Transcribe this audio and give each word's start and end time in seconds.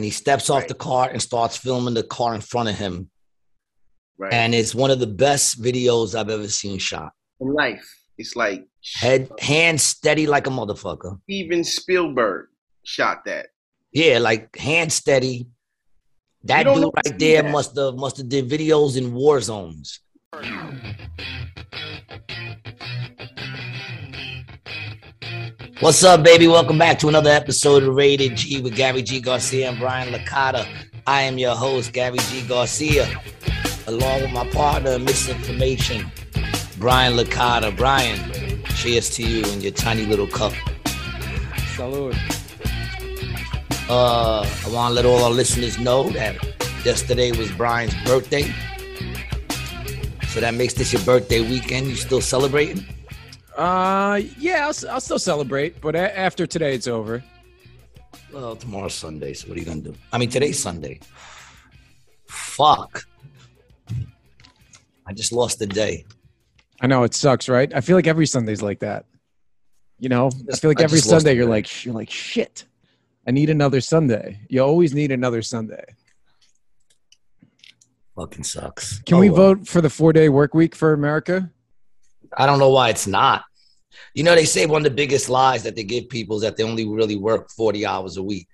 and 0.00 0.04
he 0.06 0.10
steps 0.10 0.48
off 0.48 0.60
Right. 0.60 0.68
the 0.68 0.74
car 0.74 1.10
and 1.10 1.20
starts 1.20 1.58
filming 1.58 1.92
the 1.92 2.02
car 2.02 2.34
in 2.34 2.40
front 2.40 2.70
of 2.70 2.76
him. 2.76 3.10
Right. 4.16 4.32
And 4.32 4.54
it's 4.54 4.74
one 4.74 4.90
of 4.90 4.98
the 4.98 5.06
best 5.06 5.60
videos 5.62 6.14
I've 6.18 6.30
ever 6.30 6.48
seen 6.48 6.78
shot. 6.78 7.12
in 7.38 7.52
life, 7.52 7.86
it's 8.16 8.34
like 8.34 8.66
Head, 8.94 9.28
hand 9.40 9.78
steady 9.78 10.26
like 10.26 10.46
a 10.46 10.50
motherfucker. 10.50 11.20
Steven 11.24 11.62
Spielberg 11.64 12.46
shot 12.82 13.26
that. 13.26 13.48
Yeah, 13.92 14.18
like 14.20 14.56
hand 14.56 14.90
steady. 14.90 15.48
That 16.44 16.62
dude 16.64 16.84
right 16.96 17.18
there 17.18 17.42
that. 17.42 17.52
must 17.52 17.76
have 17.76 17.96
must 17.96 18.16
have 18.16 18.28
did 18.30 18.48
videos 18.48 18.96
in 18.96 19.12
war 19.12 19.38
zones. 19.42 20.00
What's 25.80 26.04
up, 26.04 26.22
baby? 26.22 26.46
Welcome 26.46 26.76
back 26.76 26.98
to 26.98 27.08
another 27.08 27.30
episode 27.30 27.84
of 27.84 27.94
Rated 27.94 28.36
G 28.36 28.60
with 28.60 28.76
Gary 28.76 29.00
G. 29.00 29.18
Garcia 29.18 29.70
and 29.70 29.78
Brian 29.78 30.12
Licata. 30.12 30.68
I 31.06 31.22
am 31.22 31.38
your 31.38 31.54
host, 31.56 31.94
Gary 31.94 32.18
G. 32.28 32.46
Garcia, 32.46 33.08
along 33.86 34.20
with 34.20 34.30
my 34.30 34.46
partner 34.50 34.90
in 34.90 35.06
misinformation, 35.06 36.12
Brian 36.76 37.14
Licata. 37.14 37.74
Brian, 37.74 38.62
cheers 38.74 39.08
to 39.16 39.22
you 39.22 39.42
and 39.50 39.62
your 39.62 39.72
tiny 39.72 40.04
little 40.04 40.26
cup. 40.26 40.52
Salud. 41.74 42.14
Uh, 43.88 44.42
I 44.42 44.68
want 44.70 44.90
to 44.90 44.94
let 44.94 45.06
all 45.06 45.24
our 45.24 45.30
listeners 45.30 45.78
know 45.78 46.10
that 46.10 46.36
yesterday 46.84 47.32
was 47.32 47.50
Brian's 47.52 47.94
birthday. 48.04 48.52
So 50.28 50.40
that 50.40 50.52
makes 50.52 50.74
this 50.74 50.92
your 50.92 51.02
birthday 51.04 51.40
weekend. 51.40 51.86
You 51.86 51.96
still 51.96 52.20
celebrating? 52.20 52.84
Uh, 53.60 54.22
yeah, 54.38 54.60
I'll, 54.66 54.90
I'll 54.90 55.00
still 55.02 55.18
celebrate, 55.18 55.80
but 55.82 55.94
a- 55.94 56.18
after 56.18 56.46
today, 56.46 56.74
it's 56.74 56.88
over. 56.88 57.22
Well, 58.32 58.56
tomorrow's 58.56 58.94
Sunday, 58.94 59.34
so 59.34 59.48
what 59.48 59.56
are 59.58 59.60
you 59.60 59.66
gonna 59.66 59.82
do? 59.82 59.94
I 60.12 60.16
mean, 60.18 60.30
today's 60.30 60.58
Sunday. 60.58 61.00
Fuck. 62.26 63.04
I 65.06 65.12
just 65.12 65.30
lost 65.32 65.60
a 65.60 65.66
day. 65.66 66.06
I 66.80 66.86
know 66.86 67.02
it 67.02 67.12
sucks, 67.12 67.50
right? 67.50 67.70
I 67.74 67.82
feel 67.82 67.96
like 67.96 68.06
every 68.06 68.26
Sunday's 68.26 68.62
like 68.62 68.78
that. 68.80 69.04
You 69.98 70.08
know, 70.08 70.30
I 70.50 70.56
feel 70.56 70.70
like 70.70 70.80
I 70.80 70.84
every 70.84 71.00
Sunday 71.00 71.34
you're 71.34 71.44
like, 71.44 71.84
you're 71.84 71.92
like, 71.94 72.08
shit. 72.08 72.64
I 73.26 73.32
need 73.32 73.50
another 73.50 73.82
Sunday. 73.82 74.40
You 74.48 74.62
always 74.62 74.94
need 74.94 75.12
another 75.12 75.42
Sunday. 75.42 75.84
Fucking 78.16 78.44
sucks. 78.44 79.00
Can 79.00 79.16
Oh, 79.16 79.20
we 79.20 79.28
well. 79.28 79.36
vote 79.54 79.68
for 79.68 79.82
the 79.82 79.90
four 79.90 80.14
day 80.14 80.30
work 80.30 80.54
week 80.54 80.74
for 80.74 80.94
America? 80.94 81.50
I 82.34 82.46
don't 82.46 82.58
know 82.58 82.70
why 82.70 82.88
it's 82.88 83.06
not. 83.06 83.42
You 84.14 84.22
know, 84.22 84.34
they 84.34 84.44
say 84.44 84.66
one 84.66 84.80
of 84.80 84.84
the 84.84 84.96
biggest 84.96 85.28
lies 85.28 85.62
that 85.62 85.76
they 85.76 85.84
give 85.84 86.08
people 86.08 86.36
is 86.36 86.42
that 86.42 86.56
they 86.56 86.64
only 86.64 86.86
really 86.86 87.16
work 87.16 87.50
40 87.50 87.86
hours 87.86 88.16
a 88.16 88.22
week. 88.22 88.48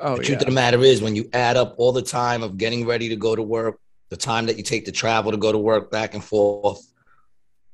Oh, 0.00 0.16
the 0.16 0.22
yeah. 0.22 0.26
truth 0.26 0.40
of 0.40 0.46
the 0.46 0.52
matter 0.52 0.82
is, 0.82 1.00
when 1.00 1.14
you 1.14 1.28
add 1.32 1.56
up 1.56 1.74
all 1.78 1.92
the 1.92 2.02
time 2.02 2.42
of 2.42 2.58
getting 2.58 2.86
ready 2.86 3.08
to 3.08 3.16
go 3.16 3.36
to 3.36 3.42
work, 3.42 3.78
the 4.10 4.16
time 4.16 4.46
that 4.46 4.56
you 4.56 4.62
take 4.62 4.84
to 4.86 4.92
travel 4.92 5.30
to 5.30 5.36
go 5.36 5.52
to 5.52 5.58
work 5.58 5.90
back 5.90 6.14
and 6.14 6.24
forth, 6.24 6.80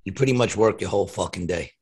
you 0.04 0.12
pretty 0.12 0.32
much 0.32 0.56
work 0.56 0.80
your 0.80 0.90
whole 0.90 1.06
fucking 1.06 1.46
day. 1.46 1.72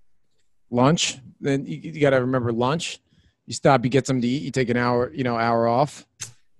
Lunch. 0.70 1.18
Then 1.40 1.66
you, 1.66 1.76
you 1.76 2.00
got 2.00 2.10
to 2.10 2.20
remember 2.20 2.52
lunch. 2.52 2.98
You 3.46 3.54
stop, 3.54 3.84
you 3.84 3.90
get 3.90 4.06
something 4.06 4.22
to 4.22 4.28
eat, 4.28 4.42
you 4.42 4.50
take 4.50 4.68
an 4.68 4.76
hour, 4.76 5.10
you 5.12 5.24
know, 5.24 5.36
hour 5.36 5.66
off. 5.66 6.06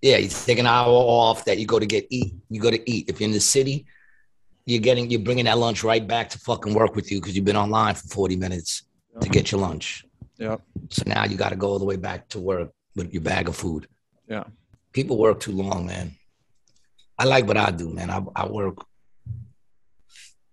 Yeah, 0.01 0.17
you 0.17 0.29
take 0.29 0.59
an 0.59 0.67
hour 0.67 0.89
off 0.89 1.45
that 1.45 1.59
you 1.59 1.67
go 1.67 1.79
to 1.79 1.87
get 1.87 2.07
eat. 2.09 2.35
You 2.49 2.61
go 2.61 2.71
to 2.71 2.91
eat. 2.91 3.09
If 3.09 3.21
you're 3.21 3.27
in 3.27 3.33
the 3.33 3.41
city, 3.41 3.87
you're 4.69 4.81
getting 4.81 5.11
you're 5.11 5.21
bringing 5.21 5.47
that 5.47 5.57
lunch 5.57 5.83
right 5.83 6.07
back 6.07 6.29
to 6.29 6.39
fucking 6.41 6.75
work 6.75 6.95
with 6.95 7.11
you 7.11 7.21
because 7.21 7.35
you've 7.35 7.47
been 7.47 7.57
online 7.57 7.95
for 7.95 8.07
40 8.09 8.37
minutes 8.37 8.83
to 9.21 9.29
get 9.31 9.51
your 9.51 9.63
lunch. 9.63 10.05
Yep. 10.37 10.61
So 10.91 11.03
now 11.07 11.25
you 11.25 11.37
got 11.39 11.49
to 11.49 11.57
go 11.57 11.69
all 11.69 11.79
the 11.79 11.87
way 11.87 11.97
back 11.97 12.29
to 12.29 12.39
work 12.39 12.71
with 12.95 13.13
your 13.13 13.23
bag 13.23 13.49
of 13.49 13.57
food. 13.57 13.89
Yeah. 14.29 14.45
People 14.93 15.17
work 15.17 15.41
too 15.41 15.53
long, 15.53 15.87
man. 15.87 16.15
I 17.19 17.25
like 17.25 17.47
what 17.47 17.57
I 17.57 17.71
do, 17.71 17.89
man. 17.89 18.11
I, 18.11 18.21
I 18.37 18.47
work 18.47 18.85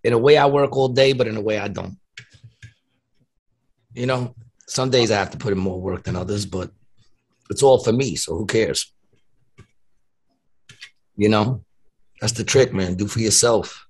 in 0.02 0.14
a 0.14 0.18
way 0.18 0.38
I 0.38 0.46
work 0.46 0.74
all 0.74 0.88
day, 0.88 1.12
but 1.12 1.26
in 1.26 1.36
a 1.36 1.40
way 1.40 1.58
I 1.58 1.68
don't. 1.68 1.98
You 3.92 4.06
know, 4.06 4.34
some 4.66 4.88
days 4.88 5.10
I 5.10 5.18
have 5.18 5.30
to 5.32 5.38
put 5.38 5.52
in 5.52 5.58
more 5.58 5.80
work 5.80 6.04
than 6.04 6.16
others, 6.16 6.46
but 6.46 6.70
it's 7.50 7.62
all 7.62 7.84
for 7.84 7.92
me. 7.92 8.16
So 8.16 8.34
who 8.34 8.46
cares? 8.46 8.92
You 11.16 11.28
know, 11.28 11.64
that's 12.20 12.32
the 12.32 12.44
trick, 12.44 12.72
man. 12.72 12.94
Do 12.94 13.06
for 13.06 13.20
yourself. 13.20 13.85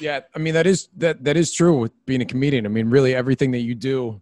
Yeah, 0.00 0.20
I 0.34 0.38
mean 0.38 0.54
that 0.54 0.66
is 0.66 0.88
that 0.96 1.22
that 1.24 1.36
is 1.36 1.52
true 1.52 1.78
with 1.78 1.92
being 2.06 2.20
a 2.20 2.24
comedian. 2.24 2.66
I 2.66 2.68
mean, 2.68 2.90
really 2.90 3.14
everything 3.14 3.50
that 3.52 3.60
you 3.60 3.74
do 3.74 4.20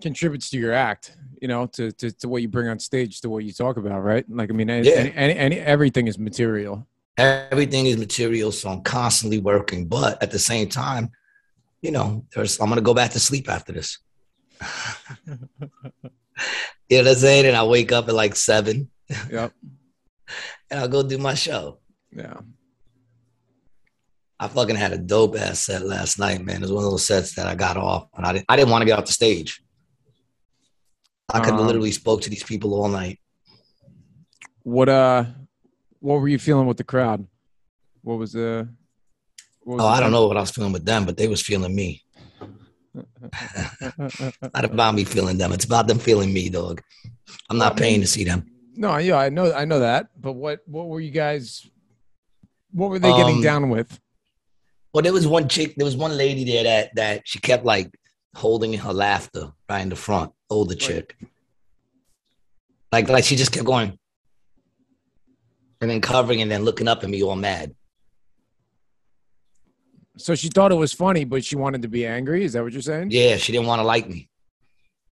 contributes 0.00 0.48
to 0.50 0.58
your 0.58 0.72
act, 0.72 1.16
you 1.42 1.48
know, 1.48 1.66
to 1.66 1.92
to, 1.92 2.10
to 2.12 2.28
what 2.28 2.40
you 2.42 2.48
bring 2.48 2.68
on 2.68 2.78
stage, 2.78 3.20
to 3.20 3.28
what 3.30 3.44
you 3.44 3.52
talk 3.52 3.76
about, 3.76 4.00
right? 4.02 4.24
Like 4.30 4.50
I 4.50 4.54
mean, 4.54 4.70
any, 4.70 4.88
Yeah. 4.88 4.94
any, 4.96 5.12
any, 5.14 5.34
any 5.36 5.58
everything 5.58 6.06
is 6.08 6.18
material. 6.18 6.86
everything 7.18 7.86
is 7.86 7.96
material 7.98 8.52
so 8.52 8.68
i'm 8.70 8.80
constantly 8.82 9.40
working 9.40 9.88
but 9.88 10.22
at 10.22 10.30
the 10.30 10.38
same 10.38 10.68
time 10.68 11.10
you 11.82 11.90
know 11.90 12.24
there's 12.32 12.60
i'm 12.60 12.68
gonna 12.68 12.80
go 12.80 12.94
back 12.94 13.10
to 13.10 13.18
sleep 13.18 13.48
after 13.50 13.72
this 13.72 13.98
you 15.26 15.36
know 17.02 17.02
what 17.02 17.08
i'm 17.08 17.14
saying 17.16 17.44
and 17.46 17.56
i 17.56 17.64
wake 17.64 17.90
up 17.90 18.08
at 18.08 18.14
like 18.14 18.36
seven 18.36 18.88
Yep. 19.32 19.52
and 20.70 20.78
i'll 20.80 20.88
go 20.96 21.02
do 21.02 21.18
my 21.18 21.34
show 21.34 21.78
Yeah. 22.14 22.38
I 24.40 24.46
fucking 24.48 24.76
had 24.76 24.92
a 24.92 24.98
dope 24.98 25.36
ass 25.36 25.60
set 25.60 25.84
last 25.84 26.18
night 26.18 26.40
man. 26.44 26.56
It 26.56 26.60
was 26.62 26.72
one 26.72 26.84
of 26.84 26.90
those 26.90 27.06
sets 27.06 27.34
that 27.34 27.46
i 27.46 27.54
got 27.54 27.76
off 27.76 28.08
and 28.16 28.24
i 28.26 28.32
didn't, 28.32 28.46
I 28.48 28.56
didn't 28.56 28.70
want 28.70 28.82
to 28.82 28.86
get 28.86 28.98
off 28.98 29.06
the 29.06 29.12
stage. 29.12 29.62
I 31.32 31.40
could 31.40 31.54
Um, 31.54 31.66
literally 31.66 31.92
spoke 31.92 32.22
to 32.22 32.30
these 32.30 32.42
people 32.44 32.72
all 32.74 32.88
night. 32.88 33.18
What 34.62 34.88
uh 34.88 35.24
what 36.00 36.20
were 36.20 36.28
you 36.28 36.38
feeling 36.38 36.66
with 36.66 36.76
the 36.78 36.84
crowd? 36.84 37.26
What 38.02 38.18
was 38.18 38.32
the 38.32 38.68
what 39.64 39.74
was 39.76 39.82
oh 39.84 39.88
the 39.88 39.94
i 39.94 40.00
don't 40.00 40.12
know 40.12 40.26
what 40.26 40.36
i 40.36 40.40
was 40.40 40.50
feeling 40.50 40.72
with 40.72 40.84
them 40.86 41.04
but 41.04 41.16
they 41.16 41.28
was 41.28 41.42
feeling 41.42 41.74
me. 41.74 42.02
Not 44.54 44.64
about 44.64 44.94
me 44.94 45.04
feeling 45.04 45.38
them. 45.38 45.52
It's 45.52 45.64
about 45.64 45.86
them 45.86 45.98
feeling 45.98 46.32
me 46.32 46.48
dog. 46.48 46.80
I'm 47.50 47.58
not 47.58 47.72
I 47.72 47.74
mean- 47.74 47.78
paying 47.82 48.00
to 48.00 48.06
see 48.06 48.24
them. 48.24 48.46
No, 48.74 48.96
yeah, 48.98 49.16
I 49.16 49.28
know 49.28 49.52
I 49.52 49.64
know 49.64 49.80
that. 49.80 50.08
But 50.20 50.32
what 50.34 50.60
what 50.66 50.86
were 50.86 51.00
you 51.00 51.10
guys 51.10 51.66
what 52.72 52.90
were 52.90 52.98
they 53.00 53.10
getting 53.10 53.36
Um, 53.36 53.42
down 53.42 53.70
with? 53.70 53.98
Well, 54.98 55.04
there 55.04 55.12
was 55.12 55.28
one 55.28 55.48
chick, 55.48 55.76
there 55.76 55.84
was 55.84 55.96
one 55.96 56.16
lady 56.16 56.42
there 56.42 56.64
that 56.64 56.96
that 56.96 57.22
she 57.24 57.38
kept 57.38 57.64
like 57.64 57.88
holding 58.34 58.74
in 58.74 58.80
her 58.80 58.92
laughter 58.92 59.52
right 59.68 59.78
in 59.78 59.90
the 59.90 59.94
front, 59.94 60.32
older 60.50 60.74
chick. 60.74 61.16
Like 62.90 63.08
like 63.08 63.22
she 63.22 63.36
just 63.36 63.52
kept 63.52 63.64
going 63.64 63.96
and 65.80 65.88
then 65.88 66.00
covering 66.00 66.42
and 66.42 66.50
then 66.50 66.64
looking 66.64 66.88
up 66.88 67.04
at 67.04 67.10
me 67.10 67.22
all 67.22 67.36
mad. 67.36 67.76
So 70.16 70.34
she 70.34 70.48
thought 70.48 70.72
it 70.72 70.74
was 70.74 70.92
funny, 70.92 71.22
but 71.22 71.44
she 71.44 71.54
wanted 71.54 71.82
to 71.82 71.88
be 71.88 72.04
angry. 72.04 72.42
Is 72.42 72.54
that 72.54 72.64
what 72.64 72.72
you're 72.72 72.82
saying? 72.82 73.12
Yeah, 73.12 73.36
she 73.36 73.52
didn't 73.52 73.68
want 73.68 73.78
to 73.78 73.86
like 73.86 74.08
me. 74.08 74.28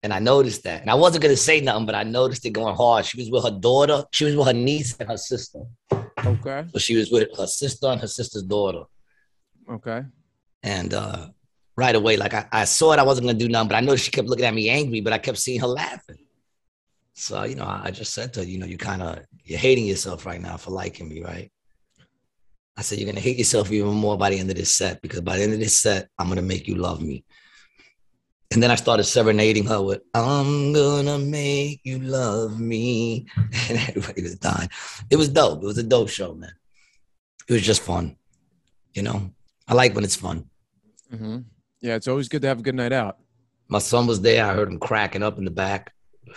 And 0.05 0.13
I 0.13 0.21
noticed 0.21 0.63
that. 0.63 0.83
And 0.83 0.91
I 0.93 0.95
wasn't 0.95 1.25
gonna 1.25 1.37
say 1.37 1.61
nothing, 1.61 1.87
but 1.87 1.97
I 1.97 2.05
noticed 2.05 2.47
it 2.47 2.51
going 2.51 2.77
hard. 2.77 3.05
She 3.05 3.21
was 3.21 3.33
with 3.33 3.43
her 3.43 3.59
daughter, 3.59 4.05
she 4.13 4.27
was 4.27 4.37
with 4.37 4.47
her 4.47 4.53
niece 4.53 4.97
and 5.01 5.09
her 5.09 5.17
sister. 5.17 5.63
Okay. 6.25 6.67
So 6.73 6.79
she 6.79 6.95
was 6.95 7.11
with 7.11 7.37
her 7.37 7.49
sister 7.49 7.89
and 7.89 8.01
her 8.01 8.07
sister's 8.07 8.45
daughter. 8.45 8.85
Okay. 9.71 10.03
And 10.63 10.95
uh 10.95 11.29
right 11.77 11.95
away, 11.95 12.17
like 12.17 12.35
I, 12.35 12.47
I 12.53 12.65
saw 12.65 12.93
it, 12.93 12.99
I 12.99 13.03
wasn't 13.03 13.27
gonna 13.27 13.39
do 13.39 13.49
nothing, 13.49 13.69
but 13.69 13.77
I 13.77 13.81
noticed 13.81 14.05
she 14.05 14.11
kept 14.11 14.29
looking 14.29 14.45
at 14.45 14.55
me 14.55 14.69
angry, 14.69 15.01
but 15.01 15.13
I 15.13 15.19
kept 15.19 15.39
seeing 15.39 15.61
her 15.61 15.67
laughing. 15.67 16.19
So, 17.15 17.43
you 17.45 17.57
know, 17.57 17.65
I 17.65 17.83
I 17.85 17.91
just 17.91 18.15
said 18.15 18.33
to 18.35 18.41
her, 18.41 18.47
you 18.47 18.59
know, 18.59 18.67
you 18.67 18.79
kind 18.79 19.03
of 19.03 19.21
you're 19.45 19.59
hating 19.59 19.87
yourself 19.87 20.27
right 20.27 20.41
now 20.41 20.57
for 20.57 20.71
liking 20.71 21.09
me, 21.09 21.23
right? 21.23 21.51
I 22.77 22.83
said, 22.83 22.99
you're 22.99 23.11
gonna 23.11 23.21
hate 23.21 23.39
yourself 23.39 23.71
even 23.71 23.95
more 23.95 24.17
by 24.17 24.31
the 24.31 24.39
end 24.39 24.51
of 24.51 24.57
this 24.57 24.75
set 24.75 25.03
because 25.03 25.21
by 25.21 25.37
the 25.37 25.43
end 25.45 25.53
of 25.53 25.61
this 25.61 25.79
set, 25.79 26.09
I'm 26.19 26.29
gonna 26.29 26.43
make 26.43 26.67
you 26.69 26.77
love 26.77 27.03
me. 27.03 27.25
And 28.53 28.63
then 28.63 28.71
I 28.71 28.75
started 28.75 29.05
serenading 29.05 29.65
her 29.67 29.81
with 29.83 30.03
I'm 30.15 30.75
gonna 30.75 31.19
make 31.19 31.81
you 31.85 31.99
love 31.99 32.61
me. 32.61 33.27
And 33.69 33.79
everybody 33.79 34.23
was 34.23 34.37
dying. 34.37 34.69
It 35.11 35.17
was 35.17 35.29
dope. 35.29 35.63
It 35.63 35.67
was 35.67 35.79
a 35.79 35.83
dope 35.83 36.11
show, 36.11 36.35
man. 36.35 36.53
It 37.49 37.53
was 37.53 37.63
just 37.63 37.83
fun. 37.83 38.17
You 38.93 39.03
know, 39.03 39.31
I 39.73 39.75
like 39.75 39.95
when 39.95 40.05
it's 40.05 40.17
fun. 40.17 40.45
hmm 41.11 41.39
Yeah, 41.81 41.95
it's 41.95 42.07
always 42.07 42.29
good 42.29 42.43
to 42.43 42.49
have 42.49 42.59
a 42.59 42.63
good 42.63 42.75
night 42.75 42.93
out. 42.93 43.17
My 43.69 43.79
son 43.79 44.07
was 44.07 44.21
there. 44.21 44.45
I 44.45 44.53
heard 44.53 44.69
him 44.69 44.79
cracking 44.79 45.23
up 45.23 45.39
in 45.39 45.45
the 45.47 45.51
back. 45.51 45.93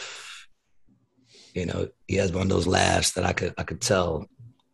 You 1.54 1.66
know, 1.66 1.88
he 2.06 2.18
has 2.18 2.34
one 2.34 2.42
of 2.42 2.50
those 2.50 2.68
laughs 2.68 3.12
that 3.14 3.26
I 3.26 3.32
could 3.32 3.54
I 3.58 3.64
could 3.64 3.80
tell 3.80 4.26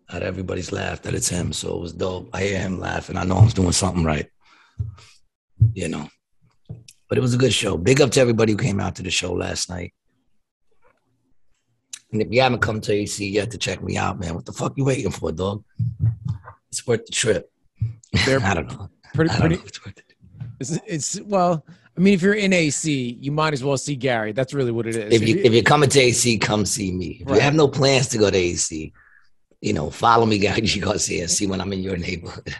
at 0.09 0.23
everybody's 0.23 0.71
laugh 0.71 1.03
that 1.03 1.13
it's 1.13 1.29
him. 1.29 1.53
So 1.53 1.75
it 1.75 1.79
was 1.79 1.93
dope. 1.93 2.31
I 2.33 2.41
hear 2.41 2.59
him 2.59 2.79
laughing. 2.79 3.17
I 3.17 3.23
know 3.23 3.37
I'm 3.37 3.49
doing 3.49 3.71
something 3.71 4.03
right. 4.03 4.27
You 5.73 5.89
know. 5.89 6.09
But 7.07 7.19
it 7.19 7.21
was 7.21 7.35
a 7.35 7.37
good 7.37 7.53
show. 7.53 7.77
Big 7.77 8.01
up 8.01 8.09
to 8.11 8.19
everybody 8.19 8.53
who 8.53 8.57
came 8.57 8.79
out 8.79 8.95
to 8.95 9.03
the 9.03 9.11
show 9.11 9.31
last 9.31 9.69
night. 9.69 9.93
And 12.11 12.19
if 12.23 12.29
you 12.31 12.41
haven't 12.41 12.61
come 12.61 12.81
to 12.81 12.93
AC 12.93 13.29
yet 13.29 13.51
to 13.51 13.59
check 13.59 13.83
me 13.83 13.95
out, 13.97 14.19
man, 14.19 14.33
what 14.33 14.45
the 14.45 14.51
fuck 14.51 14.73
you 14.75 14.85
waiting 14.85 15.11
for, 15.11 15.31
dog? 15.31 15.63
It's 16.71 16.87
worth 16.87 17.05
the 17.05 17.11
trip. 17.11 17.51
They're 18.25 18.41
I 18.41 18.53
don't 18.53 18.67
know. 18.71 18.89
pretty 19.13 19.31
I 19.31 19.39
don't 19.39 19.41
pretty 19.41 19.55
know 19.57 19.91
it's. 20.59 20.71
It's, 20.71 20.81
it's 21.17 21.21
well, 21.21 21.65
I 21.97 21.99
mean, 21.99 22.13
if 22.13 22.21
you're 22.21 22.35
in 22.35 22.53
AC, 22.53 23.17
you 23.19 23.31
might 23.31 23.53
as 23.53 23.63
well 23.63 23.77
see 23.77 23.95
Gary. 23.95 24.31
That's 24.31 24.53
really 24.53 24.71
what 24.71 24.85
it 24.87 24.95
is. 24.95 25.13
If 25.21 25.27
you 25.27 25.41
if 25.43 25.53
you're 25.53 25.63
coming 25.63 25.89
to 25.89 25.99
AC, 25.99 26.37
come 26.37 26.65
see 26.65 26.91
me. 26.91 27.17
If 27.21 27.27
Right. 27.29 27.35
you 27.37 27.41
have 27.41 27.55
no 27.55 27.67
plans 27.67 28.07
to 28.09 28.17
go 28.17 28.29
to 28.29 28.37
AC, 28.37 28.93
you 29.61 29.73
know, 29.73 29.89
follow 29.89 30.25
me, 30.25 30.37
Gary 30.37 30.61
G 30.61 30.79
Garcia, 30.79 31.21
and 31.23 31.31
see 31.31 31.47
when 31.47 31.59
I'm 31.61 31.71
in 31.73 31.79
your 31.81 31.97
neighborhood. 31.97 32.55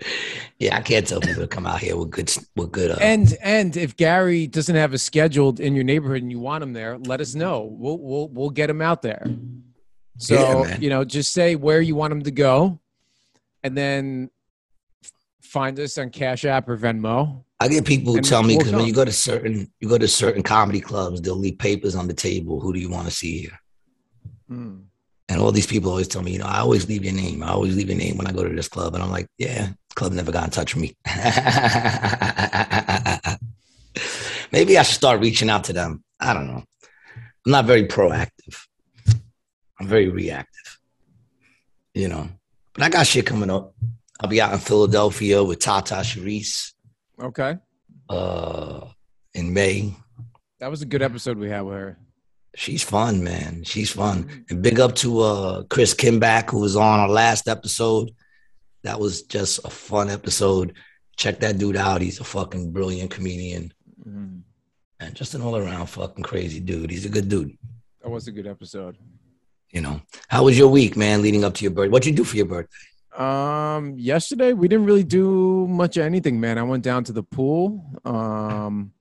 yeah, 0.58 0.76
I 0.76 0.80
can't 0.80 1.06
tell 1.06 1.20
people 1.20 1.42
to 1.42 1.48
come 1.48 1.66
out 1.66 1.80
here 1.80 1.96
with 1.96 2.10
good 2.10 2.34
with 2.56 2.72
good. 2.72 2.90
Uh, 2.92 2.96
and 3.00 3.36
and 3.42 3.76
if 3.76 3.96
Gary 3.96 4.46
doesn't 4.46 4.74
have 4.76 4.92
a 4.94 4.98
scheduled 4.98 5.60
in 5.60 5.74
your 5.74 5.84
neighborhood 5.84 6.22
and 6.22 6.30
you 6.30 6.38
want 6.38 6.62
him 6.62 6.72
there, 6.72 6.98
let 6.98 7.20
us 7.20 7.34
know. 7.34 7.62
We'll 7.70 7.98
we'll 7.98 8.28
we'll 8.28 8.50
get 8.50 8.70
him 8.70 8.80
out 8.80 9.02
there. 9.02 9.26
So 10.18 10.64
Yeah, 10.64 10.78
you 10.78 10.90
know, 10.90 11.04
just 11.04 11.32
say 11.32 11.56
where 11.56 11.80
you 11.80 11.94
want 11.94 12.12
him 12.12 12.22
to 12.22 12.30
go, 12.30 12.80
and 13.62 13.76
then 13.76 14.30
find 15.42 15.78
us 15.80 15.98
on 15.98 16.10
Cash 16.10 16.44
App 16.44 16.68
or 16.68 16.76
Venmo. 16.76 17.44
I 17.60 17.68
get 17.68 17.84
people 17.84 18.12
who 18.12 18.18
and 18.18 18.26
tell 18.26 18.42
me 18.42 18.56
because 18.56 18.72
when 18.72 18.86
you 18.86 18.92
go 18.92 19.04
to 19.04 19.12
certain 19.12 19.70
you 19.80 19.88
go 19.88 19.98
to 19.98 20.06
certain 20.06 20.42
comedy 20.42 20.80
clubs, 20.80 21.20
they'll 21.20 21.34
leave 21.34 21.58
papers 21.58 21.96
on 21.96 22.06
the 22.06 22.14
table. 22.14 22.60
Who 22.60 22.72
do 22.72 22.78
you 22.78 22.88
want 22.88 23.06
to 23.06 23.12
see 23.12 23.40
here? 23.40 23.58
Hmm. 24.48 24.76
And 25.28 25.40
all 25.40 25.52
these 25.52 25.66
people 25.66 25.90
always 25.90 26.08
tell 26.08 26.22
me, 26.22 26.32
you 26.32 26.38
know, 26.38 26.46
I 26.46 26.60
always 26.60 26.88
leave 26.88 27.04
your 27.04 27.12
name. 27.12 27.42
I 27.42 27.48
always 27.48 27.76
leave 27.76 27.88
your 27.88 27.98
name 27.98 28.16
when 28.16 28.26
I 28.26 28.32
go 28.32 28.44
to 28.44 28.54
this 28.54 28.68
club. 28.68 28.94
And 28.94 29.02
I'm 29.02 29.10
like, 29.10 29.28
yeah, 29.36 29.70
club 29.94 30.12
never 30.12 30.32
got 30.32 30.44
in 30.44 30.50
touch 30.50 30.74
with 30.74 30.82
me. 30.82 30.96
Maybe 34.52 34.78
I 34.78 34.82
should 34.82 34.94
start 34.94 35.20
reaching 35.20 35.50
out 35.50 35.64
to 35.64 35.74
them. 35.74 36.02
I 36.18 36.32
don't 36.32 36.46
know. 36.46 36.64
I'm 37.44 37.52
not 37.52 37.66
very 37.66 37.84
proactive. 37.84 38.66
I'm 39.78 39.86
very 39.86 40.08
reactive. 40.08 40.78
You 41.92 42.08
know. 42.08 42.30
But 42.78 42.84
I 42.84 42.88
got 42.90 43.06
shit 43.08 43.26
coming 43.26 43.50
up. 43.50 43.74
I'll 44.20 44.28
be 44.28 44.40
out 44.40 44.52
in 44.52 44.60
Philadelphia 44.60 45.42
with 45.42 45.58
Tata 45.58 45.96
Sharice 45.96 46.72
Okay, 47.20 47.56
uh 48.08 48.86
in 49.34 49.52
May. 49.52 49.92
that 50.60 50.70
was 50.70 50.82
a 50.82 50.86
good 50.86 51.02
episode 51.02 51.38
we 51.38 51.48
had 51.50 51.62
with 51.62 51.74
her. 51.76 51.98
She's 52.54 52.82
fun, 52.84 53.22
man. 53.24 53.64
She's 53.64 53.90
fun. 53.90 54.44
And 54.48 54.62
big 54.62 54.78
up 54.78 54.94
to 54.96 55.20
uh 55.20 55.62
Chris 55.64 55.92
Kimback, 55.92 56.50
who 56.50 56.60
was 56.60 56.76
on 56.76 57.00
our 57.00 57.08
last 57.08 57.48
episode. 57.48 58.12
That 58.84 59.00
was 59.00 59.22
just 59.22 59.58
a 59.64 59.70
fun 59.70 60.08
episode. 60.10 60.74
Check 61.16 61.40
that 61.40 61.58
dude 61.58 61.76
out. 61.76 62.00
He's 62.00 62.20
a 62.20 62.24
fucking 62.24 62.70
brilliant 62.72 63.10
comedian 63.10 63.72
Mhm. 64.08 64.42
and 65.00 65.14
just 65.16 65.34
an 65.34 65.42
all 65.42 65.56
around 65.56 65.86
fucking 65.88 66.22
crazy 66.24 66.60
dude. 66.60 66.90
He's 66.92 67.04
a 67.06 67.08
good 67.08 67.28
dude. 67.28 67.58
That 68.02 68.10
was 68.10 68.28
a 68.28 68.32
good 68.32 68.46
episode. 68.46 68.96
You 69.70 69.80
know. 69.82 70.00
How 70.28 70.44
was 70.44 70.56
your 70.56 70.68
week, 70.68 70.96
man, 70.96 71.22
leading 71.22 71.44
up 71.44 71.54
to 71.54 71.64
your 71.64 71.72
birthday? 71.72 71.90
What'd 71.90 72.06
you 72.06 72.14
do 72.14 72.24
for 72.24 72.36
your 72.36 72.46
birthday? 72.46 72.74
Um, 73.16 73.98
yesterday 73.98 74.52
we 74.52 74.68
didn't 74.68 74.86
really 74.86 75.04
do 75.04 75.66
much 75.66 75.96
of 75.96 76.04
anything, 76.04 76.38
man. 76.38 76.56
I 76.56 76.62
went 76.62 76.84
down 76.84 77.04
to 77.04 77.12
the 77.12 77.22
pool. 77.22 77.84
Um, 78.04 78.92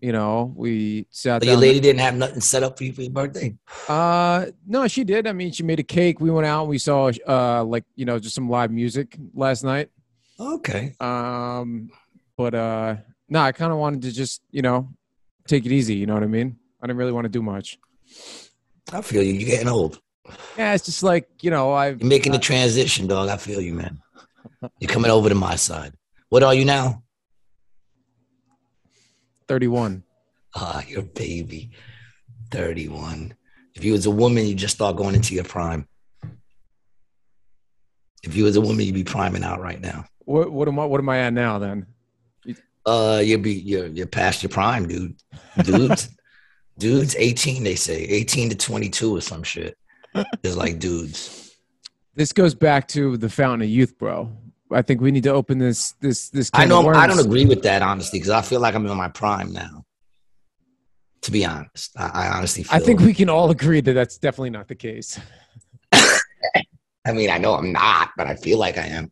you 0.00 0.12
know, 0.12 0.52
we 0.56 1.06
sat 1.10 1.42
So 1.42 1.48
your 1.48 1.58
lady 1.58 1.80
didn't 1.80 2.00
have 2.00 2.14
nothing 2.14 2.40
set 2.40 2.62
up 2.62 2.78
for 2.78 2.84
you 2.84 2.92
for 2.92 3.02
your 3.02 3.10
birthday? 3.10 3.56
Uh, 3.88 4.46
no, 4.64 4.86
she 4.86 5.02
did. 5.02 5.26
I 5.26 5.32
mean, 5.32 5.50
she 5.50 5.64
made 5.64 5.80
a 5.80 5.84
cake. 5.84 6.20
We 6.20 6.30
went 6.30 6.46
out. 6.46 6.62
and 6.62 6.70
We 6.70 6.78
saw, 6.78 7.10
uh, 7.26 7.64
like 7.64 7.84
you 7.96 8.04
know, 8.04 8.18
just 8.20 8.36
some 8.36 8.48
live 8.48 8.70
music 8.70 9.16
last 9.34 9.64
night. 9.64 9.90
Okay. 10.38 10.94
Um, 11.00 11.90
but 12.36 12.54
uh, 12.54 12.96
no, 13.28 13.40
I 13.40 13.50
kind 13.50 13.72
of 13.72 13.78
wanted 13.78 14.02
to 14.02 14.12
just, 14.12 14.40
you 14.52 14.62
know, 14.62 14.88
take 15.48 15.66
it 15.66 15.72
easy. 15.72 15.96
You 15.96 16.06
know 16.06 16.14
what 16.14 16.22
I 16.22 16.26
mean? 16.26 16.56
I 16.80 16.86
didn't 16.86 16.98
really 16.98 17.12
want 17.12 17.24
to 17.24 17.28
do 17.28 17.42
much. 17.42 17.78
I 18.92 19.02
feel 19.02 19.22
you. 19.22 19.32
You're 19.32 19.48
getting 19.48 19.68
old. 19.68 20.00
Yeah, 20.56 20.74
it's 20.74 20.84
just 20.84 21.02
like 21.02 21.28
you 21.40 21.50
know, 21.50 21.72
I 21.72 21.88
You're 21.90 22.08
making 22.08 22.32
the 22.32 22.38
transition, 22.38 23.06
dog. 23.06 23.28
I 23.28 23.36
feel 23.36 23.60
you, 23.60 23.74
man. 23.74 24.00
You're 24.78 24.90
coming 24.90 25.10
over 25.10 25.28
to 25.28 25.34
my 25.34 25.56
side. 25.56 25.92
What 26.28 26.42
are 26.42 26.54
you 26.54 26.64
now? 26.64 27.02
31. 29.46 30.04
Ah, 30.54 30.82
you're 30.86 31.00
a 31.00 31.02
baby. 31.02 31.70
31. 32.50 33.34
If 33.74 33.84
you 33.84 33.92
was 33.92 34.06
a 34.06 34.10
woman, 34.10 34.46
you 34.46 34.54
just 34.54 34.74
start 34.74 34.96
going 34.96 35.14
into 35.14 35.34
your 35.34 35.44
prime. 35.44 35.86
If 38.22 38.34
you 38.34 38.44
was 38.44 38.56
a 38.56 38.60
woman, 38.60 38.84
you'd 38.84 38.94
be 38.94 39.04
priming 39.04 39.44
out 39.44 39.60
right 39.60 39.80
now. 39.80 40.04
What 40.24 40.50
what 40.50 40.68
am 40.68 40.78
I? 40.78 40.84
What 40.84 41.00
am 41.00 41.08
I 41.08 41.20
at 41.20 41.32
now 41.32 41.58
then? 41.58 41.86
Uh, 42.84 43.22
you'll 43.24 43.40
be 43.40 43.52
you're 43.52 43.86
you're 43.86 44.06
past 44.06 44.42
your 44.42 44.50
prime, 44.50 44.88
dude. 44.88 45.16
Dudes, 45.62 46.08
dudes, 46.78 47.14
18, 47.16 47.64
they 47.64 47.74
say. 47.74 48.04
18 48.04 48.50
to 48.50 48.56
22 48.56 49.16
or 49.16 49.20
some 49.20 49.42
shit. 49.42 49.76
It's 50.42 50.56
like 50.56 50.78
dudes. 50.78 51.56
This 52.14 52.32
goes 52.32 52.54
back 52.54 52.88
to 52.88 53.16
the 53.16 53.28
fountain 53.28 53.62
of 53.62 53.68
youth, 53.68 53.98
bro. 53.98 54.30
I 54.72 54.82
think 54.82 55.00
we 55.00 55.10
need 55.10 55.22
to 55.22 55.30
open 55.30 55.58
this 55.58 55.92
this 56.00 56.30
this. 56.30 56.50
I 56.52 56.66
know 56.66 56.86
I 56.88 57.06
don't 57.06 57.24
agree 57.24 57.46
with 57.46 57.62
that, 57.62 57.80
honestly, 57.80 58.18
because 58.18 58.30
I 58.30 58.42
feel 58.42 58.60
like 58.60 58.74
I'm 58.74 58.86
in 58.86 58.96
my 58.96 59.08
prime 59.08 59.52
now. 59.52 59.84
To 61.22 61.30
be 61.30 61.44
honest. 61.44 61.92
I, 61.96 62.10
I 62.12 62.28
honestly 62.36 62.64
feel 62.64 62.76
I 62.76 62.80
think 62.80 63.00
we 63.00 63.14
can 63.14 63.28
all 63.28 63.50
agree 63.50 63.80
that 63.80 63.92
that's 63.92 64.18
definitely 64.18 64.50
not 64.50 64.68
the 64.68 64.74
case. 64.74 65.18
I 65.92 67.12
mean, 67.12 67.30
I 67.30 67.38
know 67.38 67.54
I'm 67.54 67.72
not, 67.72 68.10
but 68.16 68.26
I 68.26 68.34
feel 68.34 68.58
like 68.58 68.78
I 68.78 68.86
am. 68.86 69.10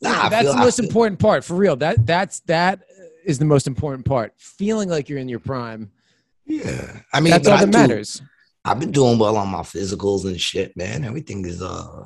Nah, 0.00 0.28
that's 0.28 0.44
feel- 0.44 0.54
the 0.54 0.60
most 0.60 0.78
important 0.78 1.18
part, 1.18 1.44
for 1.44 1.54
real. 1.54 1.76
That 1.76 2.06
that's 2.06 2.40
that 2.40 2.82
is 3.24 3.38
the 3.38 3.44
most 3.44 3.66
important 3.66 4.04
part. 4.06 4.32
Feeling 4.36 4.88
like 4.88 5.08
you're 5.08 5.18
in 5.18 5.28
your 5.28 5.40
prime. 5.40 5.90
Yeah, 6.46 7.00
I 7.12 7.20
mean, 7.20 7.30
that's 7.30 7.48
all 7.48 7.54
I 7.54 7.64
that 7.64 7.72
do- 7.72 7.78
matters. 7.78 8.20
I've 8.66 8.80
been 8.80 8.92
doing 8.92 9.18
well 9.18 9.36
on 9.36 9.48
my 9.48 9.60
physicals 9.60 10.24
and 10.24 10.40
shit, 10.40 10.76
man. 10.76 11.04
Everything 11.04 11.44
is 11.44 11.60
uh 11.62 12.04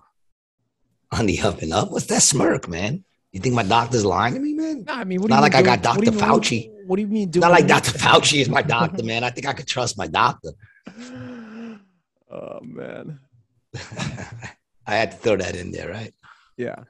on 1.13 1.27
the 1.27 1.41
up 1.41 1.63
and 1.63 1.73
up. 1.73 1.91
What's 1.91 2.07
that 2.07 2.23
smirk, 2.23 2.69
man? 2.69 3.05
You 3.33 3.41
think 3.41 3.55
my 3.55 3.63
doctor's 3.63 4.05
lying 4.05 4.35
to 4.35 4.41
me, 4.41 4.55
man? 4.55 4.85
No, 4.87 4.93
I 4.95 5.05
mean, 5.05 5.21
what 5.21 5.29
Not 5.31 5.37
do 5.37 5.39
you 5.39 5.43
like 5.43 5.53
mean 5.53 5.63
I 5.73 5.77
got 5.77 5.83
do 5.83 5.83
Dr. 5.83 6.05
you- 6.05 6.11
what 6.19 6.51
you- 6.51 6.61
Fauci. 6.61 6.71
What 6.87 6.97
do 6.97 7.03
you 7.03 7.09
mean? 7.09 7.31
Not 7.35 7.51
like 7.51 7.67
Dr. 7.67 7.93
Fauci 7.93 8.41
is 8.41 8.49
my 8.49 8.63
doctor, 8.63 9.03
man. 9.05 9.23
I 9.23 9.31
think 9.31 9.47
I 9.47 9.53
could 9.53 9.67
trust 9.67 9.99
my 9.99 10.07
doctor. 10.07 10.51
Oh 12.31 12.61
man, 12.63 13.21
I 14.87 14.97
had 14.97 15.13
to 15.13 15.17
throw 15.17 15.37
that 15.37 15.57
in 15.57 15.71
there, 15.71 15.89
right? 15.91 16.13
yeah. 16.59 16.85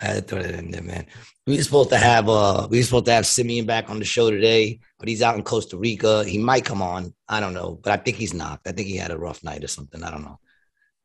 I 0.00 0.06
had 0.06 0.14
to 0.16 0.22
throw 0.22 0.42
that 0.42 0.54
in 0.54 0.70
there, 0.70 0.82
man. 0.82 1.06
We 1.46 1.56
were 1.56 1.62
supposed 1.62 1.90
to 1.90 1.96
have 1.96 2.28
uh 2.28 2.68
we 2.70 2.78
were 2.78 2.82
supposed 2.84 3.06
to 3.06 3.12
have 3.12 3.26
Simeon 3.26 3.66
back 3.66 3.90
on 3.90 3.98
the 3.98 4.04
show 4.04 4.30
today, 4.30 4.80
but 4.98 5.08
he's 5.08 5.22
out 5.22 5.36
in 5.36 5.42
Costa 5.42 5.76
Rica. 5.76 6.24
He 6.24 6.38
might 6.38 6.64
come 6.64 6.82
on. 6.82 7.14
I 7.28 7.40
don't 7.40 7.54
know, 7.54 7.80
but 7.82 7.92
I 7.92 7.96
think 7.96 8.16
he's 8.16 8.34
not. 8.34 8.60
I 8.66 8.72
think 8.72 8.88
he 8.88 8.96
had 8.96 9.10
a 9.10 9.18
rough 9.18 9.42
night 9.42 9.64
or 9.64 9.68
something. 9.68 10.02
I 10.04 10.10
don't 10.10 10.22
know. 10.22 10.38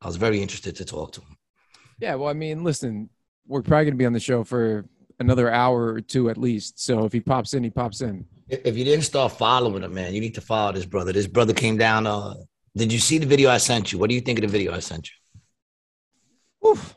I 0.02 0.08
was 0.08 0.18
very 0.18 0.42
interested 0.42 0.76
to 0.78 0.86
talk 0.86 1.14
to 1.14 1.22
him. 1.22 1.38
Yeah, 2.00 2.16
well, 2.16 2.30
I 2.30 2.34
mean, 2.34 2.64
listen, 2.64 3.10
we're 3.48 3.62
probably 3.62 3.86
going 3.86 3.94
to 3.94 3.98
be 3.98 4.06
on 4.06 4.14
the 4.14 4.20
show 4.20 4.44
for 4.44 4.86
another 5.20 5.50
hour 5.52 5.94
or 5.94 6.02
two 6.02 6.30
at 6.30 6.38
least. 6.38 6.80
So 6.84 7.06
if 7.06 7.14
he 7.14 7.20
pops 7.20 7.54
in, 7.54 7.64
he 7.64 7.70
pops 7.70 8.02
in. 8.02 8.26
If 8.48 8.66
if 8.66 8.78
you 8.78 8.84
didn't 8.84 9.06
start 9.06 9.32
following 9.32 9.84
him, 9.84 9.94
man, 9.94 10.14
you 10.14 10.22
need 10.22 10.36
to 10.36 10.42
follow 10.42 10.74
this 10.74 10.86
brother. 10.86 11.14
This 11.14 11.28
brother 11.28 11.54
came 11.54 11.78
down. 11.78 12.06
Uh, 12.06 12.36
did 12.76 12.92
you 12.92 13.00
see 13.00 13.18
the 13.18 13.26
video 13.26 13.50
I 13.50 13.58
sent 13.58 13.92
you? 13.92 14.00
What 14.00 14.10
do 14.10 14.16
you 14.16 14.22
think 14.22 14.40
of 14.40 14.44
the 14.44 14.52
video 14.52 14.74
I 14.74 14.80
sent 14.80 15.10
you? 15.10 16.70
Oof. 16.70 16.96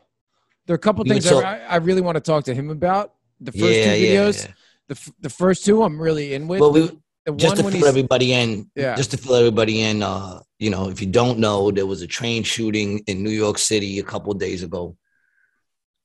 There 0.67 0.73
are 0.73 0.75
a 0.75 0.79
couple 0.79 1.03
things 1.05 1.27
saw- 1.27 1.39
I, 1.39 1.59
I 1.59 1.75
really 1.77 2.01
want 2.01 2.15
to 2.15 2.21
talk 2.21 2.43
to 2.45 2.53
him 2.53 2.69
about. 2.69 3.13
The 3.39 3.51
first 3.51 3.63
yeah, 3.63 3.95
two 3.95 4.01
videos, 4.01 4.45
yeah. 4.45 4.51
the 4.89 4.95
f- 4.95 5.13
the 5.21 5.29
first 5.29 5.63
two, 5.63 5.83
I'm 5.83 5.99
really 5.99 6.33
in 6.33 6.47
with. 6.47 6.59
Well, 6.59 6.73
we 6.73 6.91
the 7.25 7.33
just 7.35 7.57
to 7.57 7.63
fill 7.71 7.85
everybody 7.85 8.33
in. 8.33 8.69
Yeah. 8.75 8.95
Just 8.95 9.11
to 9.11 9.17
fill 9.17 9.35
everybody 9.35 9.81
in. 9.81 10.03
Uh, 10.03 10.41
you 10.59 10.69
know, 10.69 10.89
if 10.89 10.99
you 11.01 11.07
don't 11.07 11.39
know, 11.39 11.71
there 11.71 11.85
was 11.85 12.01
a 12.01 12.07
train 12.07 12.43
shooting 12.43 12.99
in 13.07 13.23
New 13.23 13.29
York 13.29 13.57
City 13.57 13.99
a 13.99 14.03
couple 14.03 14.31
of 14.31 14.39
days 14.39 14.63
ago, 14.63 14.97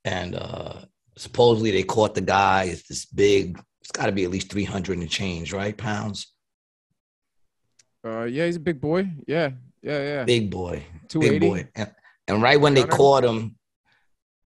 and 0.05 0.35
uh, 0.35 0.75
supposedly 1.17 1.71
they 1.71 1.83
caught 1.83 2.15
the 2.15 2.21
guy. 2.21 2.65
It's 2.65 2.87
this 2.87 3.05
big. 3.05 3.59
It's 3.81 3.91
got 3.91 4.05
to 4.05 4.11
be 4.13 4.23
at 4.23 4.31
least 4.31 4.49
three 4.49 4.63
hundred 4.63 4.99
and 4.99 5.09
change, 5.09 5.51
right? 5.51 5.75
Pounds. 5.75 6.33
uh, 8.05 8.23
yeah, 8.23 8.45
he's 8.45 8.57
a 8.57 8.61
big 8.61 8.79
boy. 8.79 9.09
Yeah, 9.27 9.49
yeah, 9.81 9.99
yeah. 9.99 10.23
Big 10.23 10.49
boy. 10.49 10.83
Big 11.19 11.41
boy. 11.41 11.67
And, 11.75 11.91
and 12.27 12.41
right 12.41 12.59
when 12.59 12.73
they 12.73 12.83
caught 12.83 13.25
him, 13.25 13.55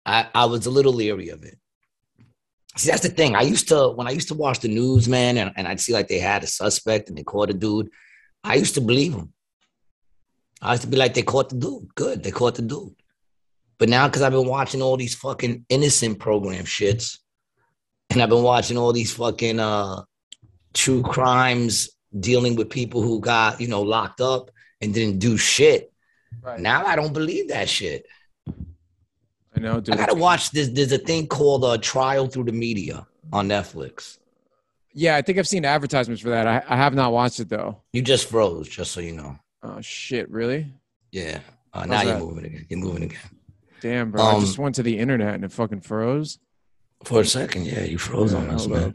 I, 0.08 0.26
I 0.34 0.44
was 0.46 0.66
a 0.66 0.70
little 0.70 0.92
leery 0.92 1.28
of 1.28 1.44
it. 1.44 1.58
See, 2.76 2.90
that's 2.90 3.02
the 3.02 3.08
thing. 3.08 3.34
I 3.36 3.42
used 3.42 3.68
to 3.68 3.90
when 3.90 4.06
I 4.06 4.12
used 4.12 4.28
to 4.28 4.34
watch 4.34 4.60
the 4.60 4.68
news, 4.68 5.08
man, 5.08 5.36
and, 5.36 5.52
and 5.56 5.68
I'd 5.68 5.80
see 5.80 5.92
like 5.92 6.08
they 6.08 6.18
had 6.18 6.42
a 6.42 6.46
suspect 6.46 7.08
and 7.08 7.18
they 7.18 7.24
caught 7.24 7.50
a 7.50 7.54
dude. 7.54 7.90
I 8.42 8.54
used 8.54 8.74
to 8.74 8.80
believe 8.80 9.12
them. 9.12 9.32
I 10.62 10.72
used 10.72 10.82
to 10.82 10.88
be 10.88 10.96
like, 10.96 11.14
they 11.14 11.22
caught 11.22 11.50
the 11.50 11.56
dude. 11.56 11.94
Good, 11.94 12.22
they 12.22 12.30
caught 12.30 12.54
the 12.54 12.62
dude. 12.62 12.94
But 13.78 13.88
now, 13.88 14.06
because 14.08 14.22
I've 14.22 14.32
been 14.32 14.48
watching 14.48 14.82
all 14.82 14.96
these 14.96 15.14
fucking 15.14 15.66
innocent 15.68 16.18
program 16.18 16.64
shits, 16.64 17.18
and 18.10 18.22
I've 18.22 18.28
been 18.28 18.42
watching 18.42 18.78
all 18.78 18.92
these 18.92 19.12
fucking 19.12 19.60
uh 19.60 20.02
true 20.74 21.02
crimes 21.02 21.90
dealing 22.18 22.56
with 22.56 22.70
people 22.70 23.02
who 23.02 23.20
got, 23.20 23.60
you 23.60 23.68
know, 23.68 23.82
locked 23.82 24.20
up 24.20 24.50
and 24.80 24.94
didn't 24.94 25.18
do 25.18 25.36
shit. 25.36 25.92
Right. 26.42 26.60
Now 26.60 26.86
I 26.86 26.96
don't 26.96 27.12
believe 27.12 27.48
that 27.48 27.68
shit. 27.68 28.06
I 29.58 29.62
know, 29.62 29.80
dude. 29.80 29.94
I 29.94 29.98
gotta 29.98 30.14
watch 30.14 30.50
this. 30.50 30.68
There's 30.68 30.92
a 30.92 30.98
thing 30.98 31.26
called 31.26 31.64
uh, 31.64 31.78
Trial 31.78 32.26
Through 32.28 32.44
the 32.44 32.52
Media 32.52 33.06
on 33.32 33.48
Netflix. 33.48 34.18
Yeah, 34.94 35.16
I 35.16 35.22
think 35.22 35.38
I've 35.38 35.48
seen 35.48 35.64
advertisements 35.64 36.22
for 36.22 36.30
that. 36.30 36.46
I, 36.46 36.62
I 36.68 36.76
have 36.76 36.94
not 36.94 37.12
watched 37.12 37.40
it 37.40 37.48
though. 37.48 37.82
You 37.92 38.02
just 38.02 38.28
froze, 38.28 38.68
just 38.68 38.92
so 38.92 39.00
you 39.00 39.12
know. 39.12 39.38
Oh 39.62 39.80
shit, 39.80 40.30
really? 40.30 40.72
Yeah. 41.12 41.40
Uh, 41.72 41.84
now 41.86 42.02
you're 42.02 42.14
that? 42.14 42.20
moving 42.20 42.44
again. 42.46 42.66
You're 42.68 42.78
moving 42.78 43.02
again. 43.04 43.18
Damn, 43.80 44.10
bro. 44.10 44.22
I 44.22 44.34
Um, 44.34 44.40
just 44.40 44.58
went 44.58 44.74
to 44.76 44.82
the 44.82 44.98
internet 44.98 45.34
and 45.34 45.44
it 45.44 45.52
fucking 45.52 45.82
froze. 45.82 46.38
For 47.04 47.20
a 47.20 47.24
second, 47.24 47.66
yeah, 47.66 47.84
you 47.84 47.98
froze 47.98 48.34
on 48.34 48.48
us, 48.50 48.66
man. 48.66 48.82
up. 48.84 48.94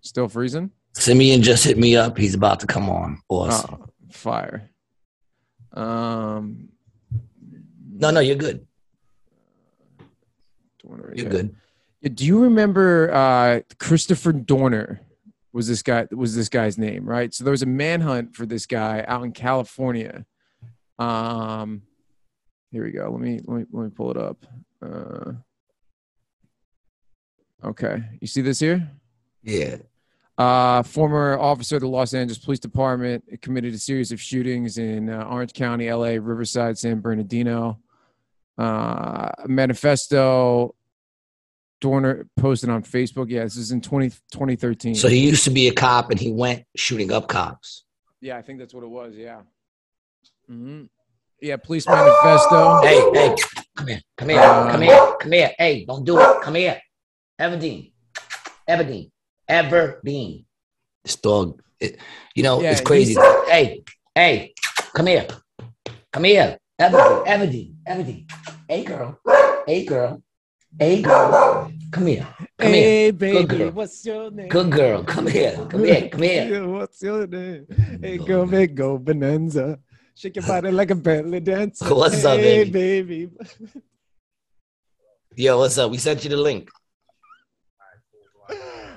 Still 0.00 0.28
freezing? 0.28 0.70
Simeon 0.94 1.42
just 1.42 1.64
hit 1.64 1.78
me 1.78 1.96
up. 1.96 2.16
He's 2.18 2.34
about 2.34 2.60
to 2.60 2.66
come 2.66 2.88
on. 2.90 3.20
Awesome. 3.28 3.78
Oh, 3.82 3.86
fire. 4.10 4.70
Um, 5.72 6.68
No, 7.98 8.10
no, 8.10 8.20
you're 8.20 8.36
good. 8.36 8.66
Dorner, 10.82 11.12
You're 11.14 11.26
yeah. 11.26 11.30
good. 11.30 11.56
Do 12.14 12.24
you 12.24 12.42
remember 12.42 13.12
uh, 13.12 13.60
Christopher 13.78 14.32
Dorner? 14.32 15.00
Was 15.52 15.66
this 15.66 15.82
guy 15.82 16.06
was 16.12 16.36
this 16.36 16.50
guy's 16.50 16.76
name 16.76 17.06
right? 17.06 17.32
So 17.32 17.42
there 17.42 17.50
was 17.50 17.62
a 17.62 17.66
manhunt 17.66 18.36
for 18.36 18.44
this 18.44 18.66
guy 18.66 19.04
out 19.08 19.24
in 19.24 19.32
California. 19.32 20.26
Um, 20.98 21.82
here 22.70 22.84
we 22.84 22.90
go. 22.90 23.08
Let 23.10 23.20
me 23.20 23.40
let 23.44 23.58
me 23.60 23.64
let 23.72 23.84
me 23.84 23.90
pull 23.90 24.10
it 24.10 24.18
up. 24.18 24.44
Uh, 24.82 25.32
okay, 27.64 28.02
you 28.20 28.26
see 28.26 28.42
this 28.42 28.60
here? 28.60 28.90
Yeah. 29.42 29.76
Uh, 30.36 30.82
former 30.82 31.38
officer 31.38 31.76
of 31.76 31.80
the 31.80 31.88
Los 31.88 32.12
Angeles 32.12 32.36
Police 32.36 32.58
Department 32.58 33.24
committed 33.40 33.72
a 33.72 33.78
series 33.78 34.12
of 34.12 34.20
shootings 34.20 34.76
in 34.76 35.08
uh, 35.08 35.24
Orange 35.24 35.54
County, 35.54 35.90
LA, 35.90 36.18
Riverside, 36.20 36.76
San 36.76 37.00
Bernardino. 37.00 37.78
Uh, 38.58 39.30
manifesto 39.46 40.74
Dorner 41.80 42.26
posted 42.36 42.70
on 42.70 42.82
Facebook. 42.82 43.28
Yeah, 43.30 43.44
this 43.44 43.56
is 43.56 43.70
in 43.70 43.80
20, 43.80 44.10
2013. 44.32 44.94
So 44.94 45.08
he 45.08 45.18
used 45.28 45.44
to 45.44 45.50
be 45.50 45.68
a 45.68 45.72
cop 45.72 46.10
and 46.10 46.18
he 46.18 46.32
went 46.32 46.64
shooting 46.74 47.12
up 47.12 47.28
cops. 47.28 47.84
yeah, 48.20 48.36
I 48.38 48.42
think 48.42 48.58
that's 48.58 48.72
what 48.74 48.82
it 48.82 48.88
was. 48.88 49.14
Yeah. 49.14 49.42
hmm 50.46 50.84
Yeah, 51.40 51.56
police 51.58 51.86
manifesto. 51.86 52.80
Hey, 52.80 52.98
hey, 53.12 53.34
come 53.76 53.86
here, 53.88 54.00
come 54.16 54.28
here, 54.30 54.40
Uh, 54.40 54.72
come 54.72 54.82
here, 54.82 55.16
come 55.20 55.32
here. 55.32 55.52
Hey, 55.58 55.84
don't 55.84 56.04
do 56.04 56.18
it. 56.18 56.42
Come 56.42 56.54
here. 56.54 56.80
Everdeen. 57.38 57.92
Everdeen. 58.68 59.10
Everdeen. 59.48 60.44
This 61.04 61.16
dog, 61.16 61.60
it, 61.78 61.98
you 62.34 62.42
know, 62.42 62.62
Yeah, 62.62 62.72
it's 62.72 62.80
crazy. 62.80 63.14
Hey, 63.46 63.84
hey, 64.14 64.54
come 64.94 65.06
here. 65.08 65.26
Come 66.12 66.24
here. 66.24 66.58
Everdeen, 66.78 67.24
Everdeen, 67.26 67.74
Everdeen. 67.88 68.30
Hey, 68.68 68.84
girl. 68.84 69.18
Hey, 69.66 69.84
girl. 69.86 70.22
Hey, 70.78 71.00
girl. 71.00 71.72
Come 71.90 72.06
here. 72.06 72.26
Come 72.58 72.72
here. 72.72 72.82
hey, 72.82 73.12
Good 73.12 73.48
girl. 73.48 73.70
what's 73.70 74.04
your 74.04 74.30
name? 74.30 74.48
Good 74.48 74.72
girl. 74.72 75.02
Come 75.04 75.26
here. 75.26 75.56
Come 75.70 75.84
here. 75.84 76.08
Come 76.10 76.22
here. 76.22 76.68
What's 76.76 77.02
your 77.02 77.26
name? 77.26 77.66
Hey, 78.02 78.18
girl, 78.18 78.44
big, 78.44 78.74
go 78.74 78.98
bonanza. 78.98 79.78
Shake 80.14 80.36
your 80.36 80.44
body 80.46 80.70
like 80.70 80.90
a 80.90 80.94
belly 80.94 81.40
dancer. 81.40 81.84
What's 81.94 82.24
up, 82.24 82.38
baby? 82.38 82.70
baby? 82.70 83.30
Yo, 85.36 85.58
what's 85.58 85.76
up? 85.78 85.90
We 85.90 85.98
sent 85.98 86.24
you 86.24 86.30
the 86.30 86.36
link. 86.36 86.68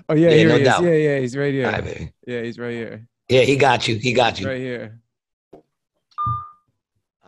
Oh 0.08 0.16
yeah, 0.16 0.30
Yeah, 0.30 0.36
here 0.36 0.50
no 0.50 0.58
he 0.58 0.64
doubt. 0.64 0.84
is. 0.84 0.88
Yeah, 0.90 0.96
yeah, 0.96 1.20
he's 1.20 1.38
right 1.38 1.54
here. 1.54 1.68
Right, 1.70 1.84
baby. 1.84 2.12
Yeah, 2.26 2.42
he's 2.42 2.58
right 2.60 2.72
here. 2.72 3.08
Yeah, 3.30 3.42
he 3.42 3.56
got 3.58 3.88
you. 3.88 3.96
He 3.98 4.14
got 4.14 4.40
you. 4.40 4.48
right 4.48 4.60
here. 4.60 4.99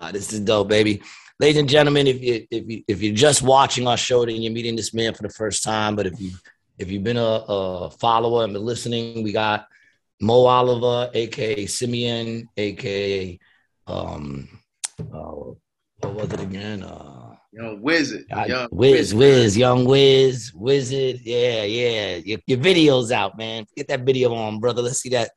Ah, 0.01 0.11
this 0.11 0.33
is 0.33 0.39
dope, 0.39 0.67
baby. 0.67 0.99
Ladies 1.39 1.57
and 1.59 1.69
gentlemen, 1.69 2.07
if 2.07 2.21
you 2.21 2.47
if 2.49 2.67
you 2.67 2.83
if 2.87 3.01
you're 3.03 3.13
just 3.13 3.43
watching 3.43 3.87
our 3.87 3.97
show, 3.97 4.25
then 4.25 4.41
you're 4.41 4.51
meeting 4.51 4.75
this 4.75 4.95
man 4.95 5.13
for 5.13 5.21
the 5.21 5.29
first 5.29 5.63
time. 5.63 5.95
But 5.95 6.07
if 6.07 6.19
you 6.19 6.31
if 6.79 6.89
you've 6.89 7.03
been 7.03 7.17
a, 7.17 7.21
a 7.47 7.91
follower 7.91 8.43
and 8.43 8.53
been 8.53 8.65
listening, 8.65 9.23
we 9.23 9.31
got 9.31 9.67
Moe 10.19 10.45
Oliver, 10.45 11.11
aka 11.13 11.67
Simeon, 11.67 12.49
aka 12.57 13.39
um, 13.85 14.49
uh, 14.99 15.53
what 15.99 16.13
was 16.15 16.33
it 16.33 16.39
again? 16.39 16.81
Uh, 16.81 17.35
Young 17.53 17.81
wizard. 17.81 18.25
I- 18.31 18.45
Young 18.47 18.69
Wiz, 18.71 19.13
wizard. 19.13 19.17
Wiz, 19.19 19.57
Young 19.57 19.85
Wiz, 19.85 20.51
Wizard. 20.55 21.19
Yeah, 21.21 21.63
yeah. 21.63 22.15
Your, 22.15 22.39
your 22.47 22.57
video's 22.59 23.11
out, 23.11 23.37
man. 23.37 23.65
Get 23.75 23.87
that 23.89 24.01
video 24.01 24.33
on, 24.33 24.59
brother. 24.59 24.81
Let's 24.81 24.99
see 24.99 25.09
that. 25.09 25.29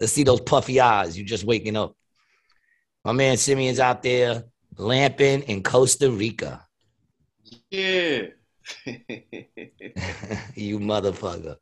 Let's 0.00 0.12
see 0.12 0.24
those 0.24 0.40
puffy 0.40 0.80
eyes. 0.80 1.16
You're 1.16 1.26
just 1.26 1.44
waking 1.44 1.76
up. 1.76 1.94
My 3.04 3.12
man 3.12 3.36
Simeon's 3.36 3.80
out 3.80 4.02
there 4.02 4.44
lamping 4.76 5.42
in 5.42 5.62
Costa 5.62 6.10
Rica. 6.10 6.64
Yeah. 7.70 8.26
you 10.54 10.78
motherfucker. 10.78 11.56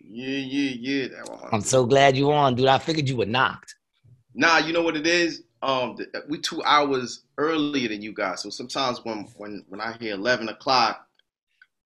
yeah, 0.00 0.38
yeah, 0.38 1.06
yeah. 1.08 1.08
I'm 1.50 1.62
so 1.62 1.84
glad 1.84 2.16
you 2.16 2.30
on, 2.32 2.54
dude. 2.54 2.68
I 2.68 2.78
figured 2.78 3.08
you 3.08 3.16
were 3.16 3.26
knocked. 3.26 3.74
Nah, 4.34 4.58
you 4.58 4.72
know 4.72 4.82
what 4.82 4.96
it 4.96 5.06
is? 5.06 5.42
Um, 5.62 5.96
we 6.28 6.38
two 6.38 6.62
hours 6.62 7.24
earlier 7.38 7.88
than 7.88 8.02
you 8.02 8.12
guys. 8.12 8.42
So 8.42 8.50
sometimes 8.50 9.04
when 9.04 9.26
when 9.36 9.64
when 9.68 9.80
I 9.80 9.96
hear 9.98 10.14
eleven 10.14 10.48
o'clock, 10.48 11.06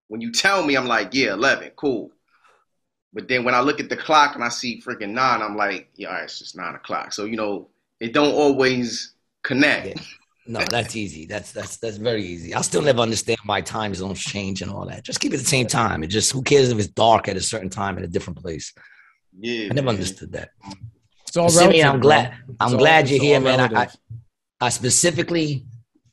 when 0.07 0.21
you 0.21 0.31
tell 0.31 0.63
me, 0.63 0.75
I'm 0.75 0.87
like, 0.87 1.13
yeah, 1.13 1.33
eleven, 1.33 1.71
cool. 1.75 2.11
But 3.11 3.27
then 3.27 3.43
when 3.43 3.55
I 3.55 3.61
look 3.61 3.79
at 3.79 3.89
the 3.89 3.97
clock 3.97 4.35
and 4.35 4.43
I 4.43 4.49
see 4.49 4.81
freaking 4.81 5.11
nine, 5.11 5.41
I'm 5.41 5.55
like, 5.55 5.89
yeah, 5.95 6.09
all 6.09 6.13
right, 6.13 6.23
it's 6.25 6.37
just 6.37 6.55
nine 6.55 6.75
o'clock. 6.75 7.13
So 7.13 7.25
you 7.25 7.37
know, 7.37 7.69
it 7.99 8.13
don't 8.13 8.33
always 8.33 9.13
connect. 9.43 9.87
Yeah. 9.87 9.93
No, 10.47 10.61
that's 10.71 10.95
easy. 10.95 11.27
That's 11.27 11.51
that's 11.51 11.77
that's 11.77 11.97
very 11.97 12.23
easy. 12.25 12.55
I 12.55 12.61
still 12.61 12.81
never 12.81 13.01
understand 13.01 13.37
why 13.45 13.61
time 13.61 13.93
zones 13.93 14.19
change 14.19 14.63
and 14.63 14.71
all 14.71 14.85
that. 14.87 15.03
Just 15.03 15.19
keep 15.19 15.33
it 15.33 15.37
the 15.37 15.45
same 15.45 15.67
time. 15.67 16.01
It 16.03 16.07
just 16.07 16.31
who 16.31 16.41
cares 16.41 16.71
if 16.71 16.79
it's 16.79 16.87
dark 16.87 17.27
at 17.27 17.37
a 17.37 17.41
certain 17.41 17.69
time 17.69 17.97
in 17.99 18.03
a 18.03 18.07
different 18.07 18.41
place. 18.41 18.73
Yeah, 19.39 19.65
I 19.69 19.73
never 19.73 19.85
man. 19.85 19.95
understood 19.95 20.31
that. 20.31 20.49
It's 21.27 21.37
all 21.37 21.49
Simeon, 21.49 21.69
relative, 21.71 21.93
I'm 21.93 21.99
glad. 21.99 22.33
It's 22.47 22.55
I'm 22.59 22.71
all- 22.73 22.77
glad 22.79 23.01
it's 23.03 23.11
you're 23.11 23.21
here, 23.21 23.39
man. 23.39 23.59
I, 23.59 23.81
I. 23.83 23.87
I 24.61 24.69
specifically 24.69 25.65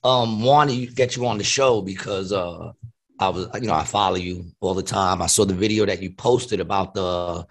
um 0.05 0.43
wanted 0.43 0.87
to 0.88 0.95
get 0.95 1.16
you 1.16 1.26
on 1.26 1.38
the 1.38 1.45
show 1.45 1.81
because 1.81 2.31
uh 2.33 2.73
I 3.19 3.28
was 3.31 3.49
you 3.55 3.69
know 3.69 3.75
I 3.75 3.85
follow 3.85 4.16
you 4.16 4.45
all 4.61 4.75
the 4.75 4.83
time. 4.83 5.23
I 5.23 5.26
saw 5.26 5.47
the 5.47 5.55
video 5.55 5.87
that 5.87 6.02
you 6.02 6.11
posted 6.12 6.61
about 6.61 6.93
the 6.93 7.47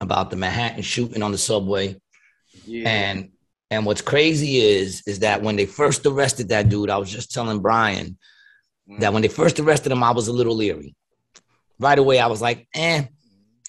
about 0.00 0.30
the 0.30 0.36
Manhattan 0.36 0.82
shooting 0.82 1.22
on 1.22 1.30
the 1.30 1.38
subway. 1.38 1.98
Yeah. 2.66 2.88
And 2.88 3.30
and 3.70 3.86
what's 3.86 4.02
crazy 4.02 4.58
is 4.58 5.02
is 5.06 5.20
that 5.20 5.42
when 5.42 5.56
they 5.56 5.66
first 5.66 6.04
arrested 6.06 6.48
that 6.50 6.68
dude, 6.68 6.90
I 6.90 6.96
was 6.98 7.10
just 7.10 7.32
telling 7.32 7.60
Brian 7.60 8.16
that 8.98 9.12
when 9.12 9.22
they 9.22 9.28
first 9.28 9.58
arrested 9.60 9.92
him, 9.92 10.02
I 10.02 10.10
was 10.12 10.28
a 10.28 10.32
little 10.32 10.54
leery. 10.54 10.94
Right 11.78 11.98
away, 11.98 12.18
I 12.20 12.26
was 12.26 12.40
like, 12.42 12.68
eh, 12.74 13.04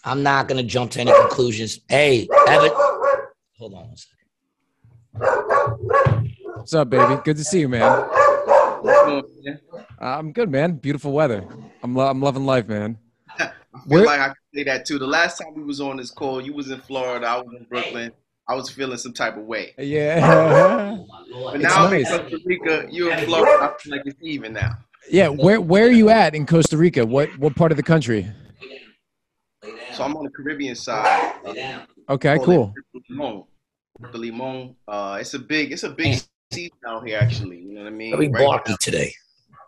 I'm 0.04 0.22
not 0.24 0.48
gonna 0.48 0.64
jump 0.64 0.92
to 0.92 1.02
any 1.02 1.12
conclusions. 1.14 1.80
Hey, 1.90 2.28
Evan, 2.48 2.72
hold 3.58 3.74
on 3.74 3.88
one 3.88 3.98
second. 3.98 4.16
What's 6.56 6.74
up, 6.74 6.90
baby? 6.90 7.20
Good 7.24 7.38
to 7.38 7.44
see 7.44 7.60
you, 7.62 7.70
man. 7.70 7.90
What's 7.92 9.06
going 9.06 9.24
on, 9.24 9.44
man? 9.44 9.60
Uh, 10.02 10.06
I'm 10.06 10.32
good, 10.34 10.50
man. 10.52 10.74
Beautiful 10.74 11.12
weather. 11.14 11.48
I'm 11.84 11.96
lo- 11.96 12.08
I'm 12.10 12.22
loving 12.22 12.46
life, 12.46 12.68
man. 12.68 12.98
I 13.40 13.46
feel 13.46 13.54
Where- 13.88 14.06
like 14.06 14.20
I 14.20 14.28
could 14.30 14.36
say 14.54 14.64
that 14.66 14.86
too. 14.86 15.00
The 15.00 15.08
last 15.08 15.38
time 15.40 15.54
we 15.56 15.64
was 15.64 15.80
on 15.82 15.98
this 15.98 16.12
call, 16.12 16.42
you 16.42 16.54
was 16.54 16.70
in 16.70 16.82
Florida, 16.82 17.26
I 17.26 17.38
was 17.38 17.48
in 17.58 17.64
Brooklyn. 17.66 18.12
I 18.48 18.56
was 18.56 18.70
feeling 18.70 18.98
some 18.98 19.14
type 19.14 19.38
of 19.38 19.44
way. 19.44 19.74
Yeah. 19.78 20.98
But 21.36 21.56
It's 21.56 21.64
now 21.64 21.88
I'm 21.88 21.94
in. 21.94 22.06
Costa 22.06 22.40
Rica, 22.46 22.88
you're 22.90 23.12
in 23.12 23.26
Florida. 23.26 23.64
I 23.64 23.82
feel 23.82 23.92
like 23.92 24.04
it's 24.06 24.18
even 24.22 24.54
now. 24.54 24.72
Yeah. 25.10 25.28
Where 25.28 25.60
Where 25.60 25.86
are 25.86 25.92
you 25.92 26.10
at 26.10 26.34
in 26.34 26.46
Costa 26.46 26.78
Rica? 26.78 27.06
What 27.06 27.30
What 27.38 27.56
part 27.56 27.72
of 27.72 27.78
the 27.78 27.84
country? 27.84 28.32
So 29.94 30.04
I'm 30.04 30.16
on 30.16 30.24
the 30.26 30.30
Caribbean 30.30 30.76
side. 30.76 31.34
Okay, 32.10 32.38
cool. 32.44 32.74
Puerto 32.92 33.08
Limon. 33.10 33.44
Puerto 34.00 34.18
Limon. 34.18 34.76
Uh, 34.88 35.18
it's 35.20 35.34
a 35.34 35.40
big, 35.40 35.72
it's 35.72 35.84
a 35.84 35.90
big 35.90 36.22
season 36.52 36.78
out 36.88 37.08
here. 37.08 37.18
Actually, 37.20 37.60
you 37.60 37.74
know 37.74 37.84
what 37.84 37.88
I 37.88 37.96
mean? 37.96 38.12
Very 38.12 38.28
Right 38.28 38.46
barky 38.46 38.72
now, 38.74 38.78
today. 38.80 39.14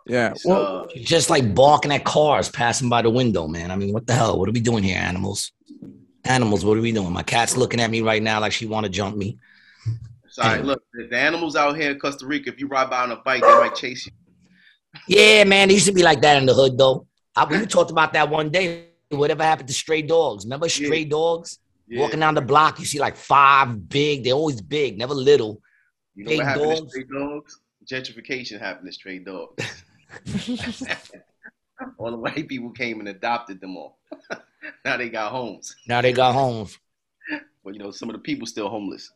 Yeah. 0.06 0.30
it's, 0.30 0.44
Well, 0.44 0.84
uh, 0.84 0.86
Just 0.96 1.30
like 1.30 1.54
barking 1.54 1.92
at 1.92 2.04
cars 2.04 2.48
passing 2.48 2.88
by 2.88 3.02
the 3.02 3.10
window, 3.10 3.48
man. 3.48 3.70
I 3.70 3.76
mean, 3.76 3.92
what 3.92 4.06
the 4.06 4.14
hell? 4.14 4.38
What 4.38 4.48
are 4.48 4.52
we 4.52 4.60
doing 4.60 4.84
here, 4.84 4.98
animals? 4.98 5.52
Animals, 6.24 6.64
what 6.64 6.76
are 6.76 6.80
we 6.80 6.92
doing? 6.92 7.12
My 7.12 7.22
cat's 7.22 7.56
looking 7.56 7.80
at 7.80 7.90
me 7.90 8.00
right 8.00 8.22
now 8.22 8.40
like 8.40 8.52
she 8.52 8.66
want 8.66 8.84
to 8.84 8.90
jump 8.90 9.16
me. 9.16 9.38
sorry. 10.28 10.62
Look, 10.62 10.82
the 10.92 11.16
animals 11.16 11.56
out 11.56 11.76
here 11.76 11.90
in 11.90 11.98
Costa 11.98 12.26
Rica. 12.26 12.50
If 12.50 12.60
you 12.60 12.66
ride 12.68 12.90
by 12.90 13.02
on 13.02 13.10
a 13.12 13.16
bike, 13.16 13.42
they 13.42 13.48
might 13.48 13.74
chase 13.74 14.06
you. 14.06 14.12
Yeah, 15.06 15.44
man, 15.44 15.70
it 15.70 15.74
used 15.74 15.86
to 15.86 15.92
be 15.92 16.02
like 16.02 16.20
that 16.22 16.36
in 16.36 16.46
the 16.46 16.54
hood, 16.54 16.76
though. 16.76 17.06
I, 17.36 17.44
we 17.44 17.64
talked 17.66 17.90
about 17.90 18.12
that 18.14 18.28
one 18.28 18.50
day. 18.50 18.86
Whatever 19.10 19.42
happened 19.42 19.68
to 19.68 19.74
stray 19.74 20.02
dogs? 20.02 20.44
Remember 20.44 20.68
stray 20.68 21.04
dogs 21.04 21.58
Yeah. 21.86 22.00
walking 22.00 22.20
down 22.20 22.34
the 22.34 22.42
block? 22.42 22.78
You 22.78 22.84
see 22.84 22.98
like 22.98 23.16
five 23.16 23.88
big. 23.88 24.24
They're 24.24 24.34
always 24.34 24.60
big, 24.60 24.98
never 24.98 25.14
little. 25.14 25.62
You 26.14 26.24
know 26.24 26.28
big 26.30 26.38
what 26.38 26.46
happened 26.46 26.70
dogs. 26.72 26.80
to 26.80 26.88
stray 26.90 27.04
dogs? 27.18 27.60
Gentrification 27.90 28.58
happened 28.60 28.86
to 28.88 28.92
stray 28.92 29.18
dogs. 29.20 29.64
all 31.98 32.10
the 32.10 32.16
white 32.16 32.48
people 32.48 32.70
came 32.70 33.00
and 33.00 33.08
adopted 33.08 33.60
them 33.60 33.76
all. 33.76 33.98
now 34.84 34.96
they 34.96 35.08
got 35.08 35.32
homes. 35.32 35.74
Now 35.86 36.00
they 36.00 36.12
got 36.12 36.32
homes. 36.32 36.78
But 37.64 37.74
you 37.74 37.80
know, 37.80 37.90
some 37.90 38.08
of 38.08 38.14
the 38.14 38.20
people 38.20 38.46
still 38.46 38.70
homeless. 38.70 39.12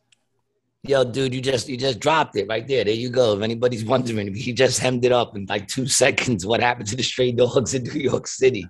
Yo, 0.83 1.03
dude, 1.03 1.33
you 1.33 1.41
just 1.41 1.67
you 1.67 1.75
just 1.75 1.99
dropped 1.99 2.35
it 2.35 2.45
right 2.47 2.67
there. 2.67 2.83
There 2.83 2.93
you 2.93 3.09
go. 3.09 3.35
If 3.35 3.41
anybody's 3.41 3.83
wondering, 3.83 4.31
he 4.35 4.53
just 4.53 4.79
hemmed 4.79 5.05
it 5.05 5.11
up 5.11 5.35
in 5.35 5.47
like 5.49 5.67
two 5.67 5.87
seconds. 5.87 6.45
What 6.45 6.59
happened 6.59 6.87
to 6.89 6.95
the 6.95 7.01
stray 7.01 7.31
dogs 7.31 7.73
in 7.73 7.83
New 7.83 7.99
York 7.99 8.27
City? 8.27 8.67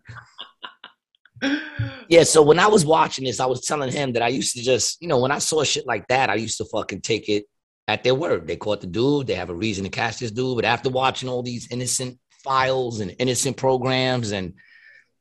Yeah, 2.07 2.23
so 2.23 2.41
when 2.43 2.59
I 2.59 2.67
was 2.67 2.85
watching 2.85 3.25
this, 3.25 3.39
I 3.39 3.45
was 3.45 3.65
telling 3.65 3.91
him 3.91 4.13
that 4.13 4.21
I 4.21 4.27
used 4.27 4.55
to 4.55 4.61
just, 4.61 5.01
you 5.01 5.07
know, 5.07 5.19
when 5.19 5.31
I 5.31 5.39
saw 5.39 5.63
shit 5.63 5.85
like 5.85 6.07
that, 6.07 6.29
I 6.29 6.35
used 6.35 6.57
to 6.59 6.65
fucking 6.65 7.01
take 7.01 7.27
it 7.27 7.45
at 7.87 8.03
their 8.03 8.15
word. 8.15 8.47
They 8.47 8.55
caught 8.55 8.81
the 8.81 8.87
dude, 8.87 9.27
they 9.27 9.33
have 9.33 9.49
a 9.49 9.55
reason 9.55 9.83
to 9.83 9.89
catch 9.89 10.19
this 10.19 10.31
dude. 10.31 10.55
But 10.55 10.65
after 10.65 10.89
watching 10.89 11.27
all 11.27 11.43
these 11.43 11.67
innocent 11.71 12.19
files 12.43 12.99
and 12.99 13.15
innocent 13.19 13.57
programs 13.57 14.31
and 14.31 14.53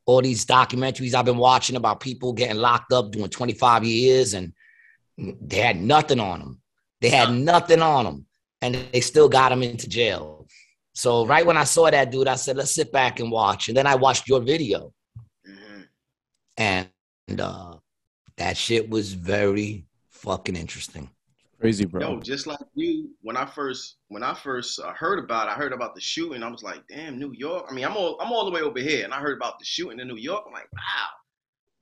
all 0.04 0.20
these 0.20 0.44
documentaries 0.44 1.14
I've 1.14 1.24
been 1.24 1.36
watching 1.38 1.76
about 1.76 2.00
people 2.00 2.32
getting 2.32 2.56
locked 2.56 2.92
up 2.92 3.12
doing 3.12 3.28
25 3.28 3.84
years 3.84 4.34
and 4.34 4.52
they 5.16 5.58
had 5.58 5.80
nothing 5.80 6.18
on 6.18 6.40
them. 6.40 6.60
They 7.00 7.10
had 7.10 7.32
nothing 7.32 7.80
on 7.80 8.04
them 8.04 8.26
and 8.60 8.74
they 8.92 9.00
still 9.00 9.28
got 9.28 9.50
them 9.50 9.62
into 9.62 9.88
jail. 9.88 10.46
So 10.94 11.24
right 11.24 11.46
when 11.46 11.56
I 11.56 11.64
saw 11.64 11.90
that 11.90 12.10
dude, 12.10 12.28
I 12.28 12.34
said, 12.34 12.56
let's 12.56 12.74
sit 12.74 12.92
back 12.92 13.20
and 13.20 13.30
watch. 13.30 13.68
And 13.68 13.76
then 13.76 13.86
I 13.86 13.94
watched 13.94 14.28
your 14.28 14.40
video. 14.40 14.92
Mhm. 15.46 15.86
And 16.58 17.40
uh, 17.40 17.76
that 18.36 18.56
shit 18.56 18.90
was 18.90 19.12
very 19.12 19.86
fucking 20.10 20.56
interesting. 20.56 21.10
Crazy, 21.62 21.84
bro. 21.84 22.00
Yo, 22.00 22.18
just 22.18 22.48
like 22.48 22.58
you, 22.74 23.10
when 23.20 23.36
I 23.36 23.46
first 23.46 23.98
when 24.08 24.24
I 24.24 24.34
first 24.34 24.80
uh, 24.80 24.92
heard 24.94 25.20
about, 25.20 25.46
it, 25.46 25.52
I 25.52 25.54
heard 25.54 25.72
about 25.72 25.94
the 25.94 26.00
shooting. 26.00 26.42
I 26.42 26.50
was 26.50 26.64
like, 26.64 26.82
damn, 26.88 27.20
New 27.20 27.32
York. 27.36 27.66
I 27.70 27.72
mean, 27.72 27.84
I'm 27.84 27.96
all 27.96 28.18
I'm 28.20 28.32
all 28.32 28.44
the 28.44 28.50
way 28.50 28.62
over 28.62 28.80
here, 28.80 29.04
and 29.04 29.14
I 29.14 29.20
heard 29.20 29.36
about 29.36 29.60
the 29.60 29.64
shooting 29.64 30.00
in 30.00 30.08
New 30.08 30.16
York. 30.16 30.42
I'm 30.44 30.52
like, 30.52 30.66
wow, 30.72 31.08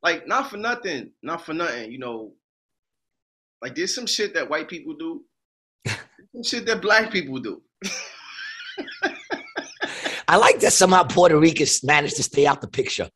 like 0.02 0.28
not 0.28 0.50
for 0.50 0.58
nothing, 0.58 1.12
not 1.22 1.46
for 1.46 1.54
nothing. 1.54 1.90
You 1.90 1.98
know, 1.98 2.34
like 3.62 3.74
there's 3.74 3.94
some 3.94 4.04
shit 4.04 4.34
that 4.34 4.50
white 4.50 4.68
people 4.68 4.92
do, 4.98 5.24
some 5.86 6.42
shit 6.44 6.66
that 6.66 6.82
black 6.82 7.10
people 7.10 7.38
do. 7.38 7.62
I 10.30 10.36
like 10.36 10.60
that 10.60 10.72
somehow 10.72 11.02
Puerto 11.02 11.36
Ricans 11.36 11.82
managed 11.82 12.14
to 12.16 12.22
stay 12.22 12.46
out 12.46 12.60
the 12.60 12.68
picture. 12.68 13.10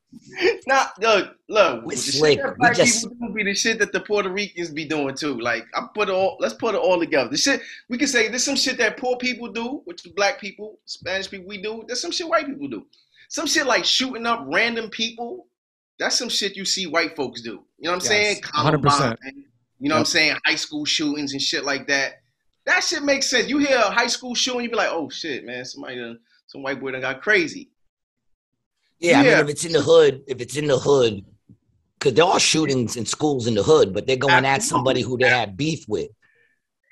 Nah, 0.67 0.87
look, 1.01 1.37
look. 1.49 1.85
We 1.87 1.95
the 1.95 2.01
slick. 2.01 2.41
We 2.43 2.51
black 2.59 2.75
just- 2.75 3.07
be 3.35 3.45
the 3.45 3.55
shit 3.55 3.79
that 3.79 3.93
the 3.93 4.01
Puerto 4.01 4.31
Ricans 4.31 4.71
be 4.71 4.85
doing 4.85 5.15
too. 5.15 5.39
Like 5.39 5.65
I 5.77 5.87
put 5.95 6.09
it 6.09 6.13
all. 6.13 6.37
Let's 6.41 6.55
put 6.55 6.75
it 6.75 6.79
all 6.79 6.99
together. 6.99 7.31
The 7.31 7.37
shit 7.37 7.61
we 7.89 7.99
can 7.99 8.09
say 8.09 8.27
there's 8.29 8.43
some 8.45 8.57
shit 8.57 8.79
that 8.79 8.97
poor 8.97 9.17
people 9.17 9.47
do, 9.53 9.83
which 9.85 10.03
the 10.03 10.11
black 10.17 10.41
people, 10.41 10.81
Spanish 10.87 11.31
people, 11.31 11.47
we 11.47 11.63
do. 11.63 11.85
There's 11.87 12.01
some 12.01 12.11
shit 12.11 12.27
white 12.27 12.47
people 12.47 12.67
do. 12.67 12.85
Some 13.29 13.47
shit 13.47 13.67
like 13.67 13.85
shooting 13.85 14.27
up 14.27 14.45
random 14.47 14.91
people. 14.91 15.47
That's 16.01 16.19
some 16.19 16.29
shit 16.29 16.57
you 16.57 16.65
see 16.65 16.89
white 16.89 17.15
folks 17.15 17.43
do. 17.43 17.51
You 17.79 17.85
know 17.85 17.93
what 17.93 18.05
I'm 18.11 18.11
Yes, 18.13 18.41
saying? 18.41 18.43
100%. 18.43 19.17
You 19.79 19.89
know 19.89 19.95
what 19.95 19.99
I'm 20.01 20.05
saying? 20.07 20.37
High 20.45 20.57
school 20.57 20.85
shootings 20.85 21.33
and 21.33 21.41
shit 21.41 21.65
like 21.65 21.87
that. 21.87 22.15
That 22.67 22.83
shit 22.83 23.05
makes 23.05 23.27
sense. 23.31 23.49
You 23.49 23.59
hear 23.59 23.77
a 23.79 23.91
high 23.91 24.09
school 24.09 24.35
shooting, 24.35 24.63
you 24.63 24.71
be 24.71 24.77
like, 24.77 24.89
oh 24.91 25.09
shit, 25.11 25.45
man, 25.45 25.65
somebody 25.65 25.97
done, 25.97 26.19
some 26.55 26.63
white 26.63 26.81
boy 26.81 26.93
done 26.93 27.01
got 27.01 27.21
crazy. 27.21 27.69
Yeah, 29.01 29.19
I 29.19 29.23
mean, 29.25 29.33
if 29.33 29.49
it's 29.49 29.65
in 29.65 29.73
the 29.73 29.83
hood, 29.83 30.23
if 30.29 30.41
it's 30.41 30.57
in 30.57 30.69
the 30.69 30.79
hood, 30.79 31.25
because 31.99 32.15
there 32.15 32.25
are 32.25 32.39
shootings 32.39 32.97
in 32.97 33.05
schools 33.07 33.49
in 33.49 33.55
the 33.55 33.63
hood, 33.63 33.93
but 33.93 34.07
they're 34.07 34.17
going 34.17 34.45
at 34.45 34.63
somebody 34.63 35.03
who 35.03 35.19
they 35.19 35.29
had 35.29 35.57
beef 35.57 35.85
with, 35.89 36.11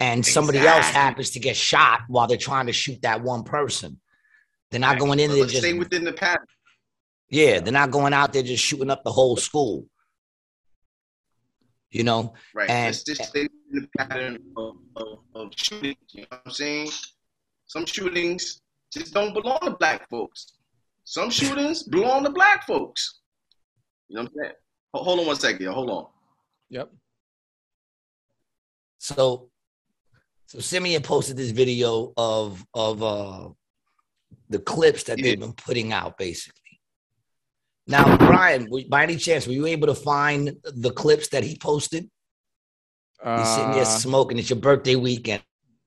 and 0.01 0.27
somebody 0.27 0.59
else 0.59 0.87
happens 0.91 1.31
to 1.31 1.39
get 1.39 1.57
shot 1.57 2.01
while 2.09 2.27
they're 2.27 2.37
trying 2.37 2.67
to 2.67 2.73
shoot 2.73 3.01
that 3.03 3.23
one 3.23 3.45
person. 3.45 4.01
They're 4.73 4.81
not 4.81 4.99
going 4.99 5.21
in 5.21 5.31
there 5.31 5.45
just 5.47 5.59
stay 5.59 5.75
within 5.75 6.03
the 6.03 6.13
pattern. 6.13 6.45
yeah, 7.31 7.61
they're 7.61 7.73
not 7.73 7.93
going 7.93 8.13
out 8.13 8.33
there 8.33 8.43
just 8.43 8.65
shooting 8.65 8.91
up 8.91 9.05
the 9.05 9.13
whole 9.13 9.37
school. 9.37 9.87
You 11.93 12.03
know, 12.03 12.35
Right. 12.53 12.69
And- 12.69 12.87
Let's 12.87 13.05
just 13.05 13.23
stay 13.27 13.43
in 13.43 13.49
the 13.83 13.89
pattern 13.97 14.39
of, 14.57 14.75
of, 14.97 15.19
of 15.37 15.53
shootings. 15.55 15.97
You 16.11 16.23
know 16.23 16.27
what 16.31 16.43
I'm 16.47 16.53
saying? 16.53 16.91
Some 17.67 17.87
shootings 17.87 18.61
just 18.93 19.13
don't 19.15 19.33
belong 19.35 19.59
to 19.63 19.71
black 19.79 20.09
folks. 20.09 20.55
Some 21.05 21.31
shootings 21.31 21.83
belong 21.85 22.25
to 22.25 22.31
black 22.31 22.67
folks. 22.67 23.21
You 24.09 24.17
know 24.17 24.23
what 24.23 24.31
I'm 24.33 24.37
saying? 24.43 24.55
Hold 24.95 25.21
on 25.21 25.27
one 25.27 25.37
second. 25.37 25.63
yo. 25.65 25.73
Hold 25.73 25.91
on. 25.91 26.07
Yep. 26.71 26.91
So, 28.99 29.51
so 30.47 30.59
Simeon 30.61 31.03
posted 31.03 31.37
this 31.37 31.51
video 31.51 32.13
of 32.17 32.65
of 32.75 33.03
uh 33.03 33.49
the 34.49 34.59
clips 34.61 35.05
that 35.05 35.17
He 35.19 35.23
they've 35.23 35.33
did. 35.33 35.41
been 35.41 35.53
putting 35.55 35.93
out, 35.93 36.19
basically. 36.19 36.59
Now, 37.87 38.17
Brian, 38.17 38.69
by 38.89 39.03
any 39.03 39.17
chance, 39.17 39.47
were 39.47 39.55
you 39.55 39.67
able 39.67 39.89
to 39.89 39.95
find 39.95 40.57
the 40.63 40.91
clips 40.93 41.29
that 41.29 41.43
he 41.43 41.57
posted? 41.57 42.05
He's 43.25 43.49
sitting 43.49 43.71
there 43.73 43.83
Uh, 43.83 43.85
smoking. 43.85 44.39
It's 44.39 44.51
your 44.51 44.59
birthday 44.59 44.95
weekend, 44.95 45.43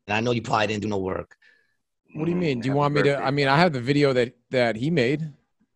and 0.07 0.17
I 0.17 0.19
know 0.19 0.31
you 0.31 0.41
probably 0.41 0.67
didn't 0.67 0.81
do 0.83 0.87
no 0.89 0.97
work. 0.97 1.35
What 2.15 2.25
do 2.25 2.31
you 2.31 2.37
mean? 2.37 2.59
Do 2.61 2.67
you 2.67 2.71
Happy 2.71 2.77
want 2.79 2.93
me 2.95 3.03
to? 3.03 3.17
I 3.17 3.31
mean, 3.31 3.47
I 3.47 3.57
have 3.57 3.73
the 3.73 3.81
video 3.81 4.13
that 4.13 4.33
that 4.51 4.75
he 4.75 4.89
made. 4.89 5.21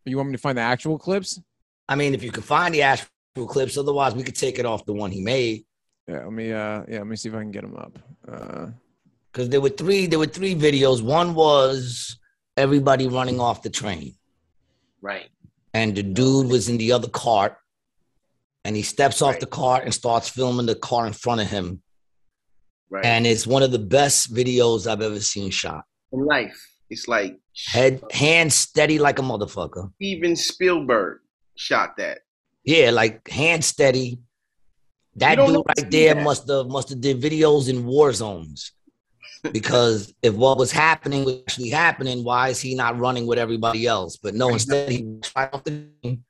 You 0.04 0.16
want 0.16 0.28
me 0.30 0.36
to 0.36 0.40
find 0.46 0.56
the 0.58 0.62
actual 0.62 0.98
clips? 0.98 1.40
I 1.88 1.94
mean, 1.94 2.14
if 2.14 2.22
you 2.22 2.30
can 2.32 2.42
find 2.42 2.74
the 2.74 2.82
actual 2.82 3.46
clips, 3.46 3.76
otherwise 3.76 4.14
we 4.14 4.22
could 4.22 4.36
take 4.36 4.58
it 4.58 4.66
off 4.66 4.84
the 4.84 4.92
one 4.92 5.10
he 5.10 5.22
made. 5.22 5.64
Yeah. 6.08 6.24
Let 6.24 6.32
me. 6.32 6.52
Uh. 6.52 6.82
Yeah. 6.88 6.98
Let 6.98 7.06
me 7.06 7.16
see 7.16 7.28
if 7.28 7.34
I 7.34 7.40
can 7.40 7.50
get 7.50 7.62
them 7.62 7.76
up. 7.76 7.98
Uh. 8.26 8.66
Because 9.32 9.48
there 9.48 9.60
were 9.60 9.68
three, 9.70 10.06
there 10.06 10.18
were 10.18 10.26
three 10.26 10.56
videos. 10.56 11.02
One 11.02 11.34
was 11.34 12.18
everybody 12.56 13.06
running 13.06 13.38
off 13.38 13.62
the 13.62 13.70
train. 13.70 14.14
Right. 15.02 15.28
and 15.72 15.94
the 15.96 16.02
dude 16.02 16.48
was 16.50 16.68
in 16.68 16.76
the 16.78 16.92
other 16.92 17.08
cart 17.08 17.56
and 18.64 18.76
he 18.76 18.82
steps 18.82 19.22
off 19.22 19.38
the 19.38 19.46
cart 19.46 19.84
and 19.84 19.94
starts 19.94 20.28
filming 20.28 20.66
the 20.66 20.74
car 20.74 21.06
in 21.06 21.12
front 21.14 21.40
of 21.40 21.48
him 21.48 21.80
Right. 22.90 23.04
and 23.06 23.24
it's 23.26 23.46
one 23.46 23.62
of 23.62 23.70
the 23.70 23.78
best 23.78 24.34
videos 24.34 24.86
i've 24.90 25.00
ever 25.00 25.20
seen 25.20 25.50
shot 25.50 25.84
in 26.12 26.24
life, 26.24 26.60
it's 26.90 27.08
like 27.08 27.38
head 27.66 28.02
hand 28.10 28.52
steady 28.52 28.98
like 28.98 29.18
a 29.18 29.22
motherfucker 29.22 29.90
Steven 29.94 30.36
Spielberg 30.36 31.20
shot 31.56 31.96
that. 31.96 32.18
yeah 32.64 32.90
like 32.90 33.26
hand 33.28 33.64
steady 33.64 34.18
that 35.16 35.36
dude 35.36 35.56
right 35.56 35.90
there 35.90 36.14
that. 36.14 36.24
must 36.24 36.48
have 36.48 36.66
must 36.66 36.88
have 36.90 37.00
did 37.00 37.20
videos 37.20 37.68
in 37.68 37.86
war 37.86 38.12
zones 38.12 38.72
because 39.52 40.12
if 40.22 40.34
what 40.34 40.58
was 40.58 40.72
happening 40.72 41.24
was 41.24 41.40
actually 41.40 41.70
happening 41.70 42.24
why 42.24 42.48
is 42.48 42.60
he 42.60 42.74
not 42.74 42.98
running 42.98 43.26
with 43.26 43.38
everybody 43.38 43.86
else 43.86 44.16
but 44.16 44.34
no 44.34 44.48
instead 44.50 44.90
he 44.90 45.20
right 45.36 45.52
off 45.52 45.64
the 45.64 45.86
train 46.02 46.24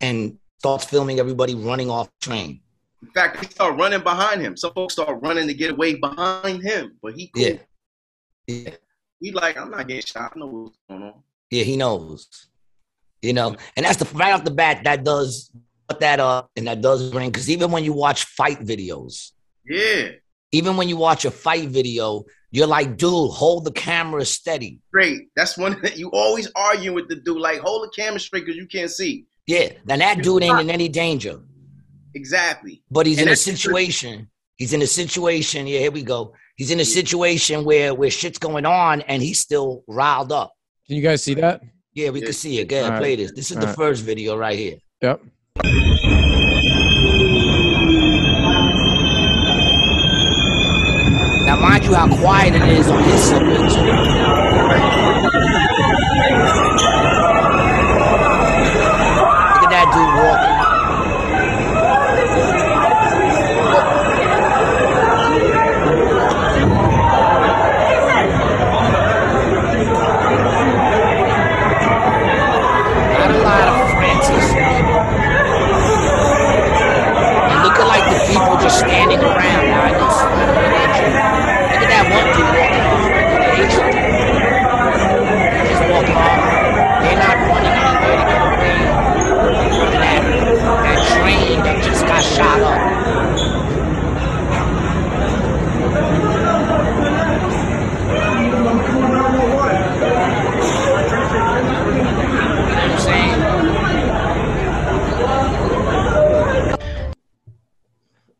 and 0.00 0.38
starts 0.58 0.84
filming 0.84 1.18
everybody 1.20 1.54
running 1.54 1.90
off 1.90 2.08
the 2.20 2.26
train 2.26 2.60
In 3.02 3.10
fact, 3.10 3.40
they 3.40 3.46
start 3.46 3.78
running 3.78 4.02
behind 4.02 4.40
him. 4.40 4.56
Some 4.56 4.72
folks 4.72 4.94
start 4.94 5.22
running 5.22 5.46
to 5.46 5.54
get 5.54 5.70
away 5.70 5.94
behind 5.94 6.64
him, 6.64 6.98
but 7.00 7.14
he 7.14 7.28
cool. 7.28 7.42
Yeah. 7.44 7.58
Yeah. 8.48 8.70
He 9.20 9.32
like, 9.32 9.56
I'm 9.56 9.70
not 9.70 9.86
getting 9.88 10.02
shot. 10.04 10.32
I 10.34 10.38
know 10.38 10.46
what's 10.46 10.78
going 10.88 11.02
on. 11.02 11.14
Yeah, 11.50 11.64
he 11.64 11.76
knows. 11.76 12.46
You 13.22 13.32
know, 13.32 13.56
and 13.76 13.84
that's 13.84 13.96
the 13.96 14.04
right 14.16 14.32
off 14.32 14.44
the 14.44 14.50
bat 14.52 14.84
that 14.84 15.02
does 15.04 15.50
put 15.88 16.00
that 16.00 16.20
up 16.20 16.50
and 16.56 16.66
that 16.68 16.80
does 16.80 17.10
bring 17.10 17.30
because 17.30 17.50
even 17.50 17.72
when 17.72 17.82
you 17.84 17.92
watch 17.92 18.24
fight 18.24 18.60
videos, 18.60 19.32
Yeah. 19.66 20.10
even 20.52 20.76
when 20.76 20.88
you 20.88 20.96
watch 20.96 21.24
a 21.24 21.30
fight 21.32 21.68
video, 21.68 22.24
you're 22.52 22.66
like, 22.68 22.96
dude, 22.96 23.30
hold 23.32 23.64
the 23.64 23.72
camera 23.72 24.24
steady. 24.24 24.80
Great. 24.92 25.28
That's 25.34 25.58
one 25.58 25.80
that 25.82 25.98
you 26.02 26.10
always 26.12 26.48
argue 26.54 26.92
with 26.94 27.08
the 27.08 27.16
dude. 27.16 27.38
Like, 27.40 27.58
hold 27.58 27.82
the 27.88 27.90
camera 27.90 28.20
straight 28.20 28.44
because 28.46 28.56
you 28.56 28.66
can't 28.66 28.90
see. 28.90 29.26
Yeah, 29.48 29.70
now 29.86 29.96
that 29.96 30.22
dude 30.22 30.42
ain't 30.44 30.60
in 30.60 30.70
any 30.70 30.88
danger, 30.88 31.40
Exactly. 32.14 32.82
but 32.90 33.06
he's 33.06 33.18
And 33.18 33.22
in 33.22 33.28
a 33.28 33.30
that's 33.32 33.44
the 33.44 33.50
truth. 33.52 33.60
situation. 33.62 34.30
He's 34.56 34.72
in 34.72 34.82
a 34.82 34.86
situation. 34.86 35.66
Yeah, 35.66 35.80
here 35.80 35.90
we 35.90 36.02
go. 36.02 36.34
He's 36.58 36.72
in 36.72 36.80
a 36.80 36.84
situation 36.84 37.64
where 37.64 37.94
where 37.94 38.10
shit's 38.10 38.38
going 38.38 38.66
on 38.66 39.02
and 39.02 39.22
he's 39.22 39.38
still 39.38 39.84
riled 39.86 40.32
up. 40.32 40.52
Can 40.88 40.96
you 40.96 41.02
guys 41.02 41.22
see 41.22 41.34
that? 41.34 41.62
Yeah, 41.94 42.10
we 42.10 42.18
Yeah. 42.18 42.24
can 42.26 42.34
see 42.34 42.58
it. 42.58 42.66
Go 42.66 42.80
ahead, 42.80 42.92
All 42.94 42.98
play 42.98 43.10
right. 43.10 43.18
this. 43.18 43.30
This 43.32 43.50
is 43.52 43.56
All 43.56 43.60
the 43.60 43.66
right. 43.68 43.76
first 43.76 44.02
video 44.02 44.36
right 44.36 44.58
here. 44.58 44.78
Yep. 45.00 45.20
Now, 51.46 51.56
mind 51.56 51.84
you, 51.84 51.94
how 51.94 52.08
quiet 52.20 52.54
it 52.54 52.68
is 52.68 52.88
on 52.88 53.02
his 53.04 53.22
subject. 53.22 53.74
too. 53.74 54.98
Look 58.28 59.64
at 59.64 59.70
that 59.70 59.86
dude 59.94 60.14
walking. 60.22 60.58
Not 71.98 73.30
a 73.34 73.38
lot 73.42 73.66
of 73.68 73.76
Francis. 73.98 74.46
And 77.50 77.58
look 77.66 77.76
at 77.78 77.86
like 77.88 78.06
the 78.14 78.20
people 78.30 78.54
just 78.62 78.78
standing 78.78 79.18
around. 79.18 79.64
Now 79.66 79.82
I 79.82 79.90
know 79.98 80.08
some 80.14 80.30
of 80.32 80.38
them 80.38 80.54
are 80.54 80.70
injured. 80.78 81.14
Look 81.74 81.82
at 81.82 81.90
that 81.90 82.04
one 82.14 82.28
dude 82.36 82.54
walking 82.54 82.84
off 82.86 83.02
like 83.10 83.30
an 83.34 83.42
agent. 83.58 83.92
They're 85.58 85.68
just 85.68 85.84
walking 85.90 86.18
off. 86.18 86.42
They're 87.02 87.18
not 87.26 87.36
running 87.50 87.74
anywhere 87.82 88.16
to 88.18 88.24
get 88.30 88.40
away 88.46 88.78
from 89.74 89.90
that, 89.98 90.22
that 90.86 90.98
train 91.18 91.56
that 91.66 91.76
just 91.82 92.02
got 92.06 92.22
shot 92.22 92.38
up. 92.38 92.46
You 92.46 92.46
know 92.46 92.46
what 92.46 92.46
I'm 92.46 92.46
saying? 92.46 92.47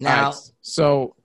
Now, 0.01 0.27
right, 0.27 0.35
So. 0.61 1.17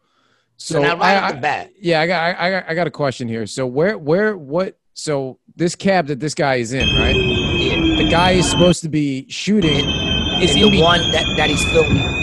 so, 0.57 0.81
now 0.81 0.97
right 0.97 1.17
I- 1.17 1.27
I- 1.27 1.31
the 1.33 1.37
bat, 1.41 1.71
Yeah, 1.79 2.01
I 2.01 2.07
got, 2.07 2.21
I, 2.21 2.47
I 2.47 2.49
got, 2.51 2.69
I 2.69 2.73
got 2.75 2.87
a 2.87 2.91
question 2.91 3.27
here. 3.27 3.45
So 3.45 3.67
where, 3.67 3.97
where, 3.97 4.35
what, 4.37 4.77
So 4.95 5.39
this 5.55 5.75
cab 5.75 6.07
that 6.07 6.19
this 6.19 6.33
guy 6.35 6.55
is 6.55 6.73
in, 6.73 6.87
right? 6.95 7.15
Yeah. 7.15 7.97
The 7.97 8.07
guy 8.09 8.31
is 8.31 8.49
supposed 8.49 8.81
to 8.83 8.89
be 8.89 9.27
shooting. 9.29 9.89
Is 10.41 10.53
the 10.53 10.81
one 10.81 10.99
that, 11.11 11.25
that 11.37 11.49
he's 11.49 11.63
filming. 11.71 12.22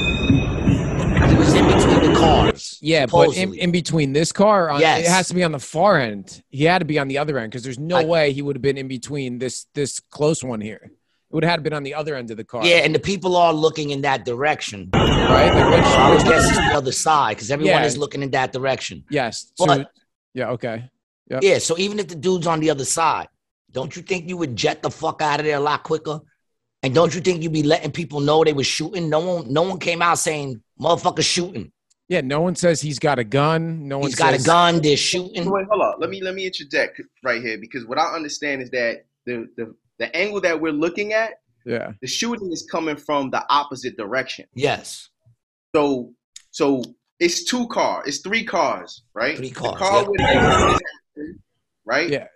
Was 1.51 1.59
in 1.59 1.67
between 1.67 2.13
the 2.13 2.19
cars. 2.19 2.79
Yeah, 2.81 3.07
but 3.07 3.37
in, 3.37 3.55
in 3.55 3.73
between 3.73 4.13
this 4.13 4.31
car, 4.33 4.71
uh, 4.71 4.75
on, 4.75 4.81
Yes. 4.81 5.07
it 5.07 5.11
has 5.11 5.29
to 5.29 5.35
be 5.35 5.43
on 5.43 5.53
the 5.53 5.59
far 5.59 5.99
end. 5.99 6.43
He 6.49 6.65
had 6.65 6.79
to 6.79 6.85
be 6.85 6.99
on 6.99 7.09
the 7.09 7.19
other 7.19 7.39
end 7.39 7.51
because 7.51 7.65
there's 7.65 7.79
no 7.79 7.97
I- 7.99 8.05
way 8.05 8.33
he 8.33 8.43
would 8.43 8.57
have 8.57 8.63
been 8.63 8.79
in 8.79 8.89
between 8.89 9.39
this 9.39 9.67
this 9.75 10.01
close 10.01 10.45
one 10.45 10.61
here. 10.61 10.81
It 10.85 11.35
would 11.35 11.45
have 11.45 11.63
been 11.63 11.73
on 11.73 11.83
the 11.85 11.95
other 11.95 12.15
end 12.17 12.31
of 12.31 12.37
the 12.37 12.45
car. 12.45 12.65
yeah, 12.65 12.79
and 12.79 12.95
the 12.95 12.99
people 13.01 13.37
are 13.37 13.53
looking 13.53 13.91
in 13.91 14.01
that 14.03 14.25
direction. 14.25 14.91
right. 14.93 15.51
Like 15.55 15.71
which, 15.79 15.85
So 15.85 15.99
I 15.99 16.11
would 16.15 16.25
guess 16.25 16.49
it's 16.49 16.57
the 16.59 16.75
other 16.77 16.93
side 16.93 17.37
because 17.37 17.51
everyone 17.51 17.83
Yeah. 17.83 17.87
is 17.87 17.97
looking 17.97 18.23
in 18.23 18.31
that 18.33 18.53
direction. 18.53 19.05
yes. 19.11 19.53
So, 19.57 19.67
But- 19.67 19.91
yeah. 20.35 20.51
Okay. 20.51 20.85
Yep. 21.31 21.43
Yeah, 21.45 21.59
so 21.59 21.79
even 21.79 21.99
if 22.01 22.09
the 22.09 22.17
dude's 22.17 22.47
on 22.49 22.59
the 22.61 22.71
other 22.71 22.85
side, 22.85 23.29
don't 23.71 23.95
you 23.95 24.03
think 24.03 24.29
you 24.29 24.37
would 24.37 24.57
jet 24.57 24.83
the 24.83 24.91
fuck 24.91 25.23
out 25.23 25.39
of 25.39 25.47
there 25.47 25.57
a 25.57 25.61
lot 25.61 25.85
quicker? 25.85 26.21
And 26.83 26.95
don't 26.95 27.14
you 27.14 27.21
think 27.21 27.43
you'd 27.43 27.53
be 27.53 27.62
letting 27.62 27.93
people 27.93 28.21
know 28.21 28.43
they 28.43 28.53
were 28.55 28.64
shooting? 28.64 29.11
No 29.11 29.21
one, 29.21 29.53
no 29.53 29.62
one 29.62 29.79
came 29.79 30.01
out 30.01 30.19
saying 30.19 30.62
motherfucker 30.81 31.23
shooting. 31.23 31.71
Yeah. 32.09 32.23
No 32.23 32.40
one 32.40 32.57
says 32.57 32.81
he's 32.81 32.99
got 32.99 33.19
a 33.19 33.25
gun. 33.25 33.87
No 33.87 33.99
one 33.99 34.09
He's 34.09 34.16
got 34.16 34.35
a 34.35 34.43
gun. 34.43 34.81
They're 34.81 34.97
shooting. 34.97 35.51
Wait, 35.51 35.66
hold 35.71 35.83
on. 35.83 35.95
Let 36.01 36.11
me 36.11 36.23
let 36.23 36.35
me 36.35 36.47
interject 36.47 37.01
right 37.23 37.43
here 37.43 37.59
because 37.59 37.87
what 37.87 37.99
I 37.99 38.14
understand 38.14 38.62
is 38.62 38.71
that 38.71 39.05
the 39.27 39.47
the, 39.57 39.75
the 39.99 40.16
angle 40.16 40.40
that 40.40 40.59
we're 40.61 40.73
looking 40.73 41.12
at, 41.12 41.35
Yeah. 41.66 41.93
the 42.01 42.09
shooting 42.09 42.51
is 42.51 42.66
coming 42.71 42.97
from 42.97 43.31
the 43.31 43.45
opposite 43.51 43.97
direction. 43.97 44.47
Yes, 44.55 45.11
So 45.77 46.12
so 46.51 46.83
it's 47.21 47.45
two 47.45 47.69
cars, 47.69 48.09
it's 48.09 48.19
three 48.19 48.45
cars, 48.45 49.03
right? 49.14 49.37
Three 49.37 49.51
cars, 49.51 49.75
The 49.75 49.79
car 49.79 50.03
yeah. 50.03 50.09
where 50.09 50.19
the 50.19 50.25
incident 50.33 50.83
happened, 51.16 51.38
right? 51.85 52.11
Yeah. 52.11 52.27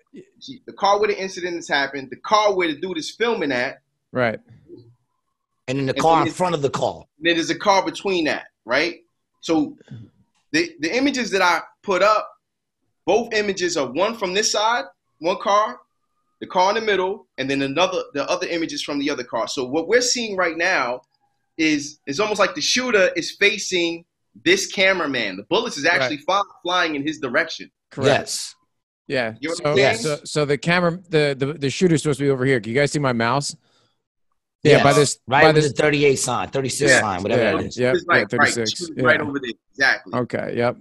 The 0.66 0.72
car 0.74 1.00
where 1.00 1.08
the 1.08 1.20
incident 1.20 1.56
has 1.56 1.66
happened, 1.66 2.10
the 2.10 2.16
car 2.16 2.54
where 2.54 2.68
the 2.68 2.78
dude 2.78 2.98
is 2.98 3.10
filming 3.10 3.50
at, 3.50 3.78
Right. 4.14 4.38
and 5.68 5.78
then 5.78 5.86
the 5.86 5.92
And 5.94 6.00
car 6.02 6.18
then 6.20 6.28
in 6.28 6.32
front 6.32 6.54
of 6.54 6.62
the 6.62 6.70
car. 6.70 7.04
there's 7.18 7.50
a 7.50 7.58
car 7.58 7.84
between 7.84 8.24
that, 8.24 8.46
right? 8.64 8.96
So 9.40 9.76
the 10.52 10.72
the 10.80 10.96
images 10.96 11.30
that 11.32 11.42
I 11.42 11.60
put 11.82 12.02
up, 12.02 12.28
both 13.06 13.32
images 13.34 13.76
are 13.76 13.90
one 13.90 14.16
from 14.16 14.34
this 14.34 14.52
side, 14.52 14.84
one 15.18 15.38
car, 15.38 15.78
the 16.40 16.46
car 16.46 16.70
in 16.70 16.76
the 16.76 16.80
middle, 16.80 17.26
and 17.38 17.48
then 17.50 17.62
another 17.62 18.02
the 18.14 18.24
other 18.30 18.46
images 18.46 18.82
from 18.82 18.98
the 18.98 19.10
other 19.10 19.24
car. 19.24 19.48
So 19.48 19.64
what 19.64 19.88
we're 19.88 20.00
seeing 20.14 20.36
right 20.36 20.56
now 20.56 21.02
is 21.58 21.98
is 22.06 22.20
almost 22.20 22.38
like 22.40 22.54
the 22.54 22.60
shooter 22.60 23.10
is 23.16 23.32
facing 23.32 24.04
this 24.44 24.66
cameraman. 24.66 25.36
The 25.36 25.44
bullets 25.44 25.76
is 25.76 25.84
actually 25.86 26.18
fly, 26.18 26.42
flying 26.62 26.94
in 26.96 27.02
his 27.06 27.18
direction. 27.20 27.70
Correct. 27.90 28.08
Yes, 28.08 28.54
Yeah. 29.06 29.34
You 29.40 29.48
know 29.50 29.54
So, 29.54 29.74
what 29.76 29.96
so 29.96 30.20
so 30.24 30.44
the 30.44 30.58
camera 30.58 30.98
the, 31.08 31.34
the 31.38 31.46
the 31.54 31.70
shooter's 31.70 32.02
supposed 32.02 32.18
to 32.18 32.24
be 32.24 32.30
over 32.30 32.44
here. 32.44 32.60
Can 32.60 32.70
you 32.72 32.78
guys 32.78 32.90
see 32.92 32.98
my 32.98 33.12
mouse? 33.12 33.54
Yeah, 34.64 34.82
by 34.82 34.92
this 34.94 35.18
right 35.26 35.42
by 35.42 35.52
this 35.52 35.68
the 35.68 35.74
38 35.74 36.16
sign, 36.16 36.48
36 36.48 36.90
Yeah. 36.90 37.00
sign, 37.00 37.22
whatever 37.22 37.42
Yeah. 37.42 37.58
it 37.60 37.66
is. 37.66 37.76
Yep, 37.78 37.94
It's 37.94 38.04
right, 38.08 38.18
yeah, 38.20 38.38
36, 38.38 38.70
shooter's 38.70 38.90
yeah. 38.96 39.04
right 39.04 39.20
over 39.20 39.38
there. 39.38 39.52
Exactly. 39.72 40.14
Okay, 40.14 40.54
yep. 40.56 40.76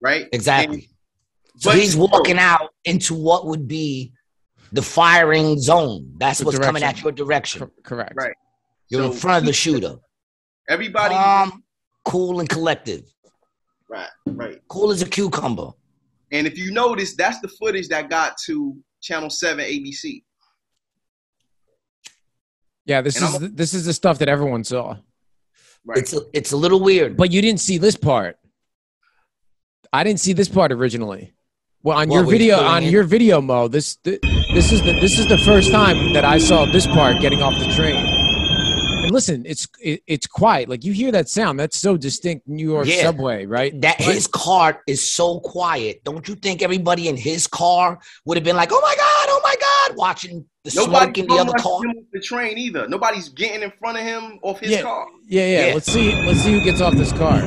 Right? 0.00 0.28
Exactly. 0.32 0.88
So 1.58 1.70
he's 1.70 1.96
walking 1.96 2.38
out 2.38 2.70
into 2.84 3.14
what 3.14 3.46
would 3.46 3.66
be 3.68 4.12
the 4.72 4.82
firing 4.82 5.58
zone. 5.58 6.14
That's 6.18 6.40
The 6.40 6.44
what's 6.46 6.58
coming 6.58 6.82
at 6.82 7.00
your 7.02 7.12
direction. 7.12 7.60
Cor- 7.60 7.72
correct. 7.82 8.12
Right. 8.16 8.34
You're 8.88 9.04
in 9.04 9.12
front 9.12 9.38
of 9.42 9.46
the 9.46 9.52
shooter. 9.52 9.96
Everybody 10.68 11.14
Calm, 11.14 11.64
cool, 12.04 12.40
and 12.40 12.48
collective. 12.48 13.04
Right, 13.88 14.08
right. 14.26 14.60
Cool 14.68 14.90
as 14.90 15.00
a 15.02 15.06
cucumber. 15.08 15.70
And 16.32 16.46
if 16.46 16.58
you 16.58 16.70
notice, 16.72 17.16
that's 17.16 17.40
the 17.40 17.48
footage 17.48 17.88
that 17.88 18.10
got 18.10 18.36
to 18.46 18.76
Channel 19.00 19.30
7 19.30 19.64
ABC. 19.64 20.22
Yeah, 22.88 23.02
this 23.02 23.16
And 23.16 23.24
is 23.26 23.32
I'm- 23.34 23.42
the, 23.42 23.48
this 23.50 23.74
is 23.74 23.84
the 23.84 23.92
stuff 23.92 24.18
that 24.18 24.28
everyone 24.28 24.64
saw. 24.64 24.96
Right. 25.84 25.98
It's 25.98 26.12
a, 26.12 26.20
it's 26.32 26.52
a 26.52 26.56
little 26.56 26.80
weird. 26.80 27.16
But 27.16 27.30
you 27.30 27.40
didn't 27.40 27.60
see 27.60 27.78
this 27.78 27.96
part. 27.96 28.36
I 29.92 30.04
didn't 30.04 30.20
see 30.20 30.32
this 30.32 30.48
part 30.48 30.72
originally. 30.72 31.32
Well, 31.82 31.96
on 31.98 32.08
What, 32.08 32.14
your 32.16 32.24
video, 32.24 32.56
pulling 32.56 32.70
on 32.70 32.82
in? 32.84 32.90
your 32.90 33.04
video, 33.04 33.40
Moe, 33.40 33.68
this 33.68 33.96
th- 33.96 34.20
this 34.52 34.72
is 34.72 34.82
the 34.82 34.92
this 35.00 35.18
is 35.18 35.28
the 35.28 35.38
first 35.38 35.70
time 35.70 36.12
that 36.12 36.24
I 36.24 36.38
saw 36.38 36.64
this 36.66 36.86
part 36.86 37.20
getting 37.20 37.40
off 37.40 37.56
the 37.58 37.72
train. 37.74 38.17
And 39.08 39.14
listen, 39.14 39.42
it's 39.46 39.66
it, 39.80 40.02
it's 40.06 40.26
quiet. 40.26 40.68
Like 40.68 40.84
you 40.84 40.92
hear 40.92 41.10
that 41.12 41.30
sound. 41.30 41.58
That's 41.58 41.78
so 41.78 41.96
distinct 41.96 42.46
New 42.46 42.68
York 42.70 42.86
Yeah. 42.86 43.04
subway, 43.04 43.46
right? 43.46 43.72
that 43.80 43.96
But- 43.96 44.06
his 44.14 44.26
car 44.26 44.82
is 44.86 45.00
so 45.02 45.40
quiet. 45.40 46.04
Don't 46.04 46.28
you 46.28 46.34
think 46.34 46.60
everybody 46.60 47.08
in 47.08 47.16
his 47.16 47.46
car 47.46 47.98
would 48.26 48.36
have 48.36 48.44
been 48.44 48.54
like, 48.56 48.68
"Oh 48.70 48.80
my 48.82 48.94
god, 48.94 49.28
oh 49.30 49.40
my 49.42 49.56
god," 49.58 49.96
watching 49.96 50.44
the 50.62 50.70
smoke 50.72 51.16
in 51.16 51.26
the 51.26 51.36
other 51.36 51.54
car? 51.54 51.80
the 52.12 52.20
train 52.20 52.58
either. 52.58 52.86
Nobody's 52.86 53.30
getting 53.30 53.62
in 53.62 53.72
front 53.78 53.96
of 53.96 54.04
him 54.04 54.38
off 54.42 54.60
his 54.60 54.72
Yeah. 54.72 54.82
car. 54.82 55.06
Yeah, 55.26 55.46
yeah, 55.46 55.66
Yeah. 55.68 55.74
Let's 55.74 55.90
see. 55.90 56.12
Let's 56.14 56.40
see 56.40 56.52
who 56.52 56.62
gets 56.62 56.82
off 56.82 56.92
this 56.94 57.12
car. 57.12 57.38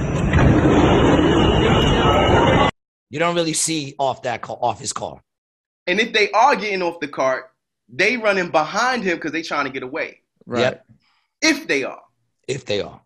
You 3.12 3.19
don't 3.19 3.36
really 3.36 3.54
see 3.54 3.93
off 4.00 4.24
that 4.24 4.41
car, 4.41 4.58
off 4.62 4.80
his 4.80 4.93
car. 4.93 5.21
And 5.86 6.00
if 6.00 6.12
they 6.12 6.32
are 6.32 6.56
getting 6.56 6.82
off 6.82 7.00
the 7.00 7.08
cart, 7.08 7.52
they 7.88 8.17
running 8.17 8.50
behind 8.50 9.04
him 9.04 9.17
because 9.17 9.32
they 9.32 9.43
trying 9.43 9.65
to 9.65 9.71
get 9.71 9.84
away. 9.84 10.21
Right. 10.47 10.62
Yep. 10.62 10.86
If 11.41 11.67
they 11.67 11.84
are. 11.84 12.01
if 12.47 12.65
they 12.65 12.82
are. 12.82 13.01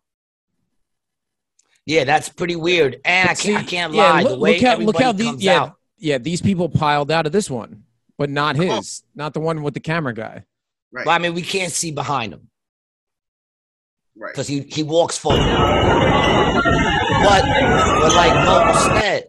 Yeah, 1.86 2.04
that's 2.04 2.30
pretty 2.30 2.56
weird. 2.56 3.00
And 3.06 3.30
I 3.30 3.36
can't, 3.36 3.58
I 3.58 3.64
can't 3.64 3.94
yeah, 3.94 4.12
lie. 4.12 4.22
look- 4.24 4.32
the 4.32 4.40
way 4.40 4.54
look 4.54 4.62
how- 4.64 4.70
look 4.78 4.96
everybody 5.00 5.04
how 5.04 5.12
the- 5.12 5.24
comes 5.26 5.44
yeah. 5.44 5.62
out. 5.62 5.74
Yeah, 5.98 6.18
these 6.18 6.42
people 6.42 6.68
piled 6.68 7.10
out 7.12 7.26
of 7.26 7.32
this 7.32 7.50
one, 7.50 7.84
but 8.18 8.30
not 8.30 8.56
Come 8.58 8.70
on. 8.70 8.78
his, 8.78 9.04
not 9.16 9.34
the 9.34 9.40
one 9.40 9.64
with 9.64 9.74
the 9.76 9.80
camera 9.80 10.14
guy. 10.14 10.44
Right. 10.92 11.06
But 11.06 11.12
I 11.12 11.20
mean, 11.20 11.34
we 11.34 11.42
can't 11.42 11.72
see 11.72 11.92
behind 11.92 12.34
him 12.34 12.50
right. 14.18 14.34
because 14.34 14.48
he, 14.48 14.62
he 14.62 14.84
walks 14.84 15.18
forward. 15.18 15.40
But, 15.40 17.44
but 17.46 18.16
like 18.16 18.34
Moe 18.46 18.74
said, 19.00 19.28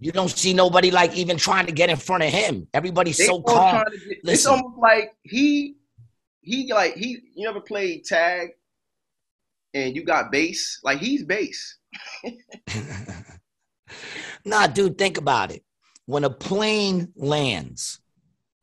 you 0.00 0.12
don't 0.12 0.30
see 0.30 0.52
nobody 0.54 0.90
like 0.90 1.14
even 1.16 1.36
trying 1.36 1.66
to 1.66 1.72
get 1.72 1.90
in 1.90 1.96
front 1.96 2.22
of 2.22 2.30
him. 2.30 2.68
Everybody's 2.74 3.16
They 3.18 3.26
so 3.26 3.40
calm. 3.42 3.82
trying 3.82 3.84
to 3.86 3.98
get- 4.08 4.18
it's 4.24 4.46
almost 4.46 4.78
like 4.78 5.14
he 5.22 5.76
he 6.48 6.72
like 6.72 6.94
he 6.94 7.20
you 7.34 7.44
never 7.44 7.60
played 7.60 8.04
tag 8.04 8.50
and 9.74 9.94
you 9.94 10.02
got 10.02 10.32
base. 10.32 10.80
Like 10.82 10.98
he's 10.98 11.24
base. 11.24 11.78
nah, 14.44 14.66
dude, 14.66 14.96
think 14.96 15.18
about 15.18 15.52
it. 15.52 15.62
When 16.06 16.24
a 16.24 16.30
plane 16.30 17.12
lands, 17.16 18.00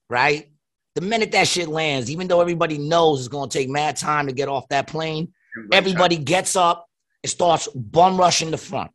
right? 0.09 0.49
The 0.95 1.01
minute 1.01 1.31
that 1.33 1.47
shit 1.47 1.67
lands, 1.67 2.09
even 2.09 2.27
though 2.27 2.41
everybody 2.41 2.77
knows 2.77 3.19
it's 3.19 3.27
gonna 3.27 3.49
take 3.49 3.69
mad 3.69 3.97
time 3.97 4.25
to 4.27 4.33
get 4.33 4.49
off 4.49 4.67
that 4.69 4.87
plane, 4.87 5.31
everybody 5.71 6.17
gets 6.17 6.55
up 6.55 6.87
and 7.23 7.29
starts 7.29 7.67
bum 7.67 8.17
rushing 8.17 8.49
the 8.49 8.57
front. 8.57 8.91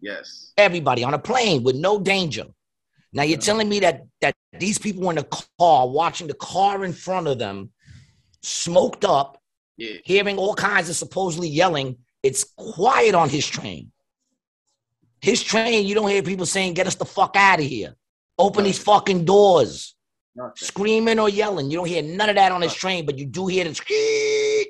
Yes. 0.00 0.52
Everybody 0.56 1.04
on 1.04 1.12
a 1.12 1.18
plane 1.18 1.62
with 1.62 1.76
no 1.76 1.98
danger. 2.00 2.46
Now 3.12 3.24
you're 3.24 3.38
telling 3.38 3.68
me 3.68 3.80
that 3.80 4.06
that 4.22 4.34
these 4.58 4.78
people 4.78 5.10
in 5.10 5.16
the 5.16 5.44
car 5.58 5.88
watching 5.88 6.26
the 6.26 6.34
car 6.34 6.84
in 6.84 6.92
front 6.92 7.26
of 7.26 7.38
them, 7.38 7.70
smoked 8.42 9.04
up, 9.04 9.40
Yeah. 9.76 9.96
hearing 10.04 10.38
all 10.38 10.54
kinds 10.54 10.88
of 10.88 10.96
supposedly 10.96 11.48
yelling. 11.48 11.98
It's 12.22 12.44
quiet 12.56 13.14
on 13.14 13.28
his 13.28 13.46
train. 13.46 13.92
His 15.20 15.42
train, 15.42 15.86
you 15.86 15.94
don't 15.94 16.08
hear 16.08 16.22
people 16.22 16.46
saying, 16.46 16.74
"Get 16.74 16.86
us 16.86 16.94
the 16.94 17.04
fuck 17.04 17.36
out 17.36 17.60
of 17.60 17.66
here." 17.66 17.96
Open 18.38 18.64
these 18.64 18.78
fucking 18.78 19.24
doors, 19.26 19.94
Nothing. 20.34 20.52
screaming 20.56 21.18
or 21.18 21.28
yelling. 21.28 21.70
You 21.70 21.78
don't 21.78 21.88
hear 21.88 22.02
none 22.02 22.30
of 22.30 22.36
that 22.36 22.52
on 22.52 22.62
his 22.62 22.72
train, 22.74 23.04
but 23.04 23.18
you 23.18 23.26
do 23.26 23.46
hear 23.46 23.64
the. 23.64 24.66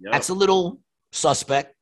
Yup. 0.00 0.12
That's 0.12 0.28
a 0.28 0.34
little 0.34 0.80
suspect. 1.10 1.76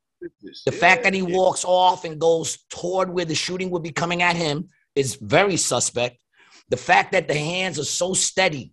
The 0.66 0.72
fact 0.72 1.02
that 1.04 1.14
he 1.14 1.22
walks 1.22 1.64
off 1.64 2.04
and 2.04 2.20
goes 2.20 2.58
toward 2.68 3.12
where 3.12 3.24
the 3.24 3.34
shooting 3.34 3.70
would 3.70 3.82
be 3.82 3.92
coming 3.92 4.22
at 4.22 4.36
him 4.36 4.68
is 4.94 5.14
very 5.14 5.56
suspect. 5.56 6.18
The 6.68 6.76
fact 6.76 7.12
that 7.12 7.26
the 7.26 7.34
hands 7.34 7.78
are 7.78 7.84
so 7.84 8.12
steady. 8.12 8.72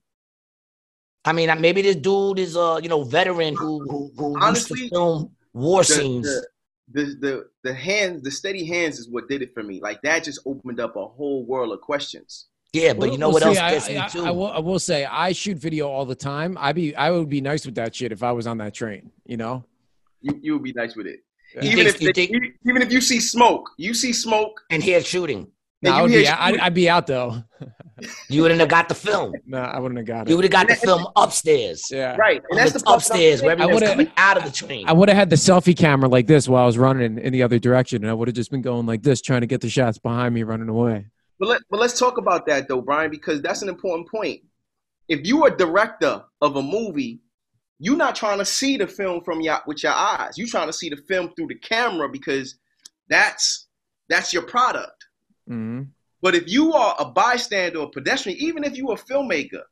I 1.28 1.34
mean, 1.34 1.50
maybe 1.62 1.82
this 1.82 1.96
dude 1.98 2.40
is 2.40 2.56
a 2.56 2.80
you 2.82 2.90
know 2.90 3.04
veteran 3.04 3.54
who 3.56 3.72
who, 3.90 4.12
who 4.18 4.48
used 4.48 4.68
to 4.70 4.90
film 4.90 5.32
war 5.54 5.82
the, 5.82 5.86
scenes. 5.86 6.26
the, 6.26 6.48
the 6.96 7.04
the 7.26 7.34
the 7.66 7.74
hands, 7.74 8.24
the 8.24 8.32
steady 8.32 8.66
hands 8.66 8.98
is 9.00 9.10
what 9.10 9.28
did 9.28 9.42
it 9.42 9.54
for 9.54 9.64
me. 9.64 9.80
Like 9.82 10.02
that 10.04 10.24
just 10.24 10.40
opened 10.46 10.80
up 10.80 10.96
a 10.96 11.06
whole 11.06 11.46
world 11.46 11.72
of 11.74 11.82
questions. 11.82 12.48
yeah, 12.74 12.94
but 12.94 13.00
Well- 13.00 13.12
you 13.12 13.18
know 13.18 13.28
well, 13.30 13.34
what 13.34 13.44
else 13.44 13.58
see, 13.58 13.64
I- 13.64 13.72
gets 13.72 13.90
I, 13.90 13.92
me 13.94 14.00
I- 14.00 14.08
too? 14.08 14.26
I 14.26 14.32
will, 14.32 14.52
I 14.60 14.60
will 14.60 14.80
say 14.80 15.06
I 15.06 15.32
shoot 15.34 15.58
video 15.58 15.88
all 15.90 16.06
the 16.06 16.16
time. 16.16 16.58
I 16.60 16.72
be 16.74 16.96
I 16.96 17.12
would 17.12 17.30
be 17.30 17.42
nice 17.42 17.66
with 17.66 17.76
that 17.76 17.94
shit 17.96 18.12
if 18.12 18.24
I 18.24 18.32
was 18.32 18.48
on 18.48 18.58
that 18.60 18.74
train. 18.74 19.12
You 19.26 19.38
know. 19.38 19.66
You 20.22 20.32
you 20.42 20.54
would 20.54 20.64
be 20.64 20.74
nice 20.74 20.96
with 20.96 21.08
it. 21.08 21.20
Yeah. 21.56 21.64
Even 21.66 21.78
think- 21.86 21.90
if 21.96 22.02
you 22.02 22.14
they, 22.14 22.26
think- 22.28 22.46
even 22.70 22.82
if 22.82 22.92
you 22.92 23.02
see 23.02 23.20
smoke, 23.20 23.70
you 23.78 23.94
see 23.94 24.14
smoke. 24.14 24.62
and 24.72 24.82
here 24.82 25.02
shooting, 25.02 25.48
No, 25.82 25.92
I 25.92 26.02
would 26.02 26.12
be. 26.12 26.28
I'd. 26.28 26.58
I'd 26.58 26.74
be 26.74 26.90
out 26.90 27.06
though. 27.06 27.44
you 28.30 28.42
wouldn't 28.42 28.60
have 28.60 28.70
got 28.70 28.90
the 28.90 28.96
film. 28.96 29.34
No, 29.46 29.60
I 29.60 29.80
wouldn't 29.80 29.98
have 30.00 30.08
got 30.08 30.28
it. 30.28 30.30
You 30.30 30.36
would 30.36 30.46
have 30.46 30.52
got 30.52 30.68
the 30.68 30.76
film 30.76 31.06
upstairs. 31.16 31.86
Yeah. 31.92 32.16
Right. 32.16 32.42
And 32.50 32.60
that's 32.60 32.74
the 32.74 32.80
part 32.80 32.86
that 32.86 32.92
I'm 32.92 32.98
upstairs 32.98 33.42
where 33.42 33.52
saying. 33.52 33.62
everyone's 33.62 33.82
would've- 33.82 33.92
coming 33.92 34.12
out 34.18 34.38
of 34.38 34.44
the 34.44 34.52
train. 34.52 34.88
I 34.88 34.94
would 34.94 35.10
have 35.10 35.18
had 35.18 35.30
the 35.30 35.36
selfie 35.36 35.78
camera 35.78 36.10
like 36.10 36.26
this 36.28 36.48
while 36.50 36.64
I 36.64 36.66
was 36.66 36.78
running 36.78 37.20
in 37.20 37.32
the 37.32 37.44
other 37.44 37.60
direction, 37.60 38.04
and 38.04 38.10
I 38.10 38.14
would 38.14 38.28
have 38.28 38.36
just 38.36 38.50
been 38.50 38.62
going 38.64 38.86
like 38.88 39.04
this, 39.04 39.22
trying 39.22 39.42
to 39.42 39.48
get 39.48 39.62
the 39.62 39.70
shots 39.70 40.00
behind 40.00 40.34
me 40.34 40.44
running 40.44 40.70
away. 40.70 41.06
But 41.40 41.50
let 41.50 41.62
but 41.70 41.80
let's 41.80 42.00
talk 42.00 42.18
about 42.18 42.48
that 42.48 42.68
though, 42.68 42.82
Brian, 42.82 43.12
because 43.12 43.42
that's 43.44 43.62
an 43.62 43.70
important 43.70 44.10
point. 44.10 44.42
if 45.08 45.26
you 45.28 45.46
are 45.46 45.52
director 45.52 46.24
of 46.42 46.56
a 46.56 46.62
movie, 46.62 47.22
you're 47.80 47.96
not 47.96 48.16
trying 48.16 48.40
to 48.40 48.46
see 48.46 48.78
the 48.78 48.88
film 48.88 49.24
from 49.24 49.42
your 49.42 49.60
with 49.68 49.84
your 49.84 49.94
eyes. 49.94 50.38
You're 50.38 50.48
trying 50.48 50.68
to 50.68 50.74
see 50.74 50.90
the 50.90 50.98
film 51.08 51.32
through 51.36 51.48
the 51.48 51.60
camera 51.60 52.10
because 52.10 52.58
that's 53.08 53.68
that's 54.10 54.34
your 54.34 54.44
product. 54.44 54.97
Hmm 55.48 55.84
But 56.22 56.36
if 56.36 56.48
you 56.48 56.74
are 56.74 56.96
a 57.00 57.06
bystander 57.06 57.80
or 57.80 57.90
pedestrian, 57.90 58.38
even 58.40 58.64
if 58.64 58.76
you're 58.76 58.94
a 58.94 58.96
filmmaker, 58.96 59.64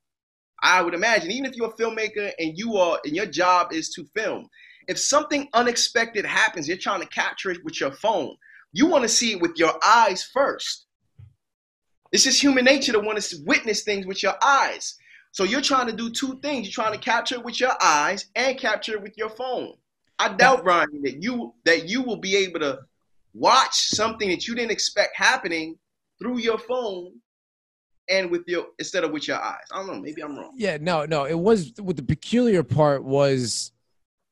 I 0.61 0.81
would 0.81 0.93
imagine, 0.93 1.31
even 1.31 1.49
if 1.49 1.55
you're 1.55 1.69
a 1.69 1.73
filmmaker 1.73 2.31
and 2.39 2.57
you 2.57 2.77
are 2.77 2.99
and 3.03 3.15
your 3.15 3.25
job 3.25 3.73
is 3.73 3.89
to 3.89 4.05
film, 4.15 4.47
if 4.87 4.99
something 4.99 5.49
unexpected 5.53 6.25
happens, 6.25 6.67
you're 6.67 6.77
trying 6.77 7.01
to 7.01 7.07
capture 7.07 7.51
it 7.51 7.63
with 7.63 7.79
your 7.79 7.91
phone. 7.91 8.35
You 8.71 8.87
want 8.87 9.03
to 9.03 9.09
see 9.09 9.33
it 9.33 9.41
with 9.41 9.57
your 9.57 9.73
eyes 9.85 10.23
first. 10.23 10.85
It's 12.11 12.23
just 12.23 12.41
human 12.41 12.65
nature 12.65 12.93
to 12.93 12.99
want 12.99 13.21
to 13.21 13.37
witness 13.45 13.83
things 13.83 14.05
with 14.05 14.23
your 14.23 14.35
eyes. 14.43 14.95
So 15.31 15.43
you're 15.43 15.61
trying 15.61 15.87
to 15.87 15.93
do 15.93 16.09
two 16.09 16.39
things. 16.41 16.65
You're 16.65 16.85
trying 16.85 16.93
to 16.93 16.99
capture 17.03 17.35
it 17.35 17.43
with 17.43 17.59
your 17.59 17.75
eyes 17.83 18.25
and 18.35 18.57
capture 18.57 18.93
it 18.93 19.01
with 19.01 19.17
your 19.17 19.29
phone. 19.29 19.73
I 20.17 20.33
doubt, 20.33 20.63
Brian, 20.63 21.01
that 21.03 21.21
you 21.21 21.53
that 21.65 21.89
you 21.89 22.01
will 22.03 22.17
be 22.17 22.37
able 22.37 22.61
to 22.61 22.79
watch 23.35 23.75
something 23.75 24.29
that 24.29 24.47
you 24.47 24.55
didn't 24.55 24.71
expect 24.71 25.15
happening 25.15 25.77
through 26.19 26.39
your 26.39 26.57
phone 26.57 27.11
and 28.09 28.31
with 28.31 28.43
your 28.47 28.67
instead 28.79 29.03
of 29.03 29.11
with 29.11 29.27
your 29.27 29.37
eyes. 29.37 29.65
I 29.71 29.77
don't 29.77 29.87
know. 29.87 30.01
Maybe 30.01 30.23
I'm 30.23 30.37
wrong. 30.37 30.53
Yeah, 30.55 30.77
no, 30.79 31.05
no. 31.05 31.25
It 31.25 31.37
was 31.37 31.73
what 31.79 31.97
the 31.97 32.03
peculiar 32.03 32.63
part 32.63 33.03
was. 33.03 33.71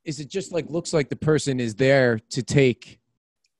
Is 0.06 0.20
it 0.20 0.30
just 0.30 0.52
like 0.52 0.70
looks 0.70 0.94
like 0.94 1.10
the 1.10 1.16
person 1.16 1.60
is 1.60 1.76
there 1.76 2.20
to 2.32 2.44
take, 2.44 3.00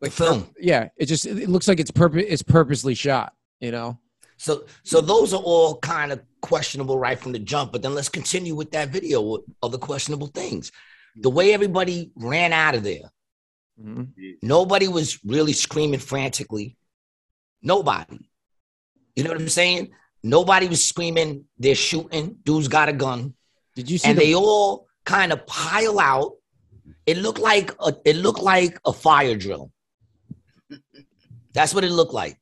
The 0.02 0.08
like 0.08 0.12
film. 0.12 0.50
Yeah, 0.60 0.90
it 0.98 1.06
just 1.06 1.26
it 1.26 1.50
looks 1.50 1.68
like 1.68 1.80
it's 1.80 1.92
purpose 1.92 2.26
it's 2.28 2.44
purposely 2.44 2.96
shot. 2.96 3.34
You 3.60 3.72
know. 3.72 4.00
So 4.38 4.66
so 4.84 5.00
those 5.02 5.34
are 5.34 5.42
all 5.42 5.80
kind 5.80 6.12
of 6.12 6.22
questionable 6.42 6.98
right 6.98 7.20
from 7.20 7.32
the 7.32 7.40
jump. 7.40 7.72
But 7.72 7.82
then 7.82 7.96
let's 7.96 8.10
continue 8.10 8.56
with 8.56 8.72
that 8.72 8.90
video 8.90 9.40
of 9.62 9.72
the 9.72 9.78
questionable 9.78 10.28
things. 10.28 10.72
The 11.16 11.30
way 11.30 11.54
everybody 11.54 12.12
ran 12.16 12.54
out 12.54 12.76
of 12.76 12.84
there. 12.84 13.12
Mhm. 13.82 14.38
Nobody 14.42 14.88
was 14.88 15.20
really 15.24 15.54
screaming 15.54 16.00
frantically. 16.00 16.78
Nobody. 17.62 18.20
You 19.16 19.24
know 19.24 19.32
what 19.32 19.42
I'm 19.42 19.50
saying? 19.50 19.92
Nobody 20.24 20.68
was 20.68 20.84
screaming, 20.88 21.46
they're 21.58 21.76
shooting, 21.76 22.38
dude's 22.44 22.68
got 22.68 22.88
a 22.90 22.94
gun. 22.94 23.34
Did 23.76 23.90
you 23.90 23.98
see 23.98 24.10
And 24.10 24.18
the, 24.18 24.24
they 24.24 24.36
all 24.36 24.88
kind 25.06 25.34
of 25.34 25.46
pile 25.46 26.00
out. 26.00 26.34
It 27.06 27.18
looked 27.18 27.40
like 27.40 27.72
a 27.82 27.94
it 28.06 28.16
looked 28.16 28.42
like 28.42 28.80
a 28.86 28.94
fire 28.94 29.36
drill. 29.36 29.72
That's 31.54 31.74
what 31.74 31.84
it 31.84 31.92
looked 31.92 32.14
like. 32.14 32.40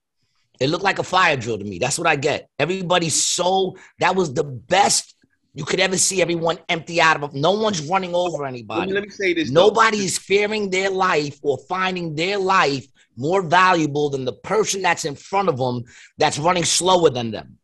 It 0.59 0.69
looked 0.69 0.83
like 0.83 0.99
a 0.99 1.03
fire 1.03 1.35
drill 1.37 1.57
to 1.57 1.63
me. 1.63 1.79
That's 1.79 1.97
what 1.97 2.07
I 2.07 2.15
get. 2.15 2.49
Everybody's 2.59 3.21
so 3.21 3.75
that 3.99 4.15
was 4.15 4.33
the 4.33 4.43
best 4.43 5.15
you 5.53 5.65
could 5.65 5.79
ever 5.79 5.97
see 5.97 6.21
everyone 6.21 6.57
empty 6.69 7.01
out 7.01 7.21
of. 7.21 7.33
No 7.33 7.51
one's 7.51 7.81
running 7.89 8.15
over 8.15 8.43
Let 8.43 8.53
me, 8.53 8.59
anybody. 8.59 8.91
let 8.93 9.03
me 9.03 9.09
say 9.09 9.33
this. 9.33 9.51
though. 9.51 9.67
Nobody 9.67 9.97
is 10.05 10.17
fearing 10.17 10.69
their 10.69 10.89
life 10.89 11.37
or 11.41 11.57
finding 11.67 12.15
their 12.15 12.37
life 12.37 12.85
more 13.17 13.41
valuable 13.41 14.09
than 14.09 14.23
the 14.23 14.33
person 14.33 14.81
that's 14.81 15.03
in 15.05 15.15
front 15.15 15.49
of 15.49 15.57
them 15.57 15.83
that's 16.17 16.39
running 16.39 16.63
slower 16.63 17.09
than 17.09 17.31
them. 17.31 17.57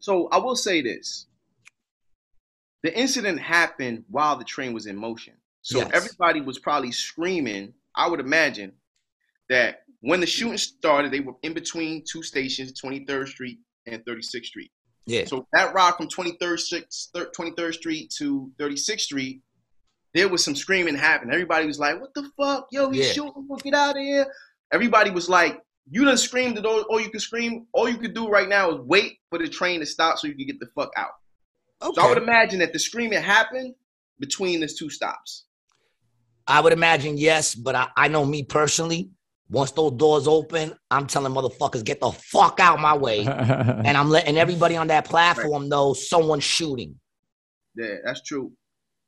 So 0.00 0.28
I 0.32 0.38
will 0.38 0.56
say 0.56 0.82
this. 0.82 1.26
The 2.82 2.96
incident 2.96 3.40
happened 3.40 4.04
while 4.10 4.36
the 4.36 4.44
train 4.44 4.72
was 4.72 4.86
in 4.86 4.96
motion. 4.96 5.34
So 5.62 5.78
Yes. 5.78 5.90
everybody 5.92 6.40
was 6.40 6.58
probably 6.58 6.92
screaming. 6.92 7.72
I 7.96 8.08
would 8.08 8.20
imagine 8.20 8.72
that 9.48 9.82
when 10.00 10.20
the 10.20 10.26
shooting 10.26 10.58
started, 10.58 11.12
they 11.12 11.20
were 11.20 11.34
in 11.42 11.54
between 11.54 12.04
two 12.08 12.22
stations, 12.22 12.72
23rd 12.80 13.28
Street 13.28 13.58
and 13.86 14.04
36th 14.04 14.44
Street. 14.46 14.70
Yeah. 15.06 15.24
So 15.26 15.46
that 15.52 15.72
ride 15.72 15.94
from 15.96 16.08
23rd, 16.08 16.58
Street- 16.58 16.92
23rd 17.14 17.74
Street 17.74 18.10
to 18.18 18.50
36th 18.58 19.00
Street, 19.00 19.40
there 20.14 20.28
was 20.28 20.44
some 20.44 20.56
screaming 20.56 20.96
happening. 20.96 21.32
Everybody 21.32 21.66
was 21.66 21.78
like, 21.78 22.00
"What 22.00 22.12
the 22.14 22.30
fuck, 22.36 22.68
yo? 22.72 22.90
He's 22.90 23.06
Yeah. 23.08 23.12
shooting! 23.12 23.48
Get 23.62 23.74
out 23.74 23.96
of 23.96 24.02
here!" 24.02 24.26
Everybody 24.72 25.10
was 25.10 25.28
like, 25.28 25.60
"You 25.88 26.04
done 26.04 26.16
screamed 26.16 26.58
at 26.58 26.66
all, 26.66 26.80
all 26.82 27.00
you 27.00 27.10
could 27.10 27.20
scream. 27.20 27.66
All 27.72 27.88
you 27.88 27.98
could 27.98 28.14
do 28.14 28.28
right 28.28 28.48
now 28.48 28.70
is 28.72 28.80
wait 28.80 29.18
for 29.30 29.38
the 29.38 29.48
train 29.48 29.80
to 29.80 29.86
stop 29.86 30.18
so 30.18 30.26
you 30.26 30.34
can 30.34 30.46
get 30.46 30.58
the 30.58 30.68
fuck 30.74 30.90
out." 30.96 31.12
Okay. 31.82 31.94
So 31.94 32.02
I 32.02 32.08
would 32.08 32.18
imagine 32.22 32.58
that 32.60 32.72
the 32.72 32.78
screaming 32.78 33.22
happened 33.22 33.74
between 34.18 34.60
the 34.60 34.66
two 34.66 34.90
stops. 34.90 35.44
I 36.48 36.60
would 36.60 36.72
imagine 36.72 37.18
yes, 37.18 37.54
but 37.54 37.74
I, 37.74 37.88
I 37.96 38.08
know 38.08 38.24
me 38.24 38.42
personally. 38.42 39.10
Once 39.48 39.70
those 39.70 39.92
doors 39.92 40.26
open, 40.26 40.74
I'm 40.90 41.06
telling 41.06 41.32
motherfuckers 41.32 41.84
get 41.84 42.00
the 42.00 42.10
fuck 42.10 42.58
out 42.58 42.80
my 42.80 42.96
way, 42.96 43.20
and 43.26 43.96
I'm 43.96 44.10
letting 44.10 44.36
everybody 44.36 44.76
on 44.76 44.88
that 44.88 45.04
platform 45.04 45.68
know 45.68 45.94
someone's 45.94 46.44
shooting. 46.44 46.98
Yeah, 47.76 47.96
that's 48.04 48.22
true. 48.22 48.52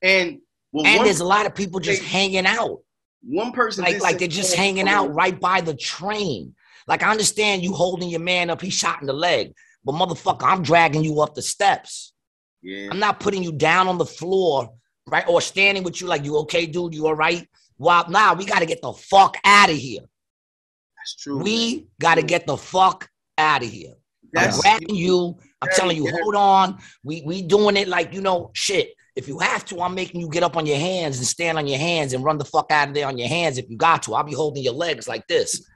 And 0.01 0.39
well, 0.71 0.87
And 0.87 0.99
one, 0.99 1.05
there's 1.07 1.21
a 1.21 1.25
lot 1.25 1.47
of 1.47 1.55
people 1.55 1.81
just 1.81 2.03
Hey, 2.03 2.31
hanging 2.31 2.47
out, 2.47 2.79
one 3.23 3.51
person 3.51 3.83
like 3.83 4.01
like 4.01 4.19
they're 4.19 4.29
just 4.29 4.55
hanging 4.55 4.89
out 4.89 5.13
right 5.13 5.39
by 5.39 5.61
the 5.61 5.75
train. 5.75 6.55
Like 6.87 7.03
I 7.03 7.11
understand 7.11 7.63
you 7.63 7.73
holding 7.73 8.09
your 8.09 8.21
man 8.21 8.49
up, 8.49 8.61
he 8.61 8.71
shot 8.71 9.01
in 9.01 9.09
the 9.09 9.13
leg, 9.13 9.53
but 9.85 9.95
motherfucker, 9.95 10.45
I'm 10.45 10.63
dragging 10.63 11.03
you 11.03 11.21
up 11.21 11.35
the 11.35 11.43
steps. 11.43 12.13
Yeah, 12.63 12.89
I'm 12.93 13.01
not 13.01 13.19
putting 13.19 13.43
you 13.43 13.53
down 13.53 13.89
on 13.89 13.99
the 13.99 14.07
floor, 14.07 14.71
right, 15.07 15.27
or 15.27 15.41
standing 15.41 15.83
with 15.83 16.01
you 16.01 16.07
like 16.07 16.25
you 16.25 16.37
okay, 16.39 16.67
dude, 16.67 16.95
you 16.95 17.07
all 17.09 17.15
right? 17.17 17.45
Well, 17.77 18.09
now 18.09 18.35
we 18.35 18.45
got 18.45 18.59
to 18.61 18.67
get 18.67 18.83
the 18.83 18.93
fuck 18.93 19.37
out 19.45 19.71
of 19.71 19.77
here. 19.77 20.03
That's 21.09 21.23
true. 21.23 21.39
We 21.39 21.89
got 22.01 22.17
to 22.17 22.23
mm. 22.23 22.29
get 22.29 22.47
the 22.47 22.57
fuck 22.57 23.09
out 23.39 23.63
of 23.63 23.69
here. 23.71 23.95
That's- 24.33 24.57
I'm 24.57 24.61
grabbing 24.61 24.95
you. 24.95 25.37
I'm 25.63 25.71
telling 25.73 25.97
you, 25.97 26.09
hold 26.23 26.37
on. 26.37 26.79
We 27.03 27.23
we 27.27 27.43
doing 27.43 27.77
it 27.77 27.89
like 27.89 28.13
you 28.13 28.21
know, 28.21 28.51
shit. 28.55 28.91
If 29.17 29.27
you 29.27 29.41
have 29.41 29.65
to, 29.67 29.81
I'm 29.81 29.97
making 29.97 30.21
you 30.21 30.29
get 30.29 30.45
up 30.45 30.57
on 30.57 30.65
your 30.65 30.79
hands 30.79 31.19
and 31.19 31.27
stand 31.27 31.59
on 31.59 31.67
your 31.67 31.79
hands 31.79 32.13
and 32.13 32.23
run 32.23 32.39
the 32.39 32.45
fuck 32.45 32.71
out 32.71 32.89
of 32.89 32.95
there 32.95 33.09
on 33.09 33.19
your 33.19 33.27
hands 33.27 33.59
if 33.59 33.69
you 33.69 33.77
got 33.77 34.05
to. 34.05 34.15
I'll 34.15 34.23
be 34.23 34.35
holding 34.35 34.63
your 34.63 34.75
legs 34.75 35.09
like 35.09 35.27
this. 35.27 35.69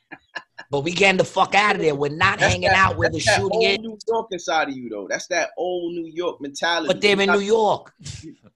but 0.70 0.82
we 0.82 0.92
getting 0.92 1.16
the 1.16 1.24
fuck 1.24 1.56
out 1.56 1.74
of 1.74 1.80
there. 1.80 1.96
We're 1.96 2.14
not 2.14 2.38
That's 2.38 2.52
hanging 2.52 2.68
that- 2.68 2.76
out 2.76 2.96
with 2.96 3.12
the 3.12 3.18
shooting 3.18 3.50
old. 3.50 3.80
New 3.80 3.98
York 4.06 4.28
inside 4.30 4.68
of 4.68 4.76
you, 4.76 4.88
though. 4.88 5.08
That's 5.10 5.26
that 5.28 5.50
old 5.56 5.94
New 5.94 6.06
York 6.06 6.40
mentality. 6.40 6.86
But 6.86 7.00
they're 7.00 7.20
in 7.20 7.30
New 7.30 7.40
York. 7.40 7.92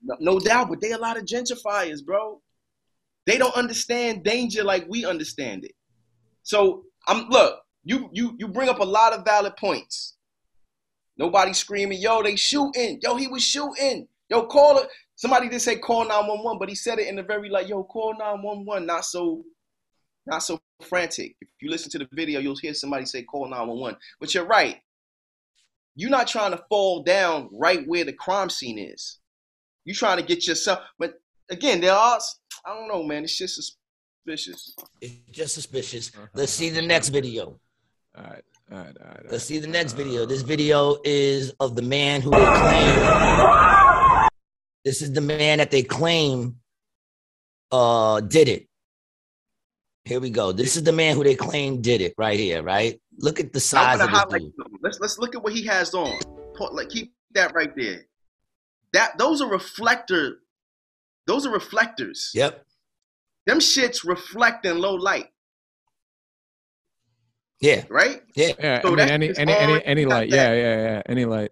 No, 0.04 0.16
no 0.20 0.38
doubt, 0.38 0.68
but 0.68 0.80
they 0.80 0.92
a 0.92 0.98
lot 0.98 1.16
of 1.16 1.24
gentrifiers, 1.24 2.04
bro. 2.04 2.40
They 3.26 3.38
don't 3.38 3.56
understand 3.56 4.22
danger 4.22 4.62
like 4.62 4.86
we 4.88 5.04
understand 5.04 5.64
it. 5.64 5.72
So 6.42 6.84
I'm 7.06 7.28
look, 7.28 7.60
you 7.84 8.08
you 8.12 8.36
you 8.38 8.48
bring 8.48 8.68
up 8.68 8.80
a 8.80 8.84
lot 8.84 9.12
of 9.12 9.24
valid 9.24 9.56
points. 9.56 10.16
Nobody 11.16 11.52
screaming, 11.52 12.00
yo, 12.00 12.22
they 12.22 12.36
shooting, 12.36 12.98
yo, 13.02 13.16
he 13.16 13.28
was 13.28 13.44
shooting, 13.44 14.08
yo, 14.28 14.46
call 14.46 14.78
it. 14.78 14.88
Somebody 15.14 15.48
did 15.48 15.60
say 15.60 15.76
call 15.76 16.02
911, 16.04 16.58
but 16.58 16.68
he 16.68 16.74
said 16.74 16.98
it 16.98 17.06
in 17.06 17.18
a 17.18 17.22
very 17.22 17.48
like, 17.48 17.68
yo, 17.68 17.84
call 17.84 18.14
911, 18.18 18.86
not 18.86 19.04
so, 19.04 19.44
not 20.26 20.42
so 20.42 20.60
frantic. 20.80 21.36
If 21.40 21.48
you 21.60 21.70
listen 21.70 21.90
to 21.92 21.98
the 21.98 22.08
video, 22.12 22.40
you'll 22.40 22.56
hear 22.56 22.74
somebody 22.74 23.04
say 23.04 23.22
call 23.22 23.48
911. 23.48 23.98
But 24.18 24.34
you're 24.34 24.46
right. 24.46 24.80
You're 25.94 26.10
not 26.10 26.26
trying 26.26 26.52
to 26.52 26.64
fall 26.70 27.02
down 27.02 27.50
right 27.52 27.86
where 27.86 28.04
the 28.04 28.14
crime 28.14 28.48
scene 28.48 28.78
is. 28.78 29.18
You're 29.84 29.94
trying 29.94 30.16
to 30.16 30.24
get 30.24 30.46
yourself, 30.46 30.80
but 30.98 31.20
again, 31.50 31.80
there 31.80 31.92
are 31.92 32.18
I 32.64 32.74
don't 32.74 32.88
know, 32.88 33.02
man. 33.02 33.24
It's 33.24 33.36
just 33.36 33.76
suspicious. 34.22 34.74
It's 35.00 35.14
just 35.30 35.54
suspicious. 35.54 36.12
Let's 36.34 36.52
see 36.52 36.70
the 36.70 36.82
next 36.82 37.08
video. 37.08 37.58
all 38.16 38.24
right, 38.24 38.42
all 38.70 38.78
right, 38.78 38.96
all 39.00 39.08
right. 39.08 39.30
Let's 39.30 39.44
see 39.44 39.58
the 39.58 39.66
next 39.66 39.92
video. 39.94 40.26
This 40.26 40.42
video 40.42 40.98
is 41.04 41.52
of 41.60 41.74
the 41.76 41.82
man 41.82 42.20
who 42.20 42.30
they 42.30 42.44
claim. 42.44 44.28
This 44.84 45.02
is 45.02 45.12
the 45.12 45.20
man 45.20 45.58
that 45.58 45.70
they 45.70 45.82
claim 45.82 46.56
uh 47.70 48.20
did 48.20 48.48
it. 48.48 48.68
Here 50.04 50.20
we 50.20 50.30
go. 50.30 50.52
This 50.52 50.76
is 50.76 50.82
the 50.82 50.92
man 50.92 51.16
who 51.16 51.24
they 51.24 51.36
claim 51.36 51.80
did 51.80 52.00
it 52.00 52.14
right 52.18 52.38
here, 52.38 52.62
right? 52.62 53.00
Look 53.18 53.38
at 53.40 53.52
the 53.52 53.60
size 53.60 54.00
of 54.00 54.10
this 54.10 54.24
dude. 54.24 54.30
something. 54.30 54.52
Let's 54.82 55.00
let's 55.00 55.18
look 55.18 55.34
at 55.34 55.42
what 55.42 55.52
he 55.52 55.64
has 55.66 55.94
on. 55.94 56.18
Like 56.72 56.90
keep 56.90 57.12
that 57.34 57.54
right 57.54 57.74
there. 57.76 58.02
That 58.92 59.18
those 59.18 59.40
are 59.40 59.48
reflector. 59.48 60.38
Those 61.26 61.46
are 61.46 61.50
reflectors. 61.50 62.30
Yep. 62.34 62.64
Them 63.46 63.58
shits 63.58 64.06
reflect 64.06 64.64
in 64.66 64.78
low 64.78 64.94
light, 64.94 65.26
Yeah. 67.60 67.84
right? 67.88 68.22
Yeah. 68.36 68.52
Yeah, 68.58 68.82
So 68.82 68.88
I 68.88 68.96
mean 68.96 69.08
any 69.08 69.36
any 69.36 69.52
any 69.52 69.84
any 69.84 70.04
light. 70.04 70.30
that. 70.30 70.36
Yeah, 70.36 70.52
yeah, 70.54 70.82
yeah. 70.82 71.02
Any 71.06 71.24
light. 71.24 71.50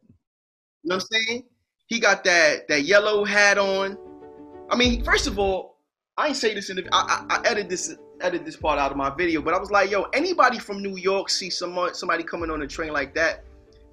You 0.82 0.90
know 0.90 0.96
what 0.96 1.04
I'm 1.12 1.26
saying? 1.26 1.44
He 1.86 1.98
got 2.00 2.22
that 2.24 2.68
that 2.68 2.82
yellow 2.82 3.24
hat 3.24 3.58
on. 3.58 3.98
I 4.70 4.76
mean, 4.76 5.02
first 5.02 5.26
of 5.26 5.38
all, 5.38 5.78
I 6.16 6.28
ain't 6.28 6.36
say 6.36 6.54
this 6.54 6.70
in 6.70 6.76
the. 6.76 6.88
I, 6.92 7.24
I, 7.28 7.36
I 7.36 7.40
edited 7.50 7.68
this 7.70 7.94
edited 8.20 8.46
this 8.46 8.56
part 8.56 8.78
out 8.78 8.90
of 8.92 8.96
my 8.96 9.10
video, 9.10 9.42
but 9.42 9.54
I 9.54 9.58
was 9.58 9.70
like, 9.70 9.90
yo, 9.90 10.02
anybody 10.12 10.58
from 10.58 10.82
New 10.82 10.96
York 10.96 11.28
see 11.28 11.50
someone 11.50 11.94
somebody 11.94 12.22
coming 12.22 12.50
on 12.50 12.62
a 12.62 12.66
train 12.66 12.92
like 12.92 13.14
that, 13.14 13.44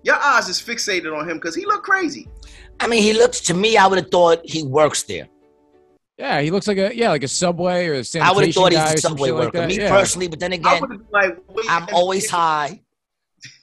your 0.04 0.16
eyes 0.18 0.50
is 0.50 0.62
fixated 0.62 1.18
on 1.18 1.28
him 1.28 1.38
because 1.38 1.56
he 1.56 1.66
look 1.66 1.84
crazy. 1.84 2.28
I 2.80 2.88
mean, 2.88 3.02
he 3.02 3.14
looks 3.14 3.40
to 3.42 3.54
me, 3.56 3.78
I 3.78 3.88
would 3.88 3.98
have 3.98 4.12
thought 4.12 4.42
he 4.44 4.64
works 4.64 5.04
there. 5.04 5.28
Yeah, 6.18 6.42
he 6.42 6.50
looks 6.50 6.68
like 6.68 6.78
a 6.78 6.96
yeah, 6.96 7.10
like 7.10 7.24
a 7.24 7.28
subway 7.28 7.88
or 7.88 7.94
a 7.94 8.04
sanitation 8.04 8.32
I 8.32 8.36
would 8.36 8.46
have 8.46 8.56
thought 8.56 8.72
guy 8.72 8.90
he's 8.90 9.00
a 9.00 9.02
subway 9.02 9.30
shit 9.30 9.36
like 9.36 9.46
worker. 9.46 9.60
that. 9.60 9.68
me 9.68 9.78
yeah. 9.78 9.90
personally, 9.90 10.28
but 10.28 10.40
then 10.40 10.54
again, 10.54 10.82
would 10.82 10.92
have 10.92 11.00
been 11.00 11.08
like, 11.12 11.38
I'm 11.70 11.88
always 11.94 12.30
high. 12.30 12.82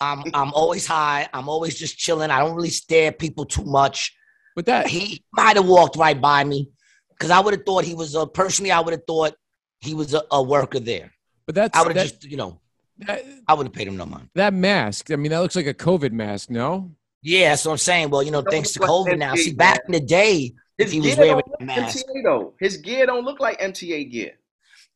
I'm 0.00 0.22
I'm 0.32 0.52
always 0.52 0.86
high. 0.86 1.28
I'm 1.32 1.48
always 1.48 1.76
just 1.76 1.98
chilling. 1.98 2.30
I 2.30 2.38
don't 2.38 2.54
really 2.54 2.70
stare 2.70 3.08
at 3.08 3.18
people 3.18 3.44
too 3.44 3.64
much. 3.64 4.14
But 4.54 4.66
that 4.66 4.86
He 4.86 5.24
might 5.32 5.56
have 5.56 5.66
walked 5.66 5.96
right 5.96 6.20
by 6.20 6.44
me 6.44 6.70
because 7.10 7.30
I 7.30 7.40
would 7.40 7.54
have 7.54 7.64
thought 7.66 7.84
he 7.84 7.94
was 7.94 8.14
a 8.14 8.24
personally. 8.24 8.70
I 8.70 8.78
would 8.78 8.92
have 8.92 9.04
thought 9.04 9.34
he 9.80 9.94
was 9.94 10.14
a, 10.14 10.22
a 10.30 10.40
worker 10.40 10.78
there. 10.78 11.12
but 11.46 11.56
that's 11.56 11.76
I 11.76 11.82
would 11.82 11.96
have 11.96 12.06
just 12.06 12.24
you 12.24 12.36
know 12.36 12.60
that, 12.98 13.24
I 13.48 13.54
would 13.54 13.66
have 13.66 13.72
paid 13.72 13.88
him 13.88 13.96
no 13.96 14.06
money. 14.06 14.28
that 14.34 14.54
mask. 14.54 15.10
I 15.10 15.16
mean, 15.16 15.32
that 15.32 15.40
looks 15.40 15.56
like 15.56 15.66
a 15.66 15.74
COVID 15.74 16.12
mask. 16.12 16.50
No. 16.50 16.92
Yeah, 17.20 17.50
that's 17.50 17.64
what 17.64 17.72
I'm 17.72 17.78
saying. 17.78 18.10
Well, 18.10 18.22
you 18.22 18.30
know, 18.30 18.42
thanks 18.42 18.72
to 18.72 18.80
COVID 18.80 19.18
now. 19.18 19.34
See, 19.34 19.54
back 19.54 19.80
in 19.86 19.92
the 19.92 20.00
day, 20.00 20.52
His 20.78 20.90
he 20.90 21.00
was 21.00 21.14
gear 21.14 21.18
wearing 21.18 21.42
don't 21.58 21.70
a 21.70 21.74
look 21.74 21.82
mask. 21.82 21.98
MTA 22.06 22.22
though. 22.24 22.54
His 22.58 22.76
gear 22.78 23.06
don't 23.06 23.24
look 23.24 23.40
like 23.40 23.60
MTA 23.60 24.10
gear. 24.10 24.32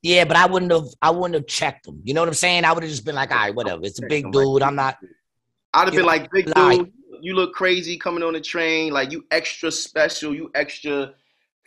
Yeah, 0.03 0.25
but 0.25 0.37
I 0.37 0.47
wouldn't 0.47 0.73
have. 0.73 0.87
I 1.03 1.11
wouldn't 1.11 1.35
have 1.35 1.47
checked 1.47 1.87
him. 1.87 2.01
You 2.05 2.14
know 2.14 2.21
what 2.21 2.29
I'm 2.29 2.35
saying? 2.35 2.64
I 2.64 2.73
would 2.73 2.83
have 2.83 2.91
just 2.91 3.05
been 3.05 3.14
like, 3.14 3.31
all 3.31 3.38
right, 3.38 3.55
whatever. 3.55 3.85
It's 3.85 4.01
a 4.01 4.07
big 4.07 4.31
dude. 4.31 4.62
I'm 4.62 4.77
not. 4.77 4.97
I'd 5.75 5.85
have 5.85 5.93
been 5.93 6.03
know, 6.03 6.07
like, 6.07 6.31
big 6.31 6.47
dude, 6.47 6.93
you 7.21 7.35
look 7.35 7.53
crazy 7.53 7.99
coming 7.99 8.23
on 8.23 8.33
the 8.33 8.41
train. 8.41 8.93
Like 8.93 9.12
you 9.12 9.25
extra 9.31 9.71
special. 9.71 10.35
You 10.35 10.51
extra 10.55 11.14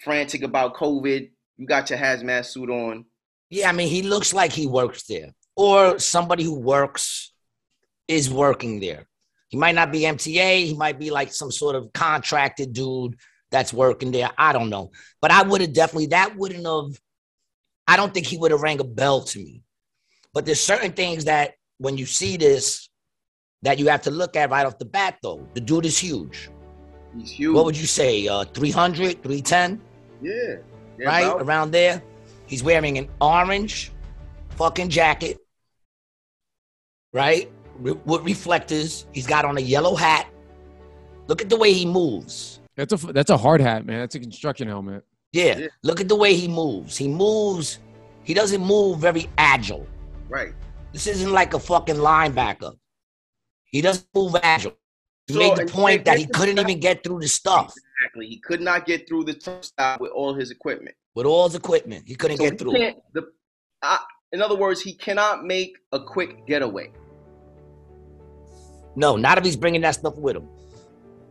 frantic 0.03 0.43
about 0.43 0.75
COVID. 0.75 1.29
You 1.57 1.67
got 1.67 1.89
your 1.89 1.99
hazmat 1.99 2.45
suit 2.45 2.69
on. 2.69 3.05
Yeah, 3.49 3.69
I 3.69 3.73
mean, 3.73 3.89
he 3.89 4.01
looks 4.01 4.33
like 4.33 4.53
he 4.53 4.65
works 4.65 5.03
there, 5.03 5.33
or 5.55 5.99
somebody 5.99 6.43
who 6.43 6.57
works 6.57 7.33
is 8.07 8.29
working 8.29 8.79
there. 8.79 9.07
He 9.49 9.57
might 9.57 9.75
not 9.75 9.91
be 9.91 10.01
MTA. 10.01 10.65
He 10.65 10.73
might 10.73 10.97
be 10.97 11.11
like 11.11 11.33
some 11.33 11.51
sort 11.51 11.75
of 11.75 11.91
contracted 11.93 12.71
dude 12.71 13.15
that's 13.51 13.73
working 13.73 14.11
there. 14.11 14.29
I 14.37 14.53
don't 14.53 14.69
know, 14.69 14.91
but 15.21 15.31
I 15.31 15.43
would 15.43 15.61
have 15.61 15.73
definitely. 15.73 16.07
That 16.07 16.35
wouldn't 16.35 16.65
have. 16.65 16.99
I 17.87 17.97
don't 17.97 18.13
think 18.13 18.25
he 18.25 18.37
would 18.37 18.51
have 18.51 18.61
rang 18.61 18.79
a 18.79 18.83
bell 18.85 19.21
to 19.21 19.39
me. 19.39 19.63
But 20.33 20.45
there's 20.45 20.61
certain 20.61 20.93
things 20.93 21.25
that 21.25 21.55
when 21.77 21.97
you 21.97 22.05
see 22.05 22.37
this, 22.37 22.89
that 23.63 23.79
you 23.79 23.87
have 23.89 24.03
to 24.03 24.11
look 24.11 24.35
at 24.35 24.49
right 24.49 24.65
off 24.65 24.77
the 24.77 24.85
bat. 24.85 25.17
Though 25.21 25.45
the 25.53 25.59
dude 25.61 25.85
is 25.85 25.97
huge. 25.97 26.49
He's 27.17 27.31
huge. 27.31 27.53
What 27.53 27.65
would 27.65 27.77
you 27.77 27.85
say? 27.87 28.27
Uh, 28.27 28.45
300, 28.45 29.21
310? 29.21 29.81
yeah. 30.21 30.55
Yeah, 30.97 31.07
right 31.07 31.25
about- 31.25 31.41
around 31.41 31.71
there. 31.71 32.01
He's 32.45 32.63
wearing 32.63 32.97
an 32.97 33.09
orange 33.19 33.91
fucking 34.57 34.89
jacket, 34.89 35.37
right? 37.13 37.51
Re- 37.79 37.97
with 38.05 38.21
reflectors. 38.23 39.07
He's 39.11 39.27
got 39.27 39.43
on 39.45 39.57
a 39.57 39.61
yellow 39.61 39.95
hat. 39.95 40.27
Look 41.27 41.41
at 41.41 41.49
the 41.49 41.57
way 41.57 41.73
he 41.73 41.85
moves. 41.85 42.60
That's 42.81 43.03
a 43.03 43.13
that's 43.13 43.29
a 43.29 43.37
hard 43.37 43.61
hat, 43.61 43.85
man. 43.85 43.99
That's 43.99 44.15
a 44.15 44.19
construction 44.19 44.67
helmet. 44.67 45.03
Yeah, 45.33 45.57
Yeah. 45.59 45.67
look 45.83 46.01
at 46.01 46.09
the 46.09 46.15
way 46.15 46.33
he 46.33 46.47
moves. 46.47 46.97
He 46.97 47.07
moves. 47.07 47.79
He 48.23 48.33
doesn't 48.33 48.61
move 48.61 48.99
very 48.99 49.29
agile. 49.37 49.87
Right. 50.27 50.53
This 50.91 51.05
isn't 51.07 51.31
like 51.31 51.53
a 51.53 51.59
fucking 51.59 51.95
linebacker. 51.95 52.73
He 53.65 53.81
doesn't 53.81 54.07
move 54.15 54.35
agile. 54.41 54.73
He 55.27 55.33
So, 55.33 55.39
made 55.39 55.55
the 55.55 55.61
and- 55.61 55.71
point 55.71 56.05
that 56.05 56.17
he 56.17 56.25
couldn't 56.25 56.57
even 56.59 56.79
get 56.79 57.03
through 57.03 57.19
the 57.19 57.27
stuff 57.27 57.73
Exactly. 58.03 58.27
He 58.27 58.39
could 58.39 58.61
not 58.61 58.85
get 58.87 59.07
through 59.07 59.25
the 59.25 59.35
turnstile 59.35 59.97
with 59.99 60.11
all 60.11 60.33
his 60.33 60.49
equipment. 60.51 60.95
with 61.13 61.25
all 61.27 61.45
his 61.47 61.55
equipment. 61.55 62.03
He 62.07 62.15
couldn't 62.15 62.37
So 62.37 62.43
he 62.45 62.49
get 62.49 62.59
through. 62.59 62.71
The, 63.13 63.27
uh, 63.83 63.97
in 64.31 64.41
other 64.41 64.55
words, 64.55 64.81
he 64.81 64.93
cannot 64.93 65.45
make 65.45 65.77
a 65.91 65.99
quick 66.03 66.47
getaway. 66.47 66.91
No, 68.95 69.15
not 69.17 69.37
if 69.37 69.43
he's 69.45 69.55
bringing 69.55 69.81
that 69.81 69.95
stuff 69.95 70.15
with 70.17 70.35
him. 70.37 70.47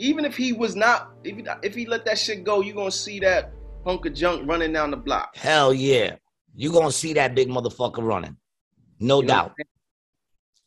Even 0.01 0.25
if 0.25 0.37
he 0.37 0.53
was 0.53 0.75
not, 0.75 1.13
if 1.25 1.37
he, 1.37 1.45
if 1.63 1.75
he 1.75 1.87
let 1.87 2.05
that 2.07 2.19
shit 2.19 2.43
go, 2.43 2.61
you're 2.61 2.75
gonna 2.75 2.91
see 2.91 3.21
that 3.21 3.53
hunk 3.85 4.07
of 4.07 4.15
junk 4.15 4.49
running 4.49 4.73
down 4.73 4.91
the 4.91 4.97
block. 4.97 5.37
Hell 5.37 5.73
yeah. 5.73 6.17
You're 6.55 6.73
going 6.73 6.87
to 6.89 6.93
see 6.93 7.13
that 7.15 7.35
big 7.35 7.49
motherfucker 7.49 8.03
running. 8.03 8.37
No 8.99 9.21
You 9.21 9.29
doubt. 9.29 9.55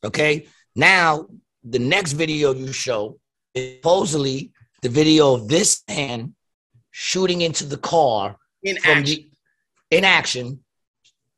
Okay. 0.03 0.47
Now, 0.75 1.27
the 1.63 1.79
next 1.79 2.13
video 2.13 2.53
you 2.53 2.71
show 2.71 3.19
is 3.53 3.75
supposedly 3.75 4.51
the 4.81 4.89
video 4.89 5.33
of 5.33 5.47
this 5.47 5.83
man 5.87 6.35
shooting 6.91 7.41
into 7.41 7.65
the 7.65 7.77
car 7.77 8.37
In 8.63 8.77
from 8.77 8.99
action. 8.99 9.31
the 9.89 9.97
in 9.97 10.03
action. 10.03 10.63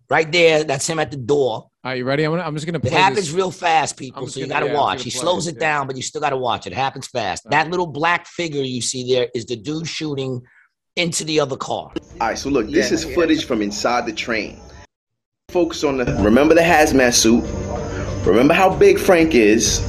Right 0.10 0.32
there. 0.32 0.64
That's 0.64 0.88
him 0.88 1.00
at 1.00 1.12
the 1.12 1.18
door. 1.18 1.70
Are 1.86 1.96
you 1.96 2.04
ready? 2.04 2.24
I'm, 2.24 2.32
gonna, 2.32 2.42
I'm 2.42 2.56
just 2.56 2.66
gonna 2.66 2.80
It 2.80 2.92
happens 2.92 3.28
this. 3.28 3.32
real 3.32 3.52
fast, 3.52 3.96
people. 3.96 4.26
So 4.26 4.40
you 4.40 4.48
got 4.48 4.62
to 4.62 4.66
yeah, 4.66 4.74
watch. 4.74 5.04
He 5.04 5.12
slows 5.12 5.46
it, 5.46 5.52
it 5.52 5.62
yeah. 5.62 5.68
down, 5.70 5.88
but 5.88 5.96
you 5.96 6.02
still 6.02 6.20
got 6.20 6.32
to 6.32 6.38
watch. 6.38 6.66
It 6.66 6.74
happens 6.74 7.06
fast. 7.06 7.48
That 7.52 7.70
little 7.70 7.86
black 7.86 8.26
figure 8.26 8.64
you 8.64 8.82
see 8.82 9.14
there 9.14 9.28
is 9.36 9.46
the 9.46 9.56
dude 9.56 9.88
shooting 9.88 10.42
into 10.96 11.24
the 11.24 11.40
other 11.40 11.56
car. 11.56 11.92
All 12.20 12.28
right, 12.28 12.38
so 12.38 12.50
look, 12.50 12.72
this 12.72 12.90
Yeah. 12.90 12.96
is 12.96 13.06
footage 13.14 13.46
from 13.46 13.62
inside 13.62 14.08
the 14.08 14.14
train. 14.14 14.60
Focus 15.50 15.84
on 15.84 15.98
the. 15.98 16.06
Remember 16.24 16.56
the 16.56 16.62
hazmat 16.62 17.14
suit. 17.14 17.44
Remember 18.26 18.56
how 18.56 18.76
big 18.76 18.98
Frank 18.98 19.36
is. 19.36 19.80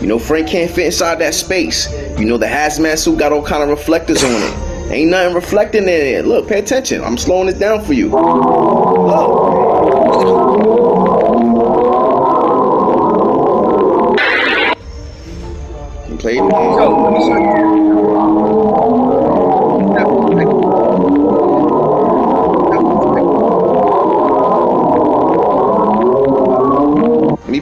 You 0.00 0.06
know 0.06 0.18
Frank 0.18 0.48
can't 0.48 0.70
fit 0.70 0.86
inside 0.86 1.16
that 1.16 1.34
space. 1.34 1.86
You 2.18 2.24
know 2.24 2.38
the 2.38 2.46
hazmat 2.46 2.96
suit 2.96 3.18
got 3.18 3.30
all 3.30 3.44
kind 3.44 3.62
of 3.62 3.68
reflectors 3.68 4.24
on 4.24 4.30
it. 4.30 4.90
Ain't 4.90 5.10
nothing 5.10 5.34
reflecting 5.34 5.82
in 5.82 5.88
it. 5.90 6.24
Look, 6.24 6.48
pay 6.48 6.60
attention. 6.60 7.04
I'm 7.04 7.18
slowing 7.18 7.48
it 7.48 7.58
down 7.58 7.84
for 7.84 7.92
you. 7.92 8.08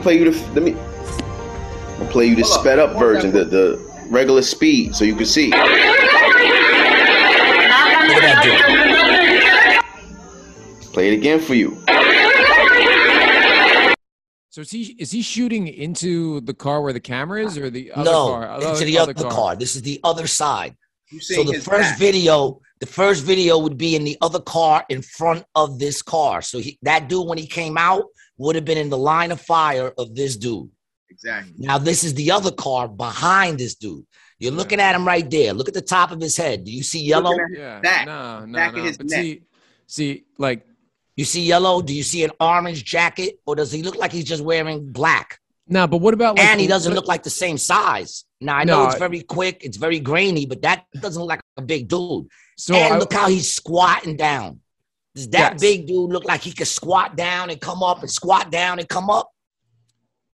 Play 0.01 0.19
you 0.19 0.31
the. 0.31 0.39
Let 0.53 0.63
me. 0.63 0.75
I'll 2.01 2.07
play 2.11 2.27
you 2.27 2.37
the 2.37 2.45
sped 2.45 2.79
up 2.79 2.99
version, 2.99 3.33
the 3.33 3.45
the 3.45 4.07
regular 4.09 4.43
speed, 4.43 4.95
so 4.95 5.05
you 5.05 5.15
can 5.15 5.27
see. 5.27 5.51
Look 5.51 5.59
at 8.09 8.23
that 8.23 8.43
dude. 10.83 10.93
Play 10.93 11.13
it 11.13 11.15
again 11.15 11.41
for 11.41 11.55
you. 11.55 11.81
So 14.51 14.63
is 14.63 14.71
he 14.73 14.83
is 14.99 15.13
he 15.13 15.23
shooting 15.23 15.69
into 15.69 16.41
the 16.41 16.53
car 16.53 16.83
where 16.83 16.93
the 16.93 17.01
camera 17.01 17.45
is, 17.45 17.57
or 17.57 17.71
the 17.71 17.93
other 17.93 18.11
no, 18.11 18.27
car? 18.27 18.61
into 18.61 18.85
the 18.85 18.99
other 18.99 19.15
car. 19.15 19.55
This 19.55 19.77
is 19.77 19.83
the 19.83 20.01
other 20.03 20.27
side. 20.27 20.77
So 21.21 21.45
the 21.45 21.55
first 21.55 21.91
back. 21.91 21.99
video, 21.99 22.61
the 22.81 22.87
first 22.87 23.25
video 23.25 23.59
would 23.59 23.77
be 23.77 23.95
in 23.97 24.05
the 24.05 24.17
other 24.21 24.41
car 24.41 24.85
in 24.89 25.03
front 25.03 25.45
of 25.55 25.79
this 25.79 26.03
car. 26.03 26.43
So 26.43 26.59
he, 26.59 26.79
that 26.83 27.09
dude, 27.09 27.27
when 27.27 27.39
he 27.39 27.47
came 27.47 27.77
out, 27.79 28.05
would 28.41 28.57
have 28.57 28.65
been 28.65 28.79
in 28.79 28.91
the 28.91 28.99
line 28.99 29.31
of 29.33 29.41
fire 29.41 29.93
of 29.99 30.15
this 30.15 30.37
dude. 30.37 30.71
Exactly. 31.11 31.53
Now 31.59 31.77
this 31.79 32.05
is 32.05 32.15
the 32.15 32.31
other 32.31 32.51
car 32.51 32.89
behind 32.89 33.59
this 33.59 33.75
dude. 33.75 34.07
You're 34.39 34.53
looking 34.53 34.81
at 34.81 34.95
him 34.95 35.07
right 35.07 35.29
there. 35.31 35.53
Look 35.53 35.69
at 35.69 35.75
the 35.75 35.83
top 35.83 36.11
of 36.13 36.21
his 36.21 36.37
head. 36.37 36.65
Do 36.65 36.73
you 36.73 36.83
see 36.83 37.03
yellow? 37.03 37.35
Yeah, 37.53 37.81
back, 37.81 38.07
no, 38.07 38.47
no, 38.47 38.57
back 38.59 38.71
of 38.73 38.79
no. 38.79 38.85
his 38.85 38.97
but 38.97 39.07
neck. 39.11 39.21
see, 39.21 39.43
see, 39.87 40.25
like 40.39 40.65
You 41.17 41.27
see 41.27 41.43
yellow? 41.43 41.83
Do 41.83 41.93
you 41.95 42.03
see 42.03 42.25
an 42.25 42.31
orange 42.41 42.83
jacket, 42.85 43.39
or 43.47 43.55
does 43.57 43.71
he 43.71 43.83
look 43.83 43.97
like 43.97 44.13
he's 44.13 44.25
just 44.25 44.43
wearing 44.43 44.91
black? 44.91 45.39
no, 45.69 45.87
but 45.87 45.99
what 45.99 46.15
about 46.15 46.37
like? 46.39 46.47
and 46.47 46.59
he 46.61 46.67
doesn't 46.67 46.93
what- 46.93 46.97
look 46.97 47.09
like 47.09 47.23
the 47.23 47.31
same 47.45 47.59
size. 47.59 48.25
Now 48.41 48.57
I 48.57 48.65
know 48.65 48.85
No, 48.85 48.89
it's 48.89 48.99
very 48.99 49.21
quick, 49.21 49.57
it's 49.67 49.77
very 49.77 50.01
grainy, 50.01 50.47
but 50.47 50.63
that 50.63 50.87
doesn't 51.05 51.21
look 51.21 51.29
like 51.29 51.43
a 51.59 51.63
big 51.63 51.89
dude. 51.89 52.27
So 52.57 52.75
and 52.75 52.95
I, 52.95 52.99
look 52.99 53.13
how 53.13 53.29
he's 53.29 53.55
squatting 53.55 54.17
down. 54.17 54.61
Does 55.15 55.29
that 55.31 55.53
Yes. 55.53 55.61
big 55.61 55.87
dude 55.87 56.11
look 56.11 56.25
like 56.25 56.41
he 56.43 56.53
could 56.53 56.69
squat 56.69 57.17
down 57.17 57.51
and 57.51 57.61
come 57.61 57.83
up 57.83 58.01
and 58.01 58.11
squat 58.11 58.51
down 58.51 58.79
and 58.79 58.89
come 58.89 59.11
up? 59.11 59.31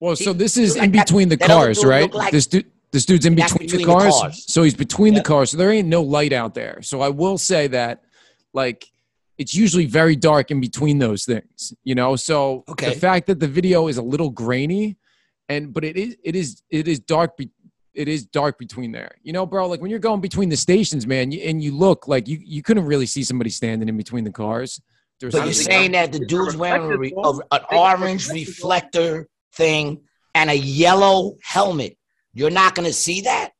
well, 0.00 0.14
so 0.14 0.32
this 0.34 0.58
is 0.58 0.74
in 0.76 0.82
like 0.82 0.92
between 0.92 1.28
the 1.30 1.36
that 1.36 1.50
other 1.50 1.66
cars, 1.66 1.82
right? 1.84 2.12
like- 2.12 2.30
this 2.32 2.46
dude, 2.46 2.70
this 2.92 3.06
dude's 3.06 3.24
in 3.24 3.34
between, 3.34 3.66
between 3.66 3.70
the, 3.70 3.86
the 3.86 3.92
cars. 3.92 4.14
cars. 4.20 4.44
So 4.46 4.62
he's 4.62 4.74
between 4.74 5.14
Yep. 5.14 5.24
the 5.24 5.28
cars. 5.28 5.50
So 5.50 5.56
there 5.56 5.70
ain't 5.70 5.88
no 5.88 6.02
light 6.02 6.32
out 6.34 6.54
there. 6.54 6.80
So 6.82 7.00
I 7.00 7.08
will 7.08 7.38
say 7.38 7.66
that, 7.68 8.02
like, 8.52 8.86
it's 9.38 9.54
usually 9.54 9.86
very 9.86 10.14
dark 10.16 10.50
in 10.50 10.60
between 10.60 10.98
those 10.98 11.24
things, 11.24 11.72
you 11.84 11.94
know. 11.94 12.16
So 12.16 12.64
Okay. 12.68 12.90
the 12.94 13.00
fact 13.00 13.26
that 13.26 13.40
the 13.40 13.48
video 13.48 13.88
is 13.88 13.96
a 13.96 14.02
little 14.02 14.30
grainy, 14.30 14.96
and 15.48 15.72
but 15.72 15.84
it 15.84 15.96
is 15.96 16.16
it 16.24 16.36
is 16.36 16.62
it 16.70 16.88
is 16.88 16.98
dark. 17.00 17.36
Be, 17.38 17.48
it 17.96 18.08
is 18.08 18.24
dark 18.26 18.58
between 18.58 18.92
there, 18.92 19.16
you 19.22 19.32
know, 19.32 19.46
bro. 19.46 19.66
Like 19.68 19.80
when 19.80 19.90
you're 19.90 19.98
going 19.98 20.20
between 20.20 20.48
the 20.48 20.56
stations, 20.56 21.06
man, 21.06 21.32
you, 21.32 21.40
and 21.40 21.62
you 21.62 21.72
look 21.72 22.06
like 22.06 22.28
you 22.28 22.38
you 22.44 22.62
couldn't 22.62 22.84
really 22.84 23.06
see 23.06 23.24
somebody 23.24 23.50
standing 23.50 23.88
in 23.88 23.96
between 23.96 24.24
the 24.24 24.30
cars. 24.30 24.80
There's 25.18 25.32
But 25.32 25.44
you're 25.44 25.54
saying 25.54 25.92
that 25.92 26.12
the 26.12 26.22
a 26.22 26.26
dude's 26.26 26.56
wearing 26.56 26.92
a 26.92 26.98
re- 26.98 27.14
a- 27.16 27.40
an 27.52 27.62
orange 27.72 28.28
reflector 28.28 29.28
thing 29.54 30.02
and 30.34 30.50
a 30.50 30.54
yellow 30.54 31.36
helmet. 31.42 31.96
You're 32.34 32.50
not 32.50 32.74
gonna 32.74 32.92
see 32.92 33.22
that? 33.22 33.52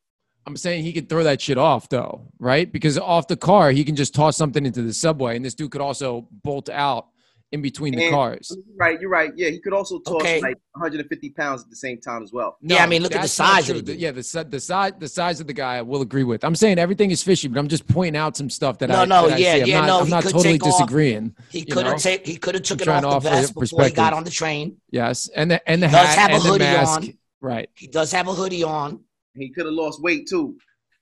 I'm 0.45 0.55
saying 0.55 0.83
he 0.83 0.93
could 0.93 1.09
throw 1.09 1.23
that 1.23 1.41
shit 1.41 1.57
off 1.57 1.89
though, 1.89 2.31
right? 2.39 2.71
Because 2.71 2.97
off 2.97 3.27
the 3.27 3.35
car, 3.35 3.71
he 3.71 3.83
can 3.83 3.95
just 3.95 4.13
toss 4.13 4.37
something 4.37 4.65
into 4.65 4.83
the 4.83 4.93
subway, 4.93 5.35
and 5.35 5.43
this 5.43 5.55
dude 5.55 5.71
could 5.71 5.81
also 5.81 6.27
bolt 6.43 6.69
out 6.69 7.07
in 7.53 7.61
between 7.61 7.95
the 7.95 8.09
cars. 8.09 8.51
You're 8.53 8.75
right, 8.77 8.99
you're 8.99 9.09
right. 9.09 9.31
Yeah, 9.37 9.49
he 9.49 9.59
could 9.59 9.71
also 9.73 9.99
toss 9.99 10.15
Okay. 10.21 10.41
like 10.41 10.57
150 10.73 11.29
pounds 11.29 11.63
at 11.63 11.69
the 11.69 11.75
same 11.77 11.99
time 12.01 12.21
as 12.21 12.33
well. 12.33 12.57
Yeah, 12.61 12.83
I 12.83 12.87
mean, 12.87 13.01
look 13.01 13.15
at 13.15 13.21
the 13.21 13.27
size 13.27 13.69
of 13.69 13.75
true. 13.77 13.81
the 13.81 13.91
dude. 13.93 14.01
yeah, 14.01 14.11
the 14.11 14.47
the 14.49 14.59
size 14.59 14.91
the 14.99 15.07
size 15.07 15.39
of 15.39 15.47
the 15.47 15.53
guy 15.53 15.77
I 15.77 15.81
will 15.81 16.01
agree 16.01 16.23
with. 16.25 16.43
I'm 16.43 16.55
saying 16.55 16.77
everything 16.77 17.09
is 17.11 17.23
fishy, 17.23 17.47
but 17.47 17.57
I'm 17.59 17.69
just 17.69 17.87
pointing 17.87 18.17
out 18.19 18.35
some 18.35 18.49
stuff 18.49 18.77
that 18.79 18.89
No, 18.89 19.01
I 19.01 19.05
no, 19.05 19.27
that 19.29 19.35
I 19.35 19.37
yeah, 19.37 19.53
see. 19.55 19.61
I'm 19.61 19.67
yeah, 19.67 19.79
not, 19.81 19.87
no, 19.87 19.99
I'm 20.01 20.09
not 20.09 20.23
totally 20.23 20.43
take 20.43 20.63
off. 20.65 20.71
disagreeing. 20.79 21.35
He 21.49 21.63
could 21.63 21.85
have 21.85 21.93
know? 21.93 21.99
take 21.99 22.25
he 22.27 22.35
could 22.37 22.55
have 22.55 22.63
taken 22.63 22.83
trying 22.85 23.05
off 23.05 23.23
to 23.23 23.29
the 23.29 23.35
vest 23.35 23.53
before 23.55 23.85
he 23.85 23.91
got 23.91 24.11
on 24.13 24.23
the 24.25 24.31
train. 24.31 24.77
Yes, 24.91 25.29
and 25.33 25.51
the 25.51 25.69
and 25.69 25.81
the 25.81 25.87
He 25.87 25.95
does 25.95 26.05
hat 26.15 26.17
have 26.17 26.31
a 26.31 26.33
and 26.35 26.43
the 26.43 26.47
hoodie 26.49 26.63
mask. 26.65 27.01
on. 27.01 27.17
Right. 27.39 27.69
He 27.75 27.87
does 27.87 28.11
have 28.11 28.27
a 28.27 28.33
hoodie 28.33 28.63
on, 28.63 29.01
He 29.35 29.49
could 29.51 29.65
have 29.65 29.73
lost 29.73 30.01
weight 30.01 30.27
too. 30.27 30.57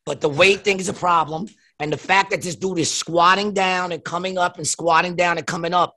but 0.05 0.21
the 0.21 0.29
weight 0.29 0.63
thing 0.63 0.79
is 0.79 0.89
a 0.89 0.93
problem. 0.93 1.47
And 1.80 1.91
the 1.91 1.97
fact 1.97 2.32
that 2.32 2.41
this 2.41 2.55
dude 2.55 2.80
is 2.80 2.91
squatting 2.91 3.53
down 3.53 3.91
and 3.91 4.03
coming 4.03 4.38
up 4.38 4.57
and 4.57 4.67
squatting 4.67 5.15
down 5.15 5.38
and 5.38 5.45
coming 5.45 5.73
up, 5.73 5.95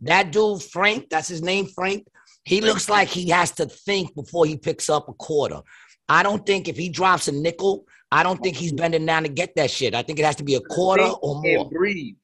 that 0.00 0.32
dude, 0.32 0.62
Frank, 0.62 1.10
that's 1.10 1.28
his 1.28 1.42
name, 1.42 1.66
Frank, 1.66 2.06
he 2.44 2.60
looks 2.60 2.88
like 2.88 3.08
he 3.08 3.28
has 3.28 3.52
to 3.52 3.66
think 3.66 4.14
before 4.14 4.46
he 4.46 4.56
picks 4.56 4.90
up 4.90 5.08
a 5.08 5.12
quarter. 5.12 5.60
I 6.08 6.22
don't 6.22 6.44
think 6.44 6.68
if 6.68 6.76
he 6.76 6.88
drops 6.88 7.28
a 7.28 7.32
nickel, 7.32 7.86
I 8.10 8.22
don't 8.22 8.42
think 8.42 8.56
he's 8.56 8.72
bending 8.72 9.06
down 9.06 9.22
to 9.22 9.28
get 9.28 9.54
that 9.56 9.70
shit. 9.70 9.94
I 9.94 10.02
think 10.02 10.18
it 10.18 10.24
has 10.24 10.36
to 10.36 10.44
be 10.44 10.56
a 10.56 10.60
quarter 10.60 11.04
or 11.04 11.40
more. 11.40 11.70
Breathe 11.70 12.16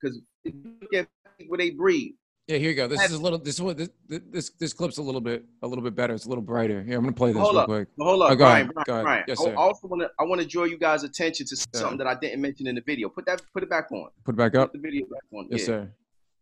because 0.00 0.20
if 0.44 0.54
you 0.54 0.72
look 0.80 0.94
at 0.94 1.08
people, 1.38 1.56
they 1.56 1.70
breathe. 1.70 2.12
Yeah, 2.48 2.58
here 2.58 2.70
you 2.70 2.74
go. 2.76 2.88
This 2.88 3.02
is 3.04 3.12
a 3.12 3.18
little. 3.22 3.38
This 3.38 3.54
is 3.54 3.62
what 3.62 3.76
this 3.76 3.88
this 4.08 4.50
this 4.58 4.72
clip's 4.72 4.98
a 4.98 5.02
little 5.02 5.20
bit 5.20 5.44
a 5.62 5.66
little 5.68 5.84
bit 5.84 5.94
better. 5.94 6.12
It's 6.12 6.26
a 6.26 6.28
little 6.28 6.42
brighter. 6.42 6.82
Here, 6.82 6.96
I'm 6.96 7.04
gonna 7.04 7.12
play 7.12 7.30
this 7.32 7.40
Hold 7.40 7.52
real 7.54 7.60
up. 7.60 7.66
quick. 7.68 7.88
But 7.96 8.04
hold 8.04 8.22
up, 8.22 8.30
Oh, 8.32 8.34
go 8.34 8.44
Brian, 8.44 8.62
ahead, 8.62 8.74
Brian, 8.74 8.84
go 8.86 8.92
ahead. 8.94 9.04
Brian. 9.04 9.24
Yes, 9.28 9.40
I 9.46 9.54
also 9.54 9.86
want 9.86 10.02
to 10.02 10.10
I 10.18 10.24
want 10.24 10.40
to 10.40 10.46
draw 10.46 10.64
you 10.64 10.76
guys' 10.76 11.04
attention 11.04 11.46
to 11.46 11.56
Yeah. 11.56 11.80
something 11.80 11.98
that 11.98 12.08
I 12.08 12.16
didn't 12.16 12.40
mention 12.42 12.66
in 12.66 12.74
the 12.74 12.80
video. 12.80 13.08
Put 13.08 13.26
that 13.26 13.42
put 13.54 13.62
it 13.62 13.70
back 13.70 13.92
on. 13.92 14.08
Put 14.24 14.34
it 14.34 14.38
back 14.38 14.52
Put 14.52 14.60
up. 14.60 14.72
the 14.72 14.80
video 14.80 15.06
back 15.06 15.22
on. 15.32 15.46
Yes, 15.50 15.60
yeah. 15.60 15.66
sir. 15.66 15.92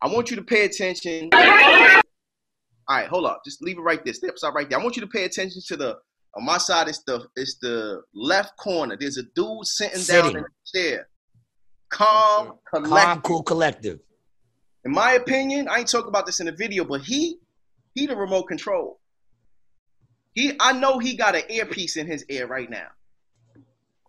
I 0.00 0.06
want 0.08 0.30
you 0.30 0.36
to 0.36 0.42
pay 0.42 0.64
attention. 0.64 1.28
All 1.34 2.96
right, 2.96 3.06
hold 3.06 3.26
up. 3.26 3.42
Just 3.44 3.60
leave 3.62 3.76
it 3.76 3.82
right 3.82 4.02
there. 4.02 4.14
Step 4.14 4.34
aside 4.34 4.54
right 4.54 4.68
there. 4.70 4.80
I 4.80 4.82
want 4.82 4.96
you 4.96 5.02
to 5.02 5.06
pay 5.08 5.24
attention 5.24 5.60
to 5.68 5.76
the 5.76 5.98
on 6.34 6.44
my 6.46 6.56
side. 6.56 6.88
It's 6.88 7.02
the 7.04 7.26
it's 7.36 7.58
the 7.58 8.00
left 8.14 8.56
corner. 8.56 8.96
There's 8.98 9.18
a 9.18 9.24
dude 9.34 9.66
sitting, 9.66 9.98
Sitting. 9.98 10.32
down 10.32 10.36
in 10.38 10.44
a 10.44 10.78
chair, 10.78 11.08
calm, 11.90 12.54
Calm, 12.74 13.20
cool, 13.20 13.42
collective. 13.42 14.00
In 14.84 14.92
my 14.92 15.12
opinion, 15.12 15.68
I 15.68 15.78
ain't 15.80 15.88
talking 15.88 16.08
about 16.08 16.26
this 16.26 16.40
in 16.40 16.46
the 16.46 16.52
video, 16.52 16.84
but 16.84 17.02
he 17.02 17.38
he 17.94 18.06
the 18.06 18.16
remote 18.16 18.44
control. 18.44 18.98
He 20.32 20.52
I 20.60 20.72
know 20.72 20.98
he 20.98 21.16
got 21.16 21.34
an 21.34 21.42
earpiece 21.50 21.96
in 21.96 22.06
his 22.06 22.24
ear 22.28 22.46
right 22.46 22.70
now, 22.70 22.88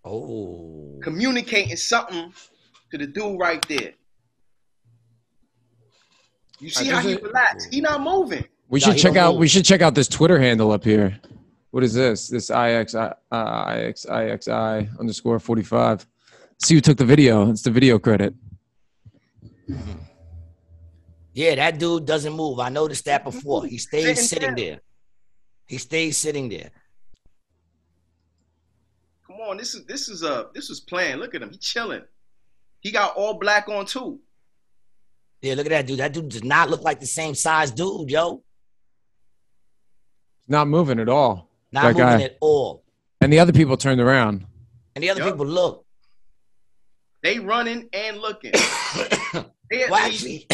Oh. 0.06 1.00
communicating 1.04 1.76
something 1.76 2.34
to 2.92 2.98
the 2.98 3.08
dude 3.08 3.40
right 3.40 3.66
there. 3.68 3.94
You 6.60 6.70
see 6.70 6.88
how 6.88 7.00
he 7.02 7.14
a- 7.14 7.20
relaxed? 7.20 7.74
He 7.74 7.82
not 7.82 8.02
moving. 8.02 8.46
We 8.70 8.80
should 8.80 8.94
he 8.94 9.00
check 9.00 9.16
out. 9.18 9.34
move. 9.34 9.40
We 9.40 9.48
should 9.48 9.66
check 9.66 9.82
out 9.82 9.96
this 9.96 10.08
Twitter 10.08 10.40
handle 10.40 10.72
up 10.72 10.84
here. 10.84 11.20
What 11.72 11.84
is 11.84 11.94
this? 11.94 12.28
This 12.28 12.50
ix 12.50 12.96
uh, 12.96 13.14
ix 13.32 14.06
ixi 14.06 15.00
underscore 15.00 15.40
forty 15.40 15.64
five. 15.64 16.06
See 16.64 16.76
who 16.76 16.82
took 16.82 16.98
the 16.98 17.06
video. 17.06 17.50
It's 17.50 17.64
the 17.64 17.72
video 17.72 17.98
credit. 18.00 18.34
Yeah, 21.34 21.56
that 21.56 21.80
dude 21.80 22.06
doesn't 22.06 22.34
move. 22.34 22.60
I 22.60 22.70
noticed 22.70 23.06
that 23.06 23.24
before. 23.24 23.66
He 23.66 23.78
stays 23.78 24.06
Sitting 24.06 24.24
sitting 24.24 24.56
there. 24.56 24.80
He 25.66 25.78
stays 25.78 26.18
sitting 26.18 26.50
there. 26.50 26.72
Come 29.26 29.38
on, 29.38 29.58
this 29.58 29.74
is 29.74 29.86
this 29.86 30.10
is 30.10 30.24
a 30.24 30.48
this 30.54 30.70
is 30.70 30.82
playing. 30.82 31.18
Look 31.18 31.34
at 31.36 31.42
him, 31.42 31.52
he 31.52 31.58
chilling. 31.58 32.04
He 32.82 32.92
got 32.92 33.16
all 33.16 33.36
black 33.36 33.70
on 33.70 33.86
too. 33.86 34.20
Yeah, 35.42 35.54
look 35.56 35.66
at 35.66 35.70
that 35.70 35.88
dude. 35.88 36.00
That 36.00 36.14
dude 36.14 36.30
does 36.30 36.44
not 36.44 36.70
look 36.70 36.82
like 36.82 37.00
the 37.00 37.06
same 37.08 37.34
size 37.34 37.72
dude, 37.72 38.10
yo. 38.12 38.44
Not 40.48 40.68
moving 40.68 41.00
at 41.00 41.08
all. 41.10 41.50
Not 41.72 41.82
That 41.84 41.88
moving 41.94 42.06
guy. 42.20 42.22
at 42.24 42.38
all. 42.42 42.84
And 43.22 43.32
the 43.32 43.40
other 43.40 43.54
people 43.54 43.78
turned 43.78 44.02
around. 44.02 44.46
And 44.96 45.04
the 45.04 45.10
other 45.10 45.22
Yup. 45.22 45.32
people 45.34 45.46
look. 45.46 45.86
They 47.24 47.40
running 47.40 47.88
and 47.94 48.18
looking. 48.18 48.52
They 49.72 49.84
at 49.86 49.90
well, 49.90 50.06
actually, 50.06 50.46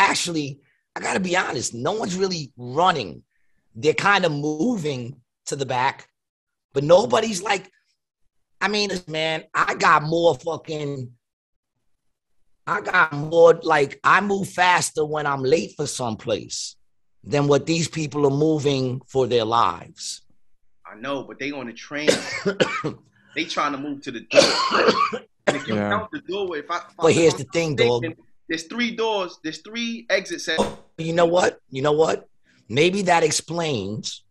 actually, 0.00 0.60
I 0.96 1.00
gotta 1.00 1.20
be 1.20 1.36
honest. 1.36 1.74
No 1.74 1.92
one's 1.92 2.16
really 2.16 2.52
running. 2.56 3.22
They're 3.74 3.94
kind 3.94 4.24
of 4.24 4.32
moving 4.32 5.20
to 5.46 5.56
the 5.56 5.66
back, 5.66 6.08
but 6.72 6.84
nobody's 6.84 7.42
like. 7.42 7.70
I 8.62 8.68
mean, 8.68 8.90
man, 9.08 9.44
I 9.54 9.74
got 9.74 10.02
more 10.02 10.34
fucking. 10.34 11.12
I 12.66 12.80
got 12.82 13.12
more 13.14 13.58
like 13.62 13.98
I 14.04 14.20
move 14.20 14.48
faster 14.50 15.04
when 15.04 15.26
I'm 15.26 15.42
late 15.42 15.72
for 15.76 15.86
someplace 15.86 16.76
than 17.24 17.48
what 17.48 17.64
these 17.66 17.88
people 17.88 18.26
are 18.26 18.30
moving 18.48 19.00
for 19.06 19.26
their 19.26 19.46
lives. 19.46 20.22
I 20.86 20.94
know, 21.00 21.22
but 21.22 21.38
they 21.38 21.52
on 21.52 21.66
the 21.68 21.72
train. 21.72 22.10
they 23.34 23.44
trying 23.44 23.72
to 23.72 23.78
move 23.78 24.02
to 24.02 24.10
the 24.10 24.20
door. 24.20 25.22
If 25.48 25.66
you 25.66 25.74
Yeah. 25.76 25.88
count 25.90 26.10
the 26.12 26.20
doorway, 26.20 26.58
if 26.60 26.70
I, 26.70 26.76
if 26.76 26.82
But 26.98 27.06
I- 27.06 27.12
here's 27.12 27.34
the 27.34 27.44
I'm 27.44 27.50
thing, 27.50 27.76
dog. 27.76 28.04
Thinking, 28.50 28.68
There's 28.68 28.88
three 28.88 28.96
doors. 28.96 29.38
There's 29.42 29.58
three 29.58 30.06
exits. 30.10 30.48
At, 30.48 30.60
you 30.98 31.12
know 31.12 31.26
what? 31.26 31.58
You 31.70 31.82
know 31.82 31.92
what? 31.92 32.28
Maybe 32.68 33.02
that 33.02 33.22
explains. 33.22 34.24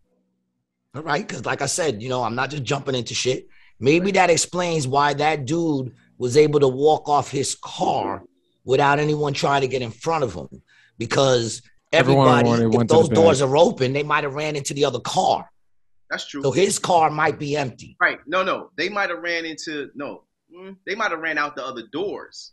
All 0.95 1.03
right, 1.03 1.27
because 1.27 1.45
like 1.45 1.61
I 1.61 1.67
said, 1.67 2.01
you 2.01 2.09
know, 2.09 2.23
I'm 2.23 2.35
not 2.35 2.49
just 2.49 2.63
jumping 2.63 2.95
into 2.95 3.13
shit. 3.13 3.47
Maybe 3.79 4.11
that 4.11 4.29
explains 4.29 4.87
why 4.87 5.13
that 5.13 5.45
dude 5.45 5.95
was 6.17 6.35
able 6.35 6.59
to 6.59 6.67
walk 6.67 7.07
off 7.07 7.31
his 7.31 7.55
car 7.55 8.23
without 8.65 8.99
anyone 8.99 9.33
trying 9.33 9.61
to 9.61 9.67
get 9.67 9.81
in 9.81 9.91
front 9.91 10.23
of 10.23 10.33
him. 10.33 10.61
Because 10.97 11.61
Everyone 11.91 12.45
everybody, 12.45 12.65
if 12.65 12.71
went 12.73 12.89
those 12.89 13.09
doors 13.09 13.41
are 13.41 13.57
open, 13.57 13.93
they 13.93 14.03
might 14.03 14.23
have 14.23 14.35
ran 14.35 14.55
into 14.55 14.73
the 14.73 14.85
other 14.85 14.99
car. 14.99 15.49
That's 16.09 16.27
true. 16.27 16.43
So 16.43 16.51
his 16.51 16.77
car 16.77 17.09
might 17.09 17.39
be 17.39 17.55
empty. 17.55 17.95
Right. 18.01 18.19
No, 18.27 18.43
no. 18.43 18.71
They 18.75 18.89
might 18.89 19.09
have 19.09 19.19
ran 19.19 19.45
into 19.45 19.89
no. 19.95 20.23
Mm, 20.55 20.75
They 20.85 20.95
might 20.95 21.11
have 21.11 21.19
ran 21.19 21.37
out 21.37 21.55
the 21.55 21.65
other 21.65 21.83
doors. 21.91 22.51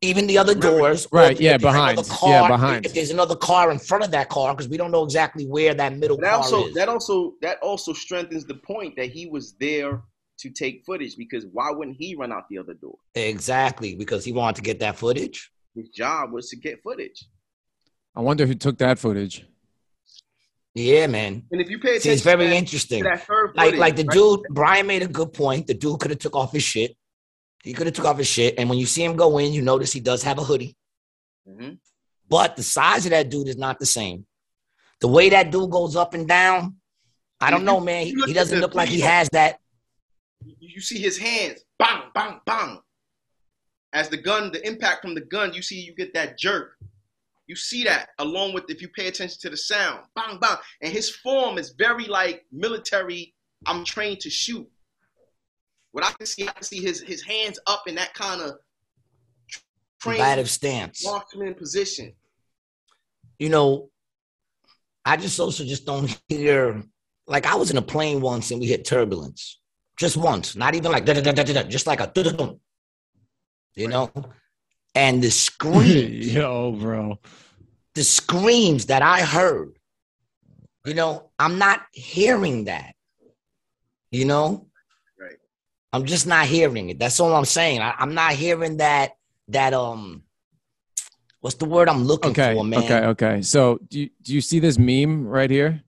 Even 0.00 0.28
the 0.28 0.38
other 0.38 0.54
Remember- 0.54 0.78
doors. 0.78 1.08
Right, 1.10 1.38
yeah, 1.40 1.56
behind. 1.56 1.98
another 1.98 2.14
Yeah, 2.24 2.46
behind. 2.48 2.86
If 2.86 2.94
there's 2.94 3.10
another 3.10 3.34
car 3.34 3.72
in 3.72 3.78
front 3.80 4.04
of 4.04 4.12
that 4.12 4.28
car, 4.28 4.54
because 4.54 4.68
we 4.68 4.76
don't 4.76 4.92
know 4.92 5.02
exactly 5.02 5.44
where 5.46 5.74
that 5.74 5.96
middle 5.96 6.16
that 6.18 6.24
car 6.26 6.34
also 6.36 6.66
is. 6.68 6.74
that 6.74 6.88
also 6.88 7.34
that 7.42 7.58
also 7.62 7.92
strengthens 7.92 8.44
the 8.44 8.54
point 8.54 8.94
that 8.96 9.06
he 9.10 9.26
was 9.26 9.54
there 9.58 10.02
to 10.38 10.50
take 10.50 10.84
footage 10.86 11.16
because 11.16 11.46
why 11.52 11.70
wouldn't 11.72 11.96
he 11.98 12.14
run 12.14 12.32
out 12.32 12.44
the 12.48 12.58
other 12.58 12.74
door? 12.74 12.96
exactly, 13.16 13.96
because 13.96 14.24
he 14.24 14.30
wanted 14.32 14.54
to 14.54 14.62
get 14.62 14.78
that 14.78 14.96
footage. 14.96 15.50
His 15.74 15.88
job 15.88 16.30
was 16.32 16.48
to 16.50 16.56
get 16.56 16.80
footage. 16.82 17.24
I 18.14 18.20
wonder 18.20 18.46
who 18.46 18.54
took 18.54 18.78
that 18.78 19.00
footage. 19.00 19.44
Yeah, 20.74 21.08
man. 21.08 21.42
And 21.50 21.60
if 21.60 21.68
you 21.70 21.78
pay 21.80 21.88
See, 21.98 22.10
attention 22.10 22.12
it's 22.12 22.22
very 22.22 22.44
to 22.44 22.50
that, 22.50 22.56
interesting. 22.56 23.02
to 23.02 23.08
that 23.08 23.26
third 23.26 23.52
Like, 23.56 23.74
like 23.74 23.96
the 23.96 24.04
right? 24.04 24.14
dude, 24.14 24.40
Brian 24.50 24.86
made 24.86 25.02
a 25.02 25.08
good 25.08 25.32
point. 25.32 25.66
The 25.66 25.74
dude 25.74 25.98
could 25.98 26.10
have 26.12 26.20
took 26.20 26.36
off 26.36 26.52
his 26.52 26.62
shit. 26.62 26.96
He 27.62 27.72
could 27.72 27.86
have 27.86 27.94
took 27.94 28.04
off 28.04 28.18
his 28.18 28.26
shit. 28.26 28.54
And 28.58 28.68
when 28.68 28.78
you 28.78 28.86
see 28.86 29.04
him 29.04 29.16
go 29.16 29.38
in, 29.38 29.52
you 29.52 29.62
notice 29.62 29.92
he 29.92 30.00
does 30.00 30.22
have 30.22 30.38
a 30.38 30.44
hoodie. 30.44 30.76
Mhm. 31.48 31.78
But 32.28 32.56
the 32.56 32.62
size 32.62 33.06
of 33.06 33.10
that 33.10 33.30
dude 33.30 33.48
is 33.48 33.56
not 33.56 33.78
the 33.78 33.86
same. 33.86 34.26
The 35.00 35.08
way 35.08 35.28
that 35.30 35.50
dude 35.50 35.70
goes 35.70 35.96
up 35.96 36.14
and 36.14 36.26
down, 36.28 36.76
I 37.40 37.50
don't 37.50 37.64
know, 37.64 37.80
man. 37.80 38.06
He, 38.06 38.14
he 38.26 38.32
doesn't 38.32 38.60
look 38.60 38.74
like 38.74 38.88
he 38.88 39.00
has 39.00 39.28
that. 39.30 39.60
You 40.60 40.80
see 40.80 40.98
his 40.98 41.18
hands, 41.18 41.64
bang, 41.78 42.02
bang, 42.14 42.40
bang. 42.44 42.80
As 43.92 44.08
the 44.08 44.16
gun, 44.16 44.52
the 44.52 44.64
impact 44.66 45.02
from 45.02 45.14
the 45.14 45.22
gun, 45.22 45.54
you 45.54 45.62
see 45.62 45.80
you 45.80 45.94
get 45.94 46.12
that 46.14 46.38
jerk. 46.38 46.76
You 47.46 47.56
see 47.56 47.84
that 47.84 48.10
along 48.18 48.52
with 48.52 48.68
if 48.68 48.82
you 48.82 48.88
pay 48.88 49.08
attention 49.08 49.38
to 49.40 49.50
the 49.50 49.56
sound, 49.56 50.04
bang, 50.14 50.38
bang. 50.38 50.56
And 50.82 50.92
his 50.92 51.10
form 51.10 51.58
is 51.58 51.70
very 51.70 52.04
like 52.06 52.44
military. 52.52 53.34
I'm 53.66 53.84
trained 53.84 54.20
to 54.20 54.30
shoot. 54.30 54.68
What 55.98 56.06
I 56.06 56.12
can 56.12 56.26
see, 56.26 56.46
I 56.46 56.52
can 56.52 56.62
see 56.62 56.80
his 56.80 57.00
his 57.00 57.24
hands 57.24 57.58
up 57.66 57.82
in 57.88 57.96
that 57.96 58.14
kind 58.14 58.40
of 58.40 58.52
trained 60.00 60.18
Combative 60.18 60.48
stance. 60.48 61.04
marksman 61.04 61.54
position. 61.54 62.12
You 63.40 63.48
know, 63.48 63.90
I 65.04 65.16
just 65.16 65.40
also 65.40 65.64
just 65.64 65.86
don't 65.86 66.16
hear. 66.28 66.84
Like 67.26 67.46
I 67.46 67.56
was 67.56 67.72
in 67.72 67.78
a 67.78 67.82
plane 67.82 68.20
once 68.20 68.52
and 68.52 68.60
we 68.60 68.68
hit 68.68 68.84
turbulence, 68.84 69.58
just 69.96 70.16
once, 70.16 70.54
not 70.54 70.76
even 70.76 70.92
like 70.92 71.04
da 71.04 71.14
da 71.14 71.20
da 71.20 71.32
da 71.32 71.42
da, 71.42 71.62
just 71.64 71.88
like 71.88 71.98
a 71.98 72.06
da 72.06 72.22
da 72.22 72.30
da. 72.30 72.52
You 73.74 73.88
know, 73.88 74.12
and 74.94 75.20
the 75.20 75.30
scream. 75.46 76.12
Yo, 76.12 76.70
bro. 76.78 77.18
the 77.96 78.04
screams 78.04 78.86
that 78.86 79.02
I 79.02 79.22
heard, 79.22 79.76
you 80.84 80.94
know, 80.94 81.32
I'm 81.40 81.58
not 81.58 81.86
hearing 81.90 82.66
that. 82.66 82.94
You 84.12 84.26
know, 84.26 84.48
Right. 84.58 84.67
I'm 85.92 86.04
just 86.04 86.26
not 86.26 86.46
hearing 86.46 86.90
it. 86.90 86.98
That's 86.98 87.18
all 87.20 87.34
I'm 87.34 87.44
saying. 87.44 87.80
I, 87.80 87.94
am 87.98 88.14
not 88.14 88.32
hearing 88.32 88.76
that. 88.78 89.12
That 89.50 89.72
um, 89.72 90.24
what's 91.40 91.56
the 91.56 91.64
word 91.64 91.88
I'm 91.88 92.04
looking 92.04 92.32
Okay. 92.32 92.54
for, 92.54 92.62
man? 92.64 92.82
Okay. 92.84 93.06
Okay. 93.06 93.42
So 93.42 93.78
do 93.88 94.00
you, 94.00 94.10
do 94.20 94.34
you 94.34 94.42
see 94.42 94.58
this 94.60 94.78
meme 94.78 95.26
right 95.26 95.50
here? 95.50 95.82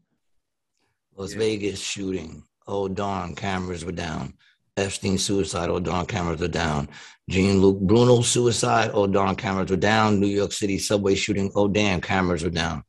Las 1.17 1.33
Yeah. 1.33 1.39
Vegas 1.41 1.79
shooting. 1.81 2.43
Oh 2.67 2.89
darn, 2.89 3.35
cameras 3.35 3.85
were 3.85 3.93
down. 3.93 4.33
Epstein 4.79 5.19
suicide. 5.19 5.69
Oh 5.69 5.81
darn, 5.81 6.07
cameras 6.07 6.41
are 6.41 6.49
down. 6.49 6.89
Jean 7.29 7.61
Luc 7.61 7.79
Brunel 7.81 8.23
suicide. 8.23 8.93
Oh 8.95 9.07
darn, 9.07 9.37
cameras 9.37 9.71
were 9.71 9.77
down. 9.77 10.19
New 10.21 10.27
York 10.29 10.53
City 10.53 10.79
subway 10.79 11.15
shooting. 11.15 11.53
Oh 11.55 11.69
damn, 11.69 12.01
cameras 12.01 12.43
were 12.43 12.49
down. 12.51 12.83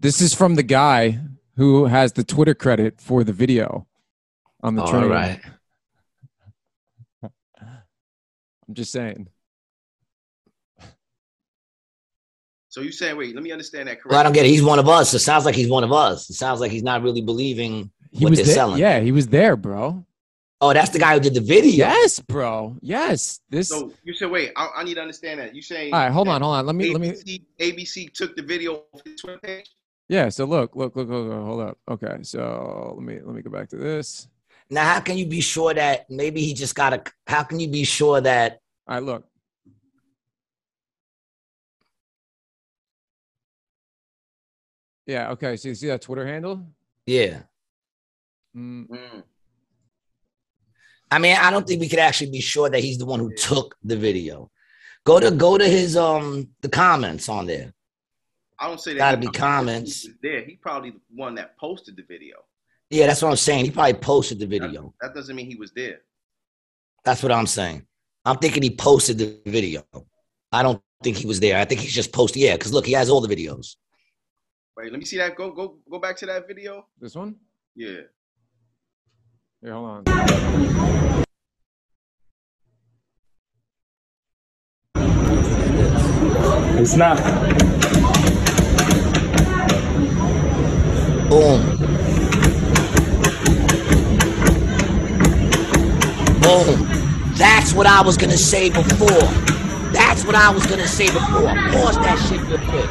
This 0.00 0.20
is 0.20 0.34
from 0.34 0.56
the 0.56 0.64
guy 0.64 1.20
who 1.56 1.86
has 1.86 2.12
the 2.12 2.24
Twitter 2.24 2.54
credit 2.54 3.00
for 3.00 3.24
the 3.24 3.32
video 3.32 3.86
on 4.62 4.74
the 4.74 4.82
All 4.82 4.88
train. 4.90 5.08
right. 5.08 5.40
I'm 7.60 8.74
just 8.74 8.92
saying. 8.92 9.28
So 12.68 12.80
you 12.80 12.90
saying, 12.90 13.16
wait, 13.18 13.34
let 13.34 13.44
me 13.44 13.52
understand 13.52 13.88
that 13.88 13.96
correctly. 14.00 14.10
Well, 14.12 14.20
I 14.20 14.22
don't 14.22 14.32
get 14.32 14.46
it. 14.46 14.48
He's 14.48 14.62
one 14.62 14.78
of 14.78 14.88
us. 14.88 15.12
It 15.12 15.18
sounds 15.18 15.44
like 15.44 15.54
he's 15.54 15.68
one 15.68 15.84
of 15.84 15.92
us. 15.92 16.30
It 16.30 16.34
sounds 16.36 16.58
like 16.58 16.70
he's 16.70 16.82
not 16.82 17.02
really 17.02 17.20
believing 17.20 17.90
He 18.10 18.24
what 18.24 18.30
was 18.30 18.38
they're 18.38 18.46
there. 18.46 18.54
selling. 18.54 18.78
Yeah, 18.80 19.00
he 19.00 19.12
was 19.12 19.28
there, 19.28 19.56
bro. 19.56 20.06
Oh, 20.58 20.72
that's 20.72 20.88
the 20.90 20.98
guy 20.98 21.12
who 21.14 21.20
did 21.20 21.34
the 21.34 21.40
video. 21.42 21.86
Yes, 21.88 22.18
bro. 22.20 22.76
Yes. 22.80 23.40
This. 23.50 23.68
So 23.68 23.92
you 24.04 24.14
said, 24.14 24.30
wait, 24.30 24.52
I, 24.56 24.70
I 24.76 24.84
need 24.84 24.94
to 24.94 25.02
understand 25.02 25.40
that. 25.40 25.54
You 25.54 25.60
saying 25.60 25.92
all 25.92 26.00
right, 26.00 26.10
hold 26.10 26.28
on, 26.28 26.40
hold 26.40 26.54
on. 26.54 26.64
Let 26.64 26.74
me, 26.76 26.92
let 26.92 27.00
me. 27.00 27.10
ABC, 27.10 27.44
ABC 27.60 28.12
took 28.14 28.36
the 28.36 28.42
video 28.42 28.84
off 28.94 29.02
his 29.04 29.20
Twitter 29.20 29.38
page? 29.40 29.68
Yeah. 30.08 30.28
So 30.28 30.44
look, 30.44 30.76
look, 30.76 30.94
look, 30.96 31.08
look, 31.08 31.28
look. 31.28 31.42
Hold 31.44 31.60
up. 31.60 31.78
Okay. 31.90 32.22
So 32.22 32.94
let 32.98 33.04
me, 33.06 33.20
let 33.24 33.34
me 33.34 33.42
go 33.42 33.50
back 33.50 33.68
to 33.70 33.76
this. 33.76 34.28
Now, 34.70 34.84
how 34.84 35.00
can 35.00 35.18
you 35.18 35.26
be 35.26 35.40
sure 35.40 35.74
that 35.74 36.08
maybe 36.10 36.40
he 36.42 36.54
just 36.54 36.74
got 36.74 36.92
a? 36.92 37.02
How 37.26 37.42
can 37.42 37.60
you 37.60 37.68
be 37.68 37.84
sure 37.84 38.20
that? 38.20 38.60
All 38.88 38.94
right, 38.94 39.02
look. 39.02 39.24
Yeah. 45.06 45.30
Okay. 45.32 45.56
So 45.56 45.68
you 45.68 45.74
see 45.74 45.88
that 45.88 46.02
Twitter 46.02 46.26
handle? 46.26 46.64
Yeah. 47.06 47.42
Mm, 48.56 48.86
Mm. 48.88 49.22
I 51.10 51.18
mean, 51.18 51.36
I 51.36 51.50
don't 51.50 51.66
think 51.66 51.80
we 51.80 51.90
could 51.90 51.98
actually 51.98 52.30
be 52.30 52.40
sure 52.40 52.70
that 52.70 52.80
he's 52.80 52.96
the 52.96 53.04
one 53.04 53.20
who 53.20 53.34
took 53.34 53.76
the 53.84 53.96
video. 53.96 54.50
Go 55.04 55.20
to 55.20 55.30
go 55.30 55.58
to 55.58 55.68
his 55.68 55.94
um 55.96 56.48
the 56.62 56.70
comments 56.70 57.28
on 57.28 57.46
there. 57.46 57.74
I 58.62 58.68
don't 58.68 58.80
say 58.80 58.92
that. 58.92 58.98
Gotta 58.98 59.16
be 59.16 59.26
comments. 59.26 60.02
he 60.02 60.12
There, 60.22 60.44
he 60.44 60.54
probably 60.54 60.90
the 60.90 61.00
one 61.16 61.34
that 61.34 61.58
posted 61.58 61.96
the 61.96 62.04
video. 62.04 62.36
Yeah, 62.90 63.08
that's 63.08 63.20
what 63.20 63.30
I'm 63.30 63.36
saying. 63.36 63.64
He 63.64 63.72
probably 63.72 63.94
posted 63.94 64.38
the 64.38 64.46
video. 64.46 64.94
That 65.00 65.14
doesn't 65.14 65.34
mean 65.34 65.46
he 65.46 65.56
was 65.56 65.72
there. 65.72 65.98
That's 67.04 67.24
what 67.24 67.32
I'm 67.32 67.48
saying. 67.48 67.84
I'm 68.24 68.36
thinking 68.36 68.62
he 68.62 68.70
posted 68.70 69.18
the 69.18 69.40
video. 69.50 69.82
I 70.52 70.62
don't 70.62 70.80
think 71.02 71.16
he 71.16 71.26
was 71.26 71.40
there. 71.40 71.58
I 71.58 71.64
think 71.64 71.80
he's 71.80 71.92
just 71.92 72.12
posted. 72.12 72.40
Yeah, 72.40 72.52
because 72.52 72.72
look, 72.72 72.86
he 72.86 72.92
has 72.92 73.10
all 73.10 73.20
the 73.20 73.34
videos. 73.34 73.74
Wait, 74.76 74.92
let 74.92 75.00
me 75.00 75.04
see 75.06 75.18
that. 75.18 75.34
Go, 75.34 75.50
go, 75.50 75.78
go 75.90 75.98
back 75.98 76.16
to 76.18 76.26
that 76.26 76.46
video. 76.46 76.86
this 77.00 77.16
one? 77.16 77.34
Yeah. 77.74 78.02
Here, 79.60 79.72
hold 79.72 80.06
on. 80.06 81.24
It's 86.78 86.94
not. 86.94 87.18
Boom. 91.32 91.62
Boom. 96.42 96.88
That's 97.36 97.72
what 97.72 97.86
I 97.86 98.02
was 98.04 98.18
gonna 98.18 98.36
say 98.36 98.68
before. 98.68 99.08
That's 99.94 100.26
what 100.26 100.34
I 100.34 100.50
was 100.50 100.66
gonna 100.66 100.86
say 100.86 101.06
before. 101.06 101.54
Pause 101.72 101.96
that 101.96 102.26
shit 102.28 102.40
real 102.42 102.58
quick. 102.68 102.90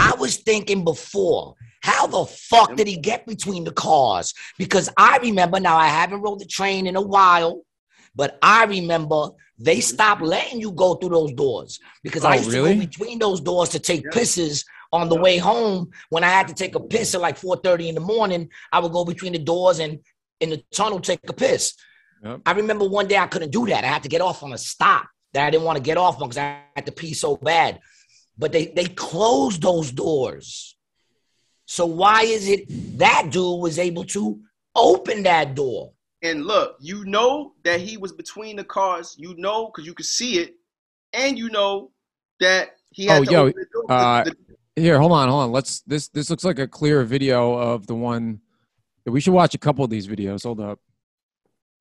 I 0.00 0.14
was 0.18 0.38
thinking 0.38 0.84
before, 0.84 1.56
how 1.82 2.06
the 2.06 2.24
fuck 2.24 2.76
did 2.76 2.86
he 2.86 2.96
get 2.96 3.26
between 3.26 3.64
the 3.64 3.72
cars? 3.72 4.32
Because 4.56 4.88
I 4.96 5.18
remember 5.18 5.60
now 5.60 5.76
I 5.76 5.88
haven't 5.88 6.22
rode 6.22 6.38
the 6.38 6.46
train 6.46 6.86
in 6.86 6.96
a 6.96 7.02
while, 7.02 7.60
but 8.14 8.38
I 8.40 8.64
remember 8.64 9.32
they 9.58 9.80
stopped 9.80 10.22
letting 10.22 10.62
you 10.62 10.72
go 10.72 10.94
through 10.94 11.10
those 11.10 11.34
doors 11.34 11.78
because 12.02 12.24
I 12.24 12.36
Oh, 12.36 12.38
used 12.38 12.50
to 12.52 12.56
go 12.56 12.74
between 12.74 13.18
those 13.18 13.42
doors 13.42 13.68
to 13.70 13.78
take 13.78 14.02
Yeah. 14.04 14.18
pisses 14.18 14.64
on 14.96 15.08
the 15.08 15.16
way 15.16 15.38
home 15.38 15.90
when 16.08 16.24
I 16.24 16.28
had 16.28 16.48
to 16.48 16.54
take 16.54 16.74
a 16.74 16.80
piss 16.80 17.14
at 17.14 17.20
like 17.20 17.38
4:30 17.38 17.88
in 17.88 17.94
the 17.94 18.00
morning. 18.00 18.48
I 18.72 18.80
would 18.80 18.92
go 18.92 19.04
between 19.04 19.32
the 19.32 19.38
doors 19.38 19.78
and 19.78 20.00
in 20.40 20.50
the 20.50 20.62
tunnel 20.72 21.00
take 21.00 21.20
a 21.28 21.32
piss. 21.32 21.74
Yep. 22.24 22.40
I 22.46 22.52
remember 22.52 22.86
one 22.88 23.06
day 23.06 23.18
I 23.18 23.26
couldn't 23.26 23.50
do 23.50 23.66
that. 23.66 23.84
I 23.84 23.88
had 23.88 24.02
to 24.02 24.08
get 24.08 24.20
off 24.20 24.42
on 24.42 24.52
a 24.52 24.58
stop 24.58 25.06
that 25.32 25.46
I 25.46 25.50
didn't 25.50 25.64
want 25.64 25.76
to 25.76 25.82
get 25.82 25.98
off 25.98 26.20
on 26.20 26.28
because 26.28 26.38
I 26.38 26.60
had 26.74 26.86
to 26.86 26.92
pee 26.92 27.14
so 27.14 27.36
bad. 27.36 27.80
But 28.38 28.52
they 28.52 28.66
they 28.66 28.86
closed 28.86 29.62
those 29.62 29.92
doors. 29.92 30.76
So 31.66 31.84
why 31.86 32.22
is 32.22 32.48
it 32.48 32.66
that 32.98 33.28
dude 33.30 33.60
was 33.60 33.78
able 33.78 34.04
to 34.06 34.40
open 34.74 35.22
that 35.24 35.54
door? 35.54 35.92
And 36.22 36.46
look, 36.46 36.76
you 36.80 37.04
know 37.04 37.54
that 37.64 37.80
he 37.80 37.96
was 37.96 38.12
between 38.12 38.56
the 38.56 38.64
cars. 38.64 39.14
You 39.18 39.34
know 39.36 39.66
because 39.66 39.86
you 39.86 39.94
could 39.94 40.06
see 40.06 40.38
it, 40.38 40.54
and 41.12 41.38
you 41.38 41.50
know 41.50 41.90
that 42.40 42.70
he 42.90 43.06
had 43.06 43.22
Oh, 43.22 43.24
to 43.24 43.32
yo, 43.32 43.40
open 43.46 43.54
the 43.62 43.66
door. 43.72 43.84
uh, 43.90 44.24
The- 44.24 44.36
Here, 44.76 45.00
hold 45.00 45.12
on, 45.12 45.28
hold 45.28 45.44
on. 45.44 45.52
Let's. 45.52 45.80
This 45.82 46.08
this 46.08 46.28
looks 46.28 46.44
like 46.44 46.58
a 46.58 46.68
clear 46.68 47.02
video 47.02 47.54
of 47.54 47.86
the 47.86 47.94
one. 47.94 48.40
We 49.06 49.20
should 49.20 49.32
watch 49.32 49.54
a 49.54 49.58
couple 49.58 49.84
of 49.84 49.90
these 49.90 50.06
videos. 50.06 50.42
Hold 50.44 50.60
up. 50.60 50.78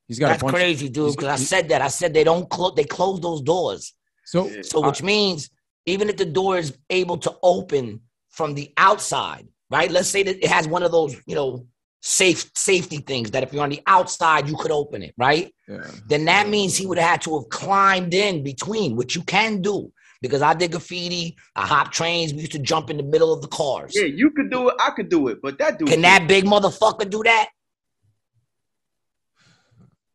He's 0.08 0.20
got 0.20 0.30
That's 0.30 0.42
a 0.42 0.46
bunch. 0.46 0.56
crazy, 0.56 0.88
dude. 0.90 1.16
Because 1.16 1.42
I 1.42 1.44
said 1.44 1.70
that. 1.70 1.82
I 1.82 1.90
said 1.90 2.14
they 2.14 2.24
don't 2.24 2.50
close. 2.50 2.74
They 2.76 2.86
close 2.86 3.20
those 3.20 3.42
doors. 3.42 3.94
So. 4.24 4.50
So 4.62 4.84
Uh, 4.84 4.88
which 4.88 5.04
means 5.04 5.50
even 5.86 6.10
if 6.10 6.16
the 6.18 6.26
door 6.26 6.58
is 6.58 6.78
able 6.90 7.18
to 7.18 7.36
open 7.44 8.02
from 8.30 8.54
the 8.54 8.72
outside, 8.78 9.48
right? 9.70 9.92
Let's 9.92 10.08
say 10.08 10.24
that 10.24 10.44
it 10.44 10.48
has 10.48 10.68
one 10.68 10.84
of 10.84 10.92
those, 10.92 11.16
you 11.26 11.36
know, 11.36 11.68
safe 12.02 12.50
safety 12.56 12.98
things 12.98 13.32
that 13.32 13.44
if 13.44 13.52
you're 13.52 13.64
on 13.64 13.70
the 13.70 13.82
outside, 13.88 14.48
you 14.48 14.56
could 14.56 14.72
open 14.72 15.02
it, 15.04 15.14
right? 15.18 15.54
yeah. 15.68 15.90
Then 16.08 16.26
that 16.26 16.48
means 16.50 16.78
he 16.78 16.86
would 16.86 16.98
have 17.00 17.10
had 17.10 17.22
to 17.24 17.40
have 17.40 17.50
climbed 17.50 18.14
in 18.14 18.44
between, 18.44 18.96
which 18.96 19.16
you 19.16 19.24
can 19.24 19.62
do. 19.62 19.92
Because 20.22 20.42
I 20.42 20.54
did 20.54 20.72
graffiti, 20.72 21.36
I 21.56 21.66
hop 21.66 21.92
trains, 21.92 22.34
we 22.34 22.40
used 22.42 22.52
to 22.54 22.60
jump 22.60 22.90
in 22.90 22.98
the 22.98 23.04
middle 23.04 23.34
of 23.34 23.42
the 23.42 23.48
cars. 23.48 23.94
yeah, 23.96 24.06
you 24.06 24.32
could 24.32 24.50
do 24.50 24.70
it. 24.70 24.76
I 24.80 24.90
could 24.92 25.10
do 25.10 25.28
it, 25.28 25.42
but 25.42 25.58
that 25.60 25.78
dude. 25.78 25.90
Can 25.90 26.02
that 26.02 26.28
big 26.28 26.46
motherfucker 26.46 27.10
do 27.10 27.22
that? 27.24 27.50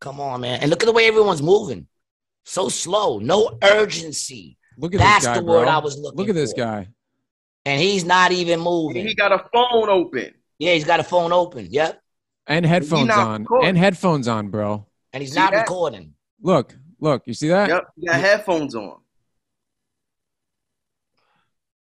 Come 0.01 0.21
on, 0.21 0.41
man. 0.41 0.61
And 0.61 0.71
look 0.71 0.83
at 0.83 0.87
the 0.87 0.93
way 0.93 1.07
everyone's 1.07 1.43
moving. 1.43 1.87
So 2.45 2.69
slow, 2.69 3.19
no 3.19 3.59
urgency. 3.63 4.57
Look 4.79 4.95
at 4.95 4.99
That's 5.01 5.25
this 5.27 5.35
guy, 5.35 5.41
the 5.41 5.45
word 5.45 5.65
bro. 5.65 5.73
I 5.75 5.79
was 5.79 5.99
looking 5.99 6.19
Look 6.19 6.29
at 6.31 6.35
this 6.35 6.53
for. 6.53 6.59
guy. 6.59 6.89
And 7.67 7.81
he's 7.81 8.05
not 8.05 8.33
even 8.33 8.61
moving. 8.61 9.07
He 9.07 9.15
got 9.15 9.33
a 9.33 9.45
phone 9.53 9.91
open. 9.91 10.33
Yeah, 10.59 10.73
he's 10.73 10.85
got 10.87 11.01
a 11.01 11.05
phone 11.05 11.33
open. 11.33 11.69
Yep. 11.71 12.01
And 12.47 12.65
headphones 12.65 13.11
on. 13.11 13.43
recording. 13.43 13.69
And 13.69 13.79
headphones 13.79 14.27
on, 14.27 14.49
bro. 14.49 14.87
And 15.13 15.23
he's 15.23 15.33
See 15.35 15.39
not 15.39 15.53
that? 15.53 15.61
recording. 15.61 16.15
Look, 16.41 16.75
look. 16.99 17.23
You 17.27 17.35
see 17.35 17.49
that? 17.49 17.69
Yep, 17.69 17.85
he 18.01 18.07
got 18.07 18.21
headphones 18.21 18.75
on. 18.75 18.97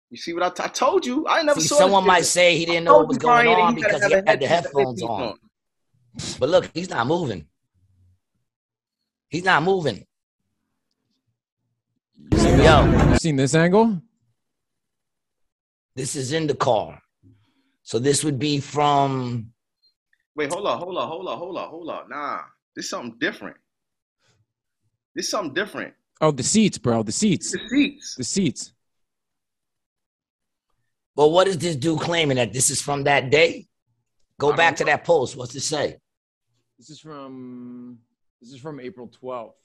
You 0.09 0.17
see 0.17 0.33
what 0.33 0.43
I, 0.43 0.49
t- 0.49 0.63
I 0.63 0.67
told 0.67 1.05
you? 1.05 1.27
I 1.27 1.41
never 1.43 1.59
See, 1.59 1.67
saw. 1.67 1.79
someone 1.79 2.05
might 2.05 2.19
shit. 2.19 2.25
say 2.27 2.57
he 2.57 2.65
didn't 2.65 2.85
know 2.85 2.91
told 2.91 3.01
what 3.03 3.07
was 3.09 3.17
going 3.17 3.45
Brian, 3.45 3.59
on 3.59 3.75
he 3.75 3.83
because 3.83 4.05
he 4.05 4.11
have 4.13 4.25
had 4.25 4.39
the 4.39 4.47
head- 4.47 4.63
headphones 4.65 5.01
on. 5.03 5.37
But 6.39 6.49
look, 6.49 6.69
he's 6.73 6.89
not 6.89 7.05
moving. 7.07 7.45
He's 9.29 9.43
not 9.43 9.61
moving. 9.63 10.05
You 12.31 12.37
seen, 12.37 12.59
Yo, 12.59 13.09
you 13.11 13.15
seen 13.17 13.35
this 13.35 13.53
angle? 13.53 14.01
this 15.95 16.15
is 16.15 16.31
in 16.31 16.47
the 16.47 16.55
car. 16.55 17.01
So 17.83 17.99
this 17.99 18.23
would 18.23 18.37
be 18.39 18.59
from 18.59 19.51
Wait, 20.35 20.51
hold 20.53 20.67
on, 20.67 20.77
hold 20.79 20.97
on, 20.97 21.07
hold 21.07 21.27
on, 21.27 21.37
hold 21.37 21.57
on, 21.57 21.69
hold 21.69 21.89
on. 21.89 22.09
Nah, 22.09 22.41
this 22.75 22.85
is 22.85 22.91
something 22.91 23.17
different. 23.19 23.57
This 25.15 25.25
is 25.25 25.31
something 25.31 25.53
different. 25.53 25.93
Oh, 26.21 26.31
the 26.31 26.43
seats, 26.43 26.77
bro. 26.77 27.01
The 27.03 27.11
seats. 27.11 27.51
The 27.51 27.59
seats. 27.67 28.15
The 28.15 28.23
seats. 28.23 28.73
Well, 31.18 31.32
what 31.32 31.47
is 31.47 31.57
this 31.57 31.76
dude 31.76 31.99
claiming 31.99 32.38
that 32.38 32.53
this 32.53 32.70
is 32.70 32.80
from 32.80 33.03
that 33.05 33.32
day? 33.32 33.68
Go 34.39 34.53
I 34.53 34.55
back 34.55 34.76
to 34.78 34.86
that 34.86 35.03
post. 35.03 35.36
What's 35.36 35.55
it 35.55 35.61
say? 35.61 35.97
This 36.78 36.91
is 36.91 36.99
from. 36.99 37.97
This 38.39 38.53
is 38.53 38.59
from 38.61 38.80
April 38.80 39.07
twelfth. 39.07 39.55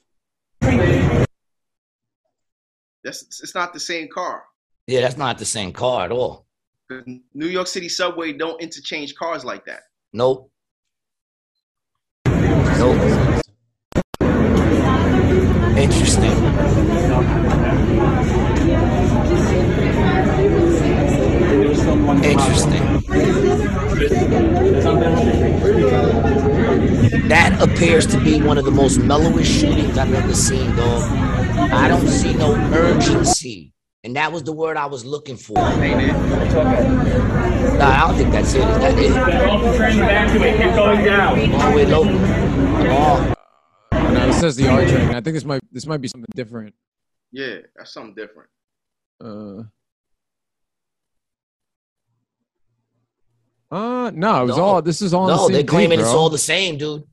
That's 3.03 3.21
it's 3.43 3.53
not 3.53 3.71
the 3.71 3.79
same 3.79 4.07
car. 4.11 4.43
Yeah, 4.87 5.01
that's 5.01 5.15
not 5.17 5.37
the 5.37 5.45
same 5.45 5.71
car 5.71 6.05
at 6.05 6.11
all. 6.11 6.47
'Cause 6.89 7.03
New 7.35 7.45
York 7.47 7.67
City 7.67 7.87
subway 7.87 8.33
don't 8.33 8.59
interchange 8.59 9.13
cars 9.13 9.45
like 9.45 9.63
that. 9.65 9.83
Nope. 10.11 10.51
Nope. 12.25 12.97
Interesting. 15.77 16.82
Interesting. 22.23 22.83
That 27.27 27.57
appears 27.61 28.07
to 28.07 28.19
be 28.19 28.41
one 28.41 28.57
of 28.57 28.65
the 28.65 28.71
most 28.71 28.99
mellowest 28.99 29.51
shootings 29.51 29.97
I've 29.97 30.13
ever 30.13 30.33
seen, 30.33 30.75
dog. 30.75 31.11
I 31.71 31.87
don't 31.87 32.07
see 32.07 32.33
no 32.33 32.53
urgency. 32.55 33.73
And 34.05 34.15
that 34.17 34.31
was 34.31 34.43
the 34.43 34.51
word 34.51 34.75
I 34.75 34.85
was 34.85 35.05
looking 35.05 35.37
for. 35.37 35.53
Nah, 35.53 35.79
Ain't 35.81 36.01
it? 36.01 36.13
I 37.81 38.07
don't 38.07 38.17
think 38.17 38.31
that's 38.31 38.53
it. 38.53 38.59
Is 38.59 38.77
that 38.79 38.97
it? 38.97 39.47
Local 39.47 39.69
evacuate. 39.69 40.57
Keep 40.61 40.75
going 40.75 41.05
down. 41.05 41.53
All 41.53 41.77
the 41.77 41.85
low. 41.85 42.03
Oh, 42.89 43.33
No, 43.91 44.27
it 44.27 44.33
says 44.33 44.57
the 44.57 44.67
R 44.67 44.85
train. 44.85 45.09
I 45.09 45.21
think 45.21 45.35
this 45.35 45.45
might 45.45 45.61
this 45.71 45.85
might 45.85 46.01
be 46.01 46.09
something 46.09 46.27
different. 46.35 46.75
Yeah, 47.31 47.59
that's 47.75 47.93
something 47.93 48.13
different. 48.13 48.49
Uh, 49.23 49.63
uh 53.73 54.11
no, 54.11 54.43
it 54.43 54.45
was 54.47 54.57
No. 54.57 54.63
all. 54.63 54.81
This 54.81 55.01
is 55.01 55.13
all. 55.13 55.23
on 55.23 55.27
the 55.27 55.35
no, 55.35 55.43
same 55.47 55.53
they're 55.53 55.61
day, 55.63 55.67
claiming 55.67 55.99
it's 55.99 56.09
all 56.09 56.29
the 56.29 56.37
same, 56.37 56.77
dude. 56.77 57.03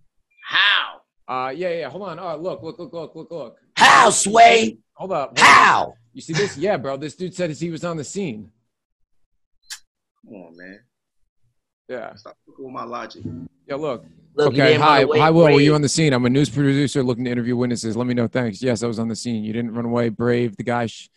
How? 0.47 1.01
Uh, 1.29 1.51
yeah, 1.51 1.71
yeah. 1.71 1.89
Hold 1.89 2.03
on. 2.09 2.19
Oh, 2.19 2.37
look, 2.37 2.63
look, 2.63 2.79
look, 2.79 2.93
look, 2.93 3.15
look, 3.15 3.31
look. 3.31 3.57
How, 3.77 4.11
Sway? 4.11 4.79
Hold 4.95 5.13
up. 5.13 5.29
hold 5.29 5.39
up. 5.39 5.39
How? 5.39 5.95
You 6.13 6.21
see 6.21 6.33
this? 6.33 6.57
Yeah, 6.57 6.77
bro. 6.77 6.97
This 6.97 7.15
dude 7.15 7.35
said 7.35 7.51
he 7.51 7.71
was 7.71 7.85
on 7.85 7.97
the 7.97 8.05
scene. 8.05 8.51
Come 10.25 10.35
on, 10.35 10.57
man. 10.57 10.81
Yeah. 11.89 12.15
Stop 12.15 12.37
fucking 12.47 12.65
with 12.65 12.75
my 12.75 12.85
logic. 12.85 13.23
Yeah, 13.67 13.77
look. 13.77 14.05
Look, 14.35 14.53
okay. 14.53 14.75
Hi. 14.75 15.01
away, 15.01 15.19
Hi, 15.19 15.31
Will. 15.31 15.45
Were 15.45 15.61
you 15.61 15.75
on 15.75 15.83
the 15.83 15.89
scene? 15.89 16.13
I'm 16.13 16.25
a 16.25 16.31
news 16.31 16.51
producer 16.51 17.03
looking 17.03 17.25
to 17.25 17.31
interview 17.31 17.57
witnesses. 17.57 17.97
Let 17.97 18.07
me 18.07 18.15
know. 18.15 18.29
Thanks. 18.29 18.63
Yes, 18.63 18.83
I 18.83 18.87
was 18.87 18.99
on 18.99 19.09
the 19.09 19.17
scene. 19.17 19.43
You 19.45 19.53
didn't 19.53 19.73
run 19.75 19.85
away. 19.85 20.09
Brave. 20.09 20.57
The 20.57 20.63
guy 20.63 20.87
sh- 20.87 21.09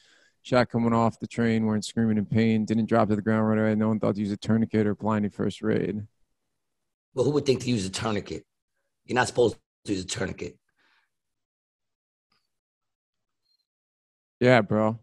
shot 0.43 0.69
coming 0.69 0.93
off 0.93 1.19
the 1.19 1.27
train 1.27 1.65
weren't 1.65 1.85
screaming 1.85 2.17
in 2.17 2.25
pain. 2.25 2.65
Didn't 2.65 2.85
drop 2.85 3.09
to 3.09 3.15
the 3.15 3.21
ground 3.21 3.47
right 3.47 3.57
away. 3.57 3.75
No 3.75 3.87
one 3.87 3.99
thought 3.99 4.15
to 4.15 4.21
use 4.21 4.31
a 4.31 4.37
tourniquet 4.37 4.85
or 4.85 4.93
blinding 4.93 5.31
first 5.31 5.63
aid. 5.63 6.05
Well, 7.15 7.25
who 7.25 7.31
would 7.31 7.45
think 7.45 7.61
to 7.61 7.69
use 7.69 7.85
a 7.85 7.89
tourniquet? 7.89 8.43
You're 9.05 9.15
not 9.15 9.27
supposed 9.27 9.55
to 9.85 9.93
use 9.93 10.03
a 10.03 10.07
tourniquet. 10.07 10.57
Yeah, 14.39 14.61
bro. 14.61 14.99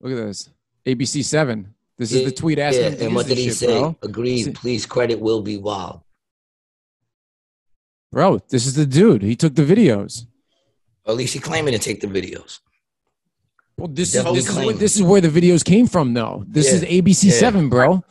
Look 0.00 0.12
at 0.12 0.26
this. 0.26 0.48
ABC 0.86 1.24
7. 1.24 1.74
This 1.98 2.12
is 2.12 2.24
the 2.24 2.30
tweet 2.30 2.58
asking 2.58 2.98
Yeah, 2.98 3.06
and 3.06 3.14
what 3.14 3.26
did 3.26 3.36
he 3.36 3.48
shit, 3.48 3.56
say? 3.56 3.66
bro. 3.66 3.96
Agreed. 4.02 4.54
Please 4.54 4.86
credit 4.86 5.20
will 5.20 5.42
be 5.42 5.58
wild. 5.58 6.00
Bro, 8.12 8.40
this 8.48 8.66
is 8.66 8.74
the 8.74 8.86
dude. 8.86 9.22
He 9.22 9.36
took 9.36 9.54
the 9.54 9.62
videos. 9.62 10.26
Or 11.04 11.12
at 11.12 11.16
least 11.16 11.34
he 11.34 11.40
claiming 11.40 11.72
to 11.72 11.78
take 11.78 12.00
the 12.00 12.06
videos. 12.06 12.60
Well, 13.80 13.88
this 13.88 14.14
is 14.14 14.22
this 14.24 14.48
is, 14.48 14.56
where, 14.56 14.72
this 14.74 14.96
is 14.96 15.02
where 15.02 15.20
the 15.20 15.28
videos 15.28 15.64
came 15.64 15.86
from, 15.86 16.12
though. 16.14 16.44
This 16.46 16.66
Yeah. 16.68 16.74
is 16.74 16.82
ABC 16.84 17.28
Yeah. 17.28 17.32
Seven, 17.34 17.68
bro. 17.68 18.04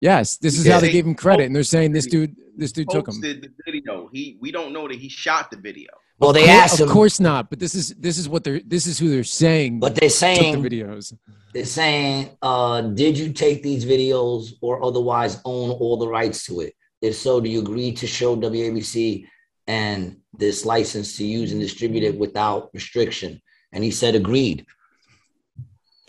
Yes, 0.00 0.38
this 0.38 0.58
is 0.58 0.66
how 0.66 0.80
they 0.80 0.90
gave 0.90 1.06
him 1.06 1.14
credit, 1.14 1.44
and 1.44 1.54
they're 1.54 1.62
saying 1.62 1.92
this 1.92 2.06
dude, 2.06 2.34
this 2.56 2.72
dude 2.72 2.88
took 2.88 3.06
him. 3.06 3.14
Posted 3.14 3.42
the 3.42 3.50
video. 3.70 4.08
He 4.12 4.38
we 4.40 4.50
don't 4.50 4.72
know 4.72 4.88
that 4.88 4.96
he 4.96 5.08
shot 5.10 5.50
the 5.50 5.58
video. 5.58 5.90
Well, 6.18 6.32
they 6.32 6.44
Cour- 6.46 6.50
asked 6.62 6.80
of 6.80 6.88
him, 6.88 6.94
course 6.94 7.20
not, 7.20 7.50
but 7.50 7.58
this 7.58 7.74
is 7.74 7.94
this 7.98 8.16
is 8.16 8.26
what 8.28 8.42
they're 8.44 8.60
this 8.66 8.86
is 8.86 8.98
who 8.98 9.10
they're 9.10 9.24
saying 9.24 9.78
but 9.80 9.94
they're 9.94 10.08
took 10.08 10.18
saying 10.18 10.62
the 10.62 10.68
videos. 10.70 11.14
they're 11.52 11.64
saying, 11.66 12.30
uh, 12.42 12.80
did 12.82 13.18
you 13.18 13.32
take 13.32 13.62
these 13.62 13.84
videos 13.84 14.52
or 14.62 14.82
otherwise 14.82 15.40
own 15.44 15.70
all 15.70 15.96
the 15.98 16.08
rights 16.08 16.44
to 16.46 16.60
it? 16.60 16.74
If 17.02 17.14
so, 17.16 17.40
do 17.40 17.48
you 17.50 17.60
agree 17.60 17.92
to 17.92 18.06
show 18.06 18.36
WABC 18.36 19.26
and 19.66 20.16
this 20.36 20.64
license 20.64 21.16
to 21.18 21.24
use 21.26 21.52
and 21.52 21.60
distribute 21.60 22.04
it 22.04 22.18
without 22.18 22.70
restriction? 22.74 23.40
And 23.72 23.84
he 23.84 23.90
said, 23.90 24.14
agreed. 24.14 24.66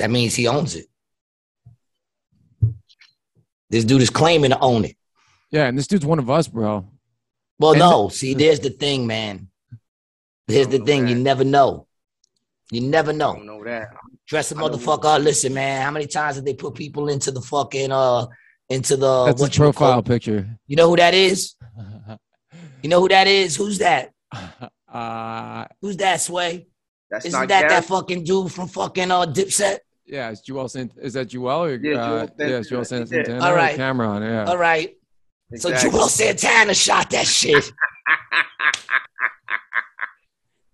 That 0.01 0.09
means 0.09 0.33
he 0.35 0.47
owns 0.47 0.75
it. 0.75 0.87
This 3.69 3.85
dude 3.85 4.01
is 4.01 4.09
claiming 4.09 4.49
to 4.51 4.59
own 4.59 4.85
it. 4.85 4.95
Yeah, 5.51 5.67
and 5.67 5.77
this 5.77 5.87
dude's 5.87 6.05
one 6.05 6.19
of 6.19 6.29
us, 6.29 6.47
bro. 6.47 6.87
Well, 7.59 7.71
And 7.71 7.79
no, 7.79 8.09
see, 8.09 8.33
there's 8.33 8.59
the 8.59 8.71
thing, 8.71 9.05
man. 9.05 9.47
There's 10.47 10.67
the 10.67 10.79
know 10.79 10.85
thing, 10.85 11.07
you 11.07 11.15
never 11.15 11.43
know. 11.43 11.87
You 12.71 12.81
never 12.81 13.11
I 13.11 13.15
know. 13.15 13.33
don't 13.35 13.45
know 13.45 13.63
that. 13.63 13.89
Dress 14.27 14.51
a 14.51 14.55
I 14.55 14.59
know 14.59 14.69
motherfucker. 14.69 15.05
up. 15.17 15.21
Listen, 15.21 15.53
man. 15.53 15.81
How 15.83 15.91
many 15.91 16.07
times 16.07 16.35
did 16.37 16.45
they 16.45 16.53
put 16.53 16.73
people 16.73 17.09
into 17.09 17.29
the 17.31 17.41
fucking 17.41 17.91
uh 17.91 18.25
into 18.69 18.95
the 18.97 19.25
That's 19.25 19.41
his 19.41 19.49
what 19.49 19.55
call? 19.57 19.71
profile 19.73 20.03
picture. 20.03 20.47
You 20.67 20.75
know 20.77 20.89
who 20.89 20.95
that 20.97 21.13
is? 21.13 21.55
You 22.83 22.89
know 22.89 22.99
who 23.01 23.09
that 23.09 23.27
is? 23.27 23.55
Who's 23.55 23.77
that? 23.77 24.11
uh, 24.91 25.65
Who's 25.81 25.97
that? 25.97 26.19
Sway? 26.19 26.65
That's 27.11 27.25
Isn't 27.25 27.39
not 27.41 27.49
that 27.49 27.61
Gary. 27.61 27.73
that 27.75 27.85
fucking 27.85 28.23
dude 28.23 28.51
from 28.51 28.67
fucking 28.69 29.11
uh 29.11 29.27
Dipset? 29.27 29.77
Yeah, 30.11 30.29
it's 30.29 30.41
Joel 30.41 30.67
Sant. 30.67 30.91
Is 31.01 31.13
that 31.13 31.29
Joel 31.29 31.63
or 31.63 31.75
Yeah, 31.75 31.95
uh, 31.95 32.27
Joel 32.27 32.49
yeah, 32.49 32.57
it's 32.57 32.69
Joel 32.69 32.83
Santana. 32.85 33.07
Sant- 33.07 33.17
Yeah. 33.17 33.23
Santana. 33.23 33.45
All 33.45 33.53
or 33.53 33.55
right. 33.55 33.79
Cam'ron. 33.79 34.21
Yeah. 34.21 34.43
All 34.43 34.57
right. 34.57 34.93
So 35.55 35.69
Exactly. 35.69 35.97
Joel 35.97 36.07
Santana 36.09 36.73
shot 36.73 37.09
that 37.11 37.25
shit. 37.25 37.63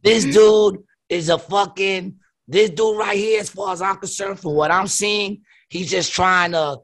this 0.03 0.25
dude 0.25 0.83
is 1.07 1.29
a 1.29 1.37
fucking 1.37 2.15
this 2.47 2.69
dude 2.71 2.97
right 2.97 3.17
here, 3.17 3.41
as 3.41 3.49
far 3.49 3.73
as 3.73 3.81
I'm 3.81 3.97
concerned, 3.97 4.39
from 4.39 4.53
what 4.53 4.71
I'm 4.71 4.87
seeing, 4.87 5.41
he's 5.69 5.89
just 5.91 6.13
trying 6.13 6.53
to 6.53 6.77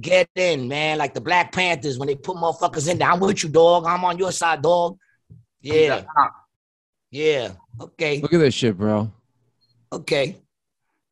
get 0.00 0.28
in, 0.34 0.66
man. 0.68 0.98
Like 0.98 1.14
the 1.14 1.20
Black 1.20 1.52
Panthers 1.52 1.98
when 1.98 2.08
they 2.08 2.16
put 2.16 2.36
motherfuckers 2.36 2.90
in 2.90 2.98
there. 2.98 3.10
I'm 3.10 3.20
with 3.20 3.42
you, 3.44 3.50
dog. 3.50 3.84
I'm 3.86 4.04
on 4.04 4.18
your 4.18 4.32
side, 4.32 4.62
dog. 4.62 4.96
Yeah, 5.60 6.02
yeah. 7.10 7.52
Okay, 7.80 8.20
Look 8.20 8.32
at 8.32 8.38
this 8.38 8.54
shit, 8.54 8.76
bro. 8.76 9.12
okay. 9.92 10.38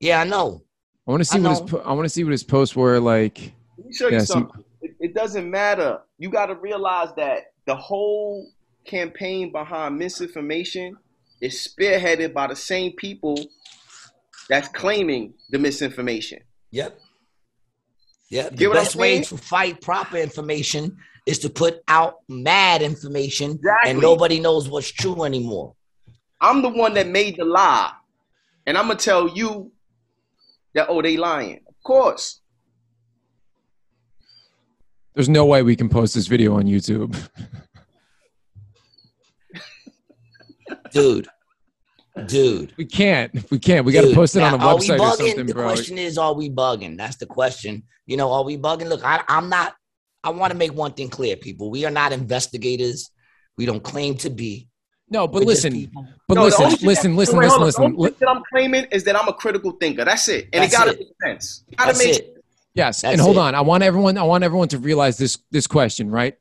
Yeah, 0.01 0.23
I 0.23 0.25
know. 0.25 0.63
I 1.07 1.11
want 1.11 1.21
to 1.23 1.25
see 1.25 1.39
I 1.39 1.43
what 1.43 1.51
his 1.51 1.61
know. 1.61 1.67
po- 1.67 1.89
I 1.89 1.93
want 1.93 2.05
to 2.05 2.09
see 2.11 2.25
what 2.25 2.33
his 2.33 2.45
posts 2.45 2.77
were 2.77 2.99
like. 3.01 3.53
Let 3.79 3.87
me 3.87 3.93
show 3.93 4.09
you 4.09 4.15
Yeah, 4.15 4.25
some- 4.25 4.43
something. 4.51 4.65
It, 4.83 4.97
it 5.01 5.15
doesn't 5.15 5.51
matter. 5.51 6.01
You 6.19 6.31
got 6.31 6.47
to 6.47 6.55
realize 6.55 7.09
that 7.17 7.53
the 7.67 7.77
whole 7.77 8.49
campaign 8.85 9.53
behind 9.53 9.99
misinformation 9.99 10.97
is 11.41 11.55
spearheaded 11.69 12.33
by 12.33 12.47
the 12.47 12.57
same 12.57 12.93
people 12.93 13.39
that's 14.49 14.69
claiming 14.69 15.35
the 15.51 15.59
misinformation. 15.59 16.41
Yep. 16.71 16.99
Yep. 18.31 18.51
The 18.53 18.57
Get 18.57 18.73
best 18.73 18.97
way 18.97 19.21
to 19.23 19.37
fight 19.37 19.81
proper 19.81 20.17
information 20.17 20.97
is 21.27 21.39
to 21.41 21.51
put 21.51 21.83
out 21.89 22.17
mad 22.29 22.81
information 22.83 23.53
Exactly. 23.53 23.91
and 23.91 24.01
nobody 24.01 24.41
knows 24.41 24.69
what's 24.69 24.89
true 24.91 25.25
anymore. 25.25 25.75
I'm 26.41 26.63
the 26.63 26.69
one 26.71 26.95
that 26.95 27.07
made 27.07 27.37
the 27.37 27.45
lie, 27.45 27.93
and 28.67 28.79
I'm 28.79 28.87
gonna 28.87 28.99
tell 28.99 29.29
you 29.29 29.71
that 30.75 30.89
oh 30.89 31.03
they 31.03 31.17
lying. 31.17 31.61
Of 31.67 31.75
course, 31.85 32.41
There's 35.15 35.29
no 35.29 35.45
way 35.47 35.63
we 35.63 35.77
can 35.77 35.89
post 35.89 36.15
this 36.15 36.27
video 36.27 36.55
on 36.57 36.65
YouTube. 36.65 37.17
Dude. 40.93 41.29
Dude. 42.27 42.73
We 42.77 42.85
can't. 42.85 43.51
We 43.51 43.59
can't. 43.59 43.85
We 43.85 43.93
got 43.93 44.03
to 44.03 44.15
post 44.15 44.37
it 44.37 44.43
on 44.43 44.55
a 44.55 44.59
now, 44.59 44.77
we 44.77 44.83
website 44.83 44.95
or 44.95 44.99
bugging? 44.99 45.17
something, 45.17 45.47
the 45.47 45.55
bro. 45.55 45.65
question 45.65 45.99
is, 45.99 46.19
are 46.19 46.35
we 46.35 46.51
bugging? 46.51 46.97
That's 46.97 47.17
the 47.17 47.27
question. 47.27 47.85
You 48.07 48.17
know, 48.17 48.33
are 48.33 48.45
we 48.45 48.57
bugging? 48.57 48.89
Look, 48.89 49.05
I, 49.05 49.23
I'm 49.29 49.49
not. 49.49 49.75
I 50.23 50.31
want 50.31 50.53
to 50.53 50.59
make 50.59 50.75
one 50.75 50.93
thing 50.93 51.09
clear, 51.09 51.37
people. 51.37 51.71
We 51.71 51.85
are 51.87 51.91
not 51.91 52.13
investigators. 52.13 53.11
We 53.57 53.67
don't 53.67 53.83
claim 53.83 54.17
to 54.17 54.31
be. 54.31 54.69
No, 55.11 55.27
but 55.27 55.43
listen, 55.45 55.73
people. 55.73 56.07
but 56.29 56.35
No, 56.35 56.49
the 56.49 56.57
listen, 56.57 56.87
listen, 56.87 57.17
listen, 57.17 57.39
wait, 57.39 57.49
hold 57.49 57.63
listen. 57.63 57.83
The 57.83 57.89
listen. 57.89 57.97
only 57.99 58.11
thing 58.11 58.17
that 58.21 58.29
I'm 58.29 58.43
claiming 58.51 58.85
is 58.93 59.03
that 59.05 59.21
I'm 59.21 59.27
a 59.29 59.33
critical 59.33 59.73
thinker. 59.73 60.05
That's 60.05 60.29
it, 60.29 60.49
and 60.53 60.63
That's 60.63 60.73
it 60.73 60.77
gotta 60.77 60.91
it. 60.93 60.99
make 61.01 61.09
sense. 61.23 61.65
It 61.69 61.77
gotta 61.77 61.89
That's 61.93 62.05
make 62.05 62.17
it. 62.17 62.45
Yes, 62.75 63.01
That's 63.03 63.13
and 63.15 63.21
hold 63.21 63.37
it. 63.37 63.41
on. 63.41 63.55
I 63.57 63.61
want 63.61 63.83
everyone. 63.83 64.17
I 64.17 64.23
want 64.23 64.45
everyone 64.45 64.69
to 64.69 64.79
realize 64.79 65.19
this. 65.19 65.39
This 65.51 65.67
question, 65.67 66.11
right? 66.11 66.37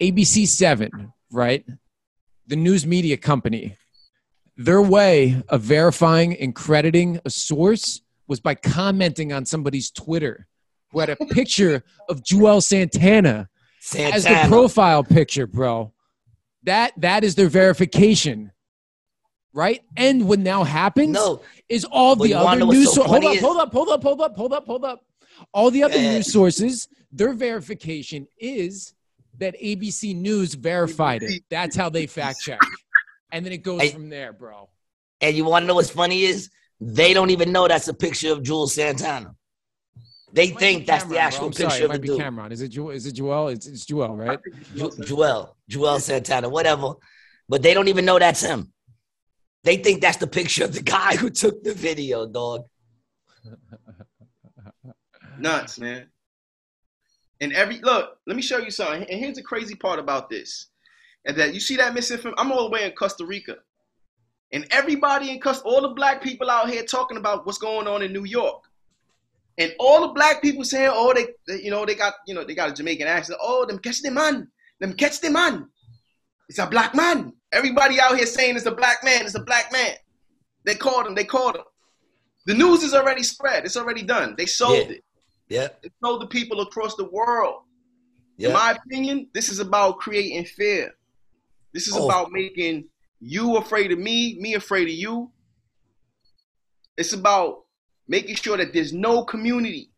ABC 0.00 0.46
Seven, 0.46 1.12
right? 1.30 1.64
The 2.46 2.56
news 2.56 2.86
media 2.86 3.16
company. 3.18 3.76
Their 4.56 4.80
way 4.80 5.42
of 5.50 5.60
verifying 5.60 6.34
and 6.38 6.54
crediting 6.54 7.20
a 7.26 7.30
source 7.30 8.00
was 8.26 8.40
by 8.40 8.54
commenting 8.54 9.32
on 9.32 9.44
somebody's 9.44 9.90
Twitter 9.90 10.46
who 10.90 11.00
had 11.00 11.10
a 11.10 11.16
picture 11.16 11.82
of 12.08 12.24
Joel 12.24 12.62
Santana 12.62 13.50
as 13.94 14.24
the 14.24 14.44
profile 14.48 15.04
picture, 15.04 15.46
bro. 15.46 15.92
That 16.66 16.92
that 16.98 17.24
is 17.24 17.36
their 17.36 17.48
verification, 17.48 18.52
right? 19.54 19.82
And 19.96 20.28
what 20.28 20.40
now 20.40 20.64
happens 20.64 21.12
No, 21.14 21.40
is 21.68 21.84
all 21.84 22.16
the 22.16 22.34
other 22.34 22.64
news. 22.64 22.88
so 22.88 23.02
sor- 23.02 23.04
hold 23.06 23.24
up, 23.24 23.36
hold 23.38 23.56
up, 23.58 23.72
hold 23.72 23.88
up, 23.88 24.02
hold 24.02 24.20
up, 24.20 24.36
hold 24.36 24.52
up, 24.52 24.66
hold 24.66 24.84
up. 24.84 25.00
All 25.54 25.70
the 25.70 25.82
other 25.84 25.96
Yeah. 25.98 26.14
news 26.14 26.32
sources, 26.32 26.88
their 27.12 27.32
verification 27.34 28.26
is 28.38 28.94
that 29.38 29.54
ABC 29.62 30.12
News 30.14 30.54
verified 30.54 31.22
it. 31.22 31.44
That's 31.50 31.76
how 31.76 31.88
they 31.88 32.06
fact 32.06 32.40
check, 32.40 32.60
and 33.32 33.44
then 33.46 33.52
it 33.52 33.58
goes 33.62 33.80
Hey. 33.80 33.90
from 33.90 34.08
there, 34.10 34.32
bro. 34.32 34.68
and 35.22 35.34
you 35.34 35.44
want 35.46 35.62
to 35.62 35.66
know 35.66 35.74
what's 35.74 35.88
funny 35.88 36.24
is 36.24 36.50
they 36.78 37.14
don't 37.14 37.30
even 37.30 37.50
know 37.50 37.66
that's 37.66 37.88
a 37.88 37.94
picture 37.94 38.32
of 38.32 38.40
Juelz 38.42 38.70
Santana. 38.72 39.34
They 40.32 40.48
It 40.48 40.58
think 40.58 40.80
be 40.80 40.86
that's 40.86 41.04
Cam'ron, 41.04 41.08
the 41.10 41.18
actual 41.18 41.46
I'm 41.46 41.52
sorry, 41.52 41.68
picture 41.68 41.82
it 41.82 41.84
of 41.84 41.88
might 41.90 41.94
the 41.94 42.00
be 42.00 42.08
dude. 42.08 42.18
Cam'ron. 42.20 42.50
Is 42.52 42.62
it 42.62 42.68
Joel? 42.68 42.90
Is 42.90 43.06
it 43.06 43.12
Joel? 43.12 43.48
It's, 43.48 43.66
it's 43.66 43.86
Joel, 43.86 44.16
right? 44.16 44.38
Ju- 44.74 44.92
Joel, 45.04 45.56
Joel 45.68 46.00
Santana, 46.00 46.48
whatever. 46.48 46.94
But 47.48 47.62
they 47.62 47.74
don't 47.74 47.88
even 47.88 48.04
know 48.04 48.18
that's 48.18 48.40
him. 48.40 48.72
They 49.62 49.76
think 49.76 50.00
that's 50.00 50.16
the 50.16 50.26
picture 50.26 50.64
of 50.64 50.74
the 50.74 50.82
guy 50.82 51.16
who 51.16 51.30
took 51.30 51.62
the 51.62 51.74
video, 51.74 52.26
dog. 52.26 52.66
nuts, 55.38 55.78
man. 55.78 56.06
And 57.40 57.52
every 57.52 57.78
look, 57.80 58.18
let 58.26 58.36
me 58.36 58.42
show 58.42 58.58
you 58.58 58.70
something. 58.70 59.02
And 59.10 59.20
here's 59.20 59.36
the 59.36 59.42
crazy 59.42 59.74
part 59.74 59.98
about 59.98 60.30
this: 60.30 60.68
and 61.24 61.36
that 61.36 61.52
you 61.54 61.60
see 61.60 61.76
that 61.76 61.94
misinformation. 61.94 62.38
I'm 62.38 62.52
all 62.52 62.64
the 62.64 62.70
way 62.70 62.84
in 62.84 62.92
Costa 62.92 63.26
Rica, 63.26 63.56
and 64.52 64.66
everybody 64.70 65.30
in 65.30 65.40
Costa, 65.40 65.64
all 65.64 65.82
the 65.82 65.88
black 65.88 66.22
people 66.22 66.50
out 66.50 66.70
here 66.70 66.82
talking 66.82 67.16
about 67.16 67.44
what's 67.44 67.58
going 67.58 67.86
on 67.86 68.02
in 68.02 68.12
New 68.12 68.24
York, 68.24 68.62
and 69.58 69.72
all 69.78 70.02
the 70.06 70.12
black 70.14 70.42
people 70.42 70.64
saying, 70.64 70.90
"Oh, 70.92 71.12
they, 71.14 71.26
they- 71.46 71.62
you 71.62 71.70
know, 71.70 71.84
they 71.86 71.94
got, 71.94 72.14
you 72.26 72.34
know, 72.34 72.44
they 72.44 72.54
got 72.54 72.70
a 72.70 72.74
Jamaican 72.74 73.06
accent. 73.06 73.38
Oh, 73.42 73.64
them 73.64 73.78
catch 73.78 74.02
the 74.02 74.10
man, 74.10 74.48
them 74.80 74.92
catch 74.94 75.20
the 75.20 75.30
man. 75.30 75.68
It's 76.48 76.58
a 76.58 76.66
black 76.66 76.94
man. 76.94 77.32
Everybody 77.52 78.00
out 78.00 78.16
here 78.16 78.26
saying 78.26 78.56
it's 78.56 78.66
a 78.66 78.74
black 78.74 79.02
man. 79.02 79.24
It's 79.24 79.34
a 79.34 79.42
black 79.42 79.72
man. 79.72 79.94
They 80.64 80.74
called 80.74 81.06
him. 81.06 81.14
They 81.14 81.24
called 81.24 81.56
him. 81.56 81.62
The 82.46 82.54
news 82.54 82.82
is 82.84 82.94
already 82.94 83.22
spread. 83.24 83.64
It's 83.64 83.76
already 83.76 84.02
done. 84.02 84.34
They 84.38 84.46
sold 84.46 84.74
Yeah. 84.76 84.94
it. 84.96 85.04
Yeah. 85.48 85.68
It 85.82 85.92
told 86.04 86.22
the 86.22 86.26
people 86.28 86.60
across 86.60 86.94
the 86.96 87.04
world. 87.10 87.62
Yeah. 88.36 88.48
In 88.48 88.54
my 88.54 88.72
opinion, 88.72 89.28
this 89.32 89.48
is 89.48 89.58
about 89.58 89.98
creating 89.98 90.44
fear. 90.44 90.92
This 91.72 91.88
is 91.88 91.94
Oh. 91.96 92.04
about 92.04 92.30
making 92.30 92.88
you 93.20 93.56
afraid 93.56 93.90
of 93.92 93.98
me, 93.98 94.38
me 94.40 94.54
afraid 94.54 94.86
of 94.88 94.94
you. 94.94 95.32
It's 96.96 97.12
about 97.12 97.64
making 98.08 98.36
sure 98.36 98.56
that 98.56 98.72
there's 98.72 98.92
no 98.92 99.24
community. 99.24 99.90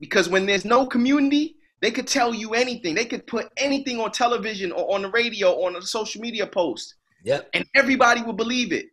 Because 0.00 0.28
when 0.28 0.46
there's 0.46 0.64
no 0.64 0.86
community, 0.86 1.56
they 1.80 1.90
could 1.90 2.06
tell 2.06 2.34
you 2.34 2.54
anything. 2.54 2.94
They 2.94 3.04
could 3.04 3.26
put 3.26 3.50
anything 3.56 4.00
on 4.00 4.12
television 4.12 4.72
or 4.72 4.94
on 4.94 5.02
the 5.02 5.10
radio 5.10 5.52
or 5.52 5.68
on 5.68 5.76
a 5.76 5.82
social 5.82 6.20
media 6.20 6.46
post, 6.46 6.94
Yep. 7.24 7.50
and 7.54 7.66
everybody 7.74 8.22
will 8.22 8.32
believe 8.34 8.72
it. 8.72 8.86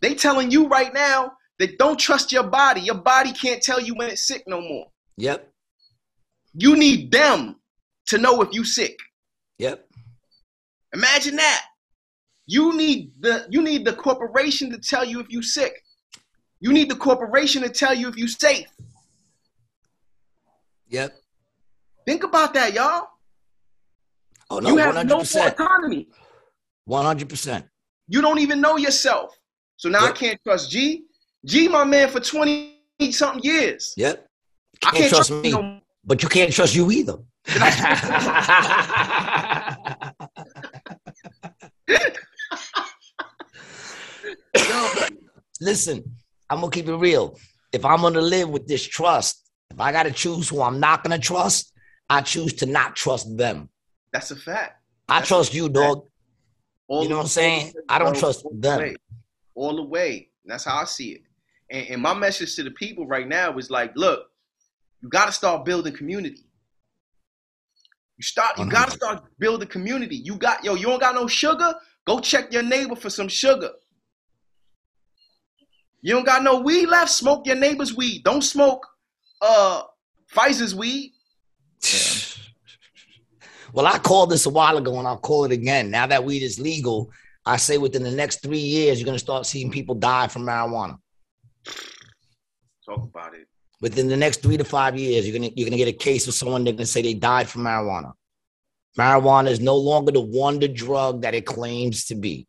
They 0.00 0.14
telling 0.14 0.50
you 0.50 0.68
right 0.68 0.92
now 0.92 1.32
that 1.58 1.78
don't 1.78 1.98
trust 1.98 2.30
your 2.32 2.44
body. 2.44 2.80
Your 2.82 2.94
body 2.96 3.32
can't 3.32 3.62
tell 3.62 3.80
you 3.80 3.94
when 3.94 4.10
it's 4.10 4.26
sick 4.26 4.44
no 4.46 4.60
more. 4.60 4.86
Yep. 5.16 5.52
You 6.54 6.76
need 6.76 7.10
them 7.10 7.56
to 8.06 8.18
know 8.18 8.40
if 8.42 8.48
you 8.52 8.64
sick. 8.64 8.96
Yep. 9.58 9.86
Imagine 10.94 11.36
that. 11.36 11.64
You 12.46 12.74
need 12.74 13.12
the 13.20 13.46
you 13.50 13.60
need 13.60 13.84
the 13.84 13.92
corporation 13.92 14.70
to 14.70 14.78
tell 14.78 15.04
you 15.04 15.20
if 15.20 15.26
you 15.30 15.42
sick. 15.42 15.74
You 16.60 16.72
need 16.72 16.90
the 16.90 16.96
corporation 16.96 17.62
to 17.62 17.68
tell 17.68 17.94
you 17.94 18.08
if 18.08 18.16
you're 18.16 18.28
safe. 18.28 18.68
Yep. 20.88 21.16
Think 22.06 22.24
about 22.24 22.54
that, 22.54 22.72
y'all. 22.72 23.08
Oh 24.50 24.58
no, 24.58 24.70
you 24.70 24.76
have 24.78 24.94
hundred 24.94 25.08
no 25.08 25.16
more 25.16 25.48
autonomy. 25.48 26.08
One 26.84 27.04
hundred 27.04 27.28
percent. 27.28 27.66
You 28.08 28.22
don't 28.22 28.38
even 28.38 28.60
know 28.60 28.78
yourself. 28.78 29.36
So 29.76 29.88
now 29.88 30.06
I 30.06 30.12
can't 30.12 30.40
trust 30.42 30.70
G. 30.70 31.04
G, 31.44 31.68
my 31.68 31.84
man, 31.84 32.08
for 32.08 32.18
20 32.18 32.80
something 33.10 33.44
years. 33.44 33.94
Yep. 33.96 34.26
I 34.84 34.90
can't 34.90 35.10
trust 35.10 35.30
me, 35.30 35.50
him 35.50 35.52
no 35.52 35.80
but 36.04 36.22
you 36.22 36.28
can't 36.28 36.52
trust 36.52 36.74
you 36.74 36.90
either. 36.90 37.18
Yo, 44.56 44.88
Listen, 45.60 46.04
I'm 46.50 46.60
gonna 46.60 46.70
keep 46.70 46.88
it 46.88 46.96
real. 46.96 47.38
If 47.72 47.84
I'm 47.84 48.00
gonna 48.00 48.20
live 48.20 48.48
with 48.48 48.66
this 48.66 48.82
trust, 48.86 49.50
if 49.70 49.78
I 49.80 49.92
gotta 49.92 50.10
choose 50.10 50.48
who 50.48 50.62
I'm 50.62 50.80
not 50.80 51.02
gonna 51.04 51.18
trust, 51.18 51.72
I 52.08 52.22
choose 52.22 52.52
to 52.54 52.66
not 52.66 52.96
trust 52.96 53.36
them. 53.36 53.68
that's 54.12 54.30
a 54.30 54.36
fact. 54.36 54.82
I 55.08 55.18
That's 55.20 55.28
trust 55.28 55.54
you, 55.54 55.68
dog. 55.68 56.04
All 56.86 57.02
You 57.02 57.08
know 57.10 57.16
what 57.16 57.22
I'm 57.22 57.28
saying? 57.28 57.66
all 57.66 57.72
the 57.72 57.78
way, 57.78 57.84
I 57.88 57.98
don't 57.98 58.16
trust 58.16 58.44
All 58.44 58.50
the 58.52 58.58
them. 58.60 58.78
way. 58.78 58.96
All 59.54 59.76
the 59.76 59.82
way. 59.82 60.28
That's 60.44 60.64
how 60.64 60.76
I 60.78 60.84
see 60.84 61.12
it. 61.12 61.22
And, 61.70 61.86
and 61.88 62.02
my 62.02 62.14
message 62.14 62.54
to 62.56 62.62
the 62.62 62.70
people 62.72 63.06
right 63.06 63.28
now 63.28 63.56
is 63.58 63.70
like, 63.70 63.92
look, 63.96 64.20
you 65.02 65.08
got 65.10 65.26
to 65.26 65.32
start 65.32 65.64
building 65.66 65.94
community. 65.94 66.44
You 68.16 68.22
start. 68.22 68.58
You 68.58 68.68
got 68.70 68.86
to 68.86 68.96
start 68.96 69.24
building 69.38 69.68
community. 69.68 70.16
You 70.16 70.36
got 70.36 70.64
yo. 70.64 70.74
You 70.74 70.86
don't 70.86 71.00
got 71.00 71.14
no 71.14 71.26
sugar. 71.26 71.74
Go 72.06 72.20
check 72.20 72.52
your 72.52 72.62
neighbor 72.62 72.96
for 72.96 73.10
some 73.10 73.28
sugar. 73.28 73.70
You 76.00 76.14
don't 76.14 76.26
got 76.26 76.42
no 76.42 76.60
weed 76.60 76.86
left. 76.86 77.10
Smoke 77.10 77.46
your 77.46 77.56
neighbor's 77.56 77.96
weed. 77.96 78.24
Don't 78.24 78.42
smoke 78.42 78.86
uh 79.40 79.82
Pfizer's 80.32 80.74
weed. 80.74 81.12
Well, 83.74 83.86
I 83.86 83.98
called 83.98 84.30
this 84.30 84.46
a 84.46 84.50
while 84.50 84.78
ago 84.78 84.98
and 84.98 85.06
I'll 85.06 85.18
call 85.18 85.44
it 85.44 85.52
again. 85.52 85.90
Now 85.90 86.06
that 86.06 86.24
weed 86.24 86.42
is 86.42 86.58
legal, 86.58 87.10
I 87.44 87.58
say 87.58 87.76
within 87.76 88.02
the 88.02 88.10
next 88.10 88.42
three 88.42 88.58
years, 88.58 88.98
you're 88.98 89.06
gonna 89.06 89.18
start 89.18 89.44
seeing 89.44 89.70
people 89.70 89.94
die 89.94 90.26
from 90.28 90.44
marijuana. 90.44 90.98
Talk 92.86 93.04
about 93.04 93.34
it. 93.34 93.46
Within 93.80 94.08
the 94.08 94.16
next 94.16 94.42
three 94.42 94.56
to 94.56 94.64
five 94.64 94.98
years, 94.98 95.28
you're 95.28 95.38
gonna 95.38 95.52
you're 95.54 95.68
gonna 95.68 95.76
get 95.76 95.86
a 95.88 95.92
case 95.92 96.26
of 96.26 96.34
someone 96.34 96.64
they're 96.64 96.72
gonna 96.72 96.86
say 96.86 97.02
they 97.02 97.14
died 97.14 97.48
from 97.48 97.62
marijuana. 97.62 98.12
Marijuana 98.98 99.48
is 99.50 99.60
no 99.60 99.76
longer 99.76 100.12
the 100.12 100.20
wonder 100.20 100.66
drug 100.66 101.22
that 101.22 101.34
it 101.34 101.46
claims 101.46 102.06
to 102.06 102.14
be. 102.14 102.46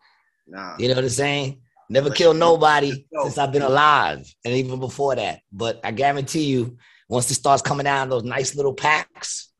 Nah. 0.48 0.78
You 0.80 0.88
know 0.88 0.96
what 0.96 1.04
I'm 1.04 1.10
saying? 1.10 1.62
Never 1.92 2.12
killed 2.12 2.38
nobody 2.38 3.08
since 3.24 3.40
I've 3.40 3.52
been 3.52 3.64
alive, 3.64 4.32
and 4.46 4.54
even 4.54 4.80
before 4.80 5.16
that. 5.16 5.42
But 5.52 5.80
I 5.84 5.92
guarantee 5.92 6.44
you, 6.44 6.78
once 7.08 7.32
it 7.32 7.34
starts 7.34 7.64
coming 7.64 7.88
out 7.88 8.04
in 8.04 8.10
those 8.10 8.24
nice 8.24 8.56
little 8.56 8.76
packs, 8.76 9.52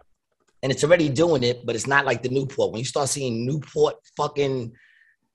and 0.62 0.72
it's 0.72 0.84
already 0.84 1.10
doing 1.10 1.44
it, 1.44 1.66
but 1.66 1.76
it's 1.76 1.88
not 1.88 2.06
like 2.06 2.22
the 2.22 2.30
Newport. 2.30 2.72
When 2.72 2.80
you 2.80 2.86
start 2.86 3.10
seeing 3.10 3.48
Newport 3.48 3.96
fucking 4.16 4.74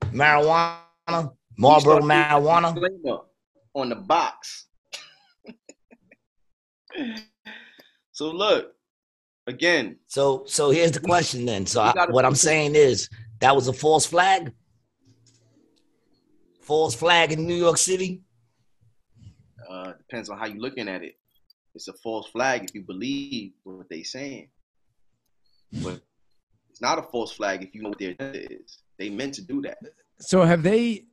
marijuana, 0.04 1.32
Marlboro 1.58 2.00
marijuana, 2.00 3.24
on 3.74 3.88
the 3.88 3.96
box. 3.96 4.68
so 8.12 8.30
look, 8.30 8.72
again, 9.48 9.96
so 10.06 10.44
so 10.46 10.70
here's 10.70 10.92
the 10.92 11.00
question 11.00 11.44
then. 11.44 11.66
So 11.66 11.80
I, 11.82 12.06
what 12.10 12.24
I'm 12.24 12.36
saying 12.36 12.76
is 12.76 13.08
that 13.40 13.56
was 13.56 13.66
a 13.66 13.72
false 13.72 14.06
flag. 14.06 14.52
False 16.64 16.94
flag 16.94 17.30
in 17.32 17.46
New 17.46 17.54
York 17.54 17.76
City. 17.76 18.22
uh, 19.68 19.92
depends 19.98 20.30
on 20.30 20.38
how 20.38 20.46
you're 20.46 20.60
looking 20.60 20.88
at 20.88 21.02
it. 21.02 21.16
It's 21.74 21.88
a 21.88 21.92
false 21.92 22.28
flag 22.28 22.64
if 22.64 22.74
you 22.74 22.82
believe 22.82 23.52
what 23.64 23.86
they're 23.90 24.04
saying, 24.04 24.48
but 25.82 26.00
it's 26.70 26.80
not 26.80 26.98
a 26.98 27.02
false 27.02 27.32
flag 27.32 27.62
if 27.62 27.74
you 27.74 27.82
know 27.82 27.90
what 27.90 27.98
their 27.98 28.12
agenda 28.12 28.52
is. 28.52 28.78
They 28.98 29.10
meant 29.10 29.34
to 29.34 29.42
do 29.42 29.60
that. 29.62 29.78
So 30.20 30.42
have 30.42 30.62
they? 30.62 31.04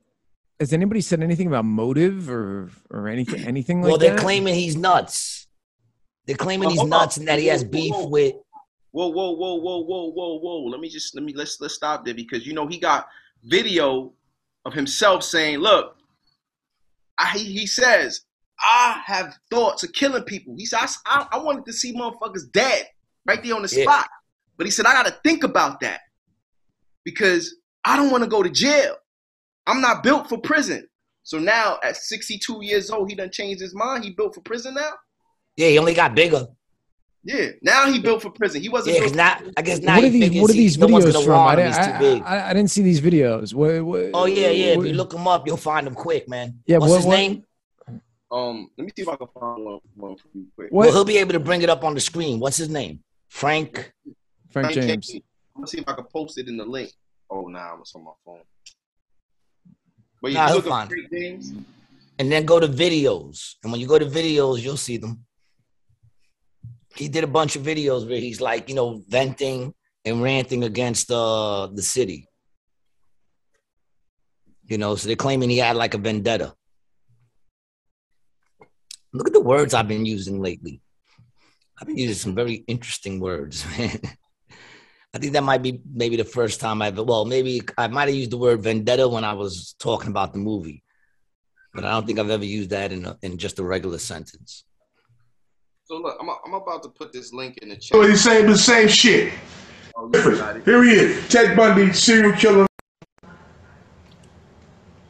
Has 0.60 0.72
anybody 0.72 1.00
said 1.00 1.22
anything 1.22 1.48
about 1.48 1.64
motive 1.64 2.30
or 2.30 2.70
or 2.90 3.08
anything 3.08 3.44
anything 3.44 3.82
like 3.82 3.86
that? 3.86 3.90
well, 3.90 3.98
they're 3.98 4.10
that? 4.16 4.20
claiming 4.20 4.54
he's 4.54 4.76
nuts. 4.76 5.48
They're 6.26 6.36
claiming 6.36 6.70
he's 6.70 6.84
nuts 6.84 7.16
and 7.16 7.26
that 7.28 7.40
he 7.40 7.46
has 7.46 7.64
beef 7.64 7.94
with. 7.96 8.34
Whoa, 8.92 9.08
whoa, 9.08 9.32
whoa, 9.32 9.56
whoa, 9.56 9.80
whoa, 9.80 10.10
whoa, 10.12 10.38
whoa. 10.38 10.64
Let 10.70 10.80
me 10.80 10.88
just 10.88 11.14
let 11.16 11.24
me 11.24 11.32
let's 11.34 11.60
let's 11.60 11.74
stop 11.74 12.04
there 12.04 12.14
because 12.14 12.46
you 12.46 12.54
know 12.54 12.68
he 12.68 12.78
got 12.78 13.08
video 13.42 14.12
of 14.64 14.74
himself 14.74 15.22
saying, 15.22 15.58
"Look, 15.58 15.96
I, 17.18 17.36
he, 17.38 17.66
says 17.66 18.22
I 18.60 19.02
have 19.04 19.36
thoughts 19.50 19.82
of 19.82 19.92
killing 19.92 20.24
people." 20.24 20.54
He 20.56 20.66
said, 20.66 20.80
"I, 20.80 20.88
I, 21.06 21.26
I 21.32 21.38
wanted 21.38 21.64
to 21.66 21.72
see 21.72 21.94
motherfuckers 21.94 22.50
dead 22.52 22.88
right 23.26 23.42
there 23.42 23.54
on 23.54 23.62
the 23.62 23.74
Yeah. 23.74 23.84
spot," 23.84 24.08
but 24.56 24.66
he 24.66 24.70
said, 24.70 24.86
"I 24.86 24.92
got 24.92 25.06
to 25.06 25.16
think 25.24 25.44
about 25.44 25.80
that 25.80 26.00
because 27.04 27.56
I 27.84 27.96
don't 27.96 28.10
want 28.10 28.24
to 28.24 28.30
go 28.30 28.42
to 28.42 28.50
jail. 28.50 28.96
I'm 29.66 29.80
not 29.80 30.02
built 30.02 30.28
for 30.28 30.38
prison." 30.38 30.88
So 31.24 31.38
now, 31.38 31.78
at 31.84 31.96
62 31.96 32.64
years 32.64 32.90
old, 32.90 33.08
he 33.08 33.14
done 33.14 33.30
changed 33.30 33.60
his 33.60 33.74
mind. 33.74 34.02
He 34.04 34.10
built 34.10 34.34
for 34.34 34.40
prison 34.40 34.74
now. 34.74 34.90
Yeah, 35.56 35.68
he 35.68 35.78
only 35.78 35.94
got 35.94 36.16
bigger. 36.16 36.46
Yeah, 37.24 37.50
now 37.62 37.90
he 37.90 38.00
built 38.00 38.22
for 38.22 38.30
prison. 38.30 38.60
He 38.62 38.68
wasn't. 38.68 38.96
Yeah, 38.96 39.02
built 39.02 39.12
because 39.14 39.38
for 39.38 39.44
now 39.46 39.52
I 39.56 39.62
guess 39.62 39.78
now 39.80 39.94
what 39.96 40.04
are 40.04 40.10
these? 40.10 40.40
What 40.40 40.50
are 40.50 40.54
these 40.54 40.78
no 40.78 40.86
videos 40.88 41.12
gonna 41.12 41.24
from? 41.24 41.38
I, 41.38 41.56
him. 41.56 41.66
He's 41.66 41.76
too 42.18 42.24
I. 42.24 42.36
I, 42.36 42.50
I 42.50 42.52
didn't 42.52 42.70
see 42.70 42.82
these 42.82 43.00
videos. 43.00 43.54
What, 43.54 43.84
what, 43.84 44.10
oh 44.14 44.24
yeah, 44.26 44.48
yeah. 44.50 44.78
If 44.78 44.84
you 44.84 44.92
look 44.94 45.10
them 45.10 45.28
up, 45.28 45.46
you'll 45.46 45.56
find 45.56 45.86
them 45.86 45.94
quick, 45.94 46.28
man. 46.28 46.58
Yeah, 46.66 46.78
What's 46.78 46.90
what- 46.90 46.96
his 46.96 47.06
what- 47.06 47.16
name? 47.16 47.44
Um, 48.32 48.70
let 48.78 48.86
me 48.86 48.90
see 48.96 49.02
if 49.02 49.08
I 49.08 49.16
can 49.16 49.26
find 49.38 49.62
one, 49.62 49.78
one 49.94 50.16
for 50.16 50.26
you 50.32 50.46
quick. 50.56 50.72
What? 50.72 50.86
Well, 50.86 50.92
he'll 50.94 51.04
be 51.04 51.18
able 51.18 51.34
to 51.34 51.38
bring 51.40 51.60
it 51.60 51.68
up 51.68 51.84
on 51.84 51.92
the 51.92 52.00
screen. 52.00 52.40
What's 52.40 52.56
his 52.56 52.70
name? 52.70 53.00
Frank. 53.28 53.92
Frank 54.50 54.72
Frank 54.72 54.74
James. 54.74 55.06
Casey. 55.06 55.24
Let's 55.54 55.70
see 55.72 55.78
if 55.80 55.84
I 55.86 55.92
can 55.92 56.04
post 56.04 56.38
it 56.38 56.48
in 56.48 56.56
the 56.56 56.64
link. 56.64 56.90
Oh, 57.30 57.42
nah, 57.48 57.78
it's 57.78 57.94
on 57.94 58.04
my 58.04 58.12
phone. 58.24 58.40
But 60.22 60.30
you 60.30 60.38
Nah, 60.38 60.46
he'll 60.46 60.56
look 60.56 60.64
up 60.64 60.70
find 60.70 60.88
Frank 60.88 61.10
James. 61.10 61.52
And 62.18 62.32
then 62.32 62.46
go 62.46 62.58
to 62.58 62.68
videos. 62.68 63.56
And 63.62 63.70
when 63.70 63.82
you 63.82 63.86
go 63.86 63.98
to 63.98 64.06
videos, 64.06 64.62
you'll 64.62 64.78
see 64.78 64.96
them. 64.96 65.26
He 66.94 67.08
did 67.08 67.24
a 67.24 67.28
bunch 67.28 67.56
of 67.56 67.62
videos 67.62 68.08
where 68.08 68.20
he's 68.20 68.40
like, 68.40 68.68
you 68.68 68.74
know, 68.74 69.02
venting 69.08 69.74
and 70.04 70.22
ranting 70.22 70.64
against 70.64 71.10
uh 71.10 71.68
the 71.72 71.82
city. 71.82 72.28
You 74.64 74.78
know, 74.78 74.94
so 74.96 75.06
they're 75.06 75.16
claiming 75.16 75.50
he 75.50 75.58
had 75.58 75.76
like 75.76 75.94
a 75.94 75.98
vendetta. 75.98 76.54
Look 79.12 79.26
at 79.26 79.34
the 79.34 79.40
words 79.40 79.74
I've 79.74 79.88
been 79.88 80.06
using 80.06 80.40
lately. 80.40 80.80
I've 81.78 81.86
been 81.86 81.98
using 81.98 82.14
some 82.14 82.34
very 82.34 82.64
interesting 82.66 83.20
words, 83.20 83.66
man. 83.78 84.00
I 85.14 85.18
think 85.18 85.34
that 85.34 85.44
might 85.44 85.62
be 85.62 85.80
maybe 85.92 86.16
the 86.16 86.24
first 86.24 86.60
time 86.60 86.80
I've 86.80 86.98
well, 86.98 87.26
maybe 87.26 87.60
I 87.76 87.88
might 87.88 88.08
have 88.08 88.16
used 88.16 88.30
the 88.30 88.38
word 88.38 88.62
vendetta 88.62 89.06
when 89.08 89.24
I 89.24 89.34
was 89.34 89.74
talking 89.78 90.08
about 90.08 90.32
the 90.32 90.38
movie, 90.38 90.82
but 91.74 91.84
I 91.84 91.90
don't 91.90 92.06
think 92.06 92.18
I've 92.18 92.30
ever 92.30 92.44
used 92.44 92.70
that 92.70 92.92
in 92.92 93.04
a, 93.04 93.18
in 93.20 93.36
just 93.36 93.58
a 93.58 93.64
regular 93.64 93.98
sentence. 93.98 94.64
So 95.92 95.98
look, 95.98 96.16
I'm, 96.22 96.30
I'm 96.46 96.54
about 96.54 96.82
to 96.84 96.88
put 96.88 97.12
this 97.12 97.34
link 97.34 97.58
in 97.58 97.68
the 97.68 97.74
chat. 97.74 97.92
So 97.92 98.00
he's 98.00 98.24
saying 98.24 98.46
the 98.46 98.56
same 98.56 98.88
shit. 98.88 99.30
Oh, 99.94 100.10
you. 100.10 100.62
Here 100.64 100.84
he 100.84 100.90
is. 100.90 101.28
Ted 101.28 101.54
Bundy, 101.54 101.92
serial 101.92 102.32
killer. 102.32 102.66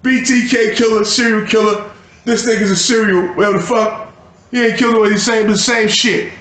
BTK 0.03 0.75
killer, 0.75 1.05
serial 1.05 1.47
killer. 1.47 1.93
This 2.25 2.45
nigga's 2.45 2.73
a 2.73 2.77
serial, 2.77 3.29
whatever 3.37 3.59
the 3.59 3.65
fuck. 3.65 4.13
He 4.51 4.61
ain't 4.61 4.77
killed 4.77 4.95
nobody. 4.95 5.13
He's 5.13 5.23
saying 5.25 5.47
the 5.47 5.57
same 5.57 5.87
shit. 5.87 6.33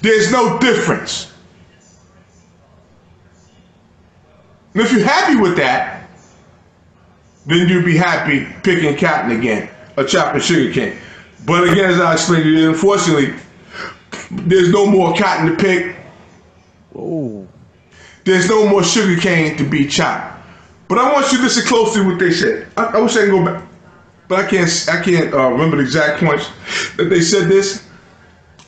There's 0.00 0.32
no 0.32 0.58
difference. 0.60 1.34
And 4.72 4.82
if 4.82 4.92
you're 4.92 5.04
happy 5.04 5.36
with 5.36 5.58
that, 5.58 6.08
then 7.44 7.68
you'll 7.68 7.84
be 7.84 7.98
happy 7.98 8.46
picking 8.62 8.96
cotton 8.96 9.32
again 9.32 9.68
or 9.98 10.04
chopping 10.04 10.40
sugar 10.40 10.72
cane. 10.72 10.96
But 11.44 11.64
again, 11.64 11.90
as 11.90 12.00
I 12.00 12.14
explained 12.14 12.44
to 12.44 12.50
you, 12.50 12.70
unfortunately, 12.70 13.34
there's 14.42 14.70
no 14.70 14.86
more 14.86 15.16
cotton 15.16 15.46
to 15.46 15.56
pick. 15.56 15.96
Oh, 16.96 17.46
There's 18.24 18.48
no 18.48 18.68
more 18.68 18.82
sugar 18.84 19.20
cane 19.20 19.56
to 19.56 19.64
be 19.68 19.86
chopped. 19.88 20.40
But 20.88 20.98
I 20.98 21.12
want 21.12 21.30
you 21.32 21.38
to 21.38 21.44
listen 21.44 21.66
closely 21.66 22.02
to 22.02 22.08
what 22.08 22.18
they 22.18 22.30
said. 22.32 22.68
I, 22.76 22.84
I 22.84 23.00
wish 23.00 23.16
I 23.16 23.22
could 23.22 23.30
go 23.30 23.44
back. 23.44 23.64
but 24.28 24.44
I 24.44 24.48
can't 24.48 24.86
I 24.90 25.02
can't 25.02 25.34
uh, 25.34 25.50
remember 25.50 25.76
the 25.78 25.82
exact 25.82 26.22
points 26.22 26.50
that 26.96 27.04
they 27.06 27.20
said 27.20 27.48
this. 27.48 27.86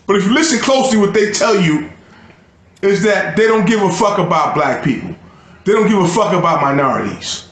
But 0.06 0.16
if 0.16 0.24
you 0.24 0.34
listen 0.34 0.58
closely, 0.60 0.98
what 0.98 1.14
they 1.14 1.32
tell 1.32 1.60
you 1.60 1.90
is 2.82 3.02
that 3.02 3.36
they 3.36 3.46
don't 3.46 3.66
give 3.66 3.82
a 3.82 3.90
fuck 3.90 4.18
about 4.18 4.54
black 4.54 4.84
people. 4.84 5.14
They 5.64 5.72
don't 5.72 5.88
give 5.88 5.98
a 5.98 6.08
fuck 6.08 6.32
about 6.32 6.62
minorities. 6.62 7.48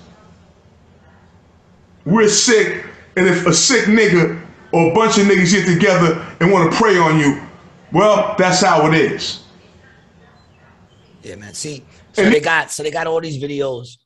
We're 2.04 2.28
sick, 2.28 2.84
and 3.16 3.26
if 3.26 3.46
a 3.46 3.52
sick 3.54 3.86
nigga 3.86 4.40
or 4.72 4.90
a 4.90 4.94
bunch 4.94 5.18
of 5.18 5.26
niggas 5.26 5.52
get 5.52 5.66
together 5.66 6.24
and 6.40 6.52
want 6.52 6.70
to 6.70 6.76
prey 6.78 6.98
on 6.98 7.18
you, 7.18 7.40
well, 7.94 8.34
that's 8.36 8.60
how 8.62 8.86
it 8.90 8.94
is. 8.94 9.42
Yeah, 11.22 11.36
man. 11.36 11.54
See, 11.54 11.84
so 12.12 12.22
And 12.22 12.32
they 12.34 12.38
it- 12.38 12.44
got 12.44 12.70
so 12.70 12.82
they 12.82 12.90
got 12.90 13.06
all 13.06 13.20
these 13.20 13.42
videos 13.42 13.96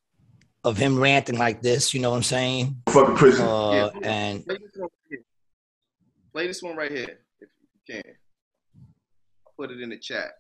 of 0.64 0.76
him 0.76 0.98
ranting 1.00 1.36
like 1.38 1.60
this. 1.62 1.92
You 1.94 2.00
know 2.00 2.10
what 2.10 2.16
I'm 2.16 2.22
saying? 2.22 2.76
Fucking 2.90 3.16
prison. 3.16 3.46
Uh, 3.46 3.90
Yeah. 4.00 4.08
and 4.08 4.44
Play 4.46 4.56
this 4.56 4.70
one 4.76 4.86
right 4.86 4.92
here. 5.10 5.22
Play 6.32 6.46
this 6.46 6.62
one 6.62 6.76
right 6.76 6.90
here, 6.92 7.18
if 7.40 7.48
you 7.88 7.94
can. 7.94 8.02
I'll 9.46 9.52
put 9.56 9.70
it 9.72 9.80
in 9.80 9.88
the 9.90 9.98
chat. 9.98 10.32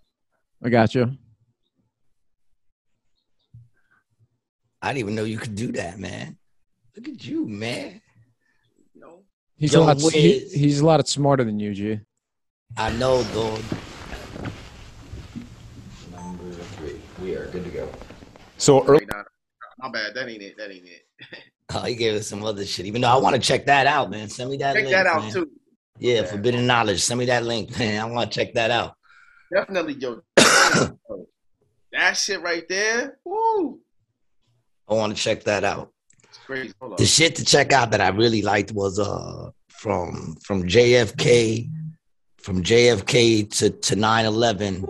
I 0.62 0.68
got 0.68 0.94
you. 0.94 1.16
I 4.80 4.88
didn't 4.92 4.98
even 5.00 5.14
know 5.16 5.24
you 5.24 5.38
could 5.38 5.56
do 5.56 5.72
that, 5.72 5.98
man. 5.98 6.36
Look 6.96 7.08
at 7.08 7.24
you, 7.24 7.46
man. 7.48 8.00
No. 8.94 9.22
He's 9.56 9.72
Young 9.72 9.82
a 9.88 9.94
lot. 9.94 10.12
He, 10.12 10.38
he's 10.50 10.80
a 10.80 10.86
lot 10.86 11.06
smarter 11.08 11.42
than 11.44 11.58
you, 11.58 11.74
G. 11.74 12.00
I 12.76 12.90
know, 12.92 13.22
dog. 13.34 13.60
Number 16.12 16.50
three. 16.52 17.00
We 17.22 17.34
are 17.34 17.46
good 17.46 17.64
to 17.64 17.70
go. 17.70 17.88
So 18.56 18.84
early. 18.86 19.00
Wait, 19.00 19.08
my 19.78 19.90
bad. 19.90 20.14
That 20.14 20.28
ain't 20.28 20.42
it. 20.42 20.56
That 20.58 20.70
ain't 20.70 20.86
it. 20.86 21.02
Oh, 21.74 21.82
he 21.82 21.96
gave 21.96 22.14
us 22.14 22.26
some 22.26 22.42
other 22.46 22.64
shit. 22.64 22.86
Even 22.86 23.02
though 23.02 23.10
I 23.10 23.18
want 23.18 23.36
to 23.36 23.40
check 23.42 23.66
that 23.66 23.86
out, 23.86 24.10
man. 24.10 24.30
Send 24.30 24.48
me 24.50 24.56
that 24.56 24.72
Check 24.74 24.84
link. 24.84 24.96
that 24.96 25.06
out 25.06 25.20
man. 25.20 25.32
too. 25.32 25.50
Yeah, 25.98 26.24
forbidden 26.24 26.66
knowledge. 26.66 27.02
Send 27.02 27.18
me 27.20 27.26
that 27.26 27.44
link, 27.44 27.70
man. 27.78 28.00
I 28.00 28.06
want 28.06 28.32
to 28.32 28.38
check 28.38 28.54
that 28.54 28.70
out. 28.70 28.94
Definitely, 29.52 29.92
yo. 29.92 30.22
that 31.92 32.16
shit 32.16 32.40
right 32.40 32.66
there. 32.70 33.18
Woo. 33.22 33.80
I 34.88 34.94
want 34.94 35.14
to 35.14 35.22
check 35.22 35.44
that 35.44 35.62
out. 35.62 35.92
It's 36.24 36.38
crazy. 36.38 36.72
Hold 36.80 36.92
on. 36.92 36.96
The 36.96 37.04
shit 37.04 37.36
to 37.36 37.44
check 37.44 37.70
out 37.70 37.90
that 37.90 38.00
I 38.00 38.08
really 38.08 38.40
liked 38.40 38.72
was 38.72 38.98
uh 38.98 39.50
from 39.68 40.36
from 40.42 40.62
JFK, 40.62 41.68
from 42.48 42.62
JFK 42.62 43.50
to 43.58 43.68
to 43.68 43.94
9/11. 43.94 44.84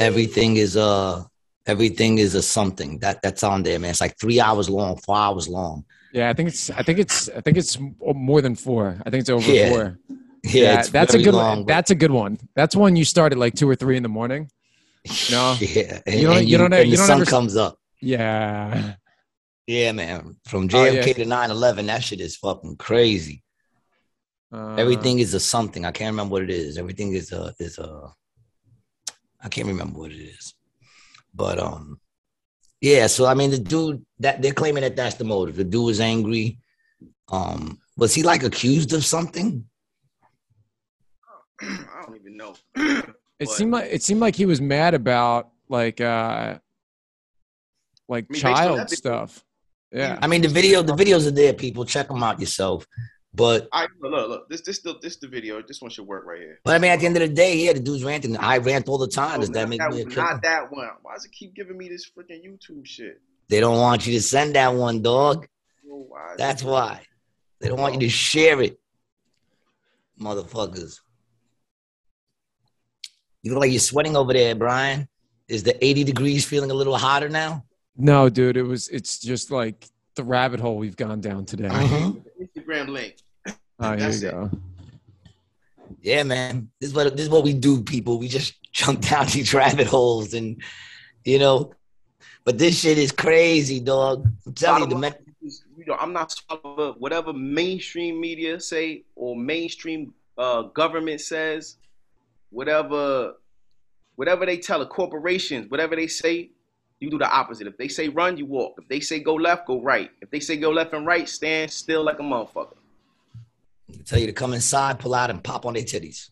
Everything 0.00 0.56
is 0.56 0.76
uh 0.76 1.22
everything 1.66 2.18
is 2.18 2.34
a 2.34 2.42
something 2.42 2.98
that 2.98 3.22
that's 3.22 3.44
on 3.44 3.62
there, 3.62 3.78
man. 3.78 3.90
It's 3.90 4.00
like 4.00 4.18
three 4.18 4.40
hours 4.40 4.68
long, 4.68 4.96
four 4.96 5.16
hours 5.16 5.46
long. 5.48 5.84
Yeah, 6.12 6.28
I 6.30 6.32
think 6.34 6.48
it's. 6.48 6.68
I 6.70 6.82
think 6.82 6.98
it's. 6.98 7.28
I 7.30 7.40
think 7.40 7.56
it's 7.56 7.78
more 8.00 8.40
than 8.42 8.56
four. 8.56 9.00
I 9.06 9.10
think 9.10 9.20
it's 9.20 9.30
over 9.30 9.50
Yeah. 9.50 9.68
four. 9.70 9.98
Yeah, 10.44 10.80
it's 10.80 10.90
that's 10.90 11.14
a 11.14 11.22
good 11.22 11.32
long, 11.34 11.48
one. 11.58 11.58
but- 11.64 11.68
That's 11.68 11.90
a 11.92 11.94
good 11.94 12.10
one. 12.10 12.36
That's 12.56 12.74
one 12.74 12.96
you 12.96 13.04
start 13.04 13.32
at 13.32 13.38
like 13.38 13.54
two 13.54 13.68
or 13.70 13.76
three 13.76 13.96
in 13.96 14.02
the 14.02 14.08
morning. 14.08 14.50
No. 15.30 15.56
yeah, 15.60 16.00
and, 16.06 16.16
You 16.20 16.26
don't- 16.26 16.38
and 16.38 16.48
you 16.48 16.58
don't- 16.58 16.72
and 16.72 16.84
you 16.90 16.96
the 16.96 16.96
don't 16.96 17.06
sun 17.06 17.20
ever- 17.22 17.30
comes 17.30 17.56
up. 17.56 17.78
Yeah. 18.00 18.94
Yeah, 19.68 19.92
man. 19.92 20.36
From 20.46 20.64
Oh, 20.64 20.68
JFK 20.68 21.06
yeah. 21.06 21.12
to 21.12 21.24
9/11, 21.24 21.86
that 21.86 22.02
shit 22.02 22.20
is 22.20 22.34
fucking 22.36 22.76
crazy. 22.76 23.42
Uh, 24.52 24.74
Everything 24.74 25.18
is 25.18 25.32
a 25.34 25.40
something. 25.40 25.84
I 25.86 25.92
can't 25.92 26.12
remember 26.12 26.32
what 26.32 26.42
it 26.42 26.50
is. 26.50 26.76
Everything 26.76 27.12
is 27.14 27.32
a 27.32 27.54
is 27.58 27.78
a. 27.78 28.12
I 29.42 29.48
can't 29.48 29.66
remember 29.68 29.98
what 29.98 30.12
it 30.12 30.16
is, 30.20 30.54
but 31.34 31.58
um, 31.58 31.98
yeah. 32.80 33.06
So 33.06 33.26
I 33.26 33.34
mean, 33.34 33.50
the 33.50 33.58
dude 33.58 34.04
that 34.20 34.42
they're 34.42 34.52
claiming 34.52 34.82
that 34.82 34.94
that's 34.94 35.14
the 35.16 35.24
motive. 35.24 35.56
The 35.56 35.64
dude 35.64 35.86
was 35.86 36.00
angry. 36.00 36.58
Um, 37.30 37.78
was 37.96 38.14
he 38.14 38.22
like 38.22 38.42
accused 38.42 38.92
of 38.92 39.04
something? 39.04 39.64
I 41.62 42.02
don't 42.06 42.16
even 42.16 42.36
know. 42.36 42.54
It 42.76 43.06
But- 43.38 43.48
seemed 43.48 43.72
like 43.72 43.88
it 43.90 44.02
seemed 44.02 44.20
like 44.20 44.36
he 44.36 44.46
was 44.46 44.60
mad 44.60 44.94
about 44.94 45.50
like 45.68 46.00
uh 46.00 46.58
like 48.08 48.26
I 48.28 48.32
mean, 48.32 48.40
child 48.40 48.90
stuff. 48.90 49.42
Yeah. 49.90 50.18
I 50.22 50.26
mean, 50.26 50.42
the 50.42 50.48
video 50.48 50.82
the 50.82 50.94
videos 50.94 51.26
are 51.26 51.30
there. 51.32 51.52
People 51.54 51.84
check 51.84 52.08
them 52.08 52.22
out 52.22 52.38
yourself. 52.38 52.86
But 53.34 53.68
All 53.72 53.80
right, 53.80 53.90
look, 54.00 54.12
look, 54.12 54.28
look. 54.28 54.48
This, 54.50 54.60
this, 54.60 54.80
the, 54.80 54.98
this, 55.00 55.16
the 55.16 55.26
video. 55.26 55.62
This 55.62 55.80
one 55.80 55.90
should 55.90 56.06
work 56.06 56.26
right 56.26 56.38
here. 56.40 56.60
but 56.64 56.74
I 56.74 56.78
mean, 56.78 56.90
at 56.90 57.00
the 57.00 57.06
end 57.06 57.16
of 57.16 57.22
the 57.22 57.34
day, 57.34 57.56
yeah, 57.56 57.72
the 57.72 57.80
dude's 57.80 58.04
ranting. 58.04 58.36
I 58.36 58.58
rant 58.58 58.88
all 58.88 58.98
the 58.98 59.08
time. 59.08 59.40
Does 59.40 59.48
No, 59.48 59.54
that 59.54 59.60
not 59.60 59.68
make 59.70 59.80
that, 59.80 59.90
me 59.90 60.00
a 60.00 60.04
one, 60.04 60.12
killer? 60.12 60.26
not 60.26 60.42
that 60.42 60.70
one. 60.70 60.88
Why 61.00 61.14
does 61.14 61.24
it 61.24 61.32
keep 61.32 61.54
giving 61.54 61.78
me 61.78 61.88
this 61.88 62.10
freaking 62.10 62.44
YouTube 62.44 62.84
shit? 62.84 63.22
They 63.48 63.60
don't 63.60 63.78
want 63.78 64.06
you 64.06 64.12
to 64.14 64.22
send 64.22 64.54
that 64.54 64.74
one, 64.74 65.00
dog. 65.00 65.46
Yo, 65.82 65.94
why 66.08 66.34
That's 66.36 66.62
it- 66.62 66.66
why. 66.68 67.00
They 67.60 67.68
don't 67.68 67.80
want 67.80 67.94
you 67.94 68.00
to 68.00 68.06
oh. 68.06 68.10
share 68.10 68.60
it. 68.60 68.78
Motherfuckers. 70.20 71.00
You 73.42 73.52
look 73.52 73.60
like 73.62 73.70
you're 73.70 73.80
sweating 73.80 74.16
over 74.16 74.32
there, 74.32 74.54
Brian. 74.54 75.08
Is 75.48 75.62
the 75.62 75.82
80 75.84 76.04
degrees 76.04 76.44
feeling 76.44 76.70
a 76.70 76.74
little 76.74 76.96
hotter 76.96 77.28
now? 77.28 77.64
No, 77.96 78.28
dude, 78.28 78.56
it 78.56 78.62
was 78.62 78.88
it's 78.88 79.18
just 79.18 79.50
like 79.50 79.86
the 80.16 80.24
rabbit 80.24 80.60
hole 80.60 80.76
we've 80.76 80.96
gone 80.96 81.20
down 81.20 81.44
today. 81.44 81.68
Uh-huh. 81.68 82.12
Instagram 82.42 82.88
link. 82.88 83.16
Oh, 83.46 83.88
here 83.90 83.96
That's 83.96 84.22
you 84.22 84.28
it. 84.28 84.32
go. 84.32 84.50
Yeah, 86.00 86.22
man. 86.22 86.70
This 86.80 86.90
is 86.90 86.96
what 86.96 87.16
this 87.16 87.24
is 87.26 87.30
what 87.30 87.44
we 87.44 87.52
do, 87.52 87.82
people. 87.82 88.18
We 88.18 88.28
just 88.28 88.54
jump 88.72 89.00
down 89.00 89.26
these 89.26 89.52
rabbit 89.54 89.86
holes 89.86 90.34
and 90.34 90.62
you 91.24 91.38
know. 91.38 91.72
But 92.44 92.58
this 92.58 92.80
shit 92.80 92.98
is 92.98 93.12
crazy, 93.12 93.78
dog. 93.78 94.26
I'm 94.46 94.52
telling 94.54 94.82
you, 94.82 94.88
the 94.88 94.96
men- 94.96 95.14
you 95.42 95.84
know, 95.86 95.96
I'm 95.98 96.12
not 96.12 96.32
swallowing 96.32 96.94
whatever 96.98 97.32
mainstream 97.32 98.20
media 98.20 98.58
say 98.60 99.04
or 99.14 99.36
mainstream 99.36 100.12
uh, 100.38 100.62
government 100.62 101.20
says, 101.20 101.76
whatever, 102.50 103.34
whatever 104.16 104.46
they 104.46 104.58
tell 104.58 104.80
the 104.80 104.86
corporations, 104.86 105.70
whatever 105.70 105.94
they 105.96 106.06
say, 106.06 106.50
you 107.02 107.10
do 107.10 107.18
the 107.18 107.28
opposite. 107.28 107.66
If 107.66 107.76
they 107.76 107.88
say 107.88 108.08
run, 108.08 108.36
you 108.36 108.46
walk. 108.46 108.74
If 108.80 108.86
they 108.86 109.00
say 109.00 109.18
go 109.18 109.34
left, 109.34 109.66
go 109.66 109.82
right. 109.82 110.10
If 110.20 110.30
they 110.30 110.38
say 110.38 110.56
go 110.56 110.70
left 110.70 110.94
and 110.94 111.04
right, 111.04 111.28
stand 111.28 111.70
still 111.70 112.04
like 112.04 112.20
a 112.20 112.22
motherfucker. 112.22 112.76
tell 114.06 114.20
you 114.20 114.26
to 114.26 114.32
come 114.32 114.54
inside, 114.54 115.00
pull 115.00 115.12
out, 115.12 115.28
and 115.28 115.42
pop 115.42 115.66
on 115.66 115.74
their 115.74 115.82
titties. 115.82 116.30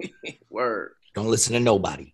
Word. 0.50 0.94
Don't 1.14 1.28
listen 1.28 1.52
to 1.52 1.60
nobody. 1.60 2.12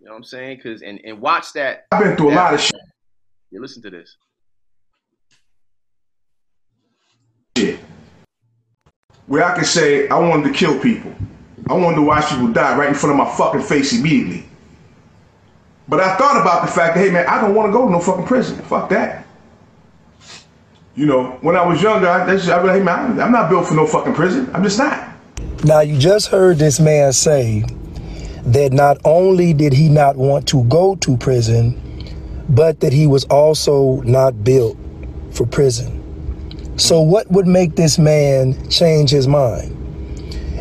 You 0.00 0.06
know 0.06 0.10
what 0.10 0.16
I'm 0.16 0.24
saying? 0.24 0.60
Cause 0.60 0.82
and, 0.82 1.00
and 1.04 1.20
watch 1.20 1.52
that. 1.52 1.86
I've 1.92 2.02
been 2.02 2.16
through 2.16 2.32
a 2.32 2.34
lot 2.34 2.54
of 2.54 2.60
shit. 2.60 2.74
Yeah, 3.52 3.60
listen 3.60 3.80
to 3.82 3.90
this. 3.90 4.16
Shit. 7.56 7.78
Where 9.28 9.44
I 9.44 9.54
can 9.54 9.64
say 9.64 10.08
I 10.08 10.18
wanted 10.18 10.52
to 10.52 10.58
kill 10.58 10.76
people. 10.80 11.14
I 11.70 11.74
wanted 11.74 11.96
to 11.96 12.02
watch 12.02 12.28
people 12.30 12.48
die 12.48 12.76
right 12.76 12.88
in 12.88 12.94
front 12.96 13.12
of 13.12 13.24
my 13.24 13.32
fucking 13.36 13.62
face 13.62 13.96
immediately. 13.96 14.48
But 15.92 16.00
I 16.00 16.16
thought 16.16 16.40
about 16.40 16.64
the 16.64 16.72
fact 16.72 16.94
that, 16.94 17.04
hey 17.04 17.10
man, 17.10 17.26
I 17.26 17.38
don't 17.38 17.54
want 17.54 17.68
to 17.68 17.70
go 17.70 17.84
to 17.84 17.92
no 17.92 18.00
fucking 18.00 18.24
prison. 18.24 18.56
Fuck 18.62 18.88
that. 18.88 19.26
You 20.94 21.04
know, 21.04 21.32
when 21.42 21.54
I 21.54 21.66
was 21.66 21.82
younger, 21.82 22.08
I, 22.08 22.24
that's, 22.24 22.48
I 22.48 22.56
was, 22.56 22.68
like, 22.68 22.78
hey 22.78 22.82
man, 22.82 23.20
I'm 23.20 23.30
not 23.30 23.50
built 23.50 23.66
for 23.66 23.74
no 23.74 23.86
fucking 23.86 24.14
prison. 24.14 24.50
I'm 24.54 24.62
just 24.62 24.78
not. 24.78 25.06
Now, 25.64 25.80
you 25.80 25.98
just 25.98 26.28
heard 26.28 26.56
this 26.56 26.80
man 26.80 27.12
say 27.12 27.66
that 28.46 28.72
not 28.72 29.02
only 29.04 29.52
did 29.52 29.74
he 29.74 29.90
not 29.90 30.16
want 30.16 30.48
to 30.48 30.64
go 30.64 30.94
to 30.94 31.18
prison, 31.18 31.78
but 32.48 32.80
that 32.80 32.94
he 32.94 33.06
was 33.06 33.24
also 33.24 34.00
not 34.00 34.42
built 34.42 34.78
for 35.32 35.46
prison. 35.46 36.78
So, 36.78 37.02
what 37.02 37.30
would 37.30 37.46
make 37.46 37.76
this 37.76 37.98
man 37.98 38.70
change 38.70 39.10
his 39.10 39.28
mind? 39.28 39.76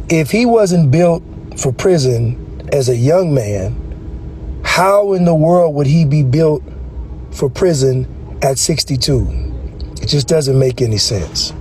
If 0.10 0.30
he 0.30 0.46
wasn't 0.46 0.92
built 0.92 1.24
for 1.58 1.72
prison 1.72 2.68
as 2.74 2.90
a 2.90 2.98
young 2.98 3.34
man, 3.34 3.91
how 4.72 5.12
in 5.12 5.26
the 5.26 5.36
world 5.36 5.76
would 5.76 5.86
he 5.86 6.06
be 6.06 6.24
built 6.24 6.64
for 7.32 7.50
prison 7.50 8.08
at 8.42 8.58
62? 8.58 9.28
It 10.02 10.08
just 10.08 10.30
doesn't 10.30 10.58
make 10.58 10.82
any 10.82 10.98
sense. 10.98 11.54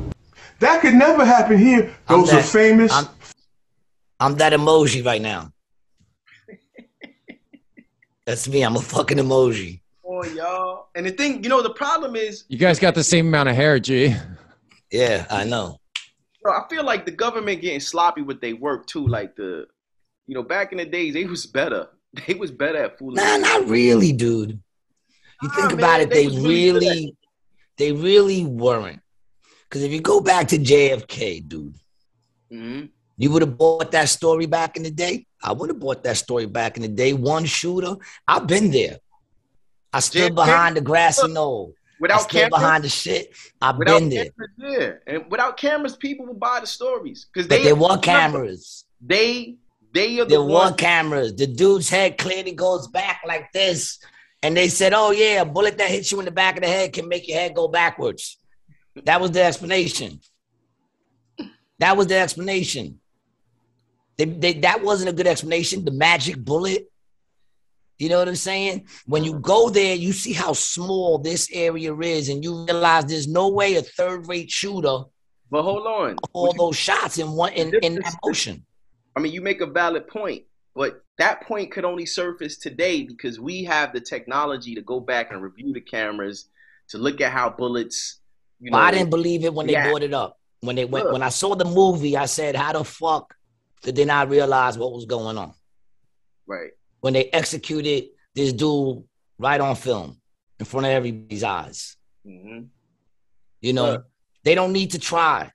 That 0.60 0.80
could 0.80 0.94
never 0.94 1.24
happen 1.24 1.58
here. 1.58 1.92
I'm 2.06 2.20
Those 2.20 2.32
are 2.32 2.42
famous. 2.42 2.92
I'm, 2.92 3.08
I'm 4.20 4.36
that 4.36 4.52
emoji 4.52 5.04
right 5.04 5.20
now. 5.20 5.52
That's 8.26 8.46
me. 8.46 8.62
I'm 8.62 8.76
a 8.76 8.80
fucking 8.80 9.18
emoji. 9.18 9.80
Oh, 10.04 10.24
y'all. 10.26 10.86
And 10.94 11.04
the 11.04 11.10
thing, 11.10 11.42
you 11.42 11.50
know, 11.50 11.62
the 11.62 11.70
problem 11.70 12.14
is, 12.14 12.44
You 12.46 12.58
guys 12.58 12.78
got 12.78 12.94
the 12.94 13.02
same 13.02 13.26
amount 13.26 13.48
of 13.48 13.56
hair, 13.56 13.80
G. 13.80 14.14
Yeah, 14.92 15.26
I 15.30 15.42
know. 15.42 15.80
bro, 16.44 16.52
I 16.52 16.68
feel 16.70 16.84
like 16.84 17.06
the 17.06 17.10
government 17.10 17.60
getting 17.60 17.80
sloppy 17.80 18.22
with 18.22 18.40
their 18.40 18.54
work 18.54 18.86
too. 18.86 19.04
Like 19.04 19.34
the, 19.34 19.66
you 20.28 20.36
know, 20.36 20.44
back 20.44 20.70
in 20.70 20.78
the 20.78 20.84
days, 20.84 21.14
they 21.14 21.24
was 21.24 21.44
better. 21.46 21.88
They 22.26 22.34
was 22.34 22.50
better 22.50 22.78
at 22.84 22.98
fooling. 22.98 23.16
Nah, 23.16 23.36
not 23.38 23.68
really, 23.68 24.12
dude. 24.12 24.60
You 25.42 25.48
Nah, 25.48 25.54
think 25.54 25.70
man, 25.70 25.78
about 25.78 26.00
it, 26.00 26.10
they 26.10 26.26
they 26.26 26.38
really 26.40 26.72
really, 26.72 27.16
they 27.78 27.92
really 27.92 28.44
weren't. 28.44 29.00
Because 29.68 29.82
if 29.84 29.92
you 29.92 30.00
go 30.00 30.20
back 30.20 30.48
to 30.48 30.58
JFK, 30.58 31.46
dude, 31.48 31.74
hmm 32.50 32.86
you 33.16 33.30
would 33.30 33.42
have 33.42 33.58
bought 33.58 33.90
that 33.92 34.08
story 34.08 34.46
back 34.46 34.78
in 34.78 34.82
the 34.82 34.90
day. 34.90 35.26
I 35.42 35.52
would 35.52 35.68
have 35.68 35.78
bought 35.78 36.02
that 36.04 36.16
story 36.16 36.46
back 36.46 36.76
in 36.76 36.82
the 36.82 36.88
day. 36.88 37.12
One 37.12 37.44
shooter. 37.44 37.96
I've 38.26 38.46
been 38.46 38.70
there. 38.70 38.96
I 39.92 40.00
stood 40.00 40.32
JFK? 40.32 40.34
behind 40.34 40.76
the 40.76 40.80
grassy 40.80 41.28
knoll. 41.28 41.74
Without 42.00 42.22
still 42.22 42.40
cameras, 42.48 42.60
behind 42.60 42.84
the 42.84 42.88
shit. 42.88 43.36
I've 43.60 43.78
been 43.78 44.08
there. 44.08 44.30
cameras, 44.30 44.50
yeah, 44.58 44.92
and 45.06 45.30
without 45.30 45.56
cameras, 45.58 45.96
people 45.96 46.26
will 46.26 46.34
buy 46.34 46.60
the 46.60 46.66
stories 46.66 47.26
because 47.32 47.46
But 47.46 47.56
they 47.58 47.64
there 47.64 47.74
were 47.76 47.98
cameras. 47.98 48.86
They 49.02 49.56
they 49.92 50.20
are 50.20 50.24
the 50.24 50.30
There 50.30 50.42
were 50.42 50.48
ones. 50.48 50.76
cameras. 50.76 51.34
The 51.34 51.46
dude's 51.46 51.88
head 51.88 52.18
clearly 52.18 52.52
goes 52.52 52.88
back 52.88 53.22
like 53.26 53.52
this. 53.52 53.98
And 54.42 54.56
they 54.56 54.68
said, 54.68 54.92
oh, 54.94 55.10
yeah, 55.10 55.42
a 55.42 55.44
bullet 55.44 55.76
that 55.78 55.88
hits 55.90 56.10
you 56.10 56.18
in 56.18 56.24
the 56.24 56.30
back 56.30 56.56
of 56.56 56.62
the 56.62 56.68
head 56.68 56.92
can 56.92 57.08
make 57.08 57.28
your 57.28 57.38
head 57.38 57.54
go 57.54 57.68
backwards. 57.68 58.38
That 59.04 59.20
was 59.20 59.30
the 59.32 59.42
explanation. 59.42 60.20
That 61.78 61.96
was 61.96 62.06
the 62.06 62.18
explanation. 62.18 63.00
They, 64.16 64.24
they, 64.26 64.52
that 64.54 64.82
wasn't 64.82 65.10
a 65.10 65.12
good 65.12 65.26
explanation. 65.26 65.84
The 65.84 65.90
magic 65.90 66.36
bullet. 66.38 66.86
You 67.98 68.08
know 68.08 68.18
what 68.18 68.28
I'm 68.28 68.36
saying? 68.36 68.86
When 69.06 69.24
you 69.24 69.34
go 69.40 69.68
there, 69.68 69.94
you 69.94 70.12
see 70.12 70.32
how 70.32 70.54
small 70.54 71.18
this 71.18 71.48
area 71.52 71.94
is, 71.96 72.30
and 72.30 72.42
you 72.42 72.64
realize 72.64 73.04
there's 73.04 73.28
no 73.28 73.48
way 73.48 73.76
a 73.76 73.82
third-rate 73.82 74.50
shooter 74.50 75.00
But 75.50 75.62
hold 75.62 75.86
on, 75.86 76.16
all 76.32 76.54
those 76.54 76.76
shots 76.76 77.18
in 77.18 77.32
one 77.32 77.52
in, 77.52 77.74
in 77.82 77.96
that 77.96 78.14
motion. 78.24 78.64
I 79.16 79.20
mean, 79.20 79.32
you 79.32 79.40
make 79.40 79.60
a 79.60 79.66
valid 79.66 80.08
point, 80.08 80.44
but 80.74 81.02
that 81.18 81.42
point 81.42 81.72
could 81.72 81.84
only 81.84 82.06
surface 82.06 82.56
today 82.56 83.02
because 83.02 83.40
we 83.40 83.64
have 83.64 83.92
the 83.92 84.00
technology 84.00 84.74
to 84.74 84.82
go 84.82 85.00
back 85.00 85.30
and 85.32 85.42
review 85.42 85.72
the 85.72 85.80
cameras 85.80 86.48
to 86.88 86.98
look 86.98 87.20
at 87.20 87.32
how 87.32 87.50
bullets. 87.50 88.20
You 88.60 88.70
know, 88.70 88.78
But 88.78 88.84
I 88.84 88.90
didn't 88.92 89.10
believe 89.10 89.44
it 89.44 89.52
when 89.54 89.66
they 89.66 89.72
Yeah. 89.74 89.88
brought 89.88 90.02
it 90.02 90.14
up. 90.14 90.38
When 90.60 90.76
they 90.76 90.84
went, 90.84 91.06
Look. 91.06 91.12
when 91.14 91.22
I 91.22 91.30
saw 91.30 91.54
the 91.54 91.64
movie, 91.64 92.16
I 92.16 92.26
said, 92.26 92.54
"How 92.54 92.72
the 92.74 92.84
fuck 92.84 93.34
did 93.82 93.96
they 93.96 94.04
not 94.04 94.28
realize 94.28 94.76
what 94.76 94.92
was 94.92 95.06
going 95.06 95.38
on?" 95.38 95.54
right. 96.46 96.72
When 97.00 97.14
they 97.14 97.30
executed 97.30 98.10
this 98.34 98.52
dude 98.52 99.02
right 99.38 99.60
on 99.60 99.74
film 99.74 100.20
in 100.58 100.66
front 100.66 100.86
of 100.86 100.92
everybody's 100.92 101.42
eyes, 101.44 101.96
hmm 102.24 102.64
you 103.62 103.72
know, 103.72 103.92
Look. 103.92 104.06
they 104.44 104.54
don't 104.54 104.72
need 104.72 104.90
to 104.92 104.98
try 104.98 105.50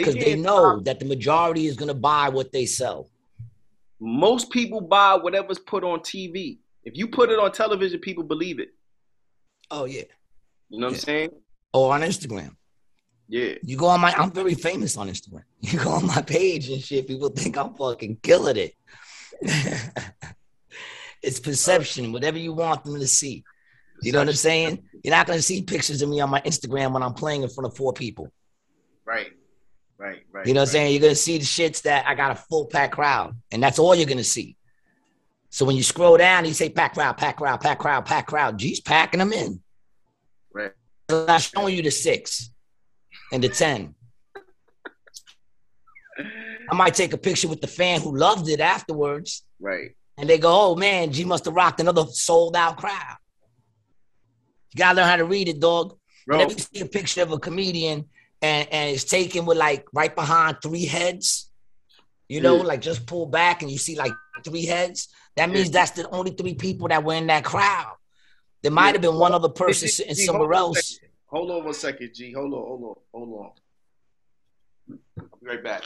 because 0.00 0.14
they 0.14 0.30
can't 0.32 0.40
know 0.42 0.80
that 0.80 0.98
the 1.00 1.06
majority 1.06 1.66
is 1.66 1.76
gonna 1.76 1.94
buy 1.94 2.28
what 2.28 2.52
they 2.52 2.66
sell. 2.66 3.10
most 4.00 4.50
people 4.50 4.80
buy 4.80 5.14
whatever's 5.16 5.58
put 5.58 5.82
on 5.84 6.00
TV. 6.00 6.58
If 6.84 6.96
you 6.96 7.08
put 7.08 7.30
it 7.30 7.38
on 7.38 7.50
television, 7.52 7.98
people 8.00 8.24
believe 8.24 8.58
it. 8.60 8.70
Oh 9.70 9.84
yeah, 9.84 10.04
You 10.70 10.78
know 10.80 10.86
what 10.86 10.94
I'm 10.94 11.00
saying? 11.00 11.30
or 11.72 11.92
on 11.94 12.00
Instagram. 12.00 12.54
Yeah. 13.28 13.54
You 13.62 13.76
go 13.76 13.86
on 13.86 14.00
my, 14.00 14.12
I'm 14.14 14.30
very 14.30 14.54
famous 14.54 14.96
on 14.96 15.08
Instagram. 15.08 15.42
You 15.60 15.78
go 15.78 15.90
on 15.90 16.06
my 16.06 16.22
page 16.22 16.70
and 16.70 16.82
shit, 16.82 17.06
people 17.06 17.28
think 17.28 17.58
I'm 17.58 17.74
fucking 17.74 18.18
killing 18.22 18.56
it. 18.56 18.72
it's 21.22 21.40
perception, 21.40 22.12
whatever 22.12 22.38
you 22.38 22.52
want 22.54 22.84
them 22.84 22.98
to 22.98 23.06
see. 23.06 23.44
You 24.02 24.12
know 24.12 24.20
what 24.20 24.28
I'm 24.28 24.34
saying? 24.34 24.82
You're 25.02 25.14
not 25.14 25.26
gonna 25.26 25.42
see 25.42 25.62
pictures 25.62 26.00
of 26.02 26.08
me 26.08 26.20
on 26.20 26.30
my 26.30 26.40
Instagram 26.42 26.92
when 26.92 27.02
I'm 27.02 27.14
playing 27.14 27.42
in 27.42 27.48
front 27.50 27.66
of 27.66 27.76
four 27.76 27.92
people. 27.92 28.32
Right. 29.04 29.32
Right. 29.98 30.22
Right. 30.30 30.46
You 30.46 30.54
know 30.54 30.60
what 30.60 30.68
I'm 30.68 30.72
saying? 30.72 30.92
You're 30.92 31.02
gonna 31.02 31.14
see 31.16 31.38
the 31.38 31.44
shits 31.44 31.82
that 31.82 32.06
I 32.06 32.14
got 32.14 32.30
a 32.30 32.36
full 32.36 32.66
pack 32.66 32.92
crowd, 32.92 33.36
and 33.50 33.62
that's 33.62 33.78
all 33.78 33.94
you're 33.94 34.06
gonna 34.06 34.22
see. 34.24 34.56
So 35.50 35.64
when 35.64 35.76
you 35.76 35.82
scroll 35.82 36.16
down, 36.16 36.44
you 36.44 36.52
say 36.54 36.68
pack 36.68 36.94
crowd, 36.94 37.16
pack 37.16 37.36
crowd, 37.38 37.60
pack 37.60 37.78
crowd, 37.80 38.04
pack 38.06 38.26
crowd. 38.26 38.58
G's 38.58 38.80
packing 38.80 39.18
them 39.18 39.32
in. 39.32 39.60
Right. 40.52 40.72
I'm 41.08 41.26
not 41.26 41.40
showing 41.42 41.74
you 41.74 41.82
the 41.82 41.90
six 41.90 42.50
and 43.32 43.42
the 43.42 43.48
ten. 43.48 43.94
I 46.70 46.74
might 46.74 46.94
take 46.94 47.12
a 47.12 47.18
picture 47.18 47.48
with 47.48 47.60
the 47.60 47.66
fan 47.66 48.00
who 48.00 48.16
loved 48.16 48.48
it 48.48 48.60
afterwards, 48.60 49.44
Right. 49.58 49.96
and 50.16 50.28
they 50.28 50.38
go, 50.38 50.50
"Oh 50.70 50.74
man, 50.76 51.12
G 51.12 51.24
must 51.24 51.44
have 51.46 51.54
rocked 51.54 51.80
another 51.80 52.04
sold 52.10 52.54
out 52.56 52.76
crowd." 52.76 53.16
You 54.74 54.78
gotta 54.78 54.96
learn 54.98 55.08
how 55.08 55.16
to 55.16 55.24
read 55.24 55.48
it, 55.48 55.60
dog. 55.60 55.98
Bro, 56.26 56.36
Whenever 56.38 56.52
you 56.52 56.58
see 56.58 56.80
a 56.80 56.86
picture 56.86 57.22
of 57.22 57.32
a 57.32 57.38
comedian 57.38 58.08
and, 58.42 58.68
and 58.70 58.90
it's 58.94 59.04
taken 59.04 59.46
with 59.46 59.58
like 59.58 59.86
right 59.92 60.14
behind 60.14 60.58
three 60.62 60.84
heads, 60.86 61.50
you 62.28 62.40
know, 62.40 62.56
Yeah. 62.58 62.62
like 62.62 62.80
just 62.80 63.06
pull 63.06 63.26
back 63.26 63.62
and 63.62 63.70
you 63.70 63.78
see 63.78 63.96
like 63.96 64.12
three 64.44 64.64
heads, 64.66 65.08
that 65.36 65.50
means 65.50 65.70
that's 65.70 65.92
the 65.92 66.08
only 66.10 66.30
three 66.32 66.54
people 66.54 66.88
that 66.88 67.02
were 67.04 67.14
in 67.14 67.26
that 67.28 67.44
crowd. 67.44 67.94
There 68.62 68.72
might 68.72 68.94
have 68.94 69.02
been 69.02 69.14
one 69.16 69.32
other 69.32 69.48
person 69.48 69.86
G, 69.86 69.92
sitting 69.92 70.14
G, 70.14 70.24
somewhere 70.26 70.48
hold 70.52 70.54
on 70.54 70.60
a 70.62 70.66
else. 70.68 70.94
second. 70.94 71.08
Hold 71.26 71.50
on 71.50 71.64
one 71.64 71.74
second, 71.74 72.10
G. 72.14 72.32
Hold 72.32 72.52
on, 72.54 72.60
hold 72.60 72.82
on, 72.84 72.94
hold 73.12 73.44
on. 73.44 73.50
I'll 75.20 75.38
be 75.40 75.46
right 75.46 75.62
back. 75.62 75.84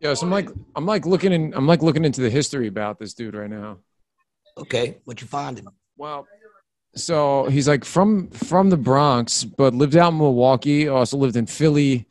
Yeah, 0.00 0.14
so 0.14 0.26
I'm 0.26 0.30
like, 0.32 0.48
I'm 0.76 0.84
like 0.86 1.06
looking 1.06 1.32
in, 1.32 1.54
I'm 1.54 1.66
like 1.66 1.82
looking 1.82 2.04
into 2.04 2.20
the 2.20 2.30
history 2.30 2.66
about 2.66 2.98
this 2.98 3.14
dude 3.14 3.34
right 3.34 3.48
now. 3.50 3.78
Okay, 4.58 4.98
what 5.04 5.20
you 5.20 5.26
finding? 5.26 5.66
Well, 5.96 6.26
so 6.94 7.46
he's 7.46 7.66
like 7.68 7.84
from 7.84 8.28
from 8.30 8.70
the 8.70 8.76
Bronx, 8.76 9.44
but 9.44 9.74
lived 9.74 9.96
out 9.96 10.12
in 10.12 10.18
Milwaukee. 10.18 10.88
Also 10.88 11.16
lived 11.16 11.36
in 11.36 11.46
Philly, 11.46 12.06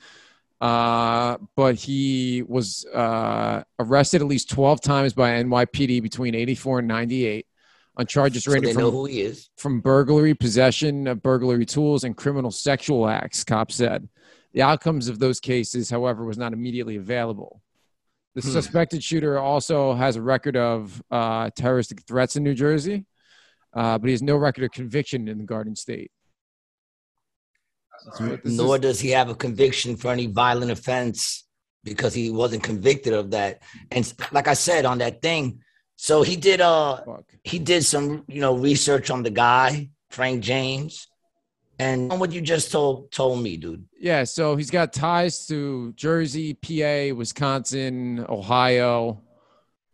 uh, 0.61 1.37
but 1.55 1.75
he 1.75 2.43
was 2.47 2.85
uh, 2.93 3.63
arrested 3.79 4.21
at 4.21 4.27
least 4.27 4.49
twelve 4.49 4.81
times 4.81 5.13
by 5.13 5.31
NYPD 5.31 6.01
between 6.01 6.35
'84 6.35 6.79
and 6.79 6.87
'98 6.87 7.45
on 7.95 8.05
charges 8.07 8.43
So 8.43 8.51
ranging 8.51 8.73
from 8.73 8.83
from 9.57 9.79
burglary, 9.81 10.33
possession 10.33 11.07
of 11.07 11.21
burglary 11.21 11.65
tools, 11.65 12.03
and 12.03 12.15
criminal 12.17 12.51
sexual 12.51 13.07
acts. 13.07 13.43
Cops 13.43 13.75
said 13.75 14.07
the 14.53 14.61
outcomes 14.61 15.07
of 15.07 15.19
those 15.19 15.39
cases, 15.39 15.89
however, 15.89 16.25
was 16.25 16.37
not 16.37 16.53
immediately 16.53 16.95
available. 16.95 17.61
The 18.35 18.41
Hmm. 18.41 18.49
suspected 18.49 19.03
shooter 19.03 19.37
also 19.37 19.93
has 19.93 20.15
a 20.15 20.21
record 20.21 20.57
of 20.57 21.03
uh, 21.11 21.51
terroristic 21.55 22.01
threats 22.01 22.35
in 22.35 22.43
New 22.43 22.55
Jersey, 22.55 23.05
uh, 23.75 23.97
but 23.97 24.07
he 24.07 24.11
has 24.13 24.21
no 24.21 24.35
record 24.35 24.63
of 24.65 24.71
conviction 24.71 25.27
in 25.27 25.37
the 25.39 25.43
Garden 25.43 25.75
State. 25.75 26.11
So 28.15 28.25
this 28.25 28.39
is- 28.43 28.57
Nor 28.57 28.77
does 28.79 28.99
he 28.99 29.09
have 29.11 29.29
a 29.29 29.35
conviction 29.35 29.95
for 29.95 30.11
any 30.11 30.27
violent 30.27 30.71
offense 30.71 31.45
because 31.83 32.13
he 32.13 32.29
wasn't 32.31 32.63
convicted 32.63 33.13
of 33.13 33.31
that. 33.31 33.61
And 33.91 34.11
like 34.31 34.47
I 34.47 34.53
said 34.53 34.85
on 34.85 34.97
that 34.99 35.21
thing, 35.21 35.61
so 35.95 36.21
he 36.23 36.35
did 36.35 36.59
uh 36.59 36.97
fuck. 37.05 37.23
he 37.43 37.59
did 37.59 37.83
some 37.85 38.23
you 38.27 38.41
know 38.41 38.55
research 38.57 39.09
on 39.09 39.23
the 39.23 39.29
guy 39.29 39.89
Frank 40.09 40.43
James, 40.43 41.07
and 41.79 42.09
what 42.19 42.31
you 42.31 42.41
just 42.41 42.71
told 42.71 43.11
told 43.11 43.41
me, 43.41 43.57
dude. 43.57 43.85
Yeah, 43.99 44.23
so 44.25 44.55
he's 44.55 44.69
got 44.69 44.93
ties 44.93 45.45
to 45.47 45.91
Jersey, 45.93 46.53
PA, 46.53 47.15
Wisconsin, 47.15 48.25
Ohio. 48.29 49.22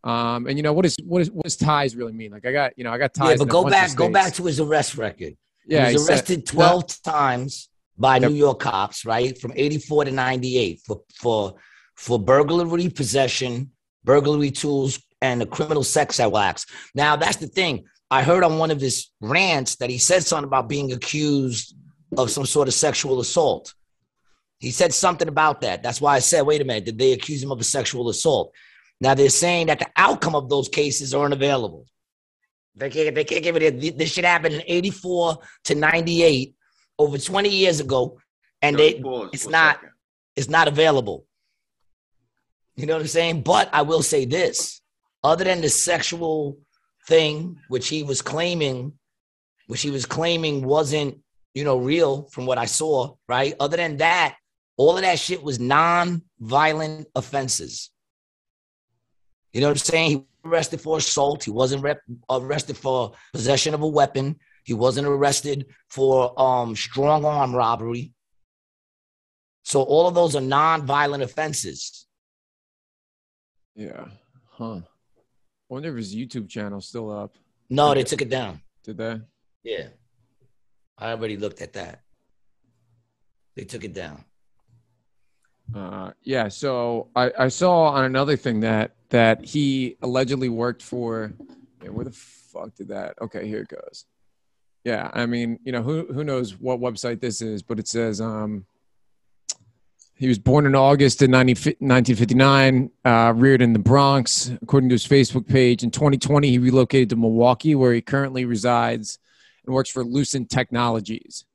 Um, 0.04 0.48
and 0.48 0.58
you 0.58 0.64
know 0.64 0.74
what 0.74 0.86
is 0.86 0.96
what 1.04 1.22
is 1.22 1.32
what 1.32 1.44
does 1.44 1.58
ties 1.58 1.96
really 1.96 2.14
mean? 2.14 2.32
Like 2.32 2.46
I 2.46 2.52
got 2.52 2.78
you 2.78 2.84
know 2.84 2.92
I 2.92 2.98
got 2.98 3.14
ties. 3.14 3.32
yeah, 3.32 3.36
but 3.38 3.44
a 3.44 3.48
go 3.48 3.64
back 3.70 3.96
go 3.96 4.10
back 4.10 4.34
to 4.36 4.44
his 4.46 4.60
arrest 4.60 4.96
record. 4.96 5.36
yeah, 5.66 5.88
he 5.88 5.94
was 5.94 6.06
said- 6.06 6.14
arrested 6.14 6.46
twelve 6.46 6.86
times 7.04 7.70
by 7.98 8.16
Yep. 8.18 8.32
New 8.32 8.38
York 8.38 8.60
cops, 8.62 9.04
right, 9.06 9.38
from 9.38 9.52
eighty 9.56 9.78
four 9.78 10.06
to 10.06 10.12
ninety 10.12 10.58
eight 10.58 10.80
for 10.86 11.02
for 11.16 11.56
for 11.96 12.18
burglary, 12.18 12.88
possession, 12.90 13.72
burglary 14.06 14.52
tools, 14.52 15.02
and 15.22 15.42
the 15.42 15.46
criminal 15.46 15.84
sex 15.84 16.20
acts. 16.20 16.66
Now 16.96 17.18
that's 17.18 17.36
the 17.38 17.48
thing. 17.48 17.86
I 18.10 18.24
heard 18.24 18.44
on 18.44 18.58
one 18.58 18.72
of 18.72 18.80
his 18.80 19.10
rants 19.20 19.76
that 19.76 19.90
he 19.90 19.98
said 19.98 20.24
something 20.24 20.48
about 20.48 20.70
being 20.70 20.94
accused 20.94 21.76
of 22.18 22.32
some 22.32 22.46
sort 22.46 22.68
of 22.68 22.74
sexual 22.74 23.20
assault. 23.20 23.74
He 24.60 24.72
said 24.72 24.94
something 24.94 25.28
about 25.28 25.62
that. 25.62 25.84
That's 25.84 26.02
why 26.02 26.16
I 26.16 26.20
said, 26.20 26.42
wait 26.42 26.60
a 26.62 26.66
minute, 26.66 26.86
did 26.86 26.98
they 26.98 27.14
accuse 27.14 27.44
him 27.44 27.52
of 27.52 27.60
a 27.60 27.64
sexual 27.64 28.10
assault? 28.10 28.52
Now 29.02 29.14
they're 29.14 29.30
saying 29.30 29.68
that 29.68 29.80
the 29.80 29.88
outcome 29.96 30.36
of 30.36 30.50
those 30.50 30.68
cases 30.68 31.14
are 31.14 31.26
unavailable. 31.26 31.86
They 32.76 32.90
can't, 32.90 33.16
they 33.16 33.24
can't 33.24 33.44
give 33.44 33.56
it. 33.56 33.98
This 33.98 34.14
shit 34.14 34.26
happened 34.26 34.56
in 34.56 34.64
84 34.66 35.40
to 35.66 35.76
98, 35.76 36.56
over 36.98 37.18
20 37.18 37.50
years 37.50 37.80
ago, 37.80 38.20
and 38.62 38.78
they 38.78 39.02
it's 39.34 39.48
not 39.48 39.76
second. 39.76 39.90
it's 40.36 40.50
not 40.50 40.68
available. 40.68 41.26
You 42.76 42.86
know 42.86 42.94
what 42.94 43.02
I'm 43.02 43.08
saying? 43.08 43.42
But 43.42 43.70
I 43.74 43.82
will 43.82 44.02
say 44.02 44.26
this: 44.26 44.82
other 45.24 45.44
than 45.44 45.62
the 45.62 45.70
sexual 45.70 46.60
thing, 47.08 47.58
which 47.68 47.88
he 47.90 48.04
was 48.04 48.22
claiming, 48.22 48.94
which 49.68 49.82
he 49.82 49.92
was 49.92 50.06
claiming 50.06 50.64
wasn't, 50.64 51.20
you 51.54 51.64
know, 51.64 51.78
real 51.78 52.30
from 52.32 52.46
what 52.46 52.58
I 52.58 52.66
saw, 52.66 53.16
right? 53.28 53.56
Other 53.60 53.78
than 53.78 53.98
that, 53.98 54.36
all 54.78 54.96
of 54.96 55.04
that 55.04 55.20
shit 55.20 55.44
was 55.44 55.60
non-violent 55.60 57.08
offenses. 57.16 57.92
You 59.54 59.62
know 59.62 59.68
what 59.68 59.72
I'm 59.72 59.78
saying? 59.78 60.10
He 60.10 60.16
was 60.18 60.26
arrested 60.46 60.82
for 60.82 60.98
assault. 60.98 61.44
He 61.44 61.52
wasn't 61.52 61.84
rep- 61.84 62.02
arrested 62.30 62.78
for 62.78 63.14
possession 63.34 63.74
of 63.74 63.82
a 63.82 63.88
weapon. 63.88 64.38
He 64.64 64.74
wasn't 64.74 65.08
arrested 65.08 65.66
for 65.90 66.40
um, 66.40 66.76
strong 66.76 67.26
arm 67.26 67.56
robbery. 67.56 68.14
So 69.64 69.82
all 69.82 70.08
of 70.08 70.16
those 70.16 70.36
are 70.36 70.42
non-violent 70.42 71.24
offenses. 71.24 72.08
Yeah. 73.76 74.06
Huh. 74.52 74.76
I 74.76 74.82
wonder 75.70 75.90
if 75.90 75.96
his 75.96 76.16
YouTube 76.16 76.50
channel's 76.50 76.88
still 76.88 77.12
up. 77.12 77.36
No, 77.70 77.94
they 77.94 78.04
took 78.04 78.22
it 78.22 78.30
down. 78.30 78.62
Did 78.84 78.98
they? 78.98 79.22
Yeah. 79.64 79.88
I 80.98 81.12
already 81.12 81.38
looked 81.38 81.62
at 81.62 81.74
that. 81.74 82.02
They 83.56 83.64
took 83.64 83.84
it 83.84 83.94
down. 83.94 84.24
Uh, 85.74 86.12
yeah. 86.24 86.48
So 86.48 87.10
I, 87.16 87.32
I 87.38 87.48
saw 87.48 87.90
on 87.90 88.06
another 88.06 88.36
thing 88.36 88.60
that 88.62 88.96
that 89.10 89.44
he 89.44 89.98
allegedly 90.02 90.50
worked 90.50 90.82
for. 90.82 91.34
Yeah, 91.84 91.90
where 91.90 92.06
the 92.06 92.12
fuck 92.12 92.76
did 92.76 92.90
that? 92.90 93.16
Okay, 93.22 93.48
here 93.48 93.62
it 93.62 93.68
goes. 93.68 94.06
Yeah, 94.84 95.10
I 95.14 95.26
mean, 95.26 95.60
you 95.64 95.72
know, 95.72 95.82
who 95.82 96.08
who 96.14 96.24
knows 96.24 96.58
what 96.58 96.80
website 96.80 97.20
this 97.20 97.42
is, 97.42 97.62
but 97.62 97.80
it 97.80 97.88
says 97.88 98.22
um, 98.22 98.66
he 100.16 100.28
was 100.28 100.40
born 100.40 100.66
in 100.66 100.76
August 100.76 101.22
in 101.22 101.32
90, 101.32 101.54
1959, 101.80 102.92
uh, 103.06 103.34
reared 103.36 103.62
in 103.62 103.74
the 103.74 103.80
Bronx. 103.80 104.52
According 104.62 104.90
to 104.90 104.96
his 104.96 105.08
Facebook 105.08 105.48
page, 105.48 105.84
in 105.84 105.92
2020, 105.92 106.50
he 106.50 106.58
relocated 106.58 107.10
to 107.10 107.16
Milwaukee, 107.16 107.74
where 107.76 107.94
he 107.94 108.02
currently 108.02 108.46
resides 108.46 109.20
and 109.66 109.74
works 109.74 109.90
for 109.90 110.04
Lucent 110.04 110.50
Technologies. 110.50 111.46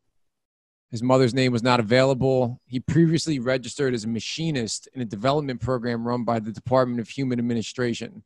His 0.94 1.02
mother's 1.02 1.34
name 1.34 1.50
was 1.50 1.64
not 1.64 1.80
available. 1.80 2.60
He 2.66 2.78
previously 2.78 3.40
registered 3.40 3.94
as 3.94 4.04
a 4.04 4.08
machinist 4.08 4.88
in 4.94 5.00
a 5.00 5.04
development 5.04 5.60
program 5.60 6.06
run 6.06 6.22
by 6.22 6.38
the 6.38 6.52
Department 6.52 7.00
of 7.00 7.08
Human 7.08 7.40
Administration. 7.40 8.22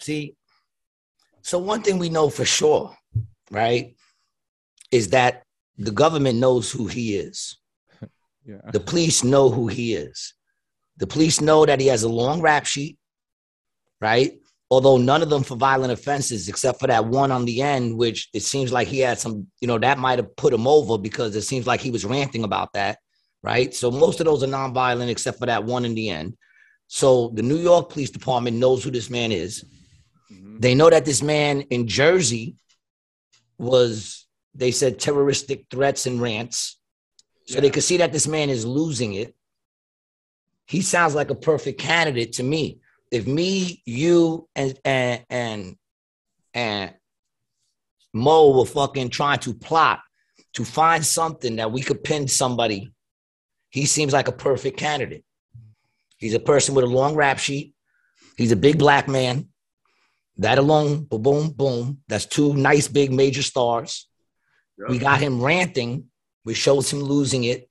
See, 0.00 0.36
so 1.40 1.58
one 1.58 1.80
thing 1.80 1.96
we 1.96 2.10
know 2.10 2.28
for 2.28 2.44
sure, 2.44 2.94
right, 3.50 3.96
is 4.90 5.08
that 5.08 5.44
the 5.78 5.92
government 5.92 6.38
knows 6.38 6.70
who 6.70 6.88
he 6.88 7.16
is. 7.16 7.56
Yeah. 8.44 8.56
The 8.72 8.80
police 8.80 9.24
know 9.24 9.48
who 9.48 9.68
he 9.68 9.94
is. 9.94 10.34
The 10.98 11.06
police 11.06 11.40
know 11.40 11.64
that 11.64 11.80
he 11.80 11.86
has 11.86 12.02
a 12.02 12.08
long 12.08 12.42
rap 12.42 12.66
sheet, 12.66 12.98
right? 13.98 14.32
Although 14.72 14.96
none 14.96 15.20
of 15.20 15.28
them 15.28 15.42
for 15.42 15.54
violent 15.54 15.92
offenses, 15.92 16.48
except 16.48 16.80
for 16.80 16.86
that 16.86 17.04
one 17.04 17.30
on 17.30 17.44
the 17.44 17.60
end, 17.60 17.98
which 17.98 18.30
it 18.32 18.40
seems 18.40 18.72
like 18.72 18.88
he 18.88 19.00
had 19.00 19.18
some, 19.18 19.46
you 19.60 19.68
know, 19.68 19.78
that 19.78 19.98
might 19.98 20.18
have 20.18 20.34
put 20.34 20.54
him 20.54 20.66
over 20.66 20.96
because 20.96 21.36
it 21.36 21.42
seems 21.42 21.66
like 21.66 21.82
he 21.82 21.90
was 21.90 22.06
ranting 22.06 22.42
about 22.42 22.72
that, 22.72 22.96
right? 23.42 23.74
So 23.74 23.90
most 23.90 24.18
of 24.20 24.24
those 24.24 24.42
are 24.42 24.46
nonviolent 24.46 25.10
except 25.10 25.38
for 25.38 25.44
that 25.44 25.64
one 25.64 25.84
in 25.84 25.94
the 25.94 26.08
end. 26.08 26.38
So 26.86 27.32
the 27.34 27.42
New 27.42 27.58
York 27.58 27.90
Police 27.90 28.08
Department 28.08 28.56
knows 28.56 28.82
who 28.82 28.90
this 28.90 29.10
man 29.10 29.30
is. 29.30 29.62
Mm-hmm. 30.32 30.60
They 30.60 30.74
know 30.74 30.88
that 30.88 31.04
this 31.04 31.22
man 31.22 31.60
in 31.68 31.86
Jersey 31.86 32.56
was, 33.58 34.26
they 34.54 34.70
said, 34.70 34.98
terroristic 34.98 35.66
threats 35.70 36.06
and 36.06 36.18
rants. 36.18 36.78
So 37.46 37.60
they 37.60 37.68
could 37.68 37.84
see 37.84 37.98
that 37.98 38.12
this 38.12 38.26
man 38.26 38.48
is 38.48 38.64
losing 38.64 39.12
it. 39.12 39.34
He 40.64 40.80
sounds 40.80 41.14
like 41.14 41.28
a 41.28 41.34
perfect 41.34 41.78
candidate 41.78 42.32
to 42.34 42.42
me. 42.42 42.78
If 43.12 43.26
me, 43.26 43.82
you, 43.84 44.48
and 44.56 44.76
and 44.86 45.24
and 45.28 45.76
and 46.54 46.94
Moe 48.14 48.58
were 48.58 48.64
fucking 48.64 49.10
trying 49.10 49.38
to 49.40 49.52
plot 49.52 50.00
to 50.54 50.64
find 50.64 51.04
something 51.04 51.56
that 51.56 51.70
we 51.70 51.82
could 51.82 52.02
pin 52.02 52.26
somebody, 52.26 52.90
he 53.68 53.84
seems 53.84 54.14
like 54.14 54.28
a 54.28 54.32
perfect 54.32 54.78
candidate. 54.78 55.24
He's 56.16 56.34
a 56.34 56.40
person 56.40 56.74
with 56.74 56.86
a 56.86 56.88
long 56.88 57.14
rap 57.14 57.38
sheet. 57.38 57.74
He's 58.38 58.52
a 58.52 58.56
big 58.56 58.78
black 58.78 59.08
man. 59.08 59.48
That 60.38 60.58
alone, 60.58 61.04
boom, 61.04 61.22
boom, 61.22 61.50
boom. 61.50 61.98
That's 62.08 62.24
two 62.24 62.54
nice 62.54 62.88
big 62.88 63.12
major 63.12 63.42
stars. 63.42 64.08
We 64.88 64.98
got 64.98 65.20
him 65.20 65.42
ranting, 65.42 66.06
which 66.44 66.56
shows 66.56 66.90
him 66.90 67.00
losing 67.00 67.44
it. 67.44 67.68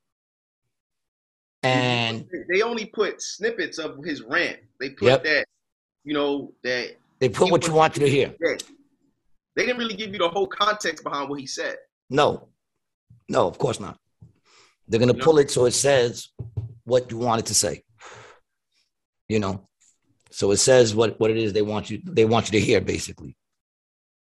And 1.64 2.28
They 2.49 2.62
only 2.62 2.86
put 2.88 3.22
snippets 3.22 3.78
of 3.78 4.03
his 4.03 4.22
rant. 4.24 4.59
They 4.80 4.91
put 4.91 5.07
Yep. 5.07 5.24
that, 5.26 5.45
you 6.03 6.14
know, 6.14 6.53
that 6.64 6.97
they 7.20 7.30
put 7.30 7.51
what 7.51 7.68
you 7.68 7.74
want 7.74 7.95
you 7.95 8.03
to 8.05 8.09
hear. 8.09 8.36
They 9.55 9.66
didn't 9.66 9.78
really 9.78 9.95
give 9.95 10.12
you 10.12 10.18
the 10.18 10.30
whole 10.30 10.47
context 10.47 11.03
behind 11.03 11.30
what 11.30 11.39
he 11.39 11.45
said. 11.45 11.78
No, 12.09 12.49
no, 13.30 13.47
of 13.47 13.57
course 13.59 13.80
not. 13.80 13.99
They're 14.88 14.99
gonna 14.99 15.14
No. 15.14 15.24
pull 15.24 15.38
it 15.38 15.51
so 15.51 15.66
it 15.66 15.72
says 15.72 16.30
what 16.84 17.12
you 17.12 17.18
want 17.18 17.41
it 17.41 17.45
to 17.47 17.53
say. 17.53 17.84
You 19.28 19.39
know, 19.39 19.70
so 20.32 20.51
it 20.51 20.57
says 20.57 20.95
what 20.95 21.20
what 21.20 21.32
it 21.32 21.38
is 21.38 21.53
they 21.53 21.62
want 21.62 21.89
you 21.89 22.01
they 22.03 22.26
want 22.26 22.51
you 22.51 22.59
to 22.59 22.66
hear, 22.66 22.82
basically. 22.82 23.38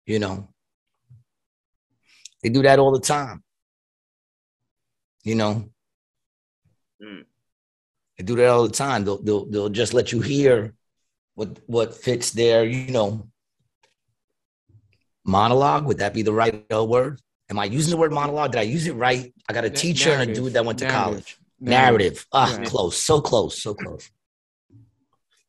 You 0.05 0.19
know, 0.19 0.53
they 2.43 2.49
do 2.49 2.61
that 2.63 2.77
all 2.79 2.91
the 2.91 2.99
time. 2.99 3.43
You 5.23 5.35
know, 5.35 5.70
Mm. 7.03 7.25
they 8.17 8.23
do 8.23 8.35
that 8.35 8.47
all 8.49 8.63
the 8.67 8.73
time. 8.73 9.03
They'll 9.05 9.21
they'll 9.21 9.45
they'll 9.45 9.69
just 9.69 9.93
let 9.93 10.11
you 10.11 10.21
hear 10.21 10.73
what 11.35 11.59
what 11.65 11.95
fits 11.95 12.31
their 12.31 12.63
you 12.65 12.91
know 12.91 13.27
monologue. 15.25 15.85
Would 15.85 15.97
that 15.99 16.13
be 16.13 16.21
the 16.21 16.33
right 16.33 16.65
word? 16.71 17.19
Am 17.49 17.59
I 17.59 17.65
using 17.65 17.91
the 17.91 17.97
word 17.97 18.13
monologue? 18.13 18.51
Did 18.53 18.59
I 18.59 18.63
use 18.63 18.87
it 18.87 18.93
right? 18.93 19.33
I 19.49 19.53
got 19.53 19.65
a 19.65 19.69
Na- 19.69 19.75
teacher 19.75 20.11
and 20.11 20.29
a 20.29 20.33
dude 20.33 20.53
that 20.53 20.63
went 20.65 20.79
to 20.79 20.85
Narrative. 20.85 21.03
college. 21.11 21.37
Narrative. 21.59 22.25
Ah, 22.31 22.57
Yeah. 22.57 22.63
close. 22.65 22.97
So 22.97 23.19
close. 23.21 23.61
So 23.61 23.73
close. 23.73 24.09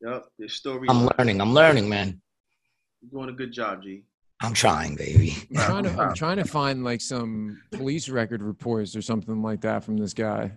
Yep, 0.01 0.25
their 0.37 0.49
story. 0.49 0.87
I'm 0.89 1.07
learning. 1.17 1.39
I'm 1.39 1.53
learning, 1.53 1.87
man. 1.87 2.21
You're 3.01 3.11
doing 3.21 3.29
a 3.33 3.37
good 3.37 3.51
job, 3.53 3.83
G. 3.83 4.03
I'm 4.41 4.53
trying, 4.53 4.95
baby. 4.95 5.35
I'm 5.55 5.55
trying, 5.65 5.83
to, 5.85 5.89
I'm 6.01 6.13
trying 6.13 6.37
to 6.37 6.43
find 6.43 6.83
like 6.83 6.99
some 6.99 7.61
police 7.71 8.09
record 8.09 8.41
reports 8.41 8.95
or 8.97 9.01
something 9.01 9.41
like 9.41 9.61
that 9.61 9.85
from 9.85 9.95
this 9.95 10.13
guy. 10.13 10.51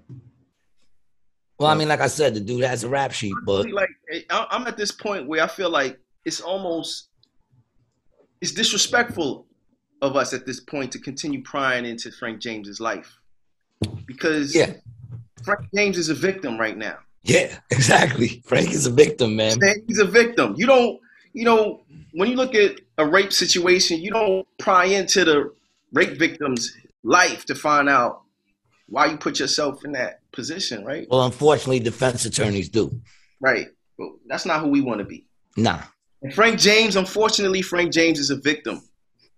Well, 1.59 1.69
I 1.71 1.75
mean, 1.75 1.89
like 1.89 2.01
I 2.01 2.07
said, 2.09 2.35
the 2.35 2.41
dude 2.41 2.65
has 2.65 2.85
a 2.85 2.89
rap 2.89 3.13
sheet, 3.13 3.35
but 3.45 3.71
like 3.71 3.89
eh, 4.13 4.21
I- 4.31 4.47
I'm 4.51 4.67
at 4.67 4.77
this 4.77 4.93
point 4.93 5.27
where 5.27 5.43
I 5.43 5.47
feel 5.49 5.71
like 5.71 5.99
it's 6.25 6.41
almost 6.41 7.09
it's 8.41 8.53
disrespectful 8.53 9.47
of 10.03 10.17
us 10.17 10.35
at 10.35 10.45
this 10.45 10.61
point 10.61 10.93
to 10.93 10.99
continue 10.99 11.43
prying 11.43 11.87
into 11.87 12.11
Frank 12.13 12.41
James's 12.41 12.81
life 12.81 13.19
because 14.07 14.55
yeah, 14.55 14.75
Frank 15.43 15.61
James 15.75 15.97
is 15.97 16.11
a 16.11 16.15
victim 16.15 16.59
right 16.59 16.77
now. 16.77 16.99
yeah, 17.23 17.59
exactly. 17.71 18.43
Frank 18.45 18.71
is 18.73 18.87
a 18.87 18.91
victim. 18.91 19.37
Man, 19.37 19.59
He's 19.87 19.99
a 19.99 20.05
victim. 20.05 20.55
You 20.59 20.67
don't, 20.67 21.01
you 21.33 21.45
know, 21.45 21.83
when 22.13 22.29
you 22.31 22.37
look 22.37 22.55
at 22.55 22.81
a 22.99 23.07
rape 23.07 23.33
situation, 23.33 24.01
you 24.01 24.11
don't 24.11 24.47
pry 24.59 24.85
into 24.85 25.25
the 25.25 25.53
rape 25.93 26.19
victim's 26.19 26.77
life 27.03 27.47
to 27.47 27.55
find 27.55 27.89
out 27.89 28.23
why 28.89 29.07
you 29.07 29.17
put 29.17 29.39
yourself 29.41 29.85
in 29.85 29.93
that 29.93 30.21
position, 30.37 30.85
right? 30.85 31.07
Well, 31.11 31.25
unfortunately, 31.25 31.81
defense 31.81 32.25
attorneys 32.25 32.69
do. 32.69 33.01
Right. 33.41 33.67
But 33.99 34.09
that's 34.29 34.47
not 34.47 34.61
who 34.61 34.69
we 34.69 34.81
want 34.83 35.01
to 35.01 35.05
be. 35.05 35.27
Nah. 35.57 35.83
And 36.23 36.33
Frank 36.33 36.59
James, 36.61 36.95
unfortunately, 36.97 37.63
Frank 37.63 37.93
James 37.93 38.19
is 38.21 38.31
a 38.31 38.37
victim 38.37 38.83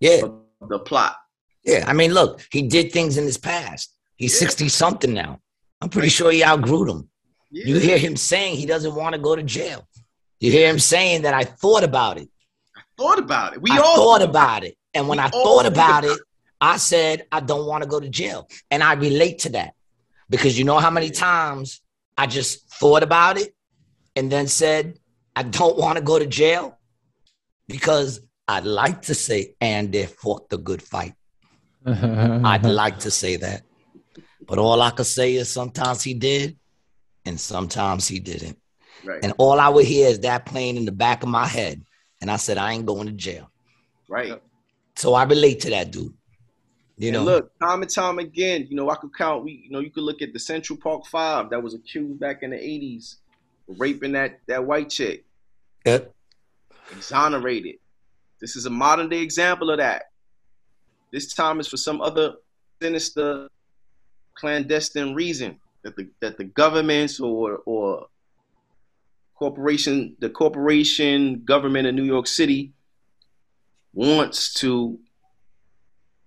Yeah, 0.01 0.23
of 0.61 0.69
the 0.69 0.79
plot. 0.81 1.17
yeah. 1.65 1.85
I 1.87 1.93
mean, 1.93 2.13
look, 2.13 2.45
he 2.51 2.63
did 2.63 2.93
things 2.93 3.17
in 3.17 3.25
his 3.25 3.39
past. 3.39 3.95
He's 4.17 4.35
Yeah. 4.35 4.49
60 4.49 4.69
something 4.69 5.15
now. 5.15 5.41
I'm 5.81 5.89
pretty 5.89 6.09
sure 6.09 6.31
he 6.31 6.45
outgrew 6.45 6.85
them. 6.85 7.09
Yeah. 7.51 7.67
You 7.67 7.79
hear 7.79 7.99
him 7.99 8.17
saying 8.17 8.57
he 8.57 8.67
doesn't 8.67 8.95
want 8.95 9.15
to 9.15 9.21
go 9.21 9.35
to 9.37 9.43
jail. 9.43 9.89
You 10.41 10.51
hear 10.53 10.69
him 10.69 10.79
saying 10.79 11.23
that 11.23 11.35
I 11.35 11.45
thought 11.45 11.85
about 11.85 12.19
it. 12.19 12.29
I 12.77 12.83
thought 12.97 13.19
about 13.19 13.55
it. 13.55 13.63
We 13.63 13.71
I 13.71 13.79
all 13.79 13.97
thought 13.97 14.23
about 14.23 14.65
it. 14.65 14.77
And 14.95 15.09
when 15.09 15.19
I 15.19 15.29
thought 15.29 15.67
about 15.67 16.05
it, 16.05 16.19
I 16.61 16.77
said, 16.77 17.27
I 17.31 17.41
don't 17.41 17.67
want 17.67 17.85
to 17.85 17.89
go 17.89 18.01
to 18.01 18.09
jail. 18.09 18.49
And 18.71 18.83
I 18.83 18.95
relate 18.95 19.39
to 19.41 19.51
that 19.51 19.75
because 20.31 20.59
you 20.59 20.65
know 20.65 20.79
how 20.79 20.91
many 20.91 21.11
times 21.11 21.81
I 22.17 22.27
just 22.27 22.69
thought 22.75 23.03
about 23.03 23.39
it 23.39 23.55
and 24.17 24.31
then 24.31 24.47
said, 24.47 24.99
I 25.35 25.43
don't 25.45 25.79
want 25.79 25.99
to 25.99 26.05
go 26.05 26.19
to 26.19 26.27
jail 26.27 26.79
because 27.69 28.21
I'd 28.47 28.65
like 28.65 29.03
to 29.03 29.15
say, 29.15 29.55
and 29.61 29.93
they 29.93 30.07
fought 30.07 30.49
the 30.49 30.59
good 30.59 30.83
fight. 30.83 31.15
I'd 31.87 32.65
like 32.65 33.01
to 33.01 33.11
say 33.11 33.37
that. 33.37 33.63
But 34.47 34.59
all 34.59 34.81
I 34.81 34.91
could 34.91 35.07
say 35.07 35.35
is 35.35 35.49
sometimes 35.51 36.03
he 36.03 36.15
did 36.15 36.57
and 37.25 37.39
sometimes 37.39 38.09
he 38.09 38.19
didn't. 38.19 38.59
right. 39.05 39.21
And 39.23 39.35
all 39.39 39.61
I 39.61 39.69
would 39.69 39.85
hear 39.85 40.09
is 40.09 40.21
that 40.21 40.47
playing 40.47 40.77
in 40.77 40.87
the 40.87 40.93
back 40.93 41.23
of 41.23 41.29
my 41.29 41.47
head. 41.47 41.85
And 42.21 42.31
I 42.31 42.37
said, 42.37 42.59
I 42.59 42.73
ain't 42.73 42.87
going 42.87 43.07
to 43.07 43.13
jail. 43.13 43.51
right. 44.09 44.41
So 44.97 45.15
I 45.15 45.23
relate 45.23 45.61
to 45.61 45.71
that 45.71 45.93
dude. 45.93 46.15
You 46.99 47.13
And 47.13 47.13
know, 47.13 47.25
look, 47.25 47.59
time 47.61 47.83
and 47.83 47.91
time 47.91 48.19
again, 48.19 48.67
you 48.69 48.77
know, 48.77 48.91
I 48.91 48.97
could 48.97 49.15
count. 49.17 49.45
We, 49.45 49.63
you 49.65 49.71
know, 49.71 49.81
you 49.81 49.91
could 49.91 50.03
look 50.05 50.23
at 50.23 50.33
the 50.33 50.39
Central 50.41 50.79
Park 50.79 51.07
Five 51.07 51.51
that 51.51 51.63
was 51.63 51.75
accused 51.75 52.19
back 52.21 52.43
in 52.43 52.51
the 52.51 52.57
'80s 52.57 53.17
raping 53.69 54.13
that 54.13 54.41
that 54.49 54.67
white 54.67 54.91
chick, 54.91 55.25
Yeah. 55.85 56.01
exonerated. 56.91 57.77
This 58.41 58.57
is 58.57 58.67
a 58.67 58.71
modern 58.71 59.09
day 59.09 59.21
example 59.21 59.71
of 59.71 59.79
that. 59.79 60.05
This 61.13 61.35
time 61.35 61.61
is 61.61 61.69
for 61.69 61.77
some 61.77 62.01
other 62.01 62.35
sinister, 62.83 63.49
clandestine 64.35 65.15
reason 65.15 65.61
that 65.83 65.97
the 65.97 66.09
that 66.21 66.37
the 66.39 66.45
governments 66.45 67.21
or 67.21 67.59
or 67.67 68.09
corporation, 69.35 70.17
the 70.19 70.31
corporation 70.31 71.43
government 71.45 71.87
of 71.87 71.95
New 71.95 72.05
York 72.05 72.27
City 72.27 72.73
wants 73.93 74.53
to 74.55 74.99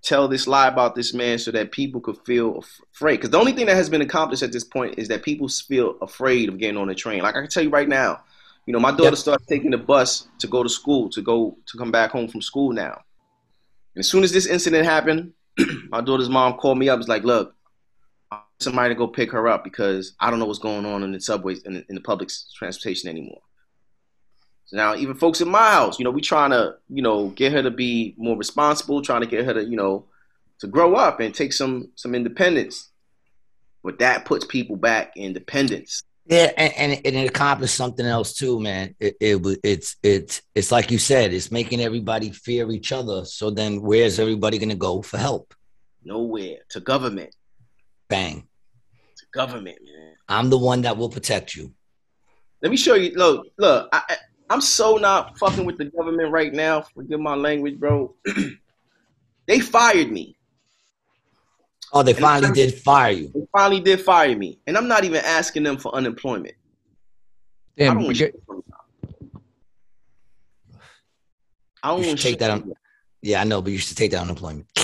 tell 0.03 0.28
this 0.28 0.48
lie 0.48 0.68
about 0.68 0.95
this 0.95 1.14
man 1.14 1.38
so 1.38 1.52
that 1.52 1.72
people 1.72 2.02
could 2.02 2.18
feel 2.26 2.64
afraid. 2.94 3.18
Because 3.18 3.30
the 3.30 3.40
only 3.40 3.52
thing 3.53 3.68
that 3.68 3.76
has 3.76 3.90
been 3.90 4.02
accomplished 4.02 4.44
at 4.44 4.52
this 4.52 4.64
point 4.64 4.95
is 4.98 5.07
that 5.10 5.23
people 5.23 5.48
feel 5.48 5.98
afraid 6.02 6.49
of 6.49 6.57
getting 6.57 6.78
on 6.78 6.88
the 6.88 6.95
train. 6.95 7.22
Like 7.22 7.36
I 7.36 7.41
can 7.41 7.49
tell 7.49 7.64
you 7.64 7.69
right 7.69 7.88
now, 7.90 8.22
you 8.65 8.73
know, 8.73 8.80
my 8.80 8.91
daughter 8.91 9.15
Yep. 9.15 9.18
started 9.18 9.48
taking 9.48 9.72
the 9.72 9.78
bus 9.78 10.28
to 10.40 10.48
go 10.48 10.64
to 10.64 10.69
school, 10.69 11.10
to 11.11 11.22
go 11.22 11.57
to 11.68 11.78
come 11.78 11.91
back 11.91 12.11
home 12.11 12.28
from 12.28 12.41
school 12.41 12.72
now. 12.73 13.02
And 13.95 14.02
as 14.02 14.10
soon 14.10 14.23
as 14.23 14.32
this 14.32 14.48
incident 14.48 14.86
happened, 14.86 15.34
my 15.90 16.02
daughter's 16.02 16.30
mom 16.30 16.53
called 16.57 16.78
me 16.80 16.90
up. 16.90 16.98
Was 16.98 17.07
like, 17.07 17.23
"Look, 17.23 17.56
somebody 18.60 18.94
to 18.94 18.98
go 18.98 19.07
pick 19.07 19.32
her 19.32 19.48
up 19.48 19.64
because 19.64 20.15
I 20.19 20.30
don't 20.30 20.40
know 20.40 20.45
what's 20.45 20.60
going 20.60 20.86
on 20.86 21.03
in 21.03 21.11
the 21.11 21.19
subways 21.19 21.64
in 21.64 21.73
the, 21.76 21.86
in 21.90 21.95
the 21.95 22.02
public 22.02 22.30
transportation 22.56 23.10
anymore." 23.10 23.41
So 24.72 24.77
now 24.77 24.95
even 24.95 25.15
folks 25.15 25.41
in 25.41 25.49
my 25.49 25.72
house, 25.72 25.99
you 25.99 26.06
know, 26.06 26.11
we 26.11 26.22
trying 26.22 26.52
to, 26.52 26.76
you 26.88 27.02
know, 27.02 27.27
get 27.27 27.52
her 27.52 27.61
to 27.61 27.72
be 27.72 28.15
more 28.18 28.38
responsible, 28.38 29.02
trying 29.02 29.19
to 29.19 29.27
get 29.27 29.43
her 29.43 29.53
to, 29.53 29.65
you 29.65 29.76
know, 29.76 30.06
to 30.60 30.68
grow 30.68 30.95
up 30.95 31.19
and 31.19 31.35
take 31.35 31.52
some 31.52 31.89
some 31.95 32.15
independence. 32.15 32.89
But 33.84 33.99
that 33.99 34.23
puts 34.23 34.45
people 34.45 34.77
back 34.77 35.18
in 35.18 35.34
dependence. 35.34 36.03
Yeah, 36.26 36.52
and, 36.56 36.73
and, 36.77 36.91
it, 36.93 37.02
and 37.03 37.15
it 37.18 37.30
accomplished 37.30 37.76
something 37.76 38.06
else 38.06 38.34
too, 38.34 38.61
man. 38.61 38.95
It, 38.98 39.18
it 39.19 39.60
it's 39.61 39.98
it's 40.03 40.41
it's 40.56 40.72
like 40.72 40.89
you 40.89 40.99
said, 40.99 41.34
it's 41.34 41.52
making 41.52 41.81
everybody 41.81 42.30
fear 42.30 42.72
each 42.72 42.93
other. 42.93 43.26
So 43.26 43.49
then, 43.49 43.81
where's 43.81 44.19
everybody 44.19 44.57
gonna 44.57 44.76
go 44.76 45.02
for 45.02 45.18
help? 45.18 45.53
Nowhere 46.06 46.60
to 46.69 46.80
government. 46.80 47.35
Bang. 48.07 48.48
To 49.18 49.26
government, 49.34 49.80
man. 49.84 50.14
I'm 50.30 50.49
the 50.49 50.57
one 50.57 50.84
that 50.84 50.95
will 50.95 51.10
protect 51.10 51.56
you. 51.56 51.73
Let 52.61 52.72
me 52.72 52.77
show 52.77 52.93
you. 52.93 53.11
Look, 53.15 53.48
look. 53.57 53.89
I, 53.91 54.03
I, 54.07 54.18
I'm 54.52 54.60
so 54.60 54.98
not 54.98 55.38
fucking 55.40 55.64
with 55.65 55.78
the 55.78 55.86
government 55.86 56.30
right 56.30 56.53
now. 56.53 56.82
Forgive 56.94 57.22
my 57.22 57.36
language, 57.36 57.80
bro. 57.80 58.14
they 59.48 59.61
fired 59.61 60.11
me. 60.11 60.36
Oh, 61.94 62.03
they 62.03 62.14
finally 62.14 62.48
And- 62.48 62.56
did 62.56 62.73
fire 62.76 63.11
you. 63.11 63.32
They 63.34 63.48
finally 63.53 63.80
did 63.80 64.02
fire 64.02 64.38
me, 64.38 64.60
and 64.68 64.78
I'm 64.78 64.90
not 64.90 65.06
even 65.06 65.23
asking 65.23 65.64
them 65.64 65.78
for 65.78 65.95
unemployment. 65.95 66.56
I 67.80 67.86
Damn, 67.86 67.94
don't 67.95 68.03
want 68.03 68.18
shit 68.18 68.36
from 68.45 68.61
them. 68.68 69.41
I 71.82 71.88
don't 71.90 72.06
want 72.06 72.19
take 72.19 72.32
shit 72.34 72.40
that 72.40 72.52
on. 72.52 72.73
Yeah, 73.22 73.40
I 73.40 73.45
know, 73.45 73.61
but 73.61 73.72
you 73.72 73.78
should 73.78 73.95
take 73.95 74.11
that 74.11 74.22
unemployment. 74.22 74.68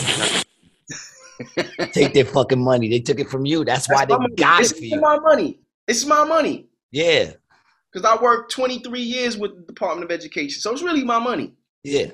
take 1.91 2.14
their 2.14 2.23
fucking 2.26 2.64
money. 2.64 2.88
They 2.89 3.02
took 3.02 3.19
it 3.19 3.30
from 3.30 3.45
you. 3.45 3.65
That's 3.65 3.89
why 3.89 4.06
they 4.06 4.14
my 4.14 4.19
money. 4.22 4.35
got 4.35 4.61
it's 4.61 4.72
it 4.72 4.77
for 4.77 4.84
you. 4.85 5.02
my 5.02 5.19
money. 5.19 5.60
It's 5.88 6.06
my 6.06 6.23
money 6.23 6.68
Yeah, 6.91 7.34
because 7.97 8.17
I 8.19 8.21
worked 8.21 8.51
23 8.51 9.01
years 9.01 9.37
with 9.37 9.55
the 9.55 9.61
Department 9.61 10.05
of 10.05 10.11
Education, 10.11 10.61
so 10.61 10.71
it's 10.71 10.81
really 10.81 11.03
my 11.03 11.19
money. 11.19 11.53
yeah. 11.83 12.07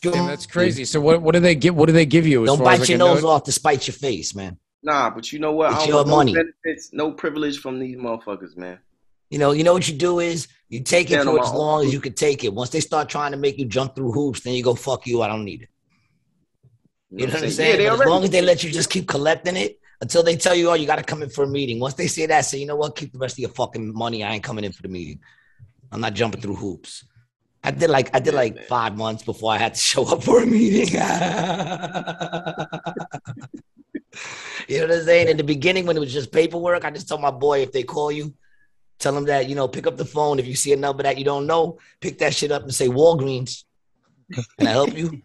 Damn, 0.00 0.26
that's 0.26 0.46
crazy. 0.46 0.86
So 0.86 1.02
what 1.02 1.20
what 1.20 1.34
do 1.34 1.40
they 1.40 1.54
give? 1.54 1.74
What 1.74 1.84
do 1.84 1.92
they 1.92 2.06
give 2.06 2.26
you? 2.26 2.44
as 2.44 2.46
Don't 2.46 2.64
bite 2.64 2.88
your 2.88 2.96
a 2.96 2.98
nose 2.98 3.22
note? 3.22 3.28
off 3.28 3.44
to 3.44 3.52
spite 3.52 3.86
your 3.86 3.92
face, 3.92 4.34
man. 4.34 4.56
Nah, 4.82 5.10
but 5.10 5.30
you 5.30 5.38
know 5.38 5.52
what? 5.52 5.72
It's 5.72 5.82
I 5.82 5.86
your 5.88 5.96
want 5.96 6.08
no 6.08 6.16
money. 6.16 6.32
benefits, 6.32 6.94
no 6.94 7.12
privilege 7.12 7.58
from 7.58 7.78
these 7.78 7.98
motherfuckers, 7.98 8.56
man. 8.56 8.78
You 9.28 9.38
know, 9.38 9.52
you 9.52 9.64
know 9.64 9.74
what 9.74 9.86
you 9.86 9.94
do 9.94 10.20
is 10.20 10.48
you 10.70 10.80
take 10.82 11.10
it 11.10 11.22
for 11.22 11.38
as 11.38 11.50
own 11.50 11.58
long 11.58 11.84
as 11.84 11.92
you 11.92 12.00
can 12.00 12.14
take 12.14 12.42
it. 12.42 12.54
Once 12.54 12.70
they 12.70 12.80
start 12.80 13.10
trying 13.10 13.32
to 13.32 13.36
make 13.36 13.58
you 13.58 13.66
jump 13.66 13.94
through 13.94 14.12
hoops, 14.12 14.40
then 14.40 14.54
you 14.54 14.62
go 14.62 14.74
fuck 14.74 15.06
you. 15.06 15.20
I 15.20 15.28
don't 15.28 15.44
need 15.44 15.64
it. 15.64 15.68
You 17.10 17.26
know 17.26 17.34
what 17.34 17.42
I'm 17.42 17.50
saying? 17.50 17.76
they 17.76 17.86
But 17.90 18.00
as 18.00 18.06
long 18.06 18.24
as 18.24 18.30
they 18.30 18.40
let 18.40 18.64
you 18.64 18.70
just 18.70 18.88
keep 18.88 19.06
collecting 19.06 19.56
it 19.56 19.78
until 20.02 20.22
they 20.24 20.36
tell 20.36 20.54
you, 20.54 20.68
oh, 20.68 20.74
you 20.74 20.84
got 20.84 20.96
to 20.96 21.04
come 21.04 21.22
in 21.22 21.30
for 21.30 21.44
a 21.44 21.46
meeting. 21.46 21.78
Once 21.78 21.94
they 21.94 22.08
say 22.08 22.26
that, 22.26 22.40
say, 22.40 22.58
you 22.58 22.66
know 22.66 22.74
what? 22.74 22.96
Keep 22.96 23.12
the 23.12 23.20
rest 23.20 23.36
of 23.36 23.38
your 23.38 23.50
fucking 23.50 23.94
money. 23.94 24.24
I 24.24 24.34
ain't 24.34 24.42
coming 24.42 24.64
in 24.64 24.72
for 24.72 24.82
the 24.82 24.88
meeting. 24.88 25.20
I'm 25.92 26.00
not 26.00 26.14
jumping 26.14 26.40
through 26.40 26.56
hoops. 26.56 27.04
I 27.62 27.70
did 27.70 27.88
like 27.88 28.10
I 28.12 28.18
did 28.18 28.34
like 28.34 28.64
five 28.66 28.96
months 28.96 29.22
before 29.22 29.52
I 29.52 29.58
had 29.58 29.74
to 29.74 29.80
show 29.80 30.12
up 30.12 30.24
for 30.24 30.42
a 30.42 30.46
meeting. 30.46 30.88
you 34.68 34.78
know 34.80 34.88
what 34.88 34.96
I'm 34.96 35.04
saying? 35.04 35.28
In 35.28 35.36
the 35.36 35.44
beginning, 35.44 35.86
when 35.86 35.96
it 35.96 36.00
was 36.00 36.12
just 36.12 36.32
paperwork, 36.32 36.84
I 36.84 36.90
just 36.90 37.08
told 37.08 37.20
my 37.20 37.30
boy 37.30 37.60
if 37.60 37.70
they 37.70 37.84
call 37.84 38.10
you, 38.10 38.34
tell 38.98 39.12
them 39.12 39.26
that 39.26 39.48
you 39.48 39.54
know 39.54 39.68
pick 39.68 39.86
up 39.86 39.96
the 39.96 40.04
phone. 40.04 40.40
If 40.40 40.48
you 40.48 40.56
see 40.56 40.72
a 40.72 40.76
number 40.76 41.04
that 41.04 41.16
you 41.16 41.24
don't 41.24 41.46
know, 41.46 41.78
pick 42.00 42.18
that 42.18 42.34
shit 42.34 42.50
up 42.50 42.64
and 42.64 42.74
say 42.74 42.88
Walgreens. 42.88 43.62
Can 44.58 44.66
I 44.66 44.70
help 44.70 44.96
you? 44.96 45.22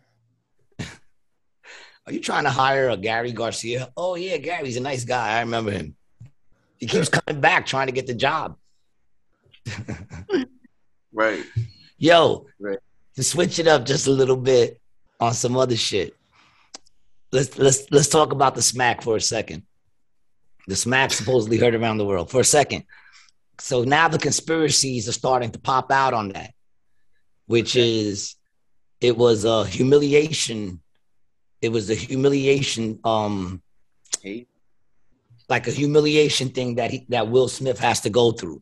Are 2.07 2.13
you 2.13 2.21
trying 2.21 2.45
to 2.45 2.49
hire 2.49 2.87
a 2.89 2.95
Gary 2.95 3.33
Garcia? 3.33 3.91
Oh 3.97 4.15
yeah, 4.15 4.37
Gary's 4.37 4.77
a 4.77 4.79
nice 4.81 5.03
guy. 5.03 5.37
I 5.37 5.41
remember 5.41 5.71
him. 5.71 5.95
He 6.77 6.87
keeps 6.87 7.09
coming 7.09 7.41
back 7.41 7.65
trying 7.65 7.87
to 7.87 7.93
get 7.93 8.07
the 8.07 8.13
job. 8.13 8.55
right. 11.13 11.43
Yo, 11.97 12.45
Right. 12.59 12.77
to 13.15 13.23
switch 13.23 13.59
it 13.59 13.67
up 13.67 13.85
just 13.85 14.07
a 14.07 14.11
little 14.11 14.37
bit 14.37 14.79
on 15.19 15.33
some 15.33 15.57
other 15.57 15.75
shit. 15.75 16.15
Let's 17.33 17.57
let's 17.57 17.91
let's 17.91 18.07
talk 18.07 18.31
about 18.31 18.55
the 18.55 18.61
smack 18.61 19.01
for 19.01 19.17
a 19.17 19.21
second. 19.21 19.63
The 20.67 20.75
smack 20.77 21.11
supposedly 21.11 21.57
heard 21.57 21.75
around 21.75 21.97
the 21.97 22.05
world 22.05 22.29
for 22.31 22.39
a 22.39 22.45
second. 22.45 22.85
So 23.59 23.83
now 23.83 24.07
the 24.07 24.19
conspiracies 24.19 25.09
are 25.09 25.13
starting 25.13 25.51
to 25.51 25.59
pop 25.59 25.91
out 25.91 26.13
on 26.13 26.29
that, 26.29 26.53
which 27.47 27.75
is 27.75 28.35
it 29.01 29.17
was 29.17 29.43
a 29.43 29.65
humiliation. 29.65 30.81
It 31.61 31.69
was 31.69 31.89
a 31.89 31.95
humiliation, 31.95 32.99
um, 33.03 33.61
Hey, 34.21 34.47
like 35.49 35.67
a 35.67 35.71
humiliation 35.71 36.49
thing 36.49 36.75
that 36.75 36.91
he, 36.91 37.05
that 37.09 37.29
Will 37.29 37.47
Smith 37.47 37.79
has 37.79 38.01
to 38.01 38.09
go 38.09 38.31
through. 38.31 38.61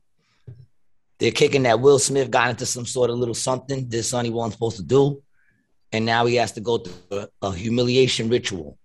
They're 1.19 1.31
kicking 1.31 1.63
that 1.63 1.79
Will 1.79 1.99
Smith 1.99 2.29
got 2.29 2.49
into 2.49 2.65
some 2.65 2.85
sort 2.85 3.09
of 3.09 3.17
little 3.17 3.33
something 3.33 3.87
this 3.87 4.09
son 4.09 4.25
he 4.25 4.31
wasn't 4.31 4.53
supposed 4.53 4.77
to 4.77 4.83
do, 4.83 5.21
and 5.91 6.05
now 6.05 6.25
he 6.25 6.35
has 6.35 6.51
to 6.53 6.61
go 6.61 6.77
through 6.77 7.19
a, 7.41 7.47
a 7.47 7.53
humiliation 7.53 8.29
ritual. 8.29 8.77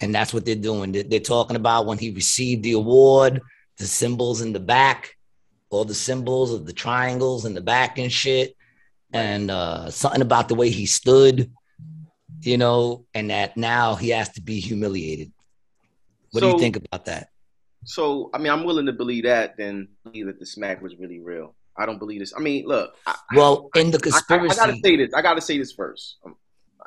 And 0.00 0.14
that's 0.14 0.34
what 0.34 0.44
they're 0.44 0.54
doing. 0.54 0.92
They're, 0.92 1.04
they're 1.04 1.20
talking 1.20 1.56
about 1.56 1.86
when 1.86 1.98
he 1.98 2.10
received 2.10 2.64
the 2.64 2.72
award, 2.72 3.40
the 3.78 3.86
symbols 3.86 4.40
in 4.40 4.52
the 4.52 4.60
back, 4.60 5.16
all 5.70 5.84
the 5.84 5.94
symbols 5.94 6.52
of 6.52 6.66
the 6.66 6.72
triangles 6.72 7.44
in 7.44 7.54
the 7.54 7.60
back 7.60 7.98
and 7.98 8.12
shit, 8.12 8.56
and 9.12 9.50
uh, 9.50 9.90
something 9.90 10.22
about 10.22 10.48
the 10.48 10.54
way 10.54 10.70
he 10.70 10.86
stood, 10.86 11.50
you 12.42 12.58
know, 12.58 13.06
and 13.14 13.30
that 13.30 13.56
now 13.56 13.94
he 13.94 14.10
has 14.10 14.28
to 14.30 14.42
be 14.42 14.60
humiliated. 14.60 15.32
What 16.32 16.40
do 16.40 16.48
you 16.48 16.58
think 16.58 16.76
about 16.76 17.04
that? 17.06 17.28
So 17.84 18.30
I 18.32 18.38
mean, 18.38 18.52
I'm 18.52 18.64
willing 18.64 18.86
to 18.86 18.92
believe 18.92 19.24
that. 19.24 19.56
Then 19.56 19.88
believe 20.04 20.26
that 20.26 20.38
the 20.38 20.46
smack 20.46 20.82
was 20.82 20.96
really 20.96 21.20
real. 21.20 21.54
I 21.76 21.86
don't 21.86 21.98
believe 21.98 22.20
this. 22.20 22.34
I 22.36 22.40
mean, 22.40 22.66
look, 22.66 22.94
I, 23.06 23.14
Well, 23.34 23.70
in 23.74 23.90
the 23.90 23.98
I, 23.98 24.00
I, 24.00 24.10
conspiracy, 24.10 24.60
I 24.60 24.66
gotta 24.66 24.78
say 24.84 24.96
this. 24.96 25.14
I 25.14 25.22
gotta 25.22 25.40
say 25.40 25.58
this 25.58 25.72
first. 25.72 26.18
Um, 26.24 26.36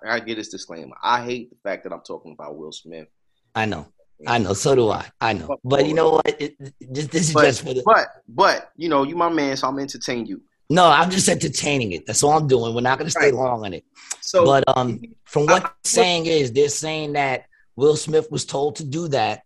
I 0.03 0.07
gotta 0.07 0.25
get 0.25 0.35
this 0.35 0.49
disclaimer. 0.49 0.95
I 1.01 1.23
hate 1.23 1.49
the 1.49 1.57
fact 1.63 1.83
that 1.83 1.93
I'm 1.93 2.01
talking 2.01 2.33
about 2.33 2.55
Will 2.55 2.71
Smith. 2.71 3.07
I 3.55 3.65
know, 3.65 3.87
I 4.27 4.37
know, 4.37 4.53
so 4.53 4.75
do 4.75 4.89
I. 4.89 5.05
I 5.19 5.33
know, 5.33 5.57
but 5.63 5.87
you 5.87 5.93
know 5.93 6.11
what? 6.13 6.41
It, 6.41 6.55
this 6.79 7.13
is 7.13 7.33
But, 7.33 7.45
just 7.45 7.61
for 7.61 7.73
the. 7.73 7.81
but 7.85 8.07
but 8.27 8.71
you 8.75 8.89
know, 8.89 9.03
you 9.03 9.15
my 9.15 9.29
man, 9.29 9.57
so 9.57 9.67
I'm 9.67 9.79
entertain 9.79 10.25
you. 10.25 10.41
No, 10.69 10.85
I'm 10.87 11.11
just 11.11 11.29
entertaining 11.29 11.91
it. 11.91 12.05
That's 12.07 12.23
all 12.23 12.37
I'm 12.37 12.47
doing. 12.47 12.73
We're 12.73 12.81
not 12.81 12.97
going 12.97 13.05
to 13.07 13.11
stay 13.11 13.25
Right. 13.25 13.33
long 13.35 13.65
on 13.65 13.73
it. 13.73 13.83
So 14.21 14.45
but 14.45 14.63
um, 14.75 14.99
from 15.25 15.45
what 15.45 15.65
I- 15.65 15.69
saying 15.83 16.25
is, 16.25 16.51
they're 16.51 16.69
saying 16.69 17.13
that 17.13 17.45
Will 17.75 17.95
Smith 17.95 18.31
was 18.31 18.45
told 18.45 18.77
to 18.77 18.83
do 18.83 19.07
that, 19.09 19.43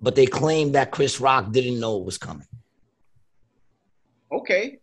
but 0.00 0.16
they 0.16 0.26
claim 0.26 0.72
that 0.72 0.90
Chris 0.90 1.20
Rock 1.20 1.52
didn't 1.52 1.78
know 1.78 1.98
it 1.98 2.04
was 2.04 2.18
coming. 2.18 2.46
okay, 4.32 4.78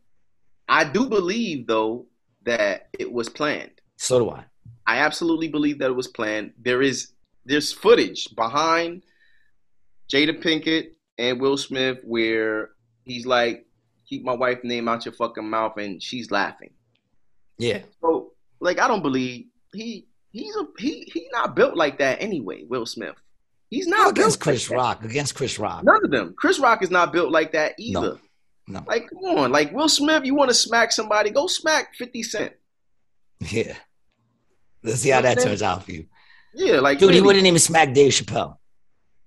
I 0.69 0.83
do 0.83 1.07
believe 1.07 1.67
though 1.67 2.05
that 2.43 2.87
it 2.97 3.11
was 3.11 3.29
planned. 3.29 3.71
So 3.97 4.19
do 4.19 4.29
I. 4.31 4.43
I 4.85 4.97
absolutely 4.99 5.47
believe 5.49 5.79
that 5.79 5.87
it 5.89 5.95
was 5.95 6.07
planned. 6.07 6.53
There 6.61 6.81
is 6.81 7.11
there's 7.45 7.71
footage 7.73 8.33
behind 8.35 9.03
Jada 10.11 10.41
Pinkett 10.41 10.91
and 11.17 11.39
Will 11.41 11.57
Smith 11.57 11.99
where 12.03 12.69
he's 13.03 13.25
like, 13.25 13.65
"Keep 14.09 14.23
my 14.23 14.33
wife's 14.33 14.63
name 14.63 14.87
out 14.87 15.05
your 15.05 15.13
fucking 15.13 15.49
mouth," 15.49 15.77
and 15.77 16.01
she's 16.01 16.31
laughing. 16.31 16.71
Yeah, 17.57 17.81
So, 18.01 18.33
like, 18.59 18.79
I 18.79 18.87
don't 18.87 19.01
believe 19.01 19.45
he 19.73 20.07
he's 20.31 20.55
a 20.55 20.65
he 20.77 21.09
he's 21.11 21.27
not 21.31 21.55
built 21.55 21.75
like 21.75 21.97
that 21.99 22.21
anyway. 22.21 22.63
Will 22.65 22.85
Smith, 22.85 23.15
he's 23.71 23.87
not 23.87 24.11
against 24.11 24.39
Chris 24.39 24.69
like 24.69 24.77
that. 24.77 24.83
Rock. 24.83 25.03
Against 25.05 25.35
Chris 25.35 25.57
Rock. 25.57 25.83
None 25.83 26.05
of 26.05 26.11
them. 26.11 26.35
Chris 26.37 26.59
Rock 26.59 26.83
is 26.83 26.91
not 26.91 27.11
built 27.11 27.31
like 27.31 27.53
that 27.53 27.73
either. 27.79 28.19
No. 28.67 28.83
Like, 28.85 29.09
come 29.09 29.37
on, 29.37 29.51
like 29.51 29.71
Will 29.71 29.87
Smith, 29.89 30.25
you 30.25 30.35
want 30.35 30.49
to 30.49 30.53
smack 30.53 30.91
somebody? 30.91 31.29
Go 31.31 31.47
smack 31.47 31.95
Fifty 31.95 32.21
Cent. 32.21 32.53
Yeah. 33.39 33.75
Let's 34.83 34.99
see 34.99 35.09
how 35.09 35.21
that 35.21 35.39
turns 35.39 35.61
out 35.61 35.83
for 35.85 35.91
you, 35.91 36.05
Yeah, 36.53 36.79
like 36.79 36.99
dude. 36.99 37.13
He 37.13 37.21
wouldn't 37.21 37.45
even 37.45 37.59
smack 37.59 37.93
Dave 37.93 38.11
Chappelle. 38.11 38.57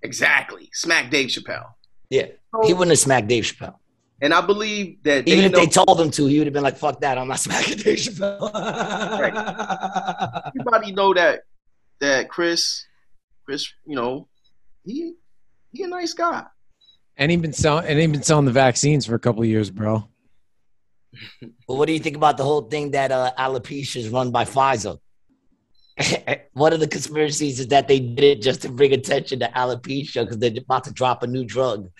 exactly 0.02 0.68
smack 0.72 1.10
Dave 1.10 1.28
Chappelle. 1.30 1.70
Yeah, 2.10 2.26
he 2.64 2.72
wouldn't 2.74 2.90
have 2.90 2.98
smacked 2.98 3.26
Dave 3.28 3.44
Chappelle. 3.44 3.76
And 4.22 4.34
I 4.34 4.40
believe 4.42 5.02
that 5.04 5.26
Even 5.26 5.40
they 5.40 5.44
if 5.46 5.52
know, 5.52 5.58
they 5.60 5.66
told 5.66 5.98
him 6.00 6.10
to, 6.10 6.26
he 6.26 6.38
would 6.38 6.46
have 6.46 6.52
been 6.52 6.62
like, 6.62 6.76
"Fuck 6.76 7.00
that! 7.00 7.16
I'm 7.16 7.28
not 7.28 7.40
smacking 7.40 7.78
Dave 7.78 7.98
Chappelle." 7.98 8.50
everybody 10.46 10.92
know 10.92 11.14
that 11.14 11.40
that 12.00 12.28
Chris, 12.28 12.84
Chris, 13.46 13.72
you 13.86 13.96
know, 13.96 14.28
he 14.84 15.14
he 15.72 15.84
a 15.84 15.88
nice 15.88 16.12
guy. 16.12 16.44
And 17.16 17.30
he 17.30 17.36
been 17.36 17.52
selling 17.52 17.86
and 17.86 17.98
he 17.98 18.06
been 18.06 18.22
selling 18.22 18.44
the 18.44 18.52
vaccines 18.52 19.06
for 19.06 19.14
a 19.14 19.18
couple 19.18 19.42
of 19.42 19.48
years, 19.48 19.70
bro. 19.70 20.06
Well, 21.66 21.78
what 21.78 21.86
do 21.86 21.92
you 21.92 21.98
think 21.98 22.16
about 22.16 22.36
the 22.36 22.44
whole 22.44 22.62
thing 22.62 22.92
that 22.92 23.10
uh, 23.10 23.32
alopecia 23.38 23.96
is 23.96 24.08
run 24.08 24.30
by 24.30 24.44
Pfizer? 24.44 24.98
One 26.52 26.72
of 26.72 26.80
the 26.80 26.88
conspiracies 26.88 27.60
is 27.60 27.68
that 27.68 27.88
they 27.88 28.00
did 28.00 28.24
it 28.24 28.42
just 28.42 28.62
to 28.62 28.68
bring 28.68 28.92
attention 28.92 29.40
to 29.40 29.48
alopecia 29.48 30.22
because 30.22 30.38
they're 30.38 30.52
about 30.56 30.84
to 30.84 30.92
drop 30.92 31.22
a 31.22 31.26
new 31.26 31.44
drug. 31.44 31.90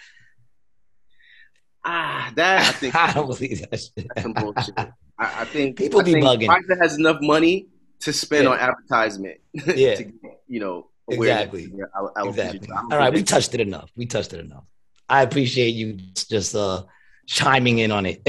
Ah, 1.85 2.31
that 2.37 2.61
I 2.69 2.73
think 2.73 2.95
I 2.97 3.13
don't 3.13 3.27
believe 3.27 3.61
that 3.71 3.81
shit. 3.81 4.07
that's 4.09 4.23
some 4.23 4.33
bullshit. 4.35 4.77
I, 4.79 4.93
I 5.19 5.45
think 5.47 5.77
People 5.79 6.01
I 6.01 6.05
be 6.05 6.13
think 6.13 6.25
bugging. 6.25 6.49
Pfizer 6.49 6.79
has 6.81 6.97
enough 6.99 7.19
money 7.21 7.67
to 8.01 8.13
spend 8.13 8.45
Yeah. 8.45 8.51
on 8.51 8.59
advertisement. 8.59 9.39
Yeah. 9.67 9.95
to, 9.97 10.13
you 10.47 10.61
know, 10.61 10.89
Exactly. 11.09 11.65
of 11.65 11.73
their 11.73 11.91
al- 11.97 12.29
Exactly. 12.29 12.69
All 12.73 12.99
right, 12.99 13.13
we 13.13 13.23
touched 13.23 13.55
it 13.55 13.61
enough. 13.61 13.91
We 13.97 14.07
touched 14.07 14.33
it 14.33 14.41
enough. 14.41 14.65
I 15.09 15.23
appreciate 15.23 15.71
you 15.71 15.95
just 16.15 16.55
uh 16.55 16.85
chiming 17.27 17.79
in 17.79 17.91
on 17.91 18.07
it. 18.07 18.27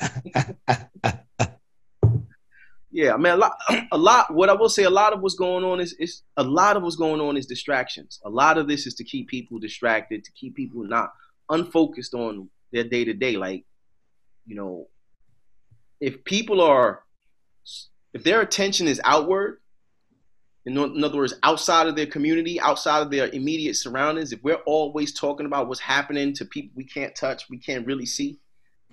Yeah, 2.90 3.12
I 3.12 3.16
mean, 3.18 3.34
a 3.34 3.36
lot, 3.36 3.52
a 3.92 3.98
lot. 3.98 4.32
What 4.34 4.48
I 4.48 4.54
will 4.54 4.70
say, 4.70 4.84
a 4.84 4.90
lot 4.90 5.12
of 5.12 5.20
what's 5.20 5.34
going 5.34 5.62
on 5.62 5.78
is, 5.78 5.92
is 6.00 6.22
a 6.38 6.42
lot 6.42 6.76
of 6.76 6.82
what's 6.82 6.96
going 6.96 7.20
on 7.20 7.36
is 7.36 7.46
distractions. 7.46 8.18
A 8.24 8.30
lot 8.30 8.56
of 8.58 8.66
this 8.66 8.86
is 8.86 8.94
to 8.94 9.04
keep 9.04 9.28
people 9.28 9.58
distracted, 9.58 10.24
to 10.24 10.32
keep 10.32 10.56
people 10.56 10.82
not 10.84 11.10
unfocused 11.50 12.14
on 12.14 12.48
their 12.72 12.84
day 12.84 13.04
to 13.04 13.14
day. 13.14 13.36
Like, 13.36 13.64
you 14.46 14.56
know, 14.56 14.88
if 16.00 16.24
people 16.24 16.60
are, 16.60 17.02
if 18.12 18.24
their 18.24 18.40
attention 18.40 18.88
is 18.88 19.00
outward, 19.04 19.60
in, 20.66 20.76
in 20.76 21.04
other 21.04 21.16
words, 21.16 21.34
outside 21.42 21.86
of 21.86 21.96
their 21.96 22.06
community, 22.06 22.60
outside 22.60 23.00
of 23.00 23.10
their 23.10 23.28
immediate 23.28 23.74
surroundings, 23.74 24.32
if 24.32 24.42
we're 24.42 24.62
always 24.66 25.12
talking 25.12 25.46
about 25.46 25.68
what's 25.68 25.80
happening 25.80 26.34
to 26.34 26.44
people 26.44 26.72
we 26.76 26.84
can't 26.84 27.14
touch, 27.14 27.48
we 27.48 27.58
can't 27.58 27.86
really 27.86 28.06
see, 28.06 28.38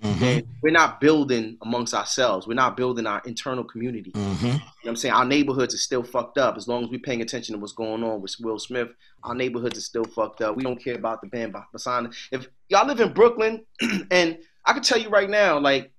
Mhm. 0.02 0.18
then 0.20 0.48
we're 0.62 0.70
not 0.70 1.00
building 1.00 1.56
amongst 1.62 1.94
ourselves. 1.94 2.46
We're 2.46 2.54
not 2.54 2.76
building 2.76 3.06
our 3.06 3.22
internal 3.24 3.64
community. 3.64 4.12
Mhm. 4.12 4.42
You 4.42 4.48
know 4.48 4.58
what 4.82 4.90
I'm 4.90 4.96
saying? 4.96 5.14
Our 5.14 5.24
neighborhoods 5.24 5.74
are 5.74 5.78
still 5.78 6.02
fucked 6.02 6.36
up. 6.36 6.56
As 6.56 6.68
long 6.68 6.84
as 6.84 6.90
we're 6.90 7.00
paying 7.00 7.22
attention 7.22 7.54
to 7.54 7.58
what's 7.58 7.72
going 7.72 8.04
on 8.04 8.20
with 8.20 8.34
Will 8.40 8.58
Smith, 8.58 8.88
our 9.22 9.34
neighborhoods 9.34 9.78
are 9.78 9.82
still 9.82 10.04
fucked 10.04 10.42
up. 10.42 10.54
We 10.54 10.62
don't 10.62 10.82
care 10.82 10.96
about 10.96 11.22
the 11.22 11.28
band 11.28 11.54
behind. 11.72 12.14
If 12.30 12.46
y'all 12.68 12.86
live 12.86 13.00
in 13.00 13.12
Brooklyn, 13.14 13.64
and 14.10 14.38
I 14.66 14.72
can 14.74 14.82
tell 14.82 14.98
you 14.98 15.08
right 15.08 15.30
now, 15.30 15.58
like 15.58 15.92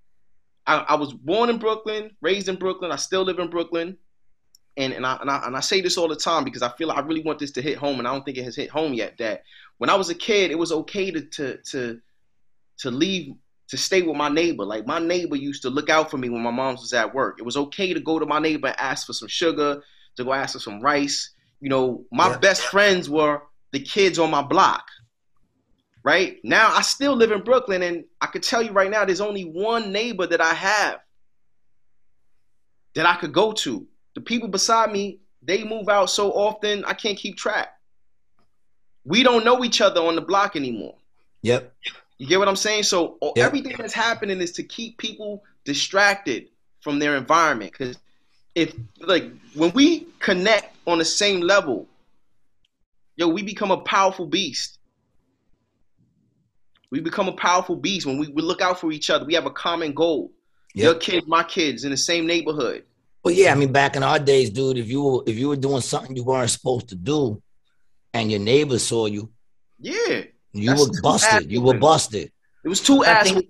I, 0.67 0.77
I 0.89 0.95
was 0.95 1.13
born 1.13 1.49
in 1.49 1.57
Brooklyn, 1.57 2.11
raised 2.21 2.49
in 2.49 2.55
Brooklyn. 2.57 2.91
I 2.91 2.97
still 2.97 3.23
live 3.23 3.39
in 3.39 3.49
Brooklyn, 3.49 3.97
and 4.75 4.93
and 4.93 5.05
I, 5.05 5.17
and 5.21 5.31
I 5.31 5.45
and 5.47 5.55
I 5.57 5.61
say 5.61 5.81
this 5.81 5.97
all 5.97 6.07
the 6.09 6.15
time 6.15 6.43
because 6.43 6.61
I 6.61 6.69
feel 6.69 6.89
like 6.89 6.97
I 6.97 7.01
really 7.01 7.23
want 7.23 7.39
this 7.39 7.51
to 7.51 7.61
hit 7.61 7.77
home, 7.77 7.99
and 7.99 8.07
I 8.07 8.11
don't 8.13 8.23
think 8.23 8.37
it 8.37 8.43
has 8.43 8.55
hit 8.55 8.69
home 8.69 8.93
yet. 8.93 9.17
That 9.17 9.43
when 9.79 9.89
I 9.89 9.95
was 9.95 10.09
a 10.09 10.15
kid, 10.15 10.51
it 10.51 10.59
was 10.59 10.71
okay 10.71 11.09
to 11.09 11.21
to 11.21 11.57
to 11.71 11.99
to 12.79 12.91
leave 12.91 13.33
to 13.69 13.77
stay 13.77 14.01
with 14.01 14.15
my 14.15 14.29
neighbor. 14.29 14.63
Like 14.63 14.85
my 14.85 14.99
neighbor 14.99 15.35
used 15.35 15.61
to 15.63 15.69
look 15.69 15.89
out 15.89 16.09
for 16.09 16.17
me 16.17 16.29
when 16.29 16.41
my 16.41 16.51
mom 16.51 16.75
was 16.75 16.93
at 16.93 17.13
work. 17.13 17.39
It 17.39 17.43
was 17.43 17.57
okay 17.57 17.93
to 17.93 17.99
go 17.99 18.19
to 18.19 18.25
my 18.25 18.39
neighbor 18.39 18.67
and 18.67 18.79
ask 18.79 19.05
for 19.07 19.13
some 19.13 19.27
sugar, 19.27 19.81
to 20.15 20.23
go 20.23 20.33
ask 20.33 20.53
for 20.53 20.59
some 20.59 20.81
rice. 20.81 21.31
You 21.59 21.69
know, 21.69 22.05
my 22.11 22.29
Yeah. 22.29 22.37
best 22.37 22.63
friends 22.63 23.09
were 23.09 23.41
the 23.71 23.79
kids 23.79 24.19
on 24.19 24.31
my 24.31 24.41
block. 24.41 24.87
Right 26.03 26.37
now, 26.43 26.73
I 26.73 26.83
still 26.83 27.15
live 27.15 27.31
in 27.31 27.43
Brooklyn, 27.43 27.83
and 27.83 28.05
I 28.21 28.27
could 28.27 28.43
tell 28.43 28.61
you 28.61 28.71
right 28.71 28.89
now, 28.89 29.03
there's 29.03 29.19
only 29.19 29.43
one 29.43 29.91
neighbor 29.91 30.25
that 30.25 30.39
I 30.39 30.53
have 30.53 30.99
that 32.95 33.05
I 33.05 33.15
could 33.15 33.33
go 33.33 33.51
to. 33.51 33.85
The 34.15 34.21
people 34.21 34.47
beside 34.47 34.91
me, 34.91 35.19
they 35.41 35.65
move 35.65 35.89
out 35.89 36.09
so 36.09 36.31
often, 36.31 36.85
I 36.85 36.93
can't 36.93 37.17
keep 37.17 37.35
track. 37.35 37.73
We 39.03 39.21
don't 39.23 39.43
know 39.43 39.65
each 39.65 39.81
other 39.81 40.01
on 40.01 40.15
the 40.15 40.21
block 40.21 40.55
anymore. 40.55 40.95
Yep. 41.41 41.73
You 42.17 42.27
get 42.27 42.39
what 42.39 42.47
I'm 42.47 42.55
saying? 42.55 42.83
So 42.83 43.17
everything 43.35 43.75
that's 43.77 43.93
happening 43.93 44.41
is 44.41 44.51
to 44.53 44.63
keep 44.63 44.97
people 44.97 45.43
distracted 45.65 46.47
from 46.81 46.99
their 46.99 47.15
environment. 47.15 47.71
Because 47.71 47.97
if 48.55 48.73
like 48.99 49.31
when 49.53 49.71
we 49.73 50.07
connect 50.19 50.75
on 50.87 50.97
the 50.97 51.05
same 51.05 51.41
level, 51.41 51.87
yo, 53.15 53.27
we 53.27 53.43
become 53.43 53.71
a 53.71 53.77
powerful 53.77 54.25
beast. 54.25 54.79
We 56.89 57.01
become 57.01 57.27
a 57.27 57.33
powerful 57.33 57.75
beast 57.75 58.05
when 58.05 58.17
we, 58.17 58.29
we 58.29 58.41
look 58.41 58.61
out 58.61 58.79
for 58.79 58.91
each 58.91 59.09
other. 59.09 59.25
We 59.25 59.33
have 59.33 59.45
a 59.45 59.51
common 59.51 59.93
goal. 59.93 60.31
Your 60.73 60.95
kids, 60.95 61.25
my 61.27 61.43
kids, 61.43 61.83
in 61.83 61.91
the 61.91 61.97
same 61.97 62.27
neighborhood. 62.27 62.83
Well, 63.23 63.33
yeah, 63.33 63.51
I 63.51 63.55
mean, 63.55 63.71
back 63.71 63.95
in 63.95 64.03
our 64.03 64.19
days, 64.19 64.51
dude, 64.51 64.77
if 64.77 64.87
you 64.87 65.03
were 65.03 65.23
if 65.25 65.37
you 65.37 65.49
were 65.49 65.55
doing 65.55 65.81
something 65.81 66.15
you 66.15 66.23
weren't 66.23 66.49
supposed 66.49 66.89
to 66.89 66.95
do, 66.95 67.41
and 68.13 68.31
your 68.31 68.39
neighbors 68.39 68.85
saw 68.85 69.07
you, 69.07 69.29
Yeah, 69.79 70.23
you 70.57 70.69
That's 70.69 70.87
were 70.87 71.01
busted. 71.01 71.51
You 71.51 71.61
were 71.61 71.77
busted. 71.77 72.31
it 72.65 72.67
was 72.67 72.81
two 72.81 73.03
I 73.03 73.07
ass. 73.09 73.31
think- 73.31 73.45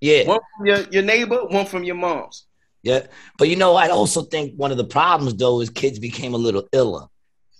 Yeah. 0.00 0.26
One 0.26 0.40
from 0.56 0.66
your, 0.66 0.80
your 0.90 1.02
neighbor, 1.02 1.44
one 1.46 1.66
from 1.66 1.84
your 1.84 1.94
mom's. 1.96 2.46
Yeah, 2.82 3.06
but 3.38 3.48
you 3.48 3.54
know, 3.54 3.76
I 3.76 3.88
also 3.90 4.22
think 4.22 4.54
one 4.56 4.72
of 4.72 4.76
the 4.76 4.84
problems 4.84 5.34
though 5.36 5.60
is 5.60 5.70
kids 5.70 6.00
became 6.00 6.34
a 6.34 6.38
little 6.38 6.64
iller, 6.72 7.06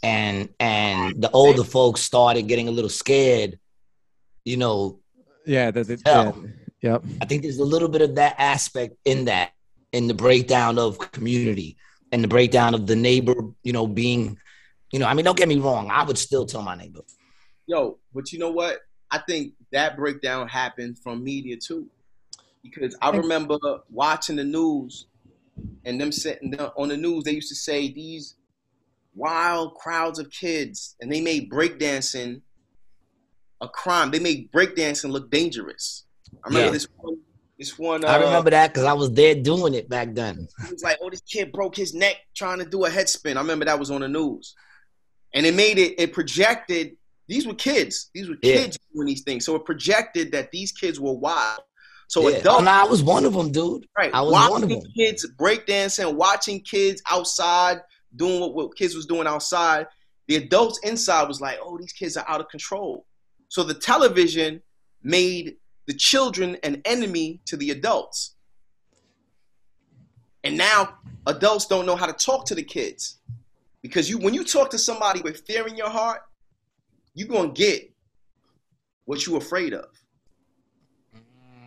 and 0.02 0.48
and 0.58 1.22
the 1.22 1.30
older 1.30 1.62
folks 1.62 2.00
started 2.00 2.48
getting 2.48 2.66
a 2.66 2.72
little 2.72 2.90
scared. 2.90 3.58
You 4.44 4.56
know, 4.56 4.98
Yeah, 5.46 5.70
that, 5.70 5.86
that, 5.86 6.00
Hell. 6.04 6.36
yeah. 6.80 6.90
Yep. 6.94 7.04
I 7.20 7.24
think 7.26 7.42
there's 7.42 7.58
a 7.60 7.64
little 7.64 7.86
bit 7.88 8.02
of 8.02 8.16
that 8.16 8.34
aspect 8.38 8.96
in 9.04 9.26
that, 9.26 9.52
in 9.92 10.08
the 10.08 10.14
breakdown 10.14 10.76
of 10.80 10.98
community 10.98 11.76
and 12.10 12.24
the 12.24 12.28
breakdown 12.28 12.74
of 12.74 12.88
the 12.88 12.96
neighbor. 12.96 13.36
You 13.62 13.72
know, 13.72 13.86
being, 13.86 14.36
you 14.92 14.98
know, 14.98 15.06
I 15.06 15.14
mean, 15.14 15.24
don't 15.24 15.38
get 15.38 15.46
me 15.46 15.58
wrong, 15.58 15.88
I 15.92 16.02
would 16.02 16.18
still 16.18 16.46
tell 16.46 16.62
my 16.62 16.74
neighbor. 16.74 17.02
Yo, 17.72 17.96
but 18.12 18.30
you 18.34 18.38
know 18.38 18.50
what? 18.50 18.80
I 19.10 19.16
think 19.16 19.54
that 19.70 19.96
breakdown 19.96 20.46
happened 20.46 20.98
from 20.98 21.24
media 21.24 21.56
too, 21.56 21.88
because 22.62 22.94
I 23.00 23.08
remember 23.08 23.56
watching 23.90 24.36
the 24.36 24.44
news 24.44 25.06
and 25.86 25.98
them 25.98 26.12
sitting 26.12 26.50
there 26.50 26.68
on 26.78 26.88
the 26.90 26.98
news. 26.98 27.24
They 27.24 27.32
used 27.32 27.48
to 27.48 27.54
say 27.54 27.90
these 27.90 28.34
wild 29.14 29.74
crowds 29.76 30.18
of 30.18 30.30
kids, 30.30 30.96
and 31.00 31.10
they 31.10 31.22
made 31.22 31.50
breakdancing 31.50 32.42
a 33.62 33.68
crime. 33.68 34.10
They 34.10 34.18
made 34.18 34.52
breakdancing 34.52 35.10
look 35.10 35.30
dangerous. 35.30 36.04
I 36.44 36.48
remember 36.48 36.66
Yeah. 36.66 36.72
this 36.72 36.86
one. 36.98 37.16
This 37.58 37.78
one. 37.78 38.04
Uh, 38.04 38.08
I 38.08 38.16
remember 38.16 38.50
that 38.50 38.68
because 38.74 38.84
I 38.84 38.92
was 38.92 39.10
there 39.12 39.34
doing 39.34 39.72
it 39.72 39.88
back 39.88 40.12
then. 40.12 40.46
it 40.66 40.72
was 40.72 40.82
like, 40.82 40.98
oh, 41.00 41.08
this 41.08 41.22
kid 41.22 41.52
broke 41.52 41.74
his 41.76 41.94
neck 41.94 42.16
trying 42.34 42.58
to 42.58 42.66
do 42.66 42.84
a 42.84 42.90
head 42.90 43.08
spin. 43.08 43.38
I 43.38 43.40
remember 43.40 43.64
that 43.64 43.78
was 43.78 43.90
on 43.90 44.02
the 44.02 44.08
news. 44.08 44.54
And 45.32 45.46
it 45.46 45.54
made 45.54 45.78
it, 45.78 45.94
it 45.98 46.12
projected, 46.12 46.98
these 47.32 47.46
were 47.46 47.54
kids. 47.54 48.10
These 48.14 48.28
were 48.28 48.36
Yeah. 48.42 48.56
kids 48.56 48.78
doing 48.94 49.06
these 49.06 49.22
things. 49.22 49.44
So 49.46 49.54
it 49.56 49.64
projected 49.64 50.32
that 50.32 50.50
these 50.52 50.70
kids 50.70 51.00
were 51.00 51.14
wild. 51.14 51.60
So 52.08 52.20
Yeah. 52.28 52.36
Oh, 52.36 52.40
adults, 52.40 52.64
no, 52.64 52.70
I 52.70 52.84
was 52.84 53.02
one 53.02 53.24
of 53.24 53.32
them, 53.32 53.50
dude. 53.50 53.86
right, 53.96 54.12
I 54.12 54.20
was 54.20 54.32
watching 54.32 54.52
one 54.52 54.62
of 54.64 54.68
them. 54.68 54.82
kids 54.94 55.26
breakdancing, 55.38 56.14
watching 56.14 56.60
kids 56.60 57.00
outside 57.10 57.80
doing 58.14 58.38
what, 58.40 58.54
what 58.54 58.76
kids 58.76 58.94
was 58.94 59.06
doing 59.06 59.26
outside. 59.26 59.86
The 60.28 60.36
adults 60.36 60.78
inside 60.82 61.26
was 61.26 61.40
like, 61.40 61.58
oh, 61.62 61.78
these 61.78 61.92
kids 61.94 62.16
are 62.18 62.28
out 62.28 62.40
of 62.42 62.48
control. 62.50 63.06
So 63.48 63.62
the 63.62 63.74
television 63.74 64.62
made 65.02 65.56
the 65.86 65.94
children 65.94 66.58
an 66.62 66.82
enemy 66.84 67.40
to 67.46 67.56
the 67.56 67.70
adults. 67.70 68.34
And 70.44 70.56
now 70.58 70.98
adults 71.26 71.66
don't 71.66 71.86
know 71.86 71.96
how 71.96 72.06
to 72.06 72.12
talk 72.12 72.44
to 72.46 72.54
the 72.54 72.62
kids. 72.62 73.16
Because 73.82 74.08
you 74.10 74.18
when 74.18 74.34
you 74.34 74.44
talk 74.44 74.70
to 74.70 74.78
somebody 74.78 75.22
with 75.22 75.40
fear 75.46 75.66
in 75.66 75.76
your 75.76 75.88
heart, 75.90 76.20
you're 77.14 77.28
gonna 77.28 77.52
get 77.52 77.92
what 79.04 79.26
you're 79.26 79.38
afraid 79.38 79.74
of. 79.74 79.86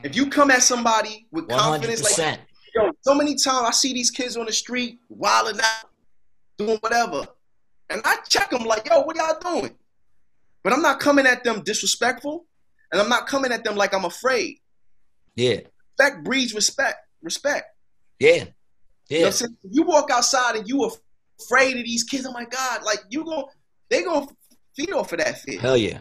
If 0.04 0.16
you 0.16 0.30
come 0.30 0.52
at 0.52 0.62
somebody 0.62 1.28
with 1.32 1.50
One 1.50 1.60
hundred 1.60 1.88
confidence, 1.88 2.20
like 2.20 2.40
yo, 2.76 2.92
so 3.02 3.16
many 3.16 3.36
times 3.36 3.68
I 3.68 3.72
see 3.72 3.94
these 3.94 4.12
kids 4.12 4.38
on 4.38 4.46
the 4.46 4.54
street 4.54 5.00
wilding 5.10 5.60
out, 5.60 5.90
doing 6.58 6.78
whatever, 6.82 7.28
and 7.90 8.02
I 8.06 8.18
check 8.30 8.50
them 8.52 8.64
like, 8.66 8.88
yo, 8.88 9.02
what 9.02 9.16
y'all 9.16 9.60
doing? 9.60 9.76
But 10.64 10.74
I'm 10.74 10.82
not 10.82 11.00
coming 11.00 11.26
at 11.26 11.44
them 11.44 11.62
disrespectful, 11.64 12.46
and 12.92 13.02
I'm 13.02 13.10
not 13.10 13.28
coming 13.28 13.52
at 13.52 13.64
them 13.64 13.76
like 13.76 13.94
I'm 13.94 14.06
afraid. 14.06 14.60
Yeah, 15.36 15.62
Respect 15.98 16.24
breeds 16.24 16.54
respect. 16.54 16.98
Respect. 17.22 17.66
yeah, 18.20 18.30
You 18.36 18.40
know 18.42 19.26
yeah. 19.26 19.30
saying? 19.30 19.58
If 19.64 19.72
you 19.74 19.84
walk 19.84 20.12
outside 20.12 20.56
and 20.56 20.68
you 20.68 20.84
are 20.84 20.92
afraid 21.42 21.78
of 21.78 21.84
these 21.84 22.04
kids, 22.04 22.26
oh 22.26 22.32
my 22.32 22.46
God, 22.46 22.84
like 22.84 23.00
you 23.10 23.24
going 23.24 23.46
they 23.90 24.04
gonna 24.04 24.28
feed 24.76 24.92
off 24.92 25.12
of 25.14 25.20
that 25.20 25.40
fear. 25.40 25.60
Hell 25.60 25.78
yeah. 25.78 26.00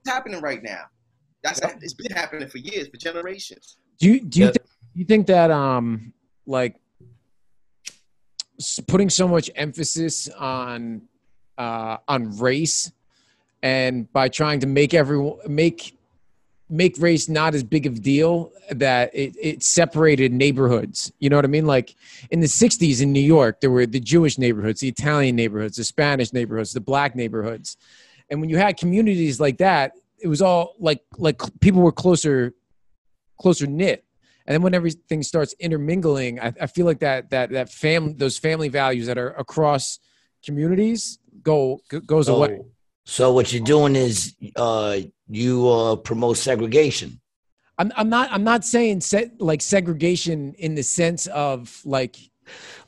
It's 0.00 0.10
happening 0.10 0.40
right 0.40 0.62
now. 0.62 0.82
That's 1.42 1.60
it's 1.82 1.94
been 1.94 2.12
happening 2.12 2.48
for 2.48 2.58
years, 2.58 2.88
for 2.88 2.96
generations. 2.96 3.76
Do 3.98 4.08
you 4.12 4.20
do 4.20 4.40
you 4.40 4.46
Yeah. 4.46 4.52
think, 4.52 4.66
you 4.94 5.04
think 5.04 5.26
that 5.28 5.50
um 5.50 6.12
like 6.46 6.76
putting 8.86 9.10
so 9.10 9.28
much 9.28 9.50
emphasis 9.54 10.28
on 10.30 11.02
uh 11.58 11.98
on 12.08 12.36
race 12.38 12.90
and 13.62 14.10
by 14.12 14.28
trying 14.28 14.60
to 14.60 14.66
make 14.66 14.94
everyone 14.94 15.38
make 15.46 15.98
make 16.68 16.96
race 16.98 17.28
not 17.28 17.54
as 17.54 17.62
big 17.62 17.86
of 17.86 17.96
a 17.96 17.98
deal 18.00 18.50
that 18.70 19.14
it, 19.14 19.36
it 19.40 19.62
separated 19.62 20.32
neighborhoods 20.32 21.12
you 21.20 21.28
know 21.30 21.36
what 21.36 21.44
i 21.44 21.48
mean 21.48 21.66
like 21.66 21.94
in 22.30 22.40
the 22.40 22.46
60s 22.46 23.00
in 23.02 23.12
new 23.12 23.20
york 23.20 23.60
there 23.60 23.70
were 23.70 23.86
the 23.86 24.00
jewish 24.00 24.36
neighborhoods 24.38 24.80
the 24.80 24.88
italian 24.88 25.36
neighborhoods 25.36 25.76
the 25.76 25.84
spanish 25.84 26.32
neighborhoods 26.32 26.72
the 26.72 26.80
black 26.80 27.14
neighborhoods 27.14 27.76
and 28.30 28.40
when 28.40 28.50
you 28.50 28.56
had 28.56 28.76
communities 28.76 29.40
like 29.40 29.58
that 29.58 29.92
it 30.18 30.28
was 30.28 30.42
all 30.42 30.74
like 30.78 31.00
like 31.18 31.40
people 31.60 31.82
were 31.82 31.92
closer 31.92 32.52
closer 33.40 33.66
knit 33.66 34.04
and 34.46 34.54
then 34.54 34.62
when 34.62 34.74
everything 34.74 35.22
starts 35.22 35.54
intermingling 35.58 36.40
i, 36.40 36.52
I 36.60 36.66
feel 36.66 36.86
like 36.86 37.00
that 37.00 37.30
that 37.30 37.50
that 37.50 37.70
family 37.70 38.14
those 38.14 38.38
family 38.38 38.68
values 38.68 39.06
that 39.06 39.18
are 39.18 39.30
across 39.30 39.98
communities 40.44 41.18
go 41.42 41.80
goes 42.06 42.28
away 42.28 42.48
So, 42.56 42.66
so 43.04 43.32
what 43.32 43.52
you're 43.52 43.64
doing 43.64 43.96
is 43.96 44.34
uh 44.56 44.98
you 45.28 45.68
uh 45.68 45.96
promote 45.96 46.36
segregation. 46.36 47.20
I'm, 47.78 47.92
I'm 47.96 48.08
not 48.08 48.30
I'm 48.32 48.44
not 48.44 48.64
saying 48.64 49.02
se- 49.02 49.32
like 49.38 49.60
segregation 49.60 50.54
in 50.54 50.74
the 50.74 50.82
sense 50.82 51.26
of 51.26 51.80
like 51.84 52.16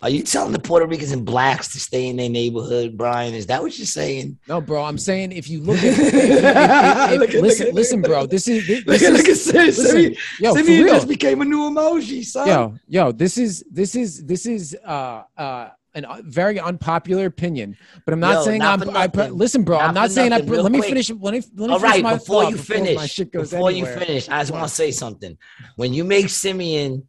Are 0.01 0.11
you 0.11 0.23
telling 0.23 0.53
the 0.53 0.59
Puerto 0.59 0.87
Ricans 0.87 1.11
and 1.13 1.25
blacks 1.25 1.69
to 1.73 1.81
stay 1.81 2.07
in 2.07 2.17
their 2.17 2.29
neighborhood, 2.29 2.97
Brian? 2.97 3.35
Is 3.35 3.47
that 3.47 3.61
what 3.63 3.77
you're 3.79 3.87
saying? 3.87 4.39
No, 4.47 4.61
bro. 4.61 4.85
I'm 4.85 4.99
saying 4.99 5.33
if 5.33 5.49
you 5.51 5.61
look 5.61 5.79
at, 5.79 5.85
if- 5.99 6.15
if- 6.15 6.15
if- 6.15 7.35
Look 7.35 7.43
listen, 7.43 7.67
at- 7.69 7.75
listen, 7.75 8.03
bro. 8.03 8.27
This 8.27 8.47
is 8.49 8.67
this, 8.67 8.85
Look 8.87 8.97
at, 8.97 9.03
is 9.03 9.17
look 9.19 9.29
at 9.29 9.37
Sim- 9.37 9.57
listen, 9.67 9.85
Simeon. 9.87 10.17
yo, 10.41 10.55
Simeon 10.55 10.89
just 10.89 11.09
became 11.09 11.41
a 11.43 11.45
new 11.45 11.71
emoji, 11.71 12.25
son. 12.25 12.47
yo, 12.49 12.75
yo. 12.87 13.13
This 13.13 13.39
is 13.39 13.65
this 13.71 13.95
is 13.97 14.25
this 14.25 14.47
is 14.47 14.77
uh 14.87 15.23
uh 15.37 15.71
an 15.95 16.05
uh, 16.05 16.19
very 16.23 16.61
unpopular 16.61 17.25
opinion, 17.27 17.77
but 18.05 18.13
I'm 18.15 18.21
not 18.21 18.35
Yo, 18.35 18.43
saying 18.45 18.59
not 18.61 18.83
I'm. 18.87 18.91
I, 18.97 19.07
nothing. 19.07 19.37
listen, 19.37 19.65
bro. 19.65 19.79
I'm 19.79 19.87
Not 19.87 19.95
not 19.95 20.09
for 20.09 20.15
saying 20.15 20.33
I. 20.33 20.37
nothing. 20.37 20.51
Real 20.53 20.63
Let 20.63 20.71
me 20.73 20.83
finish. 20.83 21.11
Let 21.11 21.19
me 21.19 21.43
let 21.57 21.67
me 21.69 21.73
All 21.73 21.79
finish 21.81 21.83
right, 21.95 22.03
my 22.05 22.15
before 22.15 22.43
thought 22.43 22.51
you 22.51 22.57
before 22.57 22.77
finish, 22.77 22.95
my 22.97 23.07
shit 23.07 23.33
goes 23.33 23.51
before 23.51 23.71
you 23.73 23.85
finish, 23.87 24.29
I 24.29 24.41
just 24.43 24.53
want 24.53 24.69
to 24.69 24.73
say 24.75 24.91
something. 24.93 25.37
When 25.77 25.93
you 25.95 26.05
make 26.05 26.29
Simeon 26.29 27.09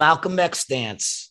Malcolm 0.00 0.38
X 0.38 0.60
stance, 0.60 1.30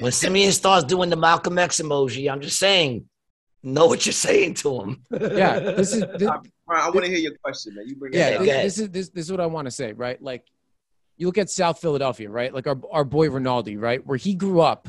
when 0.00 0.12
Simeon 0.12 0.52
starts 0.52 0.84
doing 0.84 1.10
the 1.10 1.16
Malcolm 1.16 1.58
X 1.58 1.80
emoji, 1.80 2.30
I'm 2.30 2.40
just 2.40 2.58
saying, 2.58 3.08
know 3.62 3.86
what 3.86 4.06
you're 4.06 4.12
saying 4.12 4.54
to 4.54 4.80
him. 4.80 5.02
Yeah, 5.10 5.58
this 5.58 5.92
is 5.94 6.00
this, 6.18 6.30
Brian, 6.66 6.86
I 6.86 6.90
want 6.90 7.04
to 7.04 7.10
hear 7.10 7.18
your 7.18 7.34
question, 7.42 7.74
man. 7.74 7.88
You 7.88 7.96
bring 7.96 8.12
it 8.12 8.18
yeah, 8.18 8.30
Yeah, 8.30 8.34
up. 8.36 8.38
go 8.40 8.44
this, 8.44 8.62
this 8.62 8.78
is 8.78 8.90
this, 8.90 9.08
this 9.10 9.24
is 9.26 9.30
what 9.30 9.40
I 9.40 9.46
want 9.46 9.66
to 9.66 9.70
say, 9.70 9.92
right? 9.92 10.20
Like, 10.20 10.44
you 11.16 11.26
look 11.26 11.38
at 11.38 11.50
South 11.50 11.80
Philadelphia, 11.80 12.30
right? 12.30 12.52
Like 12.52 12.66
our 12.66 12.78
our 12.90 13.04
boy 13.04 13.30
Rinaldi, 13.30 13.76
right, 13.76 14.04
where 14.06 14.18
he 14.18 14.34
grew 14.34 14.60
up. 14.60 14.88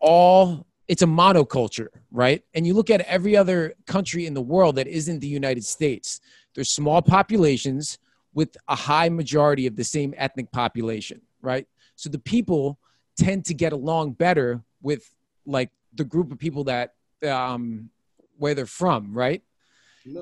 All 0.00 0.66
it's 0.86 1.02
a 1.02 1.06
monoculture, 1.06 1.88
right? 2.10 2.42
And 2.54 2.66
you 2.66 2.74
look 2.74 2.90
at 2.90 3.00
every 3.02 3.36
other 3.36 3.74
country 3.86 4.26
in 4.26 4.34
the 4.34 4.42
world 4.42 4.76
that 4.76 4.86
isn't 4.86 5.20
the 5.20 5.26
United 5.26 5.64
States. 5.64 6.20
There's 6.54 6.70
small 6.70 7.00
populations 7.00 7.98
with 8.34 8.56
a 8.68 8.74
high 8.74 9.08
majority 9.08 9.66
of 9.66 9.76
the 9.76 9.84
same 9.84 10.12
ethnic 10.16 10.50
population, 10.52 11.22
right? 11.40 11.66
So 11.96 12.10
the 12.10 12.18
people 12.18 12.78
tend 13.16 13.44
to 13.46 13.54
get 13.54 13.72
along 13.72 14.12
better 14.12 14.62
with 14.82 15.08
like 15.46 15.70
the 15.94 16.04
group 16.04 16.32
of 16.32 16.38
people 16.38 16.64
that 16.64 16.94
um, 17.26 17.90
where 18.36 18.54
they're 18.54 18.66
from, 18.66 19.14
right? 19.14 19.42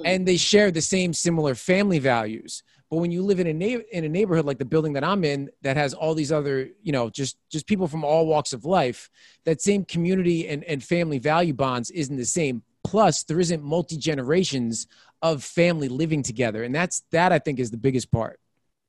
and 0.05 0.27
they 0.29 0.37
share 0.37 0.71
the 0.71 0.81
same 0.81 1.13
similar 1.13 1.55
family 1.55 1.99
values. 1.99 2.63
But 2.91 2.99
when 2.99 3.11
you 3.11 3.23
live 3.23 3.41
in 3.41 3.47
a 3.47 3.53
na- 3.53 3.83
in 3.91 4.05
a 4.05 4.09
neighborhood 4.09 4.45
like 4.45 4.59
the 4.59 4.65
building 4.65 4.93
that 4.93 5.05
I'm 5.05 5.25
in, 5.25 5.51
that 5.63 5.77
has 5.77 5.95
all 5.95 6.15
these 6.15 6.31
other, 6.31 6.69
you 6.83 6.93
know, 6.93 7.09
just 7.11 7.37
just 7.51 7.67
people 7.67 7.89
from 7.89 8.05
all 8.05 8.27
walks 8.27 8.53
of 8.53 8.65
life, 8.65 9.11
that 9.45 9.61
same 9.61 9.85
community 9.85 10.47
and, 10.49 10.63
and 10.65 10.85
family 10.85 11.19
value 11.19 11.55
bonds 11.55 11.91
isn't 11.91 12.17
the 12.17 12.25
same. 12.25 12.63
Plus, 12.85 13.23
there 13.25 13.41
isn't 13.41 13.63
multi 13.63 13.97
generations 13.97 14.87
of 15.23 15.43
family 15.43 15.89
living 15.89 16.23
together, 16.23 16.65
and 16.65 16.75
that's 16.75 17.03
that 17.13 17.33
I 17.33 17.39
think 17.39 17.59
is 17.59 17.71
the 17.71 17.77
biggest 17.77 18.11
part, 18.13 18.39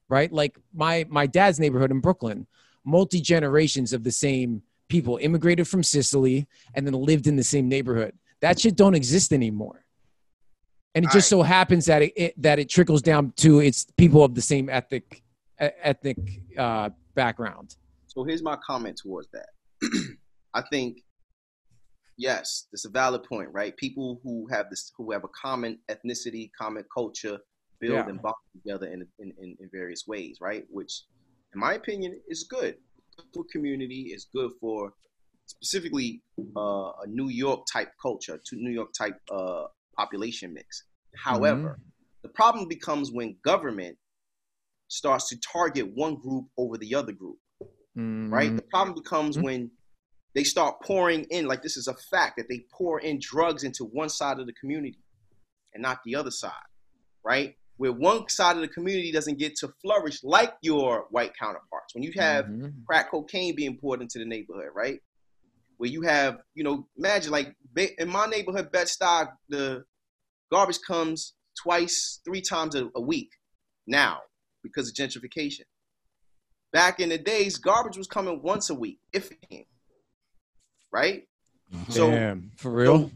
right? 0.09 0.31
Like 0.31 0.57
my 0.73 1.05
my 1.09 1.25
dad's 1.25 1.59
neighborhood 1.59 1.91
in 1.91 2.01
Brooklyn, 2.01 2.45
multi 2.85 3.21
generations 3.21 3.93
of 3.93 4.03
the 4.03 4.11
same 4.11 4.61
people 4.89 5.17
immigrated 5.21 5.67
from 5.67 5.83
Sicily 5.83 6.47
and 6.75 6.85
then 6.85 6.93
lived 6.93 7.27
in 7.27 7.35
the 7.35 7.43
same 7.43 7.67
neighborhood. 7.67 8.13
That 8.41 8.59
shit 8.59 8.75
don't 8.75 8.95
exist 8.95 9.31
anymore 9.33 9.83
and 10.95 11.05
it 11.05 11.11
just 11.11 11.27
so 11.27 11.41
happens 11.41 11.85
that 11.85 12.01
it, 12.03 12.13
it 12.15 12.41
that 12.41 12.59
it 12.59 12.69
trickles 12.69 13.01
down 13.01 13.33
to 13.37 13.59
it's 13.59 13.85
people 13.97 14.23
of 14.23 14.35
the 14.35 14.41
same 14.41 14.69
ethnic 14.69 15.23
ethnic 15.59 16.17
uh, 16.57 16.89
background. 17.15 17.75
So 18.07 18.23
here's 18.23 18.43
my 18.43 18.57
comment 18.65 18.99
towards 19.01 19.27
that. 19.31 19.47
I 20.53 20.61
think, 20.71 20.99
yes, 22.17 22.67
it's 22.73 22.85
a 22.85 22.89
valid 22.89 23.23
point, 23.23 23.49
right? 23.51 23.75
People 23.77 24.19
who 24.23 24.47
have 24.51 24.69
this, 24.69 24.91
who 24.97 25.11
have 25.11 25.23
a 25.23 25.29
common 25.29 25.79
ethnicity, 25.89 26.49
common 26.59 26.83
culture, 26.93 27.39
build 27.79 27.93
Yeah. 27.93 28.09
and 28.09 28.21
bond 28.21 28.35
together 28.53 28.87
in, 28.87 29.07
in, 29.19 29.33
in 29.59 29.69
various 29.71 30.05
ways, 30.07 30.37
right? 30.41 30.65
Which, 30.69 31.03
in 31.53 31.59
my 31.59 31.73
opinion, 31.73 32.19
is 32.27 32.45
good 32.49 32.77
Good 33.17 33.25
for 33.33 33.43
community. 33.51 34.11
Is 34.11 34.25
good 34.33 34.51
for 34.59 34.93
specifically 35.45 36.23
uh, 36.57 36.91
a 37.03 37.07
New 37.07 37.29
York 37.29 37.65
type 37.71 37.91
culture, 38.01 38.39
to 38.43 38.55
New 38.55 38.71
York 38.71 38.89
type 38.97 39.19
uh, 39.31 39.65
population 39.95 40.51
mix. 40.51 40.85
However, 41.15 41.79
the 42.23 42.29
problem 42.29 42.67
becomes 42.67 43.11
when 43.11 43.37
government 43.43 43.97
starts 44.87 45.29
to 45.29 45.37
target 45.41 45.91
one 45.93 46.15
group 46.15 46.45
over 46.57 46.77
the 46.77 46.95
other 46.95 47.11
group 47.11 47.37
right? 47.95 48.51
Mhm. 48.51 48.55
The 48.57 48.63
problem 48.63 48.95
becomes 48.95 49.37
Mhm. 49.37 49.43
when 49.43 49.71
they 50.33 50.43
start 50.43 50.81
pouring 50.81 51.25
in, 51.25 51.45
like 51.45 51.61
this 51.61 51.77
is 51.77 51.87
a 51.87 51.93
fact, 51.93 52.37
that 52.37 52.47
they 52.49 52.61
pour 52.71 52.99
in 52.99 53.19
drugs 53.19 53.63
into 53.63 53.85
one 53.85 54.09
side 54.09 54.39
of 54.39 54.47
the 54.47 54.53
community 54.53 55.03
and 55.73 55.83
not 55.83 56.03
the 56.03 56.15
other 56.15 56.31
side, 56.31 56.67
right? 57.23 57.55
Where 57.77 57.91
one 57.91 58.29
side 58.29 58.55
of 58.55 58.61
the 58.61 58.67
community 58.67 59.11
doesn't 59.11 59.39
get 59.39 59.55
to 59.57 59.73
flourish 59.81 60.23
like 60.23 60.53
your 60.61 61.07
white 61.09 61.35
counterparts. 61.37 61.93
When 61.93 62.03
you 62.03 62.13
have 62.17 62.45
Mhm. 62.45 62.85
crack 62.85 63.11
cocaine 63.11 63.55
being 63.55 63.77
poured 63.77 64.01
into 64.01 64.19
the 64.19 64.25
neighborhood, 64.25 64.69
right? 64.73 65.01
Where 65.77 65.89
you 65.89 66.01
have, 66.03 66.41
you 66.53 66.63
know, 66.63 66.87
imagine 66.97 67.31
like 67.31 67.55
in 67.75 68.09
my 68.09 68.27
neighborhood, 68.27 68.71
Bed-Stuy, 68.71 69.35
the 69.49 69.85
garbage 70.51 70.79
comes 70.85 71.33
twice, 71.61 72.21
three 72.23 72.41
times 72.41 72.75
a, 72.75 72.89
a 72.95 73.01
week 73.01 73.31
now 73.87 74.21
because 74.61 74.87
of 74.87 74.95
gentrification. 74.95 75.65
Back 76.71 76.99
in 76.99 77.09
the 77.09 77.17
days, 77.17 77.57
garbage 77.57 77.97
was 77.97 78.07
coming 78.07 78.41
once 78.41 78.69
a 78.69 78.75
week, 78.75 78.99
if. 79.11 79.31
Right? 80.91 81.27
So 81.89 82.11
Damn, 82.11 82.51
for 82.55 82.71
real. 82.71 83.11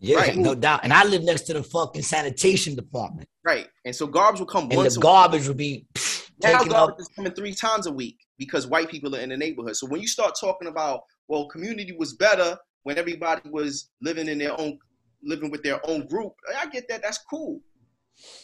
Yeah, 0.00 0.16
Right. 0.16 0.36
no 0.36 0.54
doubt. 0.54 0.80
And 0.82 0.92
I 0.92 1.04
live 1.04 1.22
next 1.22 1.42
to 1.42 1.52
the 1.52 1.62
fucking 1.62 2.02
sanitation 2.02 2.74
department. 2.74 3.28
right. 3.44 3.68
And 3.84 3.94
so 3.94 4.06
garbage 4.06 4.40
will 4.40 4.46
come 4.46 4.64
And 4.64 4.76
once 4.76 4.94
the 4.94 5.00
a 5.00 5.02
garbage 5.02 5.46
would 5.48 5.56
be 5.56 5.86
pfft, 5.94 6.30
Now 6.42 6.64
garbage 6.64 6.72
up. 6.94 7.00
is 7.00 7.08
coming 7.08 7.32
three 7.32 7.54
times 7.54 7.86
a 7.86 7.92
week 7.92 8.16
because 8.38 8.66
white 8.66 8.88
people 8.90 9.14
are 9.14 9.20
in 9.20 9.28
the 9.28 9.36
neighborhood. 9.36 9.76
So 9.76 9.86
when 9.86 10.00
you 10.00 10.06
start 10.08 10.34
talking 10.40 10.68
about, 10.68 11.02
well, 11.28 11.46
community 11.48 11.94
was 11.98 12.14
better 12.14 12.56
when 12.84 12.96
everybody 12.98 13.48
was 13.50 13.90
living 14.00 14.26
in 14.28 14.38
their 14.38 14.58
own, 14.58 14.78
living 15.22 15.50
with 15.50 15.62
their 15.62 15.80
own 15.88 16.06
group, 16.06 16.32
I 16.58 16.66
get 16.66 16.88
that. 16.88 17.02
That's 17.02 17.18
cool. 17.18 17.60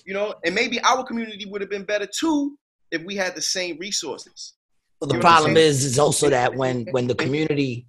You 0.05 0.13
know, 0.15 0.35
and 0.45 0.55
maybe 0.55 0.79
our 0.83 1.03
community 1.05 1.47
would 1.47 1.61
have 1.63 1.71
been 1.71 1.85
better 1.85 2.07
too 2.07 2.59
if 2.91 3.03
we 3.05 3.17
had 3.17 3.35
the 3.35 3.43
same 3.43 3.79
resources. 3.79 4.55
Well, 5.01 5.09
the 5.09 5.15
You 5.15 5.19
know 5.21 5.23
problem 5.29 5.57
is, 5.57 5.85
is 5.85 5.99
also 5.99 6.29
that 6.31 6.55
when 6.55 6.87
when 6.91 7.07
the 7.07 7.15
community, 7.15 7.87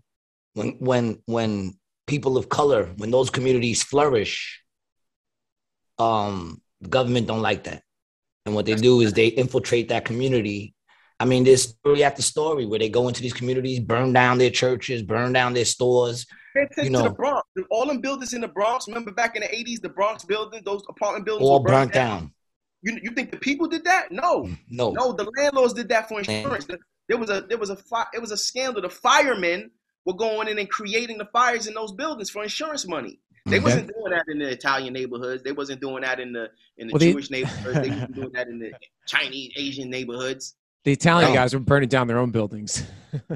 when 0.53 0.71
when 0.79 1.21
when 1.25 1.77
people 2.07 2.37
of 2.37 2.49
color, 2.49 2.85
when 2.97 3.11
those 3.11 3.29
communities 3.29 3.83
flourish, 3.83 4.63
um, 5.99 6.61
the 6.81 6.89
government 6.89 7.27
don't 7.27 7.41
like 7.41 7.65
that, 7.65 7.83
and 8.45 8.55
what 8.55 8.65
they 8.65 8.75
do 8.75 9.01
is 9.01 9.13
they 9.13 9.27
infiltrate 9.27 9.89
that 9.89 10.05
community. 10.05 10.73
I 11.19 11.25
mean, 11.25 11.43
there's 11.43 11.69
story 11.69 12.03
after 12.03 12.21
story 12.21 12.65
where 12.65 12.79
they 12.79 12.89
go 12.89 13.07
into 13.07 13.21
these 13.21 13.33
communities, 13.33 13.79
burn 13.79 14.13
down 14.13 14.37
their 14.37 14.51
churches, 14.51 15.01
burn 15.01 15.33
down 15.33 15.53
their 15.53 15.65
stores. 15.65 16.25
You 16.55 16.67
to 16.85 16.89
know. 16.89 17.03
the 17.03 17.09
Bronx. 17.11 17.47
All 17.69 17.85
them 17.85 18.01
buildings 18.01 18.33
in 18.33 18.41
the 18.41 18.47
Bronx. 18.47 18.87
Remember 18.87 19.11
back 19.11 19.35
in 19.35 19.41
the 19.41 19.47
'80s, 19.47 19.81
the 19.81 19.89
Bronx 19.89 20.25
building, 20.25 20.61
those 20.65 20.83
apartment 20.89 21.25
buildings, 21.25 21.47
all 21.47 21.59
burnt 21.59 21.93
down. 21.93 22.31
You, 22.81 22.99
you 23.01 23.11
think 23.11 23.31
the 23.31 23.37
people 23.37 23.67
did 23.67 23.83
that? 23.85 24.11
No, 24.11 24.49
No, 24.69 24.91
no. 24.91 25.11
The 25.11 25.29
landlords 25.35 25.73
did 25.73 25.89
that 25.89 26.07
for 26.07 26.19
insurance. 26.19 26.67
There 27.09 27.17
was 27.17 27.29
a 27.29 27.41
there 27.41 27.57
was 27.57 27.69
a 27.69 27.75
fi- 27.75 28.07
it 28.13 28.21
was 28.21 28.31
a 28.31 28.37
scandal. 28.37 28.81
The 28.81 28.89
firemen 28.89 29.71
were 30.07 30.13
going 30.15 30.47
in 30.47 30.57
and 30.57 30.69
creating 30.69 31.17
the 31.19 31.25
fires 31.33 31.67
in 31.67 31.73
those 31.75 31.91
buildings 31.91 32.29
for 32.29 32.41
insurance 32.41 32.87
money. 32.87 33.19
They 33.45 33.59
wasn't 33.59 33.87
doing 33.93 34.11
that 34.11 34.25
in 34.27 34.39
the 34.39 34.49
Italian 34.49 34.93
neighborhoods. 34.93 35.43
They 35.43 35.51
wasn't 35.53 35.79
doing 35.81 36.01
that 36.01 36.19
in 36.19 36.33
the 36.33 36.49
in 36.77 36.87
the 36.87 36.93
Well, 36.93 36.99
they- 36.99 37.11
Jewish 37.11 37.29
neighborhoods. 37.29 37.79
They 37.81 37.89
wasn't 37.89 38.15
doing 38.19 38.31
that 38.33 38.47
in 38.47 38.59
the 38.59 38.71
Chinese 39.05 39.51
Asian 39.55 39.89
neighborhoods. 39.89 40.55
The 40.83 40.91
Italian 40.93 41.31
No. 41.31 41.35
guys 41.35 41.53
were 41.53 41.59
burning 41.59 41.89
down 41.89 42.07
their 42.07 42.17
own 42.19 42.31
buildings. 42.31 42.83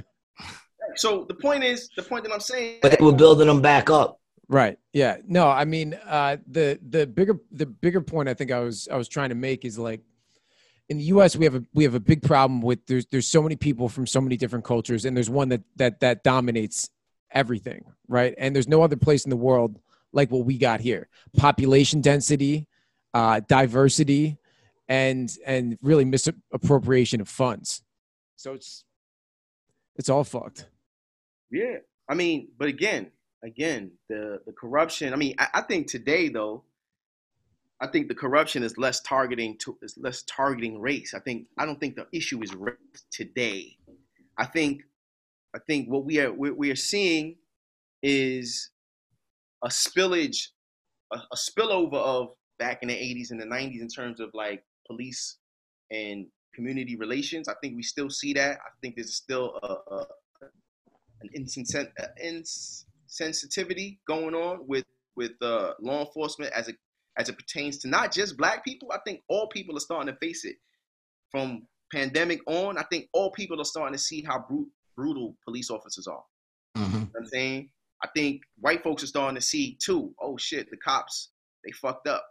So 0.95 1.23
the 1.25 1.35
point 1.35 1.63
is, 1.63 1.89
the 1.95 2.03
point 2.03 2.25
that 2.25 2.33
I'm 2.33 2.41
saying, 2.41 2.79
but 2.81 2.91
they 2.97 3.03
were 3.03 3.13
building 3.13 3.47
them 3.47 3.61
back 3.61 3.89
up. 3.89 4.19
Right. 4.49 4.77
Yeah. 4.91 5.17
No, 5.25 5.47
I 5.47 5.63
mean, 5.63 5.97
uh, 6.05 6.35
the 6.45 6.79
the 6.85 7.07
bigger 7.07 7.39
the 7.51 7.65
bigger 7.65 8.01
point 8.01 8.27
I 8.27 8.33
think 8.33 8.51
I 8.51 8.59
was 8.59 8.89
I 8.91 8.97
was 8.97 9.07
trying 9.07 9.29
to 9.29 9.35
make 9.35 9.63
is 9.63 9.79
like 9.79 10.01
in 10.91 10.97
the 10.97 11.05
U.S. 11.05 11.37
we 11.37 11.45
have 11.45 11.55
a 11.55 11.63
we 11.73 11.85
have 11.85 11.95
a 11.95 12.01
big 12.01 12.21
problem 12.21 12.61
with 12.61 12.85
there's 12.85 13.05
there's 13.05 13.25
so 13.25 13.41
many 13.41 13.55
people 13.55 13.87
from 13.87 14.05
so 14.05 14.19
many 14.19 14.35
different 14.35 14.65
cultures, 14.65 15.05
and 15.05 15.15
there's 15.15 15.29
one 15.29 15.47
that 15.47 15.61
that 15.77 16.01
that 16.01 16.21
dominates 16.21 16.89
everything, 17.31 17.85
right? 18.09 18.35
And 18.37 18.53
there's 18.53 18.67
no 18.67 18.83
other 18.83 18.97
place 18.97 19.23
in 19.23 19.29
the 19.29 19.37
world 19.37 19.79
like 20.11 20.29
what 20.31 20.45
we 20.45 20.57
got 20.57 20.81
here: 20.81 21.07
population 21.37 22.01
density, 22.01 22.67
uh, 23.13 23.39
diversity, 23.47 24.37
and 24.89 25.33
and 25.45 25.77
really 25.81 26.03
misappropriation 26.03 27.21
of 27.21 27.29
funds. 27.29 27.81
So 28.35 28.51
it's 28.51 28.83
it's 29.95 30.09
all 30.09 30.25
fucked. 30.25 30.67
Yeah, 31.51 31.77
I 32.09 32.15
mean, 32.15 32.49
but 32.59 32.67
again, 32.67 33.11
again, 33.41 33.91
the 34.09 34.41
the 34.45 34.51
corruption. 34.51 35.13
I 35.13 35.15
mean, 35.15 35.35
I, 35.39 35.47
I 35.53 35.61
think 35.61 35.87
today 35.87 36.27
though, 36.27 36.65
I 37.81 37.87
think 37.87 38.07
the 38.07 38.15
corruption 38.15 38.61
is 38.61 38.77
less 38.77 39.01
targeting 39.01 39.57
to 39.59 39.77
is 39.81 39.97
less 39.97 40.23
targeting 40.23 40.79
race. 40.79 41.13
I 41.15 41.19
think 41.19 41.47
I 41.57 41.65
don't 41.65 41.79
think 41.79 41.95
the 41.95 42.05
issue 42.13 42.41
is 42.43 42.53
race 42.53 42.75
today. 43.11 43.75
I 44.37 44.45
think 44.45 44.83
I 45.55 45.59
think 45.67 45.89
what 45.89 46.05
we 46.05 46.19
are 46.19 46.31
we, 46.31 46.69
are 46.69 46.75
seeing 46.75 47.37
is 48.03 48.69
a 49.63 49.67
spillage, 49.69 50.49
a, 51.11 51.17
a 51.17 51.35
spillover 51.35 51.95
of 51.95 52.29
back 52.59 52.83
in 52.83 52.89
the 52.89 52.93
'80s 52.93 53.31
and 53.31 53.41
the 53.41 53.45
'90s 53.45 53.81
in 53.81 53.87
terms 53.87 54.19
of 54.19 54.29
like 54.35 54.63
police 54.85 55.37
and 55.89 56.27
community 56.53 56.95
relations. 56.97 57.47
I 57.47 57.55
think 57.61 57.75
we 57.75 57.83
still 57.83 58.11
see 58.11 58.33
that. 58.33 58.59
I 58.59 58.69
think 58.81 58.95
there's 58.95 59.15
still 59.15 59.59
a, 59.63 59.93
a 59.93 60.05
an 61.21 61.45
uh, 61.99 62.07
insensitivity 62.23 63.97
going 64.07 64.35
on 64.35 64.67
with 64.67 64.85
with 65.15 65.33
uh, 65.41 65.73
law 65.81 66.05
enforcement 66.05 66.53
as 66.53 66.67
it 66.67 66.75
as 67.17 67.29
it 67.29 67.37
pertains 67.37 67.77
to 67.79 67.87
not 67.87 68.11
just 68.11 68.37
black 68.37 68.63
people. 68.63 68.89
I 68.93 68.99
think 69.05 69.21
all 69.27 69.47
people 69.47 69.75
are 69.77 69.81
starting 69.81 70.13
to 70.13 70.19
face 70.19 70.45
it. 70.45 70.55
From 71.31 71.67
pandemic 71.93 72.39
on, 72.47 72.77
I 72.77 72.83
think 72.91 73.07
all 73.13 73.31
people 73.31 73.59
are 73.61 73.65
starting 73.65 73.93
to 73.93 74.01
see 74.03 74.21
how 74.23 74.39
brut- 74.49 74.67
brutal 74.95 75.35
police 75.45 75.69
officers 75.69 76.07
are. 76.07 76.23
Mhm. 76.77 76.93
You 76.93 76.99
know 76.99 77.09
I'm 77.19 77.25
saying? 77.25 77.71
I 78.03 78.07
think 78.15 78.41
white 78.57 78.83
folks 78.83 79.03
are 79.03 79.07
starting 79.07 79.35
to 79.35 79.41
see 79.41 79.77
too. 79.83 80.13
Oh 80.19 80.37
shit, 80.37 80.69
the 80.71 80.77
cops 80.77 81.31
they 81.63 81.71
fucked 81.71 82.07
up. 82.07 82.25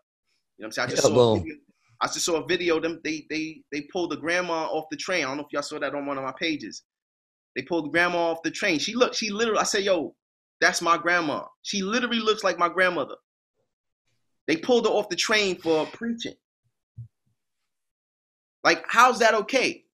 You 0.59 0.63
know 0.63 0.67
what 0.67 0.67
I'm 0.67 0.73
saying? 0.73 0.87
I 0.87 0.91
just 0.91 1.03
Yeah, 1.05 1.15
saw, 1.15 1.33
a 1.35 1.39
video, 1.39 1.55
I 2.01 2.07
just 2.07 2.25
saw 2.25 2.43
a 2.43 2.47
video. 2.47 2.81
Them 2.81 3.01
they 3.05 3.27
they 3.31 3.63
they 3.73 3.83
pulled 3.93 4.11
the 4.11 4.17
grandma 4.17 4.65
off 4.67 4.87
the 4.91 4.97
train. 4.97 5.25
I 5.25 5.29
don't 5.29 5.37
know 5.39 5.45
if 5.45 5.53
y'all 5.53 5.63
saw 5.63 5.79
that 5.79 5.95
on 5.95 6.07
one 6.07 6.19
of 6.19 6.25
my 6.25 6.35
pages. 6.39 6.83
They 7.55 7.63
pulled 7.63 7.87
the 7.87 7.91
grandma 7.91 8.31
off 8.33 8.43
the 8.43 8.51
train. 8.51 8.79
She 8.79 8.95
looked. 8.95 9.15
She 9.17 9.31
literally. 9.31 9.61
I 9.61 9.65
said, 9.65 9.85
"Yo, 9.85 10.17
that's 10.61 10.83
my 10.83 10.97
grandma." 10.99 11.47
She 11.63 11.83
literally 11.83 12.21
looks 12.21 12.43
like 12.45 12.59
my 12.59 12.69
grandmother. 12.69 13.17
They 14.47 14.57
pulled 14.57 14.87
her 14.87 14.91
off 14.93 15.09
the 15.09 15.17
train 15.17 15.57
for 15.61 15.87
preaching. 15.87 16.35
Like, 18.65 18.85
how's 18.89 19.19
that 19.21 19.35
okay? 19.35 19.85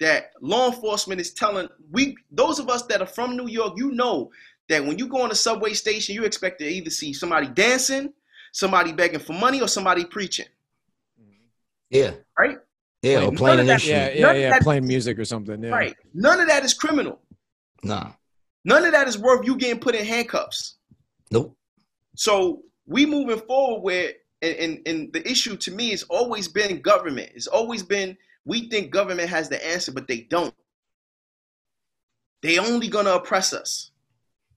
That 0.00 0.30
law 0.40 0.66
enforcement 0.66 1.20
is 1.20 1.32
telling 1.32 1.68
we 1.90 2.16
those 2.30 2.58
of 2.58 2.68
us 2.68 2.82
that 2.86 3.00
are 3.00 3.06
from 3.06 3.36
New 3.36 3.46
York, 3.48 3.74
you 3.76 3.92
know 3.92 4.30
that 4.68 4.84
when 4.84 4.98
you 4.98 5.08
go 5.08 5.22
on 5.22 5.30
a 5.30 5.34
subway 5.34 5.72
station, 5.72 6.14
you 6.14 6.24
expect 6.24 6.58
to 6.60 6.66
either 6.66 6.90
see 6.90 7.12
somebody 7.12 7.48
dancing, 7.48 8.12
somebody 8.52 8.92
begging 8.92 9.20
for 9.20 9.32
money, 9.34 9.60
or 9.60 9.68
somebody 9.68 10.04
preaching. 10.04 10.46
Yeah. 11.90 12.12
Right? 12.38 12.58
Yeah, 13.02 13.24
or 13.26 13.32
playing 13.32 13.60
an 13.60 13.66
that- 13.66 13.74
instrument. 13.74 14.14
Yeah, 14.14 14.20
yeah, 14.20 14.26
None 14.26 14.40
yeah. 14.40 14.50
that- 14.50 14.62
Playing 14.62 14.86
music 14.86 15.18
or 15.18 15.24
something. 15.24 15.62
Yeah. 15.62 15.70
Right. 15.70 15.96
None 16.12 16.40
of 16.40 16.48
that 16.48 16.64
is 16.64 16.74
criminal. 16.74 17.20
Nah. 17.82 18.12
None 18.64 18.84
of 18.84 18.92
that 18.92 19.06
is 19.08 19.18
worth 19.18 19.46
you 19.46 19.56
getting 19.56 19.78
put 19.80 19.94
in 19.94 20.04
handcuffs. 20.04 20.76
Nope. 21.30 21.56
So 22.16 22.62
we 22.86 23.06
moving 23.06 23.40
forward 23.40 23.82
where 23.82 24.12
and, 24.42 24.56
and, 24.56 24.88
and 24.88 25.12
the 25.12 25.26
issue 25.28 25.56
to 25.56 25.70
me 25.70 25.90
has 25.90 26.02
always 26.04 26.48
been 26.48 26.80
government. 26.80 27.30
It's 27.34 27.46
always 27.46 27.82
been 27.82 28.16
we 28.44 28.68
think 28.68 28.90
government 28.90 29.30
has 29.30 29.48
the 29.48 29.64
answer, 29.66 29.90
but 29.90 30.06
they 30.06 30.20
don't. 30.22 30.54
They 32.42 32.58
only 32.58 32.88
gonna 32.88 33.12
oppress 33.12 33.54
us. 33.54 33.90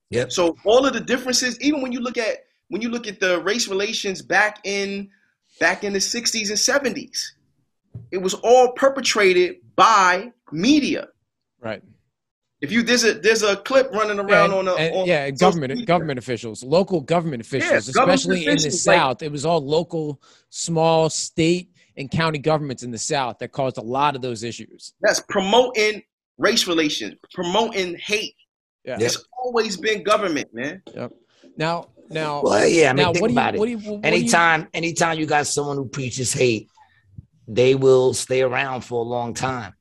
Yep. 0.09 0.31
So 0.31 0.57
all 0.65 0.85
of 0.85 0.93
the 0.93 0.99
differences, 0.99 1.59
even 1.61 1.81
when 1.81 1.91
you 1.91 2.01
look 2.01 2.17
at 2.17 2.45
when 2.69 2.81
you 2.81 2.89
look 2.89 3.07
at 3.07 3.19
the 3.19 3.41
race 3.41 3.67
relations 3.67 4.21
back 4.21 4.59
in 4.65 5.09
back 5.59 5.83
in 5.83 5.93
the 5.93 5.99
60s 5.99 6.49
and 6.49 6.95
70s, 6.95 7.19
it 8.11 8.17
was 8.17 8.33
all 8.35 8.73
perpetrated 8.73 9.57
by 9.75 10.31
media. 10.51 11.07
Right. 11.61 11.81
If 12.59 12.71
you 12.71 12.81
there's 12.81 13.03
a 13.03 13.13
there's 13.13 13.43
a 13.43 13.55
clip 13.57 13.91
running 13.91 14.19
around 14.19 14.51
and, 14.51 14.53
on 14.53 14.67
a 14.67 14.73
and- 14.75 14.95
on 14.95 15.05
yeah, 15.05 15.29
government 15.29 15.71
media. 15.73 15.85
government 15.85 16.17
officials, 16.17 16.63
local 16.63 17.01
government 17.01 17.41
officials, 17.41 17.89
government 17.89 18.19
especially 18.19 18.39
in 18.41 18.45
the 18.45 18.51
officials, 18.53 18.88
like- 18.88 18.95
South. 18.97 19.21
It 19.21 19.31
was 19.31 19.45
all 19.45 19.61
local, 19.63 20.19
small 20.49 21.09
state 21.09 21.71
and 21.97 22.09
county 22.09 22.39
governments 22.39 22.81
in 22.84 22.89
the 22.91 22.97
South 22.97 23.38
that 23.39 23.51
caused 23.51 23.77
a 23.77 23.81
lot 23.81 24.15
of 24.15 24.21
those 24.23 24.43
issues. 24.43 24.93
That's 25.01 25.19
promoting 25.29 26.01
race 26.39 26.67
relations, 26.67 27.15
promoting 27.34 27.95
hate. 27.97 28.35
Yeah. 28.85 28.97
It's 28.99 29.23
always 29.43 29.77
been 29.77 30.01
government, 30.03 30.47
man. 30.53 30.81
Yep. 30.95 31.11
Now, 31.57 31.89
now, 32.09 32.41
Well, 32.41 32.65
yeah, 32.67 32.89
I 32.89 32.93
mean, 32.93 33.03
now, 33.03 33.11
think 33.13 33.21
what 33.21 33.27
do 33.27 33.34
you, 33.34 33.39
about 33.39 33.55
it. 33.55 33.59
what 33.59 33.69
you, 33.69 33.77
what 33.79 33.84
do 33.85 33.91
you- 34.09 34.15
anytime, 34.15 34.67
anytime 34.73 35.19
you 35.19 35.25
got 35.25 35.45
someone 35.47 35.75
who 35.75 35.88
preaches 35.89 36.31
hate, 36.34 36.69
they 37.47 37.75
will 37.75 38.13
stay 38.13 38.41
around 38.41 38.81
for 38.81 38.99
a 38.99 39.07
long 39.07 39.34
time. 39.34 39.73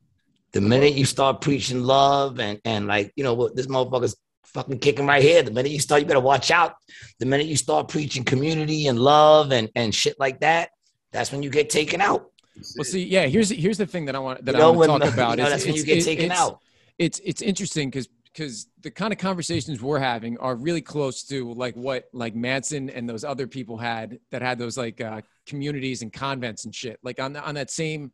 The 0.57 0.63
minute 0.63 0.95
you 0.95 1.05
start 1.05 1.43
preaching 1.43 1.83
love 1.83 2.41
and 2.41 2.59
and 2.65 2.87
like 2.87 3.13
you 3.15 3.23
know 3.23 3.35
what 3.35 3.55
this 3.55 3.67
motherfucker's 3.67 4.17
fucking 4.45 4.79
kicking 4.79 5.05
right 5.07 5.23
here. 5.23 5.43
The 5.43 5.51
minute 5.51 5.71
you 5.71 5.81
start, 5.81 6.01
you 6.01 6.07
better 6.07 6.19
watch 6.19 6.51
out. 6.51 6.77
The 7.19 7.27
minute 7.27 7.45
you 7.47 7.57
start 7.57 7.89
preaching 7.89 8.25
community 8.25 8.87
and 8.87 8.99
love 8.99 9.53
and 9.53 9.69
and 9.75 9.95
shit 9.95 10.19
like 10.19 10.41
that, 10.41 10.71
that's 11.13 11.31
when 11.31 11.43
you 11.43 11.51
get 11.51 11.69
taken 11.69 12.01
out. 12.01 12.31
Well, 12.75 12.85
see, 12.85 13.05
yeah. 13.05 13.27
Here's 13.27 13.51
here's 13.51 13.77
the 13.77 13.85
thing 13.87 14.07
that 14.07 14.17
I 14.17 14.19
want 14.19 14.47
that 14.47 14.55
You 14.55 14.61
know, 14.63 14.73
I 14.73 14.77
want 14.77 14.87
to 14.89 14.93
when- 14.93 15.01
talk 15.03 15.13
about. 15.13 15.31
you 15.33 15.37
know, 15.37 15.45
is 15.45 15.51
that's 15.51 15.67
when 15.67 15.75
you 15.75 15.85
get 15.85 16.03
taken 16.03 16.25
it's- 16.27 16.41
out. 16.41 16.61
It's 16.99 17.21
it's 17.23 17.43
interesting 17.43 17.91
because 17.91 18.09
because 18.33 18.67
the 18.81 18.91
kind 18.91 19.13
of 19.13 19.19
conversations 19.19 19.83
we're 19.83 19.99
having 19.99 20.39
are 20.39 20.57
really 20.57 20.81
close 20.81 21.23
to 21.25 21.53
like 21.53 21.75
what 21.75 22.09
like 22.15 22.35
Manson 22.35 22.89
and 22.89 23.07
those 23.07 23.25
other 23.25 23.47
people 23.47 23.77
had 23.77 24.19
that 24.31 24.41
had 24.41 24.59
those 24.59 24.79
like 24.79 25.03
uh, 25.03 25.21
communities 25.45 26.01
and 26.01 26.11
convents 26.11 26.65
and 26.65 26.75
shit. 26.75 26.99
Like 27.03 27.21
on 27.21 27.37
on 27.37 27.57
that 27.57 27.71
same 27.71 28.11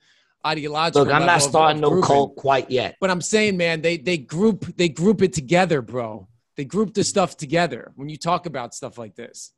ideological. 0.46 1.04
Look, 1.04 1.14
I'm 1.14 1.26
not 1.26 1.42
starting 1.42 1.80
no 1.80 1.90
grouping. 1.90 2.06
cult 2.06 2.36
quite 2.36 2.70
yet. 2.70 2.96
But 3.00 3.10
I'm 3.10 3.20
saying, 3.20 3.56
man, 3.56 3.80
they 3.82 3.96
they 3.96 4.18
group 4.18 4.76
they 4.76 4.88
group 4.88 5.22
it 5.22 5.32
together, 5.32 5.82
bro. 5.82 6.28
They 6.56 6.64
group 6.64 6.94
the 6.94 7.04
stuff 7.04 7.36
together 7.36 7.92
when 7.96 8.08
you 8.08 8.16
talk 8.18 8.46
about 8.46 8.74
stuff 8.74 8.98
like 8.98 9.14
this. 9.14 9.52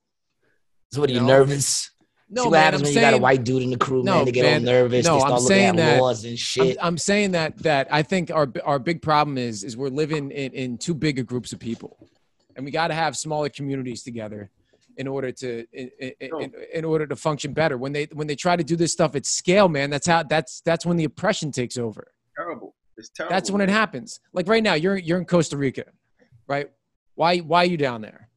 So 0.93 1.01
what 1.01 1.11
are 1.11 1.13
you 1.13 1.21
No. 1.21 1.27
nervous? 1.27 1.91
No, 2.31 2.43
See 2.43 2.49
what 2.49 2.53
man, 2.53 2.63
happens 2.63 2.81
I'm 2.81 2.85
when 2.87 2.95
saying, 2.95 3.05
you 3.07 3.11
got 3.13 3.19
a 3.19 3.23
white 3.23 3.45
dude 3.45 3.63
in 3.63 3.71
the 3.71 3.77
crew, 3.77 4.03
No, 4.03 4.17
man. 4.17 4.25
They 4.25 4.33
get 4.33 4.43
man, 4.45 4.61
all 4.67 4.73
nervous. 4.75 5.05
no, 5.07 5.19
they 5.19 5.23
I'm 5.25 5.31
looking 5.33 5.47
saying 5.47 5.69
at 5.69 5.77
that- 5.77 6.01
laws 6.01 6.25
and 6.25 6.39
I'm. 6.39 6.77
I'm 6.81 6.99
saying 6.99 7.31
that 7.33 7.59
that 7.59 7.89
I 7.91 8.03
think 8.03 8.31
our 8.31 8.51
our 8.65 8.79
big 8.79 9.03
problem 9.03 9.37
is 9.39 9.63
is 9.65 9.77
we're 9.77 9.89
living 9.89 10.31
in, 10.31 10.53
in 10.53 10.79
too 10.79 10.95
big 10.95 11.19
a 11.19 11.23
groups 11.23 11.53
of 11.53 11.59
people, 11.61 12.09
and 12.57 12.65
we 12.65 12.71
got 12.71 12.89
to 12.89 12.95
have 12.95 13.17
smaller 13.17 13.49
communities 13.49 14.03
together 14.03 14.51
in 14.97 15.07
order 15.07 15.33
to 15.33 15.67
in, 15.73 15.91
in, 15.99 16.13
in, 16.21 16.53
in 16.73 16.85
order 16.85 17.07
to 17.07 17.17
function 17.17 17.53
better. 17.53 17.77
When 17.77 17.93
they 17.93 18.09
when 18.13 18.27
they 18.27 18.37
try 18.37 18.57
to 18.57 18.65
do 18.65 18.77
this 18.77 18.93
stuff 18.93 19.15
at 19.15 19.27
scale, 19.27 19.69
man, 19.69 19.91
that's 19.91 20.07
how 20.07 20.23
that's 20.23 20.61
that's 20.65 20.87
when 20.87 20.97
the 20.97 21.05
oppression 21.05 21.51
takes 21.51 21.79
over. 21.79 22.13
Terrible. 22.37 22.75
It's 22.97 23.11
terrible. 23.11 23.35
That's 23.35 23.51
when 23.51 23.61
it 23.61 23.69
happens. 23.69 24.21
Like 24.33 24.49
right 24.49 24.63
now, 24.63 24.75
you're 24.75 24.97
you're 24.97 25.19
in 25.19 25.25
Costa 25.25 25.57
Rica, 25.57 25.85
right? 26.47 26.71
Why 27.15 27.39
why 27.39 27.63
are 27.63 27.67
you 27.67 27.77
down 27.77 28.01
there? 28.03 28.29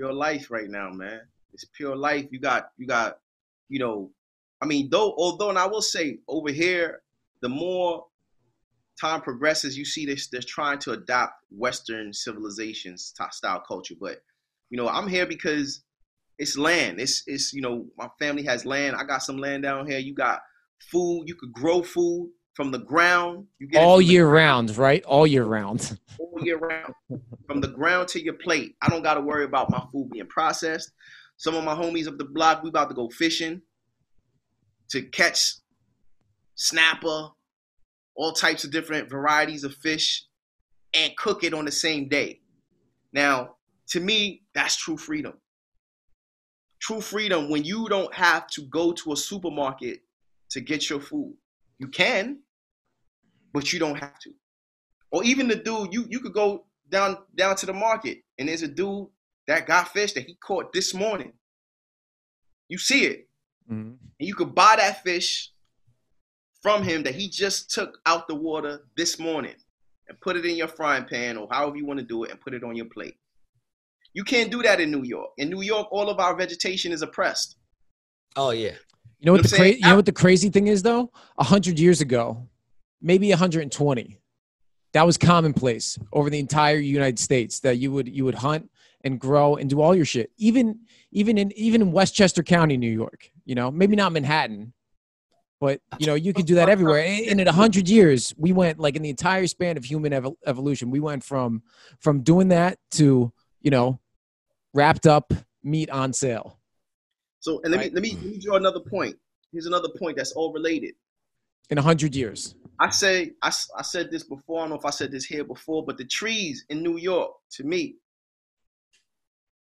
pure 0.00 0.12
life 0.14 0.50
right 0.50 0.70
now, 0.70 0.88
man. 0.90 1.20
It's 1.52 1.66
pure 1.76 1.94
life. 1.94 2.26
You 2.30 2.40
got 2.40 2.70
you 2.78 2.86
got, 2.86 3.18
you 3.68 3.78
know, 3.78 4.10
I 4.62 4.66
mean, 4.66 4.88
though 4.90 5.12
although 5.18 5.50
and 5.50 5.58
I 5.58 5.66
will 5.66 5.82
say 5.82 6.20
over 6.26 6.50
here, 6.50 7.02
the 7.42 7.50
more 7.50 8.06
time 8.98 9.20
progresses, 9.20 9.76
you 9.76 9.84
see 9.84 10.06
this 10.06 10.28
they're 10.28 10.40
trying 10.40 10.78
to 10.80 10.92
adopt 10.92 11.34
Western 11.50 12.14
civilizations 12.14 13.12
style 13.30 13.62
culture. 13.66 13.94
But 14.00 14.22
you 14.70 14.76
know, 14.76 14.88
I'm 14.88 15.08
here 15.08 15.26
because 15.26 15.82
it's 16.38 16.56
land. 16.56 17.00
It's 17.00 17.22
it's 17.26 17.52
you 17.52 17.60
know, 17.60 17.86
my 17.98 18.08
family 18.18 18.44
has 18.44 18.64
land. 18.64 18.96
I 18.96 19.04
got 19.04 19.22
some 19.22 19.36
land 19.36 19.62
down 19.62 19.86
here. 19.86 19.98
You 19.98 20.14
got 20.14 20.40
food. 20.90 21.24
You 21.26 21.34
could 21.34 21.52
grow 21.52 21.82
food 21.82 22.30
from 22.54 22.70
the 22.70 22.78
ground. 22.78 23.46
You 23.58 23.68
get 23.68 23.82
All 23.82 24.00
year 24.00 24.28
round, 24.28 24.76
right? 24.76 25.04
All 25.04 25.26
year 25.26 25.44
round. 25.44 25.98
all 26.18 26.44
year 26.44 26.58
round, 26.58 26.94
from 27.46 27.60
the 27.60 27.68
ground 27.68 28.08
to 28.08 28.22
your 28.22 28.34
plate. 28.34 28.76
I 28.80 28.88
don't 28.88 29.02
got 29.02 29.14
to 29.14 29.20
worry 29.20 29.44
about 29.44 29.70
my 29.70 29.82
food 29.92 30.10
being 30.10 30.26
processed. 30.26 30.92
Some 31.36 31.54
of 31.54 31.64
my 31.64 31.74
homies 31.74 32.06
up 32.06 32.18
the 32.18 32.24
block, 32.24 32.62
we 32.62 32.68
about 32.68 32.88
to 32.90 32.94
go 32.94 33.08
fishing 33.08 33.62
to 34.90 35.02
catch 35.02 35.54
snapper, 36.54 37.28
all 38.14 38.32
types 38.32 38.64
of 38.64 38.70
different 38.70 39.08
varieties 39.08 39.64
of 39.64 39.74
fish, 39.74 40.26
and 40.92 41.16
cook 41.16 41.44
it 41.44 41.54
on 41.54 41.64
the 41.64 41.72
same 41.72 42.08
day. 42.08 42.40
Now, 43.12 43.56
to 43.90 44.00
me, 44.00 44.42
that's 44.54 44.76
true 44.76 44.96
freedom. 44.96 45.34
True 46.80 47.00
freedom 47.00 47.50
when 47.50 47.64
you 47.64 47.88
don't 47.88 48.12
have 48.14 48.46
to 48.48 48.62
go 48.62 48.92
to 48.92 49.12
a 49.12 49.16
supermarket 49.16 50.02
to 50.50 50.60
get 50.60 50.88
your 50.88 51.00
food. 51.00 51.36
You 51.78 51.88
can, 51.88 52.40
but 53.52 53.72
you 53.72 53.78
don't 53.78 53.96
have 53.96 54.18
to 54.20 54.30
or 55.10 55.24
even 55.24 55.48
the 55.48 55.56
dude 55.56 55.92
you 55.92 56.06
you 56.08 56.20
could 56.20 56.32
go 56.32 56.66
down 56.88 57.18
down 57.34 57.56
to 57.56 57.66
the 57.66 57.72
market 57.72 58.18
and 58.38 58.48
there's 58.48 58.62
a 58.62 58.68
dude 58.68 59.08
that 59.46 59.66
got 59.66 59.88
fish 59.88 60.12
that 60.12 60.24
he 60.24 60.34
caught 60.34 60.72
this 60.72 60.94
morning. 60.94 61.32
You 62.68 62.78
see 62.78 63.04
it, 63.06 63.28
Mhm. 63.68 63.98
and 63.98 64.28
you 64.28 64.34
could 64.34 64.54
buy 64.54 64.76
that 64.76 65.02
fish 65.02 65.52
from 66.62 66.84
him 66.84 67.02
that 67.02 67.14
he 67.14 67.28
just 67.28 67.70
took 67.70 68.00
out 68.06 68.28
the 68.28 68.34
water 68.34 68.88
this 68.96 69.18
morning 69.18 69.56
and 70.06 70.20
put 70.20 70.36
it 70.36 70.44
in 70.46 70.56
your 70.56 70.68
frying 70.68 71.04
pan 71.04 71.36
or 71.36 71.48
however 71.50 71.76
you 71.76 71.86
want 71.86 71.98
to 71.98 72.06
do 72.06 72.22
it 72.24 72.30
and 72.30 72.40
put 72.40 72.54
it 72.54 72.62
on 72.62 72.76
your 72.76 72.86
plate. 72.86 73.18
You 74.12 74.24
can't 74.24 74.50
do 74.50 74.62
that 74.62 74.80
in 74.80 74.90
New 74.90 75.04
York. 75.04 75.30
In 75.38 75.50
New 75.50 75.62
York, 75.62 75.88
all 75.90 76.08
of 76.10 76.18
our 76.18 76.34
vegetation 76.36 76.92
is 76.92 77.02
oppressed. 77.02 77.56
oh 78.36 78.50
yeah. 78.50 78.72
You 79.18 79.26
know 79.26 79.32
what 79.32 79.42
what 79.42 79.50
the 79.50 79.56
cra- 79.56 79.68
you 79.68 79.80
know 79.80 79.96
what 79.96 80.06
the 80.06 80.12
crazy 80.12 80.48
thing 80.48 80.66
is 80.68 80.82
though? 80.82 81.12
A 81.36 81.44
hundred 81.44 81.78
years 81.78 82.00
ago, 82.00 82.48
maybe 83.02 83.28
120, 83.28 84.18
that 84.94 85.04
was 85.06 85.18
commonplace 85.18 85.98
over 86.12 86.30
the 86.30 86.38
entire 86.38 86.78
United 86.78 87.18
States. 87.18 87.60
That 87.60 87.76
you 87.76 87.92
would 87.92 88.08
you 88.08 88.24
would 88.24 88.36
hunt 88.36 88.70
and 89.04 89.20
grow 89.20 89.56
and 89.56 89.68
do 89.68 89.82
all 89.82 89.94
your 89.94 90.06
shit. 90.06 90.30
Even 90.38 90.80
even 91.12 91.36
in 91.36 91.52
even 91.52 91.82
in 91.82 91.92
Westchester 91.92 92.42
County, 92.42 92.78
New 92.78 92.90
York. 92.90 93.30
You 93.44 93.54
know, 93.56 93.70
maybe 93.70 93.94
not 93.94 94.12
Manhattan, 94.12 94.72
but 95.60 95.82
you 95.98 96.06
know 96.06 96.14
you 96.14 96.32
could 96.32 96.46
do 96.46 96.54
that 96.54 96.70
everywhere. 96.70 97.04
And 97.04 97.26
and 97.26 97.40
in 97.42 97.48
a 97.48 97.52
hundred 97.52 97.90
years, 97.90 98.32
we 98.38 98.52
went 98.52 98.78
like 98.78 98.96
in 98.96 99.02
the 99.02 99.10
entire 99.10 99.46
span 99.46 99.76
of 99.76 99.84
human 99.84 100.12
evol- 100.12 100.36
evolution, 100.46 100.90
we 100.90 101.00
went 101.00 101.22
from 101.24 101.62
from 101.98 102.22
doing 102.22 102.48
that 102.48 102.78
to 102.92 103.32
you 103.62 103.70
know 103.70 103.98
wrapped 104.74 105.06
up 105.06 105.32
meat 105.62 105.90
on 105.90 106.12
sale. 106.12 106.58
So, 107.40 107.60
and 107.62 107.72
let 107.72 107.78
Right. 107.78 107.92
me 107.92 107.94
let 107.94 108.02
me 108.02 108.18
let 108.22 108.32
me 108.32 108.38
draw 108.38 108.56
another 108.56 108.80
point. 108.80 109.16
Here's 109.52 109.66
another 109.66 109.88
point 109.98 110.16
that's 110.16 110.32
all 110.32 110.52
related. 110.52 110.94
in 111.70 111.78
a 111.78 111.82
hundred 111.82 112.14
years. 112.14 112.54
I 112.78 112.90
say 112.90 113.32
I, 113.42 113.48
I 113.76 113.82
said 113.82 114.10
this 114.10 114.24
before. 114.24 114.58
I 114.58 114.62
don't 114.62 114.70
know 114.70 114.76
if 114.76 114.84
I 114.84 114.90
said 114.90 115.10
this 115.12 115.24
here 115.24 115.44
before, 115.44 115.84
but 115.84 115.96
the 115.98 116.04
trees 116.04 116.64
in 116.68 116.82
New 116.82 116.96
York, 116.98 117.32
to 117.52 117.64
me, 117.64 117.96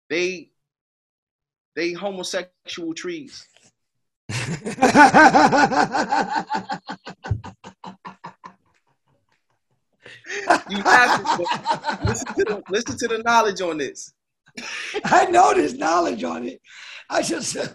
they 0.09 0.51
they 1.75 1.93
homosexual 1.93 2.93
trees. 2.93 3.45
You 10.69 10.81
have 10.81 11.37
to 11.37 11.99
listen 12.05 12.27
to 12.27 12.43
the, 12.43 12.63
listen 12.69 12.97
to 12.97 13.07
the 13.07 13.17
knowledge 13.19 13.61
on 13.61 13.77
this. 13.77 14.13
I 15.03 15.25
know 15.25 15.53
there's 15.53 15.75
knowledge 15.75 16.23
on 16.23 16.47
it. 16.47 16.61
I 17.09 17.21
just, 17.21 17.57
uh, 17.57 17.67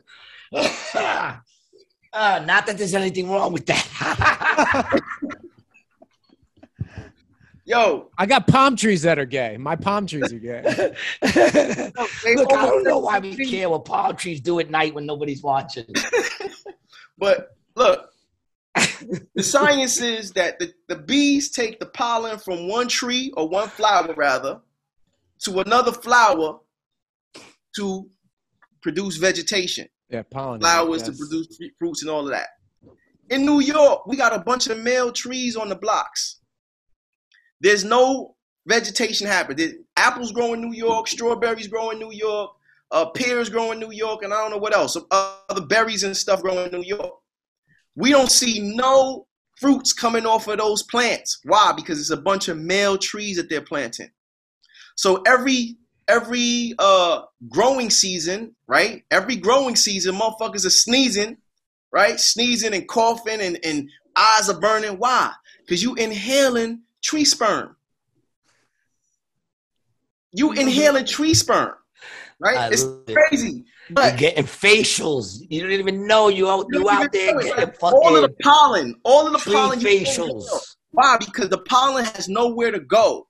uh, 2.12 2.42
not 2.44 2.66
that 2.66 2.78
there's 2.78 2.94
anything 2.94 3.30
wrong 3.30 3.52
with 3.52 3.66
that. 3.66 5.00
Yo, 7.66 8.10
I 8.18 8.26
got 8.26 8.48
palm 8.48 8.74
trees 8.74 9.02
that 9.02 9.18
are 9.18 9.24
gay. 9.24 9.56
My 9.56 9.76
palm 9.76 10.06
trees 10.06 10.32
are 10.32 10.38
gay. 10.38 10.62
Look, 11.22 12.52
I 12.52 12.66
don't 12.66 12.82
know 12.82 12.98
why 12.98 13.20
we 13.20 13.36
care 13.48 13.70
what 13.70 13.84
palm 13.84 14.16
trees 14.16 14.40
do 14.40 14.58
at 14.58 14.70
night 14.70 14.92
when 14.92 15.06
nobody's 15.06 15.40
watching. 15.42 15.86
But 17.20 17.54
look, 17.76 18.09
the 19.34 19.42
science 19.42 20.00
is 20.00 20.32
that 20.32 20.58
the, 20.58 20.72
the 20.88 20.96
bees 20.96 21.50
take 21.50 21.78
the 21.80 21.86
pollen 21.86 22.38
from 22.38 22.68
one 22.68 22.88
tree 22.88 23.32
or 23.36 23.48
one 23.48 23.68
flower 23.68 24.12
rather 24.14 24.60
to 25.40 25.60
another 25.60 25.92
flower 25.92 26.58
to 27.76 28.08
produce 28.82 29.16
vegetation, 29.16 29.88
Yeah, 30.08 30.22
pollen. 30.22 30.60
flowers 30.60 31.02
to 31.04 31.12
produce 31.12 31.58
fruits 31.78 32.02
and 32.02 32.10
all 32.10 32.24
of 32.24 32.30
that. 32.30 32.48
In 33.30 33.46
New 33.46 33.60
York, 33.60 34.06
we 34.06 34.16
got 34.16 34.34
a 34.34 34.40
bunch 34.40 34.66
of 34.66 34.78
male 34.78 35.12
trees 35.12 35.56
on 35.56 35.68
the 35.68 35.76
blocks. 35.76 36.40
There's 37.60 37.84
no 37.84 38.34
vegetation 38.66 39.26
happening. 39.26 39.84
Apples 39.96 40.32
grow 40.32 40.52
in 40.54 40.60
New 40.60 40.74
York, 40.74 41.06
strawberries 41.08 41.68
grow 41.68 41.90
in 41.90 41.98
New 41.98 42.12
York, 42.12 42.50
uh, 42.90 43.06
pears 43.10 43.48
grow 43.48 43.70
in 43.72 43.78
New 43.78 43.92
York, 43.92 44.22
and 44.24 44.34
I 44.34 44.38
don't 44.38 44.50
know 44.50 44.58
what 44.58 44.74
else. 44.74 44.94
Some 44.94 45.06
other 45.10 45.64
berries 45.64 46.02
and 46.02 46.16
stuff 46.16 46.42
grow 46.42 46.64
in 46.64 46.72
New 46.72 46.82
York. 46.82 47.19
We 48.00 48.10
don't 48.10 48.30
see 48.30 48.74
no 48.74 49.26
fruits 49.58 49.92
coming 49.92 50.24
off 50.26 50.48
of 50.48 50.58
those 50.58 50.82
plants. 50.82 51.38
Why? 51.44 51.72
Because 51.76 52.00
it's 52.00 52.10
a 52.10 52.16
bunch 52.16 52.48
of 52.48 52.58
male 52.58 52.96
trees 52.96 53.36
that 53.36 53.50
they're 53.50 53.60
planting. 53.60 54.10
So 54.96 55.22
every 55.26 55.76
every 56.08 56.74
uh 56.78 57.22
growing 57.48 57.90
season, 57.90 58.56
right? 58.66 59.04
Every 59.10 59.36
growing 59.36 59.76
season, 59.76 60.14
motherfuckers 60.14 60.66
are 60.66 60.70
sneezing, 60.70 61.36
right? 61.92 62.18
Sneezing 62.18 62.74
and 62.74 62.88
coughing 62.88 63.40
and, 63.40 63.58
and 63.64 63.88
eyes 64.16 64.48
are 64.48 64.58
burning. 64.58 64.98
Why? 64.98 65.32
Because 65.60 65.82
you 65.82 65.94
inhaling 65.94 66.82
tree 67.02 67.24
sperm. 67.24 67.76
You 70.32 70.52
inhaling 70.52 71.06
tree 71.06 71.34
sperm, 71.34 71.74
right? 72.40 72.56
I 72.56 72.68
it's 72.68 72.84
crazy. 73.12 73.64
You're 73.88 73.94
But 73.96 74.18
getting 74.18 74.44
facials. 74.44 75.38
You 75.48 75.62
don't 75.62 75.72
even 75.72 76.06
know 76.06 76.28
you 76.28 76.48
out, 76.48 76.66
you 76.70 76.88
out 76.88 77.12
there 77.12 77.38
getting 77.40 77.72
all 77.80 78.16
of 78.16 78.22
the 78.22 78.34
pollen, 78.42 78.94
all 79.04 79.26
of 79.26 79.32
the 79.32 79.50
pollen. 79.50 79.80
facials. 79.80 80.46
Why? 80.92 81.16
Because 81.18 81.48
the 81.48 81.58
pollen 81.58 82.04
has 82.04 82.28
nowhere 82.28 82.70
to 82.72 82.80
go. 82.80 83.28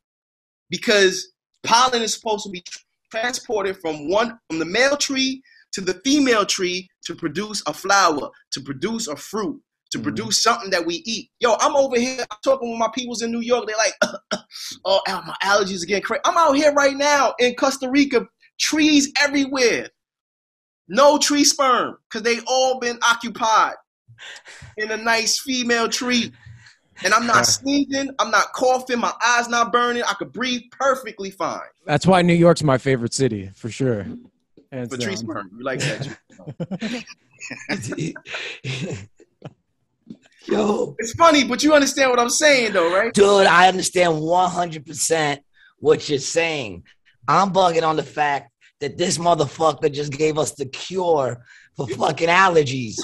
Because 0.70 1.32
pollen 1.64 2.02
is 2.02 2.14
supposed 2.14 2.44
to 2.44 2.50
be 2.50 2.62
transported 3.10 3.76
from 3.78 4.08
one 4.08 4.38
from 4.48 4.58
the 4.58 4.64
male 4.64 4.96
tree 4.96 5.42
to 5.72 5.80
the 5.80 5.94
female 6.04 6.46
tree 6.46 6.88
to 7.04 7.14
produce 7.14 7.62
a 7.66 7.72
flower, 7.72 8.28
to 8.52 8.60
produce 8.60 9.08
a 9.08 9.16
fruit, 9.16 9.60
to 9.92 9.98
Mhm. 9.98 10.02
produce 10.02 10.42
something 10.42 10.70
that 10.70 10.84
we 10.84 10.96
eat. 11.06 11.30
Yo, 11.40 11.54
I'm 11.60 11.74
over 11.76 11.98
here 11.98 12.24
I'm 12.30 12.38
talking 12.44 12.70
with 12.70 12.78
my 12.78 12.88
peoples 12.94 13.22
in 13.22 13.30
New 13.32 13.40
York. 13.40 13.66
They're 13.66 13.76
like, 13.76 13.94
oh, 14.84 15.00
my 15.06 15.34
allergies 15.42 15.82
are 15.82 15.86
getting 15.86 16.02
crazy. 16.02 16.20
I'm 16.24 16.36
out 16.36 16.52
here 16.56 16.72
right 16.72 16.96
now 16.96 17.34
in 17.38 17.54
Costa 17.54 17.88
Rica, 17.90 18.26
trees 18.60 19.10
everywhere. 19.20 19.88
No 20.88 21.18
tree 21.18 21.44
sperm, 21.44 21.96
because 22.08 22.22
they 22.22 22.40
all 22.46 22.78
been 22.78 22.98
occupied 23.02 23.74
in 24.76 24.90
a 24.90 24.96
nice 24.96 25.40
female 25.40 25.88
tree. 25.88 26.32
And 27.02 27.14
I'm 27.14 27.26
not 27.26 27.46
sneezing, 27.46 28.10
I'm 28.18 28.30
not 28.30 28.52
coughing, 28.52 28.98
my 28.98 29.12
eyes 29.24 29.48
not 29.48 29.72
burning. 29.72 30.02
I 30.02 30.12
could 30.14 30.32
breathe 30.32 30.62
perfectly 30.70 31.30
fine. 31.30 31.60
That's 31.86 32.06
why 32.06 32.20
New 32.22 32.34
York's 32.34 32.62
my 32.62 32.76
favorite 32.76 33.14
city 33.14 33.50
for 33.54 33.70
sure. 33.70 34.06
Hands 34.70 34.92
For 34.92 35.00
tree 35.00 35.16
sperm, 35.16 35.50
you 35.56 35.64
like 35.64 35.80
that? 35.80 36.16
Yo, 40.46 40.96
It's 40.98 41.12
funny, 41.14 41.44
but 41.44 41.62
you 41.62 41.72
understand 41.72 42.10
what 42.10 42.18
I'm 42.18 42.30
saying, 42.30 42.72
though, 42.72 42.92
right? 42.94 43.12
dude, 43.14 43.46
I 43.46 43.68
understand 43.68 44.14
100% 44.14 45.38
what 45.78 46.08
you're 46.08 46.18
saying. 46.18 46.84
I'm 47.28 47.52
bugging 47.52 47.82
on 47.86 47.96
the 47.96 48.02
fact 48.02 48.50
that 48.80 48.96
this 48.96 49.18
motherfucker 49.18 49.92
just 49.92 50.12
gave 50.12 50.38
us 50.38 50.52
the 50.54 50.66
cure 50.66 51.44
for 51.76 51.86
fucking 51.88 52.28
allergies. 52.28 52.96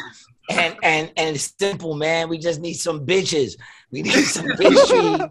And 0.49 0.77
and 0.83 1.13
and 1.17 1.35
it's 1.37 1.53
simple, 1.59 1.95
man. 1.95 2.29
We 2.29 2.39
just 2.39 2.61
need 2.61 2.75
some 2.75 3.05
bitches. 3.05 3.53
We 3.91 4.03
need 4.03 4.13
some 4.13 4.47
bitch 4.53 5.31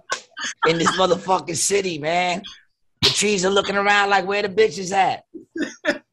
in 0.65 0.77
this 0.77 0.91
motherfucking 0.97 1.55
city, 1.55 1.97
man. 1.99 2.43
The 3.01 3.09
trees 3.09 3.45
are 3.45 3.49
looking 3.49 3.77
around 3.77 4.09
like 4.09 4.25
where 4.27 4.41
the 4.41 4.49
bitches 4.49 4.91
at. 4.91 5.23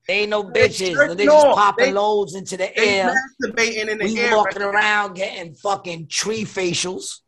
They 0.08 0.20
ain't 0.20 0.30
no 0.30 0.44
bitches. 0.44 0.94
jerking 0.94 1.16
They 1.16 1.24
just 1.26 1.46
popping 1.48 1.86
They- 1.86 1.92
loads 1.92 2.34
into 2.34 2.56
the 2.56 2.70
They 2.76 3.00
air. 3.00 3.14
masturbating 3.42 3.88
in 3.88 3.98
the 3.98 4.04
We 4.04 4.18
air. 4.20 4.36
walking 4.36 4.62
around 4.62 5.14
getting 5.14 5.54
fucking 5.54 6.08
tree 6.08 6.44
facials, 6.44 7.20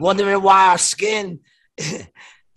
wondering 0.00 0.42
why 0.42 0.68
our 0.70 0.78
skin, 0.78 1.40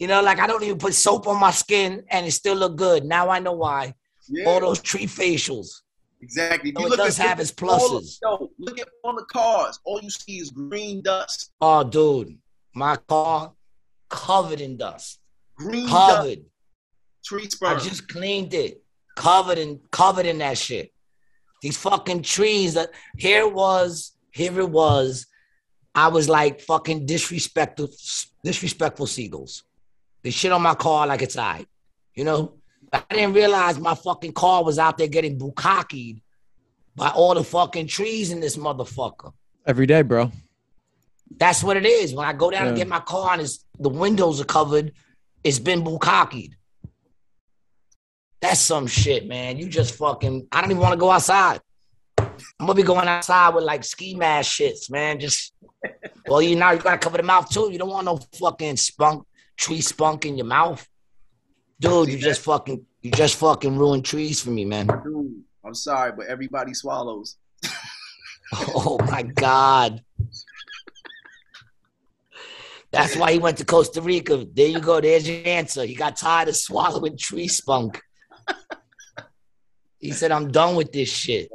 you 0.02 0.07
know, 0.07 0.19
like 0.23 0.40
I 0.40 0.48
don't 0.48 0.64
even 0.64 0.80
put 0.80 0.95
soap 0.95 1.28
on 1.28 1.40
my 1.40 1.52
skin 1.52 2.03
and 2.10 2.26
it 2.26 2.32
still 2.32 2.56
look 2.56 2.76
good. 2.76 3.06
Now 3.06 3.30
I 3.30 3.38
know 3.38 3.52
why. 3.52 3.94
Yeah, 4.28 4.45
All 4.45 4.60
those 4.60 4.82
tree 4.82 5.06
facials. 5.06 5.68
exactly. 6.22 6.73
So 6.76 6.88
it 6.88 6.90
look 6.90 6.98
does 6.98 7.19
at 7.19 7.28
have 7.28 7.40
its 7.40 7.52
pluses. 7.52 8.18
yo, 8.23 8.49
look 8.57 8.80
at 8.80 8.88
all 9.03 9.15
the 9.15 9.26
cars. 9.26 9.80
All 9.84 10.02
you 10.02 10.10
see 10.10 10.40
is 10.40 10.49
green 10.49 11.03
dust. 11.03 11.52
Oh, 11.61 11.84
dude, 11.84 12.36
my 12.73 12.95
car 13.07 13.53
covered 14.10 14.60
in 14.60 14.76
dust. 14.76 15.19
Green 15.56 15.86
dust. 15.88 16.15
Covered. 16.15 16.40
Tree 17.23 17.48
I 17.64 17.76
just 17.78 18.07
cleaned 18.07 18.56
it. 18.56 18.82
Covered 19.15 19.60
in 19.60 19.82
covered 19.91 20.26
in 20.26 20.40
that 20.40 20.57
shit. 20.57 20.91
These 21.61 21.78
fucking 21.78 22.23
trees 22.23 22.73
that 22.73 22.90
here 23.19 23.41
it 23.41 23.53
was, 23.53 24.14
here 24.32 24.60
it 24.61 24.69
was. 24.69 25.28
I 25.94 26.07
was 26.07 26.28
like 26.28 26.60
fucking 26.61 27.06
disrespectful 27.06 27.90
disrespectful 28.44 29.06
seagulls. 29.06 29.64
They 30.23 30.30
shit 30.30 30.52
on 30.52 30.61
my 30.61 30.76
car 30.76 31.07
like 31.07 31.22
it's 31.22 31.38
I. 31.38 31.65
You 32.14 32.23
know? 32.23 32.53
I 32.93 33.03
didn't 33.10 33.34
realize 33.34 33.80
my 33.80 33.95
fucking 33.95 34.34
car 34.34 34.64
was 34.64 34.77
out 34.77 34.98
there 34.98 35.07
getting 35.07 35.39
bukkakied 35.39 36.22
by 36.95 37.10
all 37.10 37.34
the 37.34 37.43
fucking 37.43 37.88
trees 37.88 38.31
in 38.31 38.41
this 38.41 38.57
motherfucker. 38.57 39.31
Every 39.65 39.85
day, 39.85 40.02
bro. 40.02 40.31
That's 41.38 41.64
what 41.64 41.77
it 41.77 41.85
is. 41.85 42.14
When 42.14 42.27
I 42.27 42.34
go 42.34 42.52
down 42.52 42.68
and 42.68 42.76
get 42.76 42.88
my 42.88 42.99
car 42.99 43.34
and 43.34 43.41
it's, 43.41 43.65
the 43.80 43.89
windows 43.89 44.41
are 44.41 44.45
covered, 44.45 44.91
it's 45.43 45.60
been 45.60 45.84
bukkakied. 45.84 46.52
That's 48.41 48.60
some 48.60 48.88
shit, 48.88 49.27
man. 49.27 49.57
You 49.57 49.68
just 49.68 49.95
fucking. 49.95 50.48
I 50.52 50.61
don't 50.61 50.72
even 50.72 50.81
want 50.81 50.93
to 50.93 50.99
go 50.99 51.11
outside. 51.11 51.61
I'm 52.18 52.68
gonna 52.68 52.73
be 52.73 52.84
going 52.84 53.07
outside 53.07 53.53
with 53.53 53.64
like 53.64 53.84
ski 53.84 54.15
mask 54.15 54.60
shits, 54.60 54.89
man. 54.89 55.19
Just 55.19 55.53
well, 56.27 56.41
you 56.41 56.56
now 56.56 56.72
you 56.72 56.80
gotta 56.80 56.98
cover 56.98 57.18
the 57.18 57.23
mouth 57.23 57.49
too. 57.49 57.69
You 57.72 57.77
don't 57.77 57.89
want 57.89 58.06
no 58.06 58.19
fucking 58.39 58.77
spunk, 58.77 59.26
tree 59.57 59.82
spunk 59.82 60.26
in 60.26 60.38
your 60.38 60.45
mouth, 60.45 60.88
dude. 61.80 62.10
You 62.10 62.18
just 62.18 62.41
fucking, 62.41 62.86
you 63.02 63.11
just 63.11 63.36
fucking 63.36 63.78
ruined 63.78 64.06
trees 64.06 64.41
for 64.41 64.49
me, 64.49 64.65
man. 64.65 64.88
Dude, 64.88 65.44
I'm 65.65 65.76
sorry, 65.76 66.11
but 66.11 66.28
everybody 66.28 66.73
swallows. 66.73 67.38
Oh 68.53 68.98
my 69.07 69.22
god. 69.23 70.03
That's 72.91 73.15
why 73.15 73.32
he 73.32 73.40
went 73.40 73.57
to 73.60 73.65
Costa 73.65 74.02
Rica. 74.02 74.45
There 74.53 74.68
you 74.68 74.82
go. 74.82 74.99
There's 74.99 75.28
your 75.28 75.41
answer. 75.45 75.86
He 75.86 75.95
got 75.95 76.18
tired 76.18 76.49
of 76.49 76.57
swallowing 76.57 77.18
tree 77.18 77.48
spunk. 77.48 78.02
He 79.99 80.11
said, 80.11 80.32
"I'm 80.32 80.52
done 80.52 80.76
with 80.76 80.91
this 80.91 81.10
shit." 81.10 81.49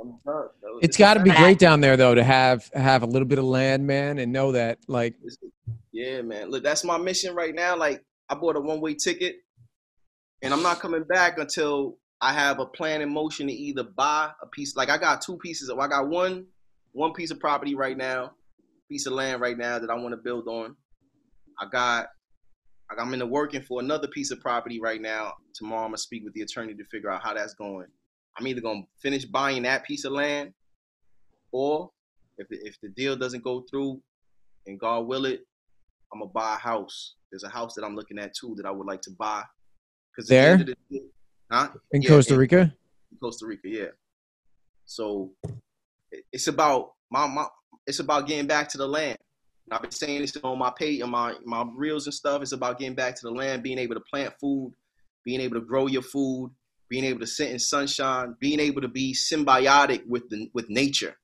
It's 0.81 0.97
got 0.97 1.15
to 1.15 1.21
be 1.21 1.31
great 1.31 1.59
down 1.59 1.81
there 1.81 1.97
though 1.97 2.15
to 2.15 2.25
have 2.25 2.71
have 2.73 3.03
a 3.03 3.07
little 3.07 3.29
bit 3.29 3.39
of 3.39 3.45
land, 3.45 3.87
man, 3.87 4.19
and 4.19 4.33
know 4.33 4.53
that 4.53 4.79
like 4.87 5.15
Yeah, 5.97 6.21
man. 6.21 6.51
Look, 6.51 6.63
that's 6.63 6.85
my 6.85 6.99
mission 6.99 7.35
right 7.35 7.55
now. 7.55 7.75
Like, 7.75 8.05
I 8.29 8.35
bought 8.35 8.57
a 8.57 8.61
one 8.61 8.83
way 8.83 8.93
ticket, 8.93 9.37
and 10.43 10.53
I'm 10.53 10.63
not 10.63 10.79
coming 10.79 11.05
back 11.05 11.39
until 11.39 11.97
I 12.21 12.35
have 12.35 12.61
a 12.61 12.67
plan 12.67 13.01
in 13.01 13.11
motion 13.11 13.47
to 13.47 13.53
either 13.55 13.83
buy 13.83 14.31
a 14.43 14.47
piece. 14.47 14.77
Like, 14.77 14.91
I 14.91 14.99
got 14.99 15.23
two 15.23 15.39
pieces. 15.39 15.71
Of, 15.71 15.79
I 15.79 15.89
got 15.89 16.09
one 16.09 16.49
one 16.93 17.15
piece 17.15 17.31
of 17.31 17.41
property 17.41 17.75
right 17.75 17.97
now, 17.97 18.33
piece 18.91 19.07
of 19.07 19.15
land 19.15 19.41
right 19.41 19.57
now 19.57 19.79
that 19.79 19.89
I 19.89 19.95
want 19.95 20.13
to 20.13 20.19
build 20.19 20.49
on. 20.49 20.77
I 21.59 21.65
got. 21.73 22.09
I'm 22.99 23.13
in 23.15 23.19
the 23.19 23.27
working 23.27 23.63
for 23.63 23.81
another 23.81 24.07
piece 24.07 24.31
of 24.31 24.41
property 24.41 24.79
right 24.79 25.01
now. 25.01 25.33
Tomorrow 25.55 25.85
I'm 25.85 25.89
gonna 25.89 25.99
speak 25.99 26.25
with 26.25 26.35
the 26.35 26.43
attorney 26.43 26.75
to 26.75 26.85
figure 26.85 27.11
out 27.11 27.23
how 27.25 27.33
that's 27.33 27.55
going. 27.55 27.87
I'm 28.39 28.47
either 28.47 28.61
gonna 28.61 28.83
finish 29.01 29.25
buying 29.25 29.63
that 29.63 29.87
piece 29.87 30.05
of 30.05 30.13
land, 30.13 30.53
or 31.53 31.91
if 32.37 32.49
the, 32.49 32.59
if 32.65 32.77
the 32.83 32.91
deal 32.91 33.17
doesn't 33.17 33.43
go 33.43 33.65
through, 33.71 34.03
and 34.67 34.79
God 34.79 35.07
will 35.07 35.25
it, 35.25 35.41
I'm 36.17 36.21
gonna 36.21 36.33
buy 36.33 36.55
a 36.55 36.59
house. 36.59 37.15
There's 37.31 37.45
a 37.45 37.49
house 37.49 37.75
that 37.75 37.85
I'm 37.85 37.95
looking 37.95 38.19
at 38.19 38.35
too 38.35 38.55
that 38.57 38.67
I 38.67 38.71
would 38.71 38.87
like 38.87 39.03
to 39.03 39.11
buy. 39.19 39.43
Because 40.15 40.29
There? 40.29 40.65
huh? 41.53 41.69
In 41.93 42.03
Yeah, 42.03 42.09
Costa 42.09 42.37
Rica? 42.37 42.75
in 43.13 43.19
Costa 43.19 43.47
Rica, 43.47 43.69
yeah. 43.69 43.89
So 44.87 45.33
it's 46.33 46.47
about 46.49 46.93
my, 47.11 47.27
my 47.27 47.47
it's 47.87 47.99
about 47.99 48.27
getting 48.27 48.47
back 48.47 48.69
to 48.71 48.79
the 48.79 48.87
land. 48.89 49.19
And 49.67 49.75
I've 49.75 49.83
been 49.83 49.91
saying 49.91 50.23
this 50.23 50.37
on 50.43 50.59
my 50.59 50.73
page, 50.77 51.03
on 51.03 51.11
my 51.11 51.35
my 51.45 51.65
reels 51.75 52.07
and 52.07 52.15
stuff. 52.15 52.41
It's 52.41 52.53
about 52.53 52.79
getting 52.79 52.95
back 52.95 53.15
to 53.17 53.23
the 53.23 53.31
land, 53.31 53.63
being 53.63 53.79
able 53.79 53.95
to 53.97 54.01
plant 54.11 54.33
food, 54.41 54.73
being 55.25 55.41
able 55.41 55.57
to 55.61 55.67
grow 55.67 55.87
your 55.87 56.03
food, 56.03 56.51
being 56.89 57.05
able 57.05 57.21
to 57.21 57.27
sit 57.27 57.51
in 57.51 57.59
sunshine, 57.59 58.37
being 58.41 58.61
able 58.61 58.81
to 58.81 58.89
be 58.89 59.13
symbiotic 59.13 60.07
with 60.07 60.31
the 60.31 60.49
with 60.55 60.71
nature. 60.71 61.15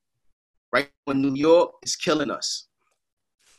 Right 0.71 0.91
when 1.05 1.23
New 1.23 1.35
York, 1.35 1.71
is 1.83 1.97
killing 1.97 2.31
us. 2.31 2.69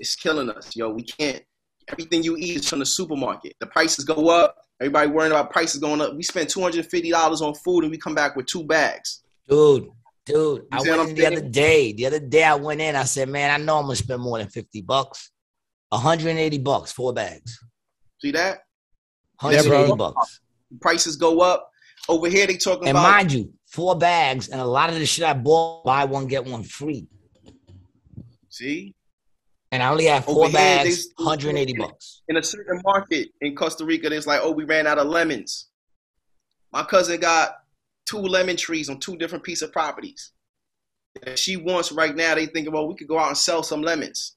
It's 0.03 0.15
killing 0.15 0.49
us, 0.49 0.75
yo. 0.75 0.89
We 0.89 1.03
can't. 1.03 1.41
Everything 1.87 2.23
you 2.23 2.35
eat 2.35 2.57
is 2.57 2.67
from 2.69 2.79
the 2.79 2.85
supermarket. 2.85 3.55
The 3.61 3.67
prices 3.67 4.03
go 4.03 4.27
up. 4.27 4.57
Everybody 4.81 5.09
worrying 5.09 5.31
about 5.31 5.49
prices 5.49 5.79
going 5.79 6.01
up. 6.01 6.13
We 6.13 6.23
spend 6.23 6.49
two 6.49 6.59
hundred 6.59 6.79
and 6.79 6.89
fifty 6.89 7.09
dollars 7.09 7.41
on 7.41 7.55
food, 7.55 7.85
and 7.85 7.91
we 7.91 7.97
come 7.97 8.13
back 8.13 8.35
with 8.35 8.45
two 8.45 8.65
bags. 8.65 9.23
Dude, 9.47 9.87
dude, 10.25 10.65
I 10.73 10.81
went 10.81 10.99
I'm 10.99 11.07
in 11.07 11.15
the 11.15 11.25
other 11.25 11.41
day. 11.49 11.93
The 11.93 12.05
other 12.05 12.19
day 12.19 12.43
I 12.43 12.55
went 12.55 12.81
in, 12.81 12.97
I 12.97 13.05
said, 13.05 13.29
man, 13.29 13.49
I 13.49 13.63
know 13.63 13.77
I'm 13.77 13.83
gonna 13.85 13.95
spend 13.95 14.21
more 14.21 14.39
than 14.39 14.49
50 14.49 14.81
bucks. 14.81 15.31
180 15.87 16.57
bucks, 16.57 16.91
four 16.91 17.13
bags. 17.13 17.57
See 18.19 18.31
that? 18.31 18.63
180 19.39 19.87
bro. 19.87 19.95
bucks. 19.95 20.41
Prices 20.81 21.15
go 21.15 21.39
up. 21.39 21.69
Over 22.09 22.27
here, 22.27 22.45
they 22.45 22.57
talking 22.57 22.89
And 22.89 22.97
about 22.97 23.09
mind 23.09 23.31
you, 23.31 23.53
four 23.67 23.97
bags, 23.97 24.49
and 24.49 24.59
a 24.59 24.65
lot 24.65 24.89
of 24.89 24.95
the 24.95 25.05
shit 25.05 25.23
I 25.23 25.33
bought, 25.33 25.85
buy 25.85 26.03
one, 26.03 26.27
get 26.27 26.43
one 26.43 26.63
free. 26.63 27.07
see 28.49 28.93
And 29.73 29.81
I 29.81 29.89
only 29.89 30.05
have 30.05 30.25
four 30.25 30.45
here, 30.45 30.53
bags, 30.53 31.07
they- 31.07 31.13
180 31.23 31.73
bucks. 31.73 32.21
in 32.27 32.37
a 32.37 32.43
certain 32.43 32.79
market 32.85 33.29
in 33.41 33.55
Costa 33.55 33.83
Rica, 33.83 34.05
it's 34.13 34.27
like, 34.27 34.39
oh, 34.43 34.51
we 34.51 34.65
ran 34.65 34.85
out 34.85 34.99
of 34.99 35.07
lemons. 35.07 35.69
My 36.71 36.83
cousin 36.83 37.19
got 37.19 37.55
two 38.05 38.19
lemon 38.19 38.55
trees 38.55 38.87
on 38.87 38.99
two 38.99 39.17
different 39.17 39.43
pieces 39.43 39.63
of 39.63 39.71
properties. 39.71 40.31
And 41.25 41.39
she 41.39 41.57
wants 41.57 41.91
right 41.91 42.15
now, 42.15 42.35
they 42.35 42.45
thinking, 42.45 42.71
well, 42.71 42.87
we 42.87 42.93
could 42.93 43.07
go 43.07 43.17
out 43.17 43.29
and 43.29 43.37
sell 43.37 43.63
some 43.63 43.81
lemons. 43.81 44.35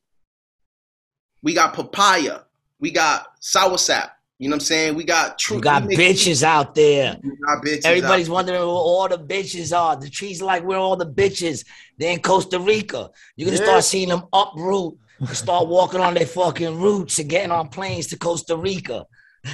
We 1.42 1.52
got 1.52 1.74
papaya. 1.74 2.40
We 2.80 2.90
got 2.90 3.26
soursop. 3.42 4.12
You 4.38 4.48
know 4.48 4.54
what 4.54 4.62
I'm 4.62 4.66
saying? 4.66 4.94
We 4.94 5.04
got 5.04 5.38
true. 5.38 5.56
You 5.56 5.62
got 5.62 5.82
bitches 5.82 6.42
out 6.44 6.74
there. 6.74 7.18
Bitches 7.62 7.84
Everybody's 7.84 8.30
out. 8.30 8.32
wondering 8.32 8.58
where 8.60 8.68
all 8.68 9.06
the 9.06 9.18
bitches 9.18 9.76
are. 9.76 9.96
The 9.96 10.08
trees 10.08 10.40
are 10.40 10.46
like 10.46 10.64
where 10.64 10.78
all 10.78 10.96
the 10.96 11.06
bitches. 11.06 11.66
They're 11.98 12.12
in 12.14 12.22
Costa 12.22 12.58
Rica. 12.58 13.10
You're 13.36 13.50
gonna 13.50 13.58
Yeah. 13.60 13.64
start 13.66 13.84
seeing 13.84 14.08
them 14.08 14.22
uproot 14.32 14.96
start 15.32 15.68
walking 15.68 16.00
on 16.00 16.14
their 16.14 16.26
fucking 16.26 16.80
roots 16.80 17.18
and 17.18 17.28
getting 17.28 17.52
on 17.52 17.68
planes 17.68 18.08
to 18.08 18.18
Costa 18.18 18.56
Rica. 18.56 19.04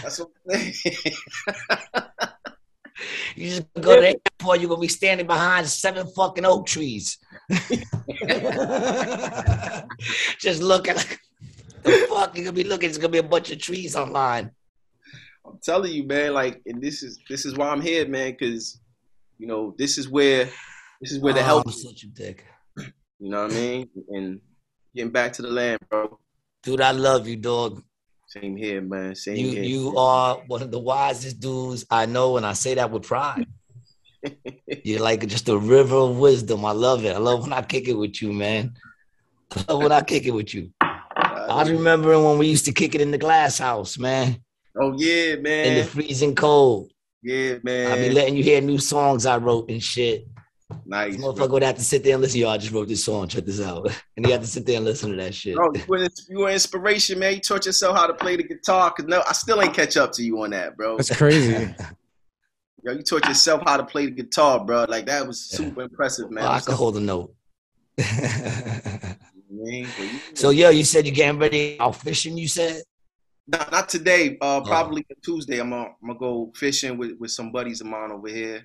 That's 0.02 0.18
what 0.18 0.30
I'm 0.51 0.72
saying. 0.72 0.97
You 3.36 3.48
just 3.48 3.72
go 3.80 3.97
to 3.97 4.01
the 4.01 4.09
airport, 4.09 4.60
you're 4.60 4.68
gonna 4.68 4.80
be 4.80 4.89
standing 4.89 5.26
behind 5.26 5.66
seven 5.66 6.06
fucking 6.14 6.44
oak 6.44 6.66
trees. 6.66 7.18
just 10.39 10.62
looking 10.62 10.94
like 10.94 11.18
the 11.82 12.06
fuck 12.09 12.36
you're 12.36 12.44
gonna 12.44 12.52
be 12.52 12.64
looking, 12.64 12.89
it's 12.89 12.98
gonna 12.98 13.09
be 13.09 13.18
a 13.18 13.22
bunch 13.22 13.51
of 13.51 13.59
trees 13.59 13.97
online. 13.97 14.51
I'm 15.44 15.59
telling 15.62 15.93
you, 15.93 16.06
man. 16.06 16.34
Like, 16.34 16.62
and 16.66 16.80
this 16.80 17.02
is 17.02 17.18
this 17.28 17.44
is 17.44 17.56
why 17.56 17.70
I'm 17.70 17.80
here, 17.80 18.06
man. 18.06 18.32
Because 18.39 18.80
you 19.39 19.47
know, 19.47 19.74
this 19.78 19.98
is 19.98 20.09
where 20.09 20.48
this 21.01 21.10
is 21.12 21.18
where 21.18 21.34
the 21.34 21.40
Oh, 21.40 21.44
help. 21.44 21.66
I'm 21.66 21.72
such 21.72 22.05
a 22.05 22.09
dick. 22.09 22.44
You 22.76 23.30
know 23.30 23.43
what 23.43 23.52
I 23.52 23.55
mean? 23.55 23.89
And 24.10 24.40
getting 24.94 25.10
back 25.10 25.32
to 25.35 25.43
the 25.43 25.51
land, 25.51 25.78
bro. 25.89 26.19
Dude, 26.62 26.81
I 26.81 26.93
love 26.93 27.27
you, 27.27 27.36
dog. 27.36 27.82
Same 28.27 28.56
here, 28.56 28.81
man. 28.81 29.14
Same 29.14 29.36
You 29.36 29.51
here. 29.51 29.62
you 29.62 29.97
are 29.98 30.36
one 30.47 30.62
of 30.62 30.70
the 30.70 30.78
wisest 30.78 31.40
dudes 31.40 31.85
I 31.90 32.06
know, 32.06 32.36
and 32.36 32.47
I 32.47 32.55
say 32.55 32.74
that 32.74 32.90
with 32.90 33.02
pride. 33.02 33.47
You're 34.85 35.01
like 35.01 35.27
just 35.27 35.48
a 35.48 35.59
river 35.59 35.97
of 35.97 36.19
wisdom. 36.19 36.64
I 36.64 36.73
love 36.73 37.05
it. 37.05 37.14
I 37.14 37.19
love 37.19 37.43
when 37.43 37.52
I 37.52 37.62
kick 37.62 37.89
it 37.89 37.94
with 37.94 38.23
you, 38.23 38.32
man. 38.32 38.74
I 39.55 39.73
love 39.73 39.82
when 39.82 39.93
I 39.93 40.01
kick 40.01 40.24
it 40.24 40.31
with 40.31 40.55
you. 40.55 40.70
I 40.81 41.64
remember 41.69 42.19
when 42.23 42.39
we 42.39 42.47
used 42.47 42.64
to 42.66 42.73
kick 42.73 42.94
it 42.94 43.01
in 43.01 43.10
the 43.10 43.19
glass 43.19 43.59
house, 43.59 43.98
man, 43.98 44.40
oh 44.81 44.94
yeah, 44.97 45.35
man. 45.36 45.66
in 45.66 45.74
the 45.78 45.85
freezing 45.85 46.35
cold. 46.35 46.90
yeah, 47.23 47.56
man. 47.62 47.93
I 47.93 47.97
be 47.97 48.10
letting 48.10 48.36
you 48.36 48.44
hear 48.44 48.60
new 48.60 48.78
songs 48.78 49.27
I 49.27 49.36
wrote 49.39 49.69
and 49.69 49.82
shit. 49.82 50.27
Nice. 50.86 51.12
This 51.12 51.20
Bro. 51.23 51.32
motherfucker 51.35 51.51
would 51.51 51.62
have 51.62 51.77
to 51.77 51.82
sit 51.85 52.03
there 52.05 52.15
and 52.15 52.23
listen. 52.23 52.40
Yo, 52.40 52.49
I 52.51 52.59
just 52.59 52.73
wrote 52.73 52.89
this 52.89 53.05
song. 53.05 53.28
Check 53.28 53.44
this 53.44 53.61
out. 53.61 53.90
And 54.16 54.27
he 54.27 54.32
had 54.32 54.40
to 54.43 54.47
sit 54.47 54.66
there 54.66 54.77
and 54.77 54.85
listen 54.85 55.11
to 55.11 55.16
that 55.16 55.35
shit. 55.35 55.55
Bro, 55.57 55.73
you 55.74 55.82
were, 55.89 56.09
you 56.28 56.39
were 56.40 56.51
inspiration, 56.51 57.19
man. 57.19 57.35
You 57.35 57.40
taught 57.40 57.66
yourself 57.66 57.97
how 57.97 58.07
to 58.07 58.15
play 58.15 58.36
the 58.36 58.43
guitar. 58.44 58.90
Cause 58.93 59.07
no, 59.07 59.23
I 59.28 59.32
still 59.32 59.61
ain't 59.62 59.74
catch 59.74 59.97
up 59.97 60.12
to 60.12 60.23
you 60.23 60.43
on 60.43 60.51
that, 60.51 60.77
bro. 60.77 60.97
That's 60.97 61.16
crazy. 61.16 61.74
Yo, 62.85 62.93
you 62.93 63.03
taught 63.03 63.27
yourself 63.28 63.62
how 63.65 63.77
to 63.77 63.85
play 63.85 64.07
the 64.07 64.11
guitar, 64.12 64.65
bro. 64.65 64.86
Like 64.89 65.07
that 65.07 65.27
was 65.27 65.49
Yeah. 65.53 65.59
super 65.59 65.82
impressive, 65.82 66.31
man. 66.31 66.44
Well, 66.44 66.53
I 66.53 66.61
can 66.61 66.74
hold 66.74 66.97
a 66.97 67.01
note. 67.01 67.35
Man, 67.99 69.86
but 69.97 70.05
you- 70.05 70.19
so, 70.35 70.51
yo, 70.51 70.70
you 70.70 70.82
said 70.85 71.05
you're 71.07 71.15
getting 71.15 71.39
ready 71.39 71.78
out 71.78 71.94
fishing, 71.97 72.36
you 72.39 72.49
said? 72.49 72.82
Not, 73.47 73.70
not 73.70 73.89
today. 73.89 74.39
Uh, 74.40 74.57
Oh. 74.59 74.62
probably 74.65 75.07
Tuesday. 75.23 75.59
I'm 75.59 75.70
gonna, 75.70 75.90
I'm 76.03 76.09
gonna 76.09 76.19
go 76.19 76.53
fishing 76.57 76.97
with, 76.97 77.12
with 77.19 77.31
some 77.31 77.53
buddies 77.53 77.81
of 77.82 77.86
mine 77.86 78.11
over 78.11 78.28
here, 78.28 78.65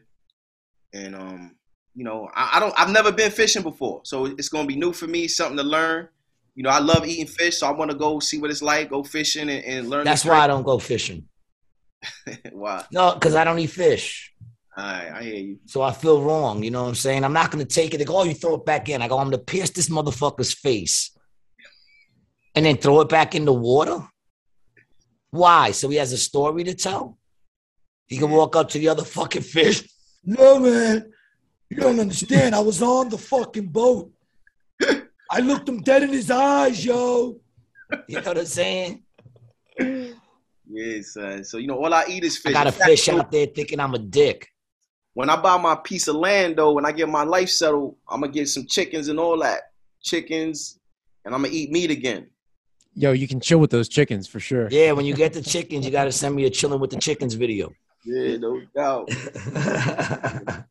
and 0.93 1.13
um, 1.15 1.55
you 1.97 2.03
know, 2.03 2.29
I, 2.35 2.51
I 2.53 2.59
don't. 2.59 2.73
I've 2.77 2.91
never 2.91 3.11
been 3.11 3.31
fishing 3.31 3.63
before, 3.63 4.01
so 4.03 4.25
it's 4.25 4.49
gonna 4.49 4.67
be 4.67 4.75
new 4.75 4.93
for 4.93 5.07
me. 5.07 5.27
Something 5.27 5.57
to 5.57 5.63
learn. 5.63 6.07
You 6.53 6.61
know, 6.61 6.69
I 6.69 6.77
love 6.77 7.07
eating 7.07 7.25
fish, 7.25 7.57
so 7.57 7.67
I 7.67 7.71
want 7.71 7.89
to 7.89 7.97
go 7.97 8.19
see 8.19 8.37
what 8.37 8.51
it's 8.51 8.61
like. 8.61 8.91
Go 8.91 9.03
fishing 9.03 9.49
and, 9.49 9.63
and 9.65 9.89
learn. 9.89 10.05
That's 10.05 10.23
why 10.23 10.37
I 10.37 10.47
don't 10.47 10.61
go 10.63 10.77
fishing. 10.77 11.25
why. 12.51 12.85
No, 12.91 13.15
because 13.15 13.33
I 13.33 13.43
don't 13.43 13.57
eat 13.57 13.71
fish. 13.71 14.31
All 14.77 14.83
right, 14.83 15.11
I 15.11 15.23
hear 15.23 15.35
you. 15.35 15.59
So 15.65 15.81
I 15.81 15.91
feel 15.91 16.21
wrong. 16.21 16.61
You 16.61 16.69
know 16.69 16.83
what 16.83 16.89
I'm 16.89 16.95
saying? 16.95 17.23
I'm 17.23 17.33
not 17.33 17.49
going 17.49 17.65
to 17.65 17.75
take 17.75 17.95
it. 17.95 17.97
They 17.97 18.05
go, 18.05 18.17
oh, 18.17 18.23
you 18.25 18.35
throw 18.35 18.55
it 18.55 18.65
back 18.65 18.89
in. 18.89 19.01
I 19.01 19.07
go, 19.07 19.17
I'm 19.17 19.29
going 19.29 19.39
to 19.39 19.43
pierce 19.43 19.71
this 19.71 19.89
motherfucker's 19.89 20.53
face 20.53 21.17
and 22.53 22.63
then 22.63 22.77
throw 22.77 23.01
it 23.01 23.09
back 23.09 23.33
in 23.33 23.45
the 23.45 23.53
water. 23.53 24.07
Why? 25.31 25.71
So 25.71 25.89
he 25.89 25.97
has 25.97 26.13
a 26.13 26.17
story 26.17 26.63
to 26.63 26.75
tell? 26.75 27.17
He 28.05 28.17
can 28.17 28.29
walk 28.29 28.55
up 28.55 28.69
to 28.69 28.77
the 28.77 28.89
other 28.89 29.03
fucking 29.17 29.41
fish. 29.41 29.83
No, 30.23 30.59
man. 30.59 31.11
You 31.69 31.77
don't 31.77 31.99
understand. 31.99 32.55
I 32.55 32.59
was 32.59 32.81
on 32.81 33.09
the 33.09 33.17
fucking 33.17 33.67
boat. 33.67 34.11
I 35.29 35.39
looked 35.41 35.67
him 35.67 35.81
dead 35.81 36.03
in 36.03 36.09
his 36.09 36.31
eyes, 36.31 36.85
yo. 36.85 37.39
You 38.07 38.21
know 38.21 38.27
what 38.27 38.37
I'm 38.37 38.45
saying? 38.45 39.03
Yeah, 39.79 41.01
son. 41.01 41.43
So 41.43 41.57
you 41.57 41.67
know, 41.67 41.83
all 41.83 41.93
I 41.93 42.05
eat 42.09 42.23
is 42.23 42.37
fish. 42.37 42.51
I 42.51 42.63
got 42.63 42.67
a 42.67 42.71
fish 42.71 43.09
out 43.09 43.31
there 43.31 43.47
thinking 43.47 43.79
I'm 43.79 43.93
a 43.93 43.99
dick. 43.99 44.47
When 45.13 45.29
I 45.29 45.35
buy 45.35 45.57
my 45.57 45.75
piece 45.75 46.07
of 46.07 46.15
land, 46.15 46.57
though, 46.57 46.73
when 46.73 46.85
I 46.85 46.91
get 46.91 47.09
my 47.09 47.23
life 47.23 47.49
settled, 47.49 47.95
I'm 48.07 48.21
gonna 48.21 48.31
get 48.31 48.47
some 48.49 48.65
chickens 48.67 49.07
and 49.07 49.19
all 49.19 49.37
that. 49.39 49.71
Chickens, 50.01 50.79
and 51.25 51.33
I'm 51.33 51.41
gonna 51.41 51.53
eat 51.53 51.71
meat 51.71 51.91
again. 51.91 52.29
Yo, 52.93 53.11
you 53.11 53.27
can 53.27 53.39
chill 53.39 53.59
with 53.59 53.69
those 53.69 53.89
chickens 53.89 54.27
for 54.27 54.39
sure. 54.39 54.67
Yeah, 54.71 54.91
when 54.93 55.05
you 55.05 55.13
get 55.13 55.33
the 55.33 55.41
chickens, 55.41 55.85
you 55.85 55.91
got 55.91 56.05
to 56.05 56.11
send 56.11 56.35
me 56.35 56.45
a 56.45 56.49
chilling 56.49 56.79
with 56.79 56.89
the 56.89 56.97
chickens 56.97 57.35
video. 57.35 57.71
Yeah, 58.03 58.37
no 58.37 58.61
doubt. 58.75 59.09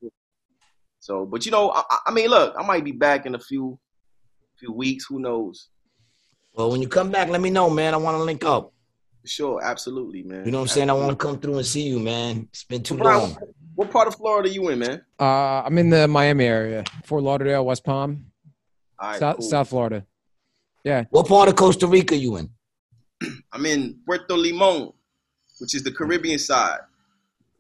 So, 1.07 1.25
but 1.25 1.47
you 1.47 1.53
know, 1.53 1.71
I, 1.71 1.83
I- 1.89 1.99
I 2.09 2.11
mean, 2.11 2.29
look, 2.29 2.53
I 2.59 2.67
might 2.67 2.83
be 2.85 2.91
back 2.91 3.27
in 3.27 3.37
a 3.37 3.39
few 3.39 3.79
few 4.59 4.73
weeks. 4.73 5.05
Who 5.09 5.21
knows? 5.21 5.69
well, 6.55 6.71
when 6.73 6.81
you 6.83 6.89
come 6.89 7.11
back, 7.11 7.29
let 7.29 7.41
me 7.41 7.51
know, 7.51 7.69
man. 7.71 7.95
I 7.95 7.97
want 7.99 8.17
to 8.17 8.23
link 8.25 8.43
up. 8.45 8.73
Sure, 9.25 9.61
absolutely, 9.63 10.23
man. 10.25 10.45
You 10.47 10.51
know 10.51 10.59
what 10.59 10.63
I'm 10.63 10.69
saying? 10.69 10.91
I 10.91 10.95
want 10.95 11.11
to 11.11 11.17
come 11.17 11.39
through 11.39 11.59
and 11.59 11.67
see 11.67 11.83
you, 11.83 12.01
man. 12.01 12.49
It's 12.51 12.65
been 12.65 12.83
too 12.83 12.97
Brian, 12.97 13.21
long. 13.21 13.37
What 13.77 13.91
part 13.93 14.09
of 14.09 14.15
Florida 14.17 14.49
are 14.49 14.53
you 14.53 14.69
in, 14.71 14.79
man? 14.81 15.03
Uh, 15.21 15.63
I'm 15.67 15.77
in 15.79 15.91
the 15.91 16.09
Miami 16.09 16.45
area, 16.47 16.83
Fort 17.05 17.23
Lauderdale, 17.23 17.65
West 17.65 17.85
Palm, 17.85 18.27
All 18.99 19.11
right, 19.11 19.19
South, 19.21 19.37
cool. 19.37 19.49
South 19.51 19.69
Florida. 19.69 20.05
Yeah. 20.83 21.05
What 21.11 21.29
part 21.29 21.49
of 21.49 21.55
Costa 21.57 21.87
Rica 21.87 22.17
you 22.17 22.37
in? 22.39 22.51
I'm 23.53 23.65
in 23.67 23.99
Puerto 24.07 24.35
Limon, 24.35 24.91
which 25.61 25.75
is 25.77 25.83
the 25.85 25.93
Caribbean 25.93 26.39
side. 26.41 26.81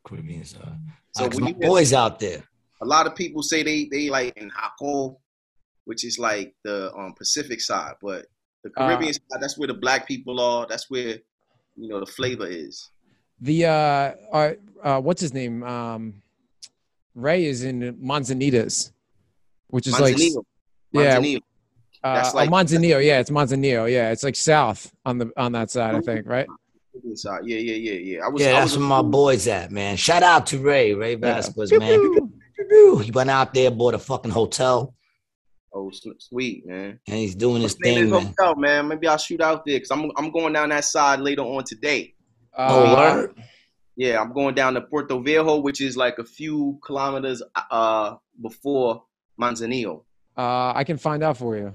Caribbean 0.04 0.44
side. 0.44 0.78
So 1.14 1.24
So 1.24 1.28
when 1.28 1.40
my 1.44 1.48
you 1.50 1.54
get- 1.54 1.68
boys 1.68 1.92
out 1.92 2.18
there. 2.18 2.42
A 2.82 2.84
lot 2.84 3.06
of 3.06 3.14
people 3.14 3.42
say 3.42 3.62
they 3.62 3.88
they 3.90 4.10
like 4.10 4.36
in 4.36 4.50
Jaco, 4.50 5.16
which 5.84 6.04
is 6.04 6.18
like 6.18 6.54
the 6.64 6.92
um, 6.94 7.14
Pacific 7.14 7.60
side, 7.60 7.94
but 8.02 8.26
the 8.64 8.70
Uh, 8.76 8.88
Caribbean 8.88 9.12
side, 9.12 9.40
that's 9.40 9.56
where 9.56 9.68
the 9.68 9.74
black 9.74 10.06
people 10.06 10.40
are. 10.40 10.66
That's 10.68 10.90
where 10.90 11.18
you 11.76 11.88
know 11.88 12.00
the 12.00 12.06
flavor 12.06 12.46
is. 12.46 12.90
The 13.40 13.66
uh, 13.66 14.12
uh, 14.32 14.52
uh 14.82 15.00
what's 15.00 15.20
his 15.20 15.32
name? 15.32 15.62
Um, 15.62 16.22
Ray 17.14 17.46
is 17.46 17.64
in 17.64 17.96
Manzanitas, 17.96 18.92
which 19.68 19.86
is 19.86 19.98
like 19.98 20.16
Manzanillo. 20.16 20.44
yeah, 20.92 21.18
Manzanillo. 21.18 21.40
uh, 22.04 22.14
that's 22.14 22.34
oh, 22.34 22.36
like- 22.36 22.50
Manzanillo. 22.50 23.04
Yeah, 23.04 23.20
it's 23.20 23.30
Manzanillo. 23.30 23.90
Yeah, 23.90 24.10
it's 24.10 24.22
like 24.22 24.36
south 24.36 24.92
on 25.04 25.18
the 25.18 25.32
on 25.36 25.52
that 25.52 25.70
side, 25.70 25.94
I 25.94 26.00
think, 26.00 26.26
right? 26.26 26.46
Side. 27.14 27.42
Yeah, 27.44 27.58
yeah, 27.58 27.74
yeah, 27.74 27.92
yeah. 27.92 28.24
I 28.24 28.28
was, 28.28 28.42
Yeah, 28.42 28.48
I 28.48 28.52
that's 28.60 28.72
was 28.72 28.78
where 28.78 28.88
my 28.88 29.02
boys 29.02 29.46
at, 29.48 29.70
man. 29.70 29.96
Shout 29.96 30.22
out 30.22 30.46
to 30.48 30.58
Ray, 30.58 30.94
Ray 30.94 31.14
Vasquez, 31.14 31.70
Pew, 31.70 31.78
man. 31.78 32.32
pew. 32.68 32.98
He 32.98 33.10
went 33.10 33.30
out 33.30 33.54
there, 33.54 33.70
bought 33.70 33.94
a 33.94 33.98
fucking 33.98 34.30
hotel. 34.30 34.94
Oh, 35.72 35.90
sweet 36.18 36.66
man. 36.66 36.98
and 37.06 37.16
he's 37.18 37.34
doing 37.34 37.60
his 37.60 37.72
What's 37.74 37.82
the 37.82 37.94
name 37.94 38.04
thing, 38.04 38.10
man. 38.10 38.34
hotel, 38.38 38.56
man? 38.56 38.88
Maybe 38.88 39.06
I'll 39.08 39.18
shoot 39.18 39.40
out 39.42 39.64
there 39.66 39.76
because 39.76 39.90
I'm 39.90 40.10
I'm 40.16 40.30
going 40.30 40.52
down 40.54 40.70
that 40.70 40.84
side 40.84 41.20
later 41.20 41.42
on 41.42 41.64
today. 41.64 42.14
Oh, 42.56 42.84
Uh, 42.84 42.96
word. 42.96 43.34
Yeah, 43.96 44.20
I'm 44.20 44.32
going 44.32 44.54
down 44.54 44.74
to 44.74 44.80
Puerto 44.80 45.18
Viejo, 45.20 45.56
which 45.58 45.80
is 45.82 45.96
like 45.96 46.18
a 46.18 46.24
few 46.24 46.78
kilometers 46.84 47.42
uh 47.70 48.14
before 48.40 49.02
Manzanillo. 49.40 50.02
uh, 50.36 50.72
I 50.74 50.84
can 50.84 50.96
find 50.96 51.22
out 51.22 51.36
for 51.36 51.56
you. 51.56 51.74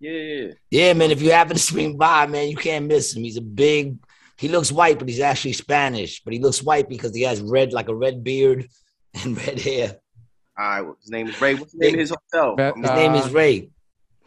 Yeah, 0.00 0.52
Yeah, 0.70 0.92
man. 0.94 1.10
If 1.12 1.20
you 1.22 1.30
happen 1.32 1.56
to 1.56 1.62
swing 1.62 1.96
by, 1.96 2.26
man, 2.26 2.48
you 2.48 2.56
can't 2.56 2.86
miss 2.86 3.14
him. 3.14 3.22
He's 3.24 3.36
a 3.36 3.40
big. 3.42 3.98
He 4.36 4.46
looks 4.48 4.70
white, 4.70 4.98
but 4.98 5.08
he's 5.08 5.18
actually 5.20 5.52
Spanish. 5.54 6.22
But 6.24 6.32
he 6.32 6.38
looks 6.40 6.62
white 6.62 6.88
because 6.88 7.14
he 7.14 7.22
has 7.22 7.40
red, 7.40 7.72
like 7.72 7.88
a 7.88 7.94
red 7.94 8.22
beard 8.24 8.68
and 9.22 9.36
red 9.46 9.60
hair. 9.60 9.96
All 10.58 10.82
right. 10.82 10.94
His 11.00 11.10
name 11.10 11.28
is 11.28 11.40
Ray. 11.40 11.54
What's 11.54 11.72
the 11.72 11.78
name 11.78 11.94
of 11.94 12.00
his 12.00 12.10
hotel? 12.32 12.56
Bet- 12.56 12.76
His 12.76 12.90
name 12.90 13.14
is 13.14 13.30
Ray. 13.30 13.70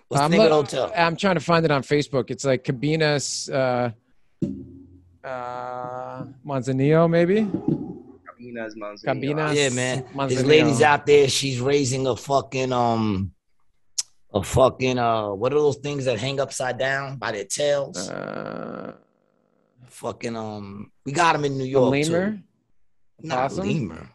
What's 0.07 0.21
I'm 0.23 0.31
the 0.31 0.37
name 0.37 0.45
of 0.51 0.69
the 0.69 0.77
hotel? 0.77 0.93
I'm 0.95 1.15
trying 1.15 1.35
to 1.35 1.41
find 1.41 1.63
it 1.65 1.71
on 1.71 1.83
Facebook. 1.83 2.31
It's 2.31 2.45
like 2.45 2.63
Cabinas 2.63 3.49
uh, 3.49 3.91
uh, 5.23 6.23
Manzanillo, 6.45 7.09
maybe. 7.09 7.41
Cabinas 8.27 8.75
Manzanillo. 8.75 9.05
Cabinas. 9.05 9.55
Yeah, 9.57 9.69
man. 9.69 9.97
His 10.05 10.15
Manzanillo. 10.43 10.47
lady's 10.47 10.81
out 10.81 11.05
there. 11.05 11.27
She's 11.27 11.59
raising 11.59 12.07
a 12.07 12.15
fucking 12.15 12.73
um, 12.73 13.31
a 14.33 14.43
fucking 14.43 14.97
uh, 14.97 15.29
what 15.29 15.53
are 15.53 15.59
those 15.59 15.77
things 15.77 16.05
that 16.05 16.19
hang 16.19 16.39
upside 16.39 16.77
down 16.77 17.17
by 17.17 17.31
their 17.31 17.45
tails? 17.45 18.09
Uh, 18.09 18.93
fucking 19.87 20.35
um, 20.35 20.91
we 21.05 21.11
got 21.11 21.33
them 21.33 21.45
in 21.45 21.57
New 21.57 21.63
a 21.65 21.67
York 21.67 21.91
lemur, 21.91 22.31
too. 22.31 22.39
Not 23.23 23.49
Possum? 23.51 23.67
lemur, 23.67 24.09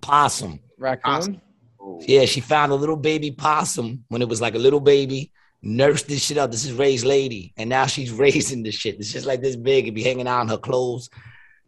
possum. 0.00 0.60
raccoon. 0.78 1.40
Oh, 1.86 2.00
Yeah, 2.06 2.24
she 2.24 2.40
found 2.40 2.72
a 2.72 2.74
little 2.74 2.96
baby 2.96 3.30
possum 3.30 4.04
when 4.08 4.20
it 4.20 4.28
was 4.28 4.40
like 4.40 4.54
a 4.56 4.58
little 4.58 4.80
baby. 4.80 5.30
Nursed 5.62 6.08
this 6.08 6.24
shit 6.24 6.36
up. 6.36 6.50
This 6.50 6.64
is 6.64 6.72
Ray's 6.72 7.04
lady, 7.04 7.52
and 7.56 7.70
now 7.70 7.86
she's 7.86 8.12
raising 8.24 8.62
this 8.62 8.74
shit. 8.74 8.96
It's 8.96 9.12
just 9.12 9.26
like 9.26 9.40
this 9.40 9.56
big. 9.56 9.86
It 9.88 9.92
be 9.94 10.02
hanging 10.02 10.26
out 10.28 10.42
in 10.42 10.48
her 10.48 10.58
clothes. 10.58 11.08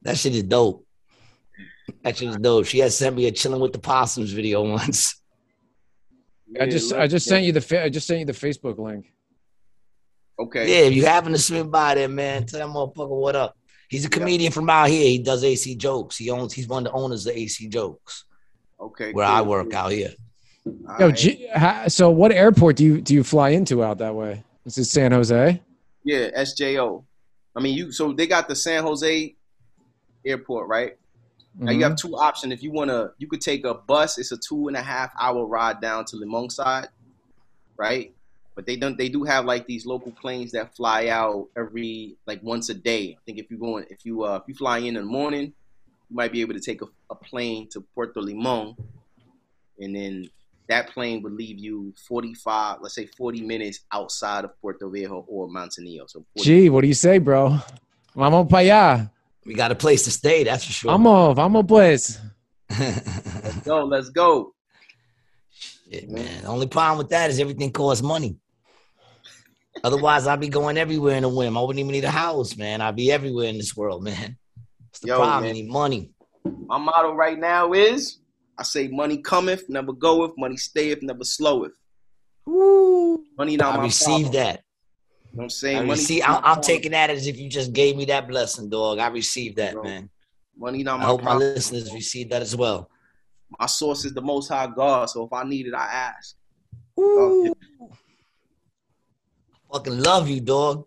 That 0.02 0.16
shit 0.18 0.34
is 0.34 0.42
dope. 0.42 0.84
That 2.02 2.16
shit 2.16 2.28
is 2.28 2.36
dope. 2.36 2.66
She 2.66 2.78
had 2.80 2.92
sent 2.92 3.16
me 3.16 3.26
a 3.26 3.32
chilling 3.32 3.60
with 3.60 3.72
the 3.72 3.78
possums 3.78 4.30
video 4.32 4.62
once. 4.62 5.20
I 6.60 6.66
just 6.66 6.92
I 6.92 7.06
just 7.06 7.26
sent 7.26 7.44
you 7.44 7.52
the 7.52 7.60
fa- 7.60 7.84
I 7.84 7.88
just 7.88 8.06
sent 8.06 8.20
you 8.20 8.26
the 8.26 8.32
Facebook 8.32 8.78
link. 8.78 9.12
Okay. 10.38 10.68
Yeah, 10.68 10.86
if 10.86 10.94
you 10.94 11.04
happen 11.04 11.32
to 11.32 11.38
swing 11.38 11.70
by 11.70 11.94
there, 11.94 12.08
man, 12.08 12.46
tell 12.46 12.60
that 12.60 12.68
motherfucker 12.68 13.08
what 13.08 13.36
up. 13.36 13.56
He's 13.88 14.04
a 14.04 14.08
comedian 14.08 14.52
from 14.52 14.68
out 14.70 14.88
here. 14.88 15.04
He 15.08 15.18
does 15.18 15.42
AC 15.42 15.74
jokes. 15.76 16.16
He 16.16 16.30
owns. 16.30 16.52
He's 16.52 16.68
one 16.68 16.86
of 16.86 16.92
the 16.92 16.98
owners 16.98 17.26
of 17.26 17.34
AC 17.34 17.68
jokes, 17.68 18.24
Okay. 18.80 19.12
where 19.12 19.26
cool, 19.26 19.36
I 19.36 19.40
work 19.42 19.70
cool. 19.70 19.78
out 19.78 19.92
here. 19.92 20.12
All 20.66 20.96
Yo, 21.00 21.06
right. 21.06 21.16
G- 21.16 21.48
so 21.88 22.10
what 22.10 22.32
airport 22.32 22.76
do 22.76 22.84
you 22.84 23.00
do 23.00 23.14
you 23.14 23.24
fly 23.24 23.50
into 23.50 23.82
out 23.82 23.98
that 23.98 24.14
way? 24.14 24.44
Is 24.64 24.78
it 24.78 24.84
San 24.84 25.12
Jose? 25.12 25.62
Yeah, 26.04 26.30
SJO. 26.42 27.04
I 27.56 27.60
mean, 27.60 27.76
you. 27.76 27.92
So 27.92 28.12
they 28.12 28.26
got 28.26 28.48
the 28.48 28.56
San 28.56 28.82
Jose 28.82 29.34
airport, 30.24 30.68
right? 30.68 30.96
Now 31.60 31.72
you 31.72 31.82
have 31.82 31.96
two 31.96 32.16
options. 32.16 32.52
If 32.52 32.62
you 32.62 32.70
wanna, 32.70 33.10
you 33.18 33.26
could 33.26 33.40
take 33.40 33.64
a 33.64 33.74
bus. 33.74 34.16
It's 34.18 34.30
a 34.30 34.36
two 34.36 34.68
and 34.68 34.76
a 34.76 34.82
half 34.82 35.10
hour 35.18 35.44
ride 35.44 35.80
down 35.80 36.04
to 36.06 36.16
Limon 36.16 36.50
side, 36.50 36.88
right? 37.76 38.14
But 38.54 38.66
they 38.66 38.76
don't. 38.76 38.96
They 38.96 39.08
do 39.08 39.24
have 39.24 39.44
like 39.44 39.66
these 39.66 39.84
local 39.84 40.12
planes 40.12 40.52
that 40.52 40.76
fly 40.76 41.08
out 41.08 41.48
every 41.56 42.16
like 42.26 42.40
once 42.44 42.68
a 42.68 42.74
day. 42.74 43.16
I 43.18 43.22
think 43.26 43.38
if 43.38 43.50
you 43.50 43.56
going, 43.56 43.86
if 43.90 44.04
you 44.04 44.22
uh, 44.22 44.36
if 44.36 44.42
you 44.46 44.54
fly 44.54 44.78
in 44.78 44.86
in 44.86 44.94
the 44.94 45.02
morning, 45.02 45.52
you 46.08 46.16
might 46.16 46.32
be 46.32 46.40
able 46.40 46.54
to 46.54 46.60
take 46.60 46.82
a, 46.82 46.86
a 47.10 47.14
plane 47.14 47.68
to 47.70 47.80
Puerto 47.94 48.20
Limon, 48.20 48.76
and 49.78 49.94
then 49.94 50.30
that 50.68 50.90
plane 50.90 51.22
would 51.22 51.32
leave 51.32 51.58
you 51.58 51.92
forty 52.06 52.34
five, 52.34 52.78
let's 52.80 52.94
say 52.94 53.06
forty 53.06 53.42
minutes 53.42 53.80
outside 53.92 54.44
of 54.44 54.58
Puerto 54.60 54.88
Viejo 54.88 55.24
or 55.28 55.48
Manzanillo. 55.48 56.08
So 56.08 56.24
40, 56.36 56.42
Gee, 56.42 56.68
what 56.70 56.82
do 56.82 56.88
you 56.88 56.94
say, 56.94 57.18
bro? 57.18 57.58
Vamos 58.14 58.48
para 58.48 58.62
allá. 58.64 59.10
We 59.44 59.54
got 59.54 59.70
a 59.70 59.74
place 59.74 60.04
to 60.04 60.10
stay. 60.10 60.44
That's 60.44 60.64
for 60.64 60.72
sure. 60.72 60.90
Vamos, 60.92 61.34
vamos 61.34 61.64
pues. 61.66 62.18
let's 62.70 63.60
go, 63.64 63.84
let's 63.84 64.10
go. 64.10 64.54
Shit, 65.50 66.10
man. 66.10 66.42
The 66.42 66.48
only 66.48 66.66
problem 66.66 66.98
with 66.98 67.08
that 67.10 67.30
is 67.30 67.38
everything 67.38 67.72
costs 67.72 68.02
money. 68.02 68.36
Otherwise, 69.82 70.26
I'd 70.26 70.40
be 70.40 70.48
going 70.48 70.76
everywhere 70.76 71.16
in 71.16 71.24
a 71.24 71.28
whim. 71.28 71.56
I 71.56 71.60
wouldn't 71.60 71.78
even 71.78 71.92
need 71.92 72.04
a 72.04 72.10
house, 72.10 72.56
man. 72.56 72.80
I'd 72.80 72.96
be 72.96 73.12
everywhere 73.12 73.46
in 73.46 73.56
this 73.56 73.76
world, 73.76 74.02
man. 74.02 74.36
It's 74.98 75.04
the 75.04 75.08
Yo, 75.08 75.18
problem. 75.18 75.44
man. 75.44 75.54
You 75.54 75.62
need 75.62 75.70
money. 75.70 76.10
My 76.66 76.76
motto 76.76 77.14
right 77.14 77.38
now 77.38 77.72
is 77.72 78.18
I 78.58 78.64
say 78.64 78.88
money 78.88 79.18
cometh, 79.18 79.68
never 79.68 79.92
goeth, 79.92 80.32
money 80.36 80.56
stayeth, 80.56 81.02
never 81.02 81.22
sloweth. 81.22 81.70
Money 82.44 83.56
not 83.56 83.74
I 83.74 83.76
my 83.76 83.84
received 83.84 84.32
problem. 84.32 84.32
that. 84.32 84.64
You 85.30 85.36
know 85.36 85.42
I'm 85.44 85.50
saying? 85.50 85.78
I 85.78 85.84
money 85.84 86.18
not 86.18 86.44
I'm, 86.44 86.56
I'm 86.56 86.62
taking 86.62 86.90
that 86.92 87.10
as 87.10 87.28
if 87.28 87.38
you 87.38 87.48
just 87.48 87.72
gave 87.72 87.96
me 87.96 88.06
that 88.06 88.26
blessing, 88.26 88.68
dog. 88.68 88.98
I 88.98 89.06
received 89.06 89.58
that, 89.58 89.74
Bro, 89.74 89.84
man. 89.84 90.10
money 90.56 90.82
not 90.82 90.98
I 90.98 91.02
my 91.02 91.06
hope 91.06 91.22
my 91.22 91.36
listeners 91.36 91.94
receive 91.94 92.30
that 92.30 92.42
as 92.42 92.56
well. 92.56 92.90
My 93.60 93.66
source 93.66 94.04
is 94.04 94.14
the 94.14 94.20
most 94.20 94.48
high 94.48 94.66
God, 94.66 95.08
so 95.10 95.26
if 95.26 95.32
I 95.32 95.44
need 95.44 95.68
it, 95.68 95.74
I 95.74 95.84
ask. 95.84 96.34
Ooh. 96.98 97.54
Fucking 99.72 100.00
love 100.00 100.28
you, 100.28 100.40
dog. 100.40 100.86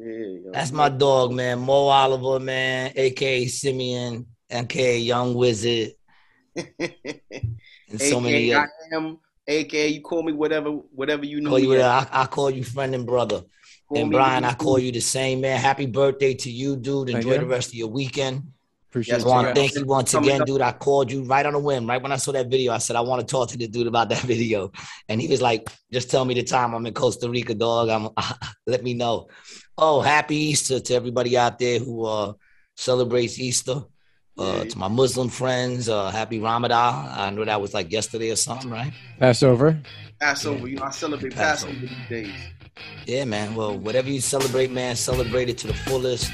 Yeah. 0.00 0.50
That's 0.52 0.72
my 0.72 0.88
dog, 0.88 1.32
man. 1.32 1.58
Moe 1.58 1.88
Oliver, 1.88 2.42
man, 2.42 2.92
aka 2.96 3.46
Simeon, 3.46 4.26
aka 4.50 4.98
Young 4.98 5.34
Wizard, 5.34 5.90
and 6.56 6.66
so 7.98 8.20
AKA 8.20 8.20
many 8.20 8.54
I 8.54 8.66
am, 8.92 9.18
aka 9.46 9.88
you 9.88 10.00
call 10.00 10.22
me 10.22 10.32
whatever, 10.32 10.70
whatever 10.70 11.26
you 11.26 11.40
know. 11.40 11.50
Call 11.50 11.58
you. 11.58 11.80
I, 11.80 12.06
I 12.10 12.26
call 12.26 12.50
you 12.50 12.64
friend 12.64 12.94
and 12.94 13.06
brother. 13.06 13.42
Call 13.88 13.98
and 13.98 14.10
Brian, 14.10 14.44
I 14.44 14.54
call 14.54 14.78
you 14.78 14.90
the 14.90 15.00
same, 15.00 15.42
man. 15.42 15.60
Happy 15.60 15.86
birthday 15.86 16.32
to 16.34 16.50
you, 16.50 16.76
dude. 16.76 17.10
Enjoy 17.10 17.34
you. 17.34 17.40
the 17.40 17.46
rest 17.46 17.68
of 17.68 17.74
your 17.74 17.88
weekend. 17.88 18.44
Appreciate 18.90 19.18
Yes, 19.18 19.24
I 19.24 19.28
want 19.28 19.48
to 19.48 19.54
thank 19.54 19.74
you 19.76 19.84
once 19.84 20.10
Coming 20.10 20.30
again, 20.30 20.40
up. 20.40 20.46
dude. 20.48 20.60
I 20.60 20.72
called 20.72 21.12
you 21.12 21.22
right 21.22 21.46
on 21.46 21.54
a 21.54 21.60
whim. 21.60 21.88
Right 21.88 22.02
when 22.02 22.10
I 22.10 22.16
saw 22.16 22.32
that 22.32 22.48
video, 22.48 22.72
I 22.72 22.78
said, 22.78 22.96
I 22.96 23.00
want 23.02 23.20
to 23.20 23.26
talk 23.26 23.48
to 23.50 23.56
the 23.56 23.68
dude 23.68 23.86
about 23.86 24.08
that 24.08 24.18
video. 24.22 24.72
And 25.08 25.20
he 25.20 25.28
was 25.28 25.40
like, 25.40 25.68
just 25.92 26.10
tell 26.10 26.24
me 26.24 26.34
the 26.34 26.42
time 26.42 26.74
I'm 26.74 26.84
in 26.86 26.92
Costa 26.92 27.30
Rica, 27.30 27.54
dog. 27.54 27.88
I'm 27.88 28.08
let 28.66 28.82
me 28.82 28.94
know. 28.94 29.28
Oh, 29.82 30.02
happy 30.02 30.36
Easter 30.36 30.78
to 30.78 30.94
everybody 30.94 31.36
out 31.38 31.58
there 31.58 31.78
who 31.78 32.04
uh 32.04 32.34
celebrates 32.76 33.38
Easter. 33.38 33.82
Uh, 34.38 34.64
to 34.64 34.78
my 34.78 34.88
Muslim 34.88 35.28
friends, 35.28 35.86
uh, 35.90 36.10
happy 36.10 36.38
Ramadan. 36.38 37.08
I 37.10 37.28
know 37.28 37.44
that 37.44 37.60
was 37.60 37.74
like 37.74 37.92
yesterday 37.92 38.30
or 38.30 38.36
something, 38.36 38.70
right? 38.70 38.90
Passover. 39.18 39.78
Passover. 40.18 40.66
You 40.66 40.76
know, 40.76 40.84
I 40.84 40.90
celebrate 40.90 41.34
Passover. 41.34 41.72
Passover 41.74 41.94
these 42.08 42.08
days. 42.08 42.34
Yeah, 43.04 43.24
man. 43.26 43.54
Well, 43.54 43.76
whatever 43.76 44.08
you 44.08 44.22
celebrate, 44.22 44.70
man, 44.70 44.96
celebrate 44.96 45.50
it 45.50 45.58
to 45.58 45.66
the 45.66 45.74
fullest. 45.74 46.32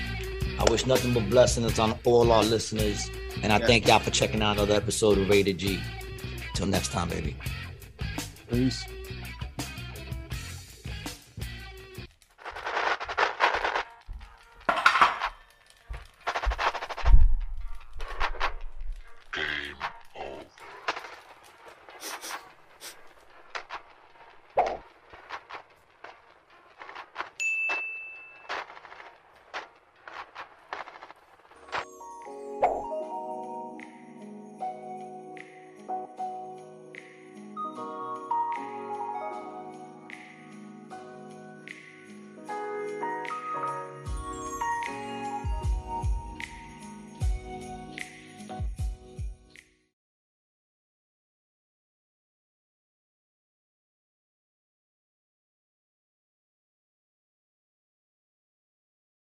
I 0.60 0.70
wish 0.70 0.86
nothing 0.86 1.14
but 1.14 1.28
blessings 1.30 1.80
on 1.80 1.98
all 2.04 2.30
our 2.30 2.44
listeners. 2.44 3.10
And 3.42 3.52
I 3.52 3.58
Yeah. 3.58 3.66
thank 3.66 3.88
y'all 3.88 3.98
for 3.98 4.10
checking 4.10 4.40
out 4.40 4.52
another 4.56 4.74
episode 4.74 5.18
of 5.18 5.28
Rated 5.28 5.58
G. 5.58 5.80
Till 6.54 6.66
next 6.66 6.92
time, 6.92 7.08
baby. 7.08 7.34
Peace. 8.48 8.84